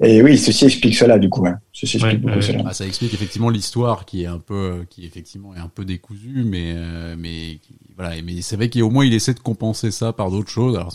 Et 0.02 0.22
oui, 0.22 0.36
ceci 0.38 0.64
explique 0.64 0.96
cela 0.96 1.18
du 1.18 1.28
coup. 1.28 1.46
Ceci 1.72 1.98
explique 1.98 2.22
beaucoup 2.22 2.40
cela. 2.40 2.62
Ah, 2.66 2.72
ça 2.72 2.86
explique 2.86 3.14
effectivement 3.14 3.50
l'histoire 3.50 4.04
qui 4.04 4.24
est 4.24 4.26
un 4.26 4.38
peu, 4.38 4.84
qui 4.90 5.06
effectivement 5.06 5.54
est 5.54 5.60
un 5.60 5.70
peu 5.72 5.84
décousue, 5.84 6.44
mais 6.44 6.74
euh, 6.76 7.14
mais 7.18 7.58
voilà. 7.96 8.20
Mais 8.22 8.42
c'est 8.42 8.56
vrai 8.56 8.70
qu'au 8.70 8.90
moins 8.90 9.04
il 9.04 9.14
essaie 9.14 9.34
de 9.34 9.40
compenser 9.40 9.90
ça 9.90 10.12
par 10.12 10.30
d'autres 10.30 10.50
choses. 10.50 10.76
Alors 10.76 10.92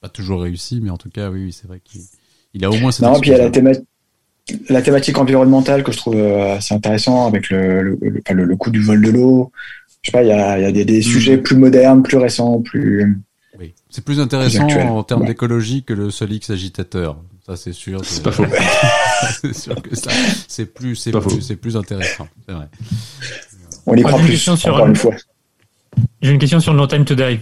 pas 0.00 0.08
toujours 0.08 0.42
réussi, 0.42 0.80
mais 0.82 0.90
en 0.90 0.98
tout 0.98 1.10
cas, 1.10 1.30
oui, 1.30 1.52
c'est 1.52 1.66
vrai 1.66 1.80
qu'il 1.82 2.64
a 2.64 2.70
au 2.70 2.76
moins. 2.76 2.90
Cette 2.90 3.06
non, 3.06 3.18
puis 3.20 3.30
il 3.30 3.32
y 3.32 3.40
a 3.40 3.44
la 3.44 3.50
thématique 3.50 3.86
la 4.68 4.82
thématique 4.82 5.18
environnementale 5.18 5.82
que 5.82 5.92
je 5.92 5.96
trouve 5.96 6.16
euh, 6.16 6.56
assez 6.56 6.74
intéressant 6.74 7.26
avec 7.26 7.48
le, 7.48 7.82
le, 7.82 7.98
le, 8.30 8.44
le, 8.44 8.56
coût 8.56 8.70
du 8.70 8.80
vol 8.80 9.00
de 9.00 9.10
l'eau, 9.10 9.50
je 10.02 10.10
sais 10.10 10.12
pas, 10.12 10.22
il 10.22 10.28
y 10.28 10.32
a, 10.32 10.58
y 10.58 10.64
a 10.64 10.72
des, 10.72 10.84
des 10.84 10.98
hmm. 10.98 11.02
sujets 11.02 11.38
plus 11.38 11.56
modernes, 11.56 12.02
plus 12.02 12.18
récents, 12.18 12.60
plus. 12.60 13.18
Oui. 13.58 13.72
C'est 13.88 14.04
plus 14.04 14.20
intéressant 14.20 14.66
en 14.68 15.02
termes 15.02 15.24
d'écologie 15.24 15.82
que 15.82 15.94
le 15.94 16.10
Solix 16.10 16.50
agitateur. 16.50 17.16
Ça, 17.46 17.56
c'est 17.56 17.72
sûr. 17.72 18.04
C'est 18.04 18.22
pas 18.22 18.32
faux. 18.32 18.44
c'est 19.40 19.54
sûr 19.54 19.80
que 19.80 19.94
ça, 19.94 20.10
c'est 20.48 20.66
plus, 20.66 20.96
c'est 20.96 21.12
plus, 21.12 21.40
c'est 21.40 21.56
plus 21.56 21.76
intéressant. 21.76 22.26
C'est 22.46 22.54
vrai. 22.54 22.68
On 23.86 23.94
y 23.94 24.02
croit 24.02 24.18
plus. 24.18 24.36
Sur 24.36 24.54
encore 24.74 24.86
une 24.86 24.96
fois. 24.96 25.14
J'ai 26.22 26.30
une 26.30 26.38
question 26.38 26.60
sur 26.60 26.74
No 26.74 26.86
Time 26.86 27.04
to 27.04 27.14
Die. 27.14 27.40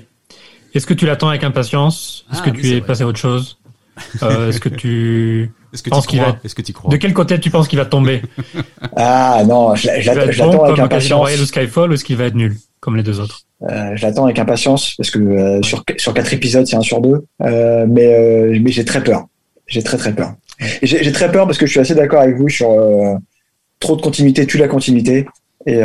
Est-ce 0.75 0.87
que 0.87 0.95
tu 0.95 1.07
l'attends 1.07 1.29
avec 1.29 1.45
impatience 1.45 2.25
Est-ce 2.33 2.41
ah, 2.43 2.51
que 2.51 2.51
tu 2.51 2.69
es 2.71 2.81
passé 2.81 3.03
à 3.03 3.07
autre 3.07 3.19
chose 3.19 3.59
euh, 4.23 4.49
Est-ce 4.49 4.61
que 4.61 4.69
tu 4.69 5.53
est-ce 5.73 5.83
que 5.83 5.91
tu 5.91 6.19
crois 6.19 6.33
va... 6.33 6.39
Est-ce 6.45 6.55
que 6.55 6.63
tu 6.63 6.73
crois 6.73 6.91
De 6.91 6.97
quel 6.97 7.15
côté 7.15 7.39
tu 7.41 7.51
penses 7.51 7.67
qu'il 7.67 7.79
va 7.79 7.87
tomber 7.87 8.23
Ah 8.97 9.43
non, 9.47 9.75
je, 9.75 9.87
l'attends 9.89 10.65
avec 10.65 10.79
impatience. 10.79 11.21
Royale 11.21 11.41
ou 11.41 11.47
Skyfall 11.47 11.91
ou 11.91 11.95
est-ce 11.95 12.05
qu'il 12.05 12.17
va 12.17 12.25
être 12.25 12.35
nul 12.35 12.57
comme 12.81 12.97
les 12.97 13.03
deux 13.03 13.21
autres 13.21 13.41
euh, 13.63 13.97
Je 13.97 14.03
l'attends 14.03 14.25
avec 14.25 14.39
impatience 14.39 14.95
parce 14.97 15.11
que 15.11 15.19
euh, 15.19 15.63
sur 15.63 15.83
sur 15.97 16.13
quatre 16.13 16.33
épisodes, 16.33 16.67
c'est 16.67 16.77
un 16.77 16.83
sur 16.83 17.01
deux. 17.01 17.25
Euh, 17.43 17.87
mais 17.89 18.15
euh, 18.15 18.59
mais 18.61 18.71
j'ai 18.71 18.85
très 18.85 19.03
peur. 19.03 19.27
J'ai 19.67 19.83
très 19.83 19.97
très 19.97 20.13
peur. 20.13 20.35
J'ai 20.83 21.13
très 21.13 21.33
peur 21.33 21.47
parce 21.47 21.59
que 21.59 21.67
je 21.67 21.71
suis 21.71 21.81
assez 21.81 21.95
d'accord 21.95 22.21
avec 22.21 22.37
vous 22.37 22.49
sur 22.49 22.71
euh, 22.71 23.15
trop 23.81 23.97
de 23.97 24.03
continuité 24.03 24.47
tue 24.47 24.59
la 24.59 24.69
continuité 24.69 25.27
et 25.67 25.81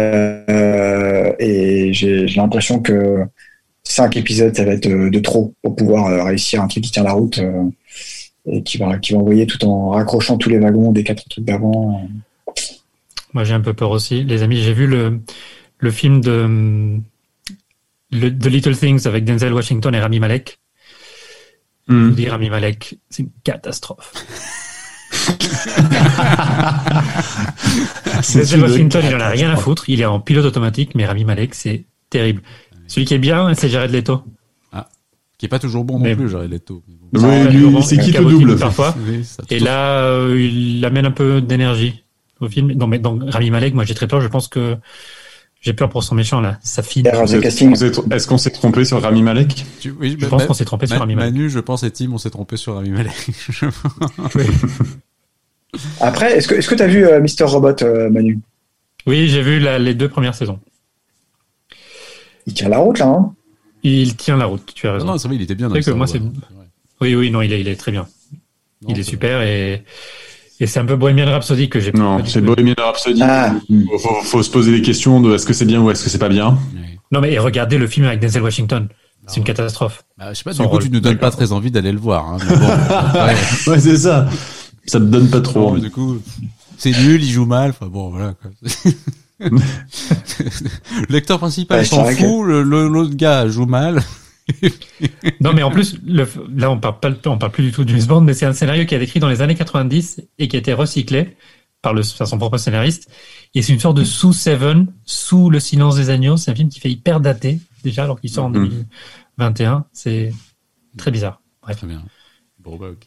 et 1.39 1.93
j'ai 1.93 2.25
l'impression 2.35 2.79
que 2.79 3.23
cinq 3.83 4.17
épisodes 4.17 4.55
ça 4.55 4.65
va 4.65 4.73
être 4.73 4.87
de 4.87 5.19
trop 5.19 5.53
pour 5.61 5.75
pouvoir 5.75 6.25
réussir 6.25 6.61
un 6.61 6.67
truc 6.67 6.83
qui 6.83 6.91
tient 6.91 7.03
la 7.03 7.13
route. 7.13 7.39
et 8.45 8.63
qui 8.63 8.77
va 8.77 8.97
qui 8.97 9.13
va 9.13 9.19
envoyer 9.19 9.45
tout 9.45 9.63
en 9.65 9.89
raccrochant 9.89 10.37
tous 10.37 10.49
les 10.49 10.59
wagons 10.59 10.91
des 10.91 11.03
quatre 11.03 11.27
trucs 11.29 11.45
d'avant. 11.45 12.07
Moi 13.33 13.43
j'ai 13.43 13.53
un 13.53 13.61
peu 13.61 13.73
peur 13.73 13.91
aussi, 13.91 14.23
les 14.23 14.41
amis. 14.41 14.57
J'ai 14.61 14.73
vu 14.73 14.87
le 14.87 15.19
le 15.79 15.91
film 15.91 16.21
de 16.21 16.99
le, 18.11 18.29
The 18.29 18.45
Little 18.45 18.77
Things 18.77 19.05
avec 19.07 19.25
Denzel 19.25 19.53
Washington 19.53 19.93
et 19.93 19.99
Rami 19.99 20.19
Malek. 20.19 20.59
Mm. 21.87 22.11
Dire 22.11 22.31
Rami 22.31 22.49
Malek, 22.49 22.97
c'est 23.09 23.23
une 23.23 23.31
catastrophe. 23.43 24.13
Denzel 28.33 28.61
Washington, 28.61 29.03
il 29.07 29.15
en 29.15 29.19
a 29.19 29.29
rien 29.29 29.49
à 29.51 29.55
foutre. 29.55 29.89
Il 29.89 30.01
est 30.01 30.05
en 30.05 30.19
pilote 30.19 30.45
automatique, 30.45 30.91
mais 30.95 31.05
Rami 31.05 31.25
Malek, 31.25 31.55
c'est 31.55 31.85
terrible. 32.09 32.41
Celui 32.87 33.05
qui 33.05 33.13
est 33.13 33.19
bien, 33.19 33.53
c'est 33.53 33.69
Jared 33.69 33.91
Leto. 33.91 34.21
Ah, 34.71 34.87
qui 35.37 35.45
est 35.45 35.49
pas 35.49 35.59
toujours 35.59 35.83
bon 35.83 35.99
non 35.99 36.15
plus, 36.15 36.29
Jared 36.29 36.51
Leto. 36.51 36.83
Oui, 37.13 37.83
c'est 37.83 37.97
qui 37.97 38.11
te 38.11 38.21
double 38.21 38.57
parfois. 38.57 38.95
Et 39.49 39.59
là, 39.59 40.03
euh, 40.03 40.39
il 40.39 40.83
amène 40.85 41.05
un 41.05 41.11
peu 41.11 41.41
d'énergie 41.41 42.03
au 42.39 42.47
film. 42.47 42.71
Non, 42.73 42.87
mais 42.87 42.99
dans 42.99 43.17
Rami 43.19 43.51
Malek, 43.51 43.73
moi, 43.73 43.83
j'ai 43.83 43.93
très 43.93 44.07
peur. 44.07 44.21
Je 44.21 44.27
pense 44.27 44.47
que 44.47 44.77
j'ai 45.59 45.73
peur 45.73 45.89
pour 45.89 46.03
son 46.03 46.15
méchant 46.15 46.39
là, 46.39 46.59
sa 46.61 46.83
fille. 46.83 47.03
Est-ce 47.05 48.27
qu'on 48.27 48.37
s'est 48.37 48.51
trompé 48.51 48.85
sur 48.85 49.01
Rami 49.01 49.21
Malek? 49.21 49.65
Oui, 49.99 50.15
je 50.19 50.25
pense 50.27 50.45
qu'on 50.45 50.53
s'est 50.53 50.65
trompé 50.65 50.87
sur 50.87 50.99
Rami 50.99 51.15
Malek. 51.15 51.33
Manu, 51.33 51.49
je 51.49 51.59
pense, 51.59 51.83
et 51.83 51.91
Tim, 51.91 52.11
on 52.13 52.17
s'est 52.17 52.29
trompé 52.29 52.57
sur 52.57 52.75
Rami 52.75 52.91
Malek. 52.91 53.13
Après, 55.99 56.37
est-ce 56.37 56.47
que 56.47 56.55
est-ce 56.55 56.69
que 56.69 56.75
t'as 56.75 56.87
vu 56.87 57.05
euh, 57.05 57.19
Mister 57.19 57.43
Robot, 57.43 57.83
euh, 57.83 58.09
Manu? 58.09 58.39
Oui, 59.05 59.27
j'ai 59.27 59.41
vu 59.41 59.59
les 59.59 59.93
deux 59.93 60.09
premières 60.09 60.35
saisons. 60.35 60.59
Il 62.45 62.53
tient 62.53 62.69
la 62.69 62.77
route 62.77 62.99
là. 62.99 63.07
Hein? 63.07 63.33
Il 63.83 64.15
tient 64.15 64.37
la 64.37 64.45
route. 64.45 64.73
Tu 64.73 64.87
as 64.87 64.93
raison. 64.93 65.05
Non, 65.05 65.17
c'est 65.17 65.27
vrai, 65.27 65.35
il 65.35 65.41
était 65.41 65.55
bien. 65.55 65.69
que 65.69 65.91
moi, 65.91 66.07
c'est. 66.07 66.21
Oui, 66.99 67.15
oui, 67.15 67.29
non, 67.29 67.41
il 67.41 67.53
est, 67.53 67.61
il 67.61 67.67
est 67.67 67.75
très 67.75 67.91
bien. 67.91 68.07
il 68.87 68.97
est 68.97 69.03
super 69.03 69.41
et 69.41 69.83
et 70.59 70.65
c'est 70.65 70.79
un 70.79 70.85
peu 70.85 70.95
Bohemian 70.95 71.27
Rhapsody 71.27 71.69
que 71.69 71.79
j'ai. 71.79 71.91
Non, 71.91 72.23
c'est 72.25 72.41
Bohemian 72.41 72.73
Rhapsody. 72.77 73.21
Ah. 73.21 73.53
Faut, 73.99 74.21
faut, 74.23 74.43
se 74.43 74.49
poser 74.49 74.71
des 74.71 74.81
questions 74.81 75.21
de 75.21 75.35
est-ce 75.35 75.45
que 75.45 75.53
c'est 75.53 75.65
bien 75.65 75.81
ou 75.81 75.91
est-ce 75.91 76.03
que 76.03 76.09
c'est 76.09 76.17
pas 76.17 76.29
bien. 76.29 76.57
Non, 77.11 77.21
mais 77.21 77.37
regardez 77.37 77.77
le 77.77 77.87
film 77.87 78.07
avec 78.07 78.19
Denzel 78.19 78.41
Washington. 78.41 78.87
C'est 79.27 79.37
une 79.37 79.43
catastrophe. 79.43 80.03
Bah, 80.17 80.33
je 80.33 80.37
sais 80.37 80.43
pas, 80.43 80.53
du 80.53 80.61
coup, 80.61 80.79
tu 80.79 80.89
nous 80.89 81.01
donnes 81.01 81.17
pas 81.17 81.31
très 81.31 81.51
envie 81.51 81.69
d'aller 81.69 81.91
le 81.91 81.99
voir. 81.99 82.29
Hein, 82.29 82.37
bon, 82.47 83.71
ouais, 83.71 83.79
c'est 83.79 83.97
ça. 83.97 84.25
Ça 84.87 84.99
te 84.99 85.05
donne 85.05 85.29
pas 85.29 85.41
trop. 85.41 85.77
du 85.77 85.91
coup, 85.91 86.21
c'est 86.77 86.91
nul, 86.91 87.23
il 87.23 87.29
joue 87.29 87.45
mal. 87.45 87.71
Enfin 87.71 87.87
bon, 87.87 88.09
voilà. 88.09 88.33
Quoi. 88.33 88.51
le 89.49 89.59
lecteur 91.09 91.39
principal 91.39 91.85
s'en 91.85 92.05
fout, 92.05 92.45
l'autre 92.45 93.15
gars 93.15 93.47
joue 93.47 93.65
mal. 93.65 94.01
non, 95.41 95.53
mais 95.53 95.63
en 95.63 95.71
plus, 95.71 95.97
là, 96.05 96.71
on 96.71 96.79
parle, 96.79 96.99
pas, 96.99 97.11
on 97.25 97.37
parle 97.37 97.51
plus 97.51 97.63
du 97.63 97.71
tout 97.71 97.83
du 97.83 97.93
James 97.93 98.07
Bond, 98.07 98.21
mais 98.21 98.33
c'est 98.33 98.45
un 98.45 98.53
scénario 98.53 98.85
qui 98.85 98.93
a 98.93 98.97
été 98.97 99.05
écrit 99.05 99.19
dans 99.19 99.27
les 99.27 99.41
années 99.41 99.55
90 99.55 100.21
et 100.39 100.47
qui 100.47 100.55
a 100.55 100.59
été 100.59 100.73
recyclé 100.73 101.35
par, 101.81 101.93
le, 101.93 102.03
son 102.03 102.37
propre 102.37 102.57
scénariste. 102.57 103.09
Et 103.53 103.61
c'est 103.61 103.73
une 103.73 103.79
sorte 103.79 103.97
de 103.97 104.03
sous 104.03 104.33
Seven, 104.33 104.87
sous 105.03 105.49
Le 105.49 105.59
Silence 105.59 105.97
des 105.97 106.09
Agneaux. 106.09 106.37
C'est 106.37 106.51
un 106.51 106.55
film 106.55 106.69
qui 106.69 106.79
fait 106.79 106.89
hyper 106.89 107.19
daté, 107.19 107.59
déjà, 107.83 108.03
alors 108.05 108.21
qu'il 108.21 108.29
sort 108.29 108.45
en 108.45 108.49
2021. 108.51 109.79
Mm-hmm. 109.79 109.83
C'est 109.91 110.33
très 110.97 111.11
bizarre. 111.11 111.41
Bref. 111.61 111.77
Très 111.77 111.87
bien. 111.87 112.01
Bon, 112.59 112.77
bah, 112.77 112.87
ok. 112.91 113.05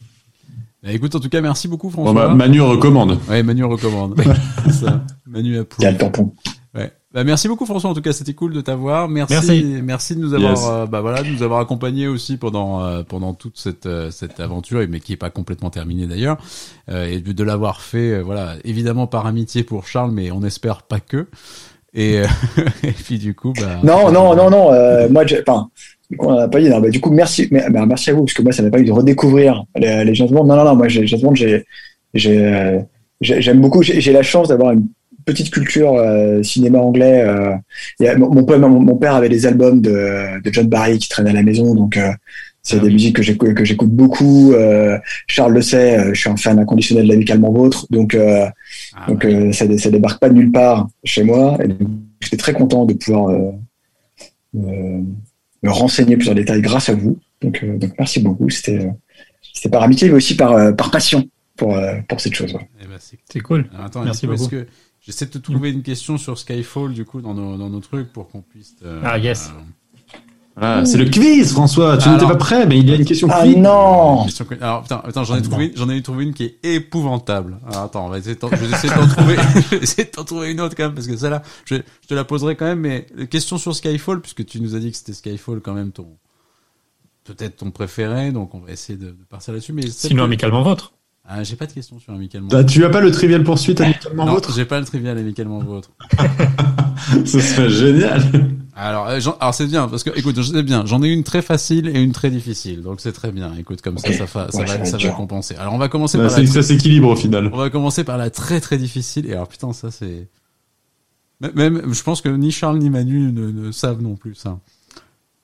Bah, 0.83 0.93
écoute, 0.93 1.15
en 1.15 1.21
tout 1.21 1.29
cas, 1.29 1.41
merci 1.41 1.69
beaucoup, 1.69 1.91
François. 1.91 2.13
Bon, 2.13 2.19
bah, 2.19 2.35
Manu 2.35 2.61
recommande. 2.61 3.19
Ouais, 3.29 3.43
Manu 3.43 3.65
recommande. 3.65 4.21
ça. 4.71 5.05
Manu 5.27 5.59
a 5.59 5.65
Il 5.79 5.85
y 5.85 5.87
a 5.87 5.93
le 5.93 5.99
tampon. 5.99 6.33
Ouais. 6.75 6.93
Bah, 7.13 7.25
merci 7.25 7.49
beaucoup 7.49 7.67
François. 7.67 7.91
En 7.91 7.95
tout 7.95 8.03
cas, 8.03 8.13
c'était 8.13 8.35
cool 8.35 8.53
de 8.53 8.61
t'avoir. 8.61 9.09
Merci, 9.09 9.81
merci, 9.83 10.15
de 10.15 10.21
nous 10.21 10.35
avoir, 10.35 10.69
euh, 10.69 10.87
bah 10.87 11.01
voilà, 11.01 11.25
de 11.25 11.29
nous 11.29 11.43
avoir 11.43 11.59
accompagnés 11.59 12.07
aussi 12.07 12.37
pendant 12.37 12.85
euh, 12.85 13.03
pendant 13.03 13.35
toute 13.35 13.59
cette 13.59 13.87
euh, 13.87 14.13
cette 14.13 14.39
aventure, 14.39 14.87
mais 14.89 15.01
qui 15.01 15.15
est 15.15 15.17
pas 15.17 15.31
complètement 15.31 15.71
terminée 15.71 16.07
d'ailleurs, 16.07 16.39
et 16.89 17.21
de, 17.21 17.45
l'avoir 17.45 17.81
fait, 17.81 18.21
voilà, 18.23 18.55
évidemment 18.63 19.09
par 19.09 19.27
amitié 19.27 19.65
pour 19.65 19.89
Charles, 19.89 20.13
mais 20.13 20.31
on 20.31 20.43
espère 20.45 20.83
pas 20.83 21.01
que. 21.01 21.27
Et, 21.93 22.23
et 22.85 22.93
puis 22.93 23.19
du 23.19 23.35
coup, 23.35 23.53
bah. 23.55 23.81
Non, 23.83 24.13
non, 24.13 24.37
non, 24.37 24.49
non. 24.49 25.11
moi, 25.11 25.25
enfin, 25.47 25.69
on 26.19 26.31
a 26.31 26.49
pas 26.49 26.61
dit. 26.61 26.69
Non, 26.69 26.81
bah, 26.81 26.91
du 26.91 27.01
coup, 27.01 27.11
merci, 27.11 27.49
mais, 27.51 27.69
bah, 27.71 27.87
merci 27.87 28.11
à 28.11 28.15
vous 28.15 28.25
parce 28.25 28.35
que 28.35 28.43
moi, 28.43 28.53
ça 28.53 28.63
m'a 28.63 28.71
pas 28.71 28.81
eu 28.81 28.85
de 28.85 28.93
redécouvrir 28.93 29.65
les, 29.77 30.05
les 30.05 30.13
Non, 30.31 30.45
non, 30.45 30.65
non. 30.65 30.77
Moi, 30.77 30.89
j'ai 30.89 31.07
j'ai 31.07 31.19
j'ai 32.15 32.87
j'aime 33.21 33.61
beaucoup. 33.61 33.83
J'ai 33.83 34.13
la 34.13 34.23
chance 34.23 34.49
d'avoir 34.49 34.73
une 34.73 34.89
petite 35.25 35.51
culture 35.51 35.95
euh, 35.95 36.43
cinéma 36.43 36.79
anglais. 36.79 37.23
Euh, 37.23 38.17
mon, 38.17 38.33
mon, 38.69 38.97
père 38.97 39.15
avait 39.15 39.29
des 39.29 39.47
albums 39.47 39.81
de, 39.81 40.41
de, 40.43 40.53
John 40.53 40.67
Barry 40.67 40.99
qui 40.99 41.09
traînaient 41.09 41.31
à 41.31 41.35
la 41.35 41.43
maison, 41.43 41.75
donc 41.75 41.97
euh, 41.97 42.11
c'est 42.63 42.77
ah 42.77 42.81
des 42.81 42.91
musiques 42.91 43.17
que 43.17 43.23
j'écoute 43.23 43.55
que 43.55 43.65
j'écoute 43.65 43.91
beaucoup. 43.91 44.55
Charles 45.27 45.55
le 45.55 45.63
sait, 45.63 46.13
je 46.13 46.21
suis 46.21 46.29
un 46.29 46.37
fan 46.37 46.59
inconditionnel 46.59 47.07
de 47.07 47.13
l'amicalement 47.13 47.51
vôtre, 47.53 47.87
donc 47.91 48.15
ah 48.17 48.53
donc 49.09 49.27
ça, 49.53 49.67
ça 49.79 49.91
débarque 49.91 50.21
pas 50.21 50.29
de 50.29 50.35
nulle 50.35 50.53
part 50.53 50.89
chez 51.05 51.23
moi. 51.23 51.57
Et 51.65 51.69
j'étais 52.21 52.37
très 52.37 52.53
content 52.53 52.85
de 52.85 52.93
pouvoir 52.93 53.35
me 55.63 55.71
renseigner 55.71 56.17
plus 56.17 56.29
en 56.29 56.35
détail 56.35 56.61
grâce 56.63 56.89
à 56.89 56.95
vous. 56.95 57.19
Donc, 57.43 57.65
donc 57.65 57.93
merci 57.99 58.21
beaucoup. 58.21 58.49
C'était 58.51 58.91
c'était 59.53 59.69
par 59.69 59.83
amitié 59.83 60.09
mais 60.09 60.15
aussi 60.15 60.37
par 60.37 60.75
par 60.77 60.91
passion 60.91 61.29
pour 61.57 61.79
pour 62.09 62.21
cette 62.21 62.35
chose. 62.35 62.57
Eh 62.81 62.87
ben, 62.87 62.99
c'est 62.99 63.41
cool. 63.41 63.69
merci 64.05 64.27
beaucoup. 64.27 64.49
Que 64.49 64.67
J'essaie 65.01 65.27
de 65.27 65.31
te 65.31 65.39
trouver 65.39 65.71
une 65.71 65.83
question 65.83 66.19
sur 66.19 66.39
Skyfall, 66.39 66.93
du 66.93 67.07
coup, 67.07 67.23
dans 67.23 67.33
nos, 67.33 67.57
dans 67.57 67.71
nos 67.71 67.81
trucs 67.81 68.13
pour 68.13 68.29
qu'on 68.29 68.43
puisse. 68.43 68.77
ah, 69.03 69.19
yes. 69.19 69.51
Euh, 70.61 70.85
c'est 70.85 70.99
le 70.99 71.07
quiz, 71.07 71.53
François. 71.53 71.97
Tu 71.97 72.09
n'étais 72.09 72.27
pas 72.27 72.37
prêt, 72.37 72.67
mais 72.67 72.79
il 72.79 72.89
y 72.89 72.93
a 72.93 72.97
une 72.97 73.05
question 73.05 73.29
ah, 73.31 73.47
non 73.47 74.27
Alors, 74.61 74.83
putain, 74.83 75.03
attends, 75.05 75.25
j'en 75.25 75.37
ai 75.37 75.43
trouvé, 75.43 75.73
j'en 75.75 75.89
ai 75.89 76.03
trouvé 76.03 76.25
une 76.25 76.35
qui 76.35 76.45
est 76.45 76.59
épouvantable. 76.63 77.59
Alors, 77.67 77.85
attends, 77.85 78.07
on 78.07 78.09
va 78.11 78.19
essayer 78.19 78.35
de 78.35 78.41
je 78.43 78.57
vais 78.57 78.77
essayer 78.77 78.95
d'en 78.95 79.09
trouver, 79.09 79.37
essayer 79.81 80.05
de 80.05 80.11
t'en 80.11 80.25
trouver 80.25 80.51
une 80.51 80.61
autre 80.61 80.75
quand 80.77 80.85
même, 80.85 80.95
parce 80.95 81.07
que 81.07 81.17
celle-là, 81.17 81.43
je, 81.65 81.77
je, 81.77 82.09
te 82.09 82.15
la 82.15 82.25
poserai 82.25 82.57
quand 82.57 82.67
même, 82.67 82.81
mais 82.81 83.07
question 83.31 83.57
sur 83.57 83.75
Skyfall, 83.75 84.21
puisque 84.21 84.45
tu 84.45 84.61
nous 84.61 84.75
as 84.75 84.81
dit 84.81 84.91
que 84.91 84.97
c'était 84.97 85.15
Skyfall 85.15 85.61
quand 85.61 85.73
même 85.73 85.93
ton, 85.93 86.09
peut-être 87.25 87.57
ton 87.57 87.71
préféré, 87.71 88.31
donc 88.31 88.55
on 88.55 88.61
va 88.61 88.73
essayer 88.73 88.99
de, 88.99 89.07
de 89.07 89.25
partir 89.29 89.55
là-dessus, 89.55 89.73
mais. 89.73 89.89
Sinon, 89.89 90.25
amicalement 90.25 90.63
votre. 90.63 90.93
Ah, 91.33 91.45
j'ai 91.45 91.55
pas 91.55 91.67
de 91.67 91.73
questions 91.73 92.01
sur 92.01 92.13
amicalement. 92.13 92.49
Bah, 92.49 92.65
tu 92.65 92.85
as 92.85 92.89
pas 92.91 93.01
le 93.01 93.13
trivial 93.13 93.45
poursuite 93.45 93.81
amicalement 93.81 94.27
non, 94.27 94.33
vôtre 94.33 94.53
J'ai 94.53 94.65
pas 94.65 94.81
le 94.81 94.85
trivial 94.85 95.17
amicalement 95.17 95.61
vôtre. 95.61 95.93
Ce 97.25 97.39
serait 97.39 97.71
génial. 97.71 98.21
Alors, 98.75 99.07
euh, 99.07 99.21
alors 99.39 99.55
c'est 99.55 99.67
bien 99.67 99.87
parce 99.87 100.03
que 100.03 100.11
écoute, 100.19 100.43
sais 100.43 100.63
bien, 100.65 100.85
j'en 100.87 101.05
ai 101.05 101.09
une 101.09 101.23
très 101.23 101.41
facile 101.41 101.89
et 101.89 102.03
une 102.03 102.11
très 102.11 102.31
difficile, 102.31 102.83
donc 102.83 103.01
c'est 103.01 103.13
très 103.13 103.31
bien. 103.31 103.55
Écoute, 103.57 103.81
comme 103.81 103.99
ça, 103.99 104.13
ça, 104.13 104.25
va, 104.25 104.51
ça 104.51 104.97
va 104.97 105.09
compenser. 105.11 105.55
Alors, 105.55 105.73
on 105.73 105.79
va 105.79 105.89
commencer 105.89 106.19
bah, 106.19 106.27
par 106.27 106.41
la... 106.41 106.47
ça 106.47 106.63
s'équilibre 106.63 107.09
au 107.09 107.17
final. 107.17 107.49
On 107.53 107.59
va 107.59 107.71
commencer 107.71 108.03
par 108.03 108.19
la 108.19 108.31
très 108.31 108.61
très 108.61 108.77
difficile. 108.77 109.27
Et 109.27 109.33
alors, 109.33 109.47
putain, 109.47 109.73
ça 109.73 109.93
c'est 109.93 110.29
même, 111.55 111.93
je 111.93 112.03
pense 112.03 112.23
que 112.23 112.29
ni 112.29 112.51
Charles 112.51 112.79
ni 112.79 112.91
Manu 112.91 113.33
ne, 113.33 113.51
ne 113.51 113.71
savent 113.71 114.03
non 114.03 114.17
plus 114.17 114.35
ça. 114.35 114.59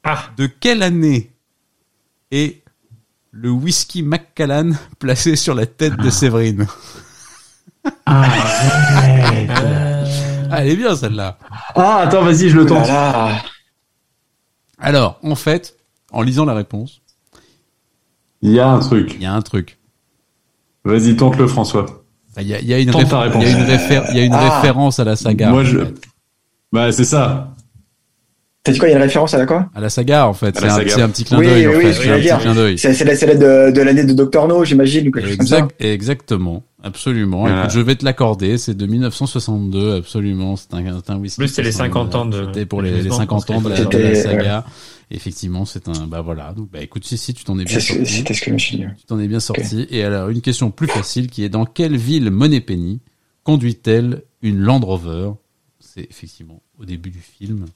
Ah. 0.03 0.31
De 0.37 0.47
quelle 0.47 0.83
année 0.83 1.31
est 2.33 2.63
le 3.39 3.51
whisky 3.51 4.03
Macallan 4.03 4.73
placé 4.99 5.37
sur 5.37 5.55
la 5.55 5.67
tête 5.67 5.97
de 5.97 6.11
Séverine. 6.11 6.67
Ah, 8.07 8.25
ah, 10.51 10.63
elle 10.63 10.69
est 10.69 10.77
bien 10.77 10.97
celle-là. 10.97 11.39
Ah, 11.75 11.99
attends, 11.99 12.23
vas-y, 12.23 12.49
je 12.49 12.57
le 12.57 12.67
tente. 12.67 12.89
Alors, 14.79 15.19
en 15.23 15.35
fait, 15.35 15.77
en 16.13 16.23
lisant 16.23 16.45
la 16.45 16.55
réponse, 16.55 17.03
il 18.43 18.53
y 18.53 18.61
a 18.61 18.69
un 18.69 18.79
truc. 18.79 19.15
Il 19.15 19.23
y 19.23 19.27
a 19.27 19.35
un 19.35 19.43
truc. 19.43 19.79
Vas-y, 20.85 21.17
tente-le, 21.17 21.47
François. 21.47 21.87
Il 22.39 22.47
y 22.47 22.55
a, 22.55 22.59
une, 22.59 22.65
il 22.65 22.75
y 22.75 22.81
a 22.83 24.25
une, 24.25 24.33
ah. 24.35 24.57
référence 24.57 24.99
à 25.01 25.05
la 25.05 25.17
saga. 25.17 25.51
Moi, 25.51 25.65
je. 25.65 25.79
Bah, 26.73 26.93
c'est 26.93 27.05
ça. 27.05 27.56
T'as 28.67 28.73
dit 28.73 28.79
quoi 28.81 28.89
Il 28.89 28.91
y 28.91 28.95
a 28.95 28.97
une 28.97 29.03
référence 29.05 29.33
à 29.33 29.39
la 29.39 29.47
quoi? 29.47 29.71
À 29.77 29.81
la 29.81 29.89
saga, 29.89 30.27
en 30.27 30.35
fait. 30.35 30.59
C'est 30.59 30.67
un, 30.67 31.05
un, 31.05 31.09
petit 31.09 31.23
clin 31.23 31.39
d'œil. 31.39 31.69
Oui, 31.69 31.75
oui, 31.85 31.95
c'est 31.95 32.11
un 32.11 32.19
petit 32.19 32.43
clin 32.43 32.55
d'œil. 32.55 32.79
C'est 32.79 32.93
celle 32.93 33.39
de, 33.39 33.71
de 33.71 33.81
l'année 33.81 34.03
de 34.03 34.13
Doctor 34.13 34.49
No, 34.49 34.65
j'imagine, 34.65 35.07
ou 35.07 35.13
quelque 35.13 35.29
chose 35.29 35.37
comme 35.37 35.47
ça. 35.47 35.69
Exactement. 35.79 36.65
Absolument. 36.83 37.47
Écoute, 37.47 37.71
je 37.71 37.81
vais 37.81 37.95
te 37.95 38.05
l'accorder. 38.05 38.59
C'est 38.59 38.77
de 38.77 38.87
1962. 38.87 39.97
Absolument. 39.97 40.57
C'est 40.57 40.75
un, 40.75 40.85
un 40.85 41.17
whisky. 41.17 41.39
Plus, 41.39 41.49
c'est 41.49 41.63
les 41.63 41.73
50 41.73 42.15
ans 42.17 42.27
de. 42.27 42.47
C'était 42.47 42.67
pour 42.67 42.83
les, 42.83 43.03
les 43.03 43.11
50 43.11 43.51
ans 43.51 43.61
de 43.61 43.69
la, 43.69 43.85
de 43.85 43.99
la 43.99 44.15
saga. 44.17 44.65
Effectivement, 45.13 45.65
c'est 45.65 45.89
un. 45.89 46.09
Bah 46.09 46.21
voilà. 46.21 46.53
Donc, 46.53 46.71
bah 46.73 46.81
écoute, 46.83 47.05
si 47.05 47.17
si, 47.17 47.35
tu 47.35 47.45
t'en 47.45 47.59
es 47.61 47.65
bien 47.65 47.79
sorti. 47.79 48.05
C'était 48.05 48.35
ce 48.35 48.41
que 48.41 48.47
je 48.47 48.55
me 48.55 48.59
suis 48.59 48.77
dit. 48.79 48.85
Tu 48.99 49.05
t'en 49.07 49.21
es 49.21 49.29
bien 49.29 49.41
sorti. 49.41 49.87
Et 49.91 50.03
alors, 50.03 50.29
une 50.29 50.41
question 50.41 50.73
plus 50.73 50.89
facile 50.89 51.29
qui 51.29 51.45
est 51.45 51.49
dans 51.49 51.67
quelle 51.67 51.97
ville 51.97 52.33
Penny 52.67 53.01
conduit-elle 53.45 54.23
une 54.43 54.59
Land 54.59 54.81
Rover? 54.81 55.31
C'est 55.79 56.07
effectivement 56.11 56.63
au 56.81 56.85
début 56.85 57.11
du 57.11 57.21
film. 57.21 57.67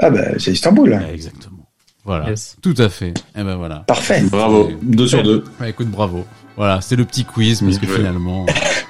Ah 0.00 0.10
ben, 0.10 0.34
c'est 0.38 0.52
Istanbul. 0.52 0.98
exactement. 1.12 1.58
Voilà. 2.04 2.32
Tout 2.62 2.74
à 2.78 2.88
fait. 2.88 3.08
Et 3.08 3.14
eh 3.38 3.42
ben 3.42 3.56
voilà. 3.56 3.80
Parfait. 3.80 4.22
Bravo. 4.22 4.70
Deux 4.82 5.06
sur 5.06 5.22
deux. 5.22 5.44
écoute, 5.66 5.88
bravo. 5.88 6.24
Voilà, 6.56 6.80
c'est 6.80 6.96
le 6.96 7.04
petit 7.04 7.24
quiz 7.24 7.60
parce 7.60 7.78
que 7.78 7.86
finalement, 7.86 8.46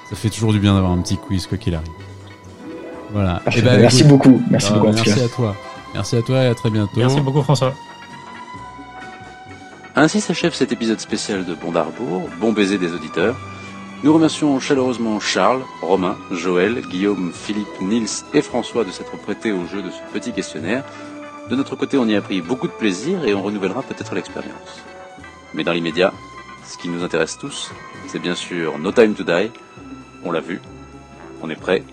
ça 0.09 0.17
fait 0.17 0.31
toujours 0.31 0.53
du 0.53 0.61
bien 0.61 0.75
d'avoir 0.75 0.93
un 0.93 1.03
petit 1.03 1.17
quiz 1.17 1.47
quoi 1.47 1.59
qu'il 1.59 1.75
arrive. 1.75 1.89
Voilà. 3.13 3.43
Eh 3.55 3.63
ben, 3.63 3.81
merci 3.81 4.05
beaucoup. 4.05 4.41
Merci 4.51 4.71
ah, 4.71 4.79
beaucoup. 4.79 4.93
Merci 4.93 5.21
à 5.21 5.29
toi. 5.29 5.57
Merci 5.95 6.17
à 6.17 6.23
toi 6.23 6.45
et 6.45 6.47
à 6.47 6.55
très 6.55 6.71
bientôt. 6.71 6.93
Merci 6.97 7.21
beaucoup 7.21 7.43
François. 7.43 7.75
Ainsi 9.97 10.21
s'achève 10.21 10.55
cet 10.55 10.71
épisode 10.71 11.01
spécial 11.01 11.45
de 11.45 11.55
Bon 11.55 11.73
bon 12.41 12.53
baiser 12.53 12.79
des 12.79 12.93
auditeurs. 12.93 13.37
Nous 14.03 14.15
remercions 14.15 14.59
chaleureusement 14.61 15.21
Charles, 15.21 15.63
Romain, 15.83 16.17
Joël, 16.31 16.81
Guillaume, 16.89 17.33
Philippe, 17.35 17.83
Nils 17.83 18.25
et 18.33 18.41
François 18.41 18.83
de 18.83 18.91
s'être 18.91 19.15
prêtés 19.19 19.53
au 19.53 19.67
jeu 19.67 19.83
de 19.83 19.91
ce 19.91 19.99
petit 20.11 20.33
questionnaire. 20.33 20.85
De 21.51 21.57
notre 21.57 21.77
côté, 21.77 21.99
on 21.99 22.07
y 22.07 22.17
a 22.17 22.23
pris 22.23 22.41
beaucoup 22.41 22.67
de 22.67 22.73
plaisir 22.73 23.23
et 23.27 23.35
on 23.35 23.43
renouvellera 23.43 23.83
peut-être 23.83 24.15
l'expérience. 24.15 24.83
Mais 25.53 25.65
dans 25.65 25.73
l'immédiat, 25.73 26.15
ce 26.67 26.79
qui 26.79 26.89
nous 26.89 27.05
intéresse 27.05 27.37
tous, 27.37 27.73
c'est 28.07 28.21
bien 28.21 28.35
sûr 28.35 28.79
No 28.79 28.91
Time 28.91 29.13
to 29.13 29.23
Die. 29.23 29.51
On 30.25 30.33
l'a 30.33 30.41
vu, 30.41 30.63
on 31.43 31.51
est 31.51 31.61
prêt. 31.61 31.85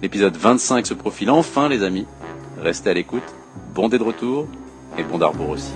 L'épisode 0.00 0.36
25 0.36 0.86
se 0.86 0.94
profile 0.94 1.30
enfin, 1.30 1.68
les 1.68 1.82
amis. 1.82 2.06
Restez 2.60 2.90
à 2.90 2.94
l'écoute, 2.94 3.34
bondez 3.74 3.98
de 3.98 4.04
retour 4.04 4.46
et 4.96 5.02
bon 5.02 5.18
d'arbour 5.18 5.50
aussi. 5.50 5.72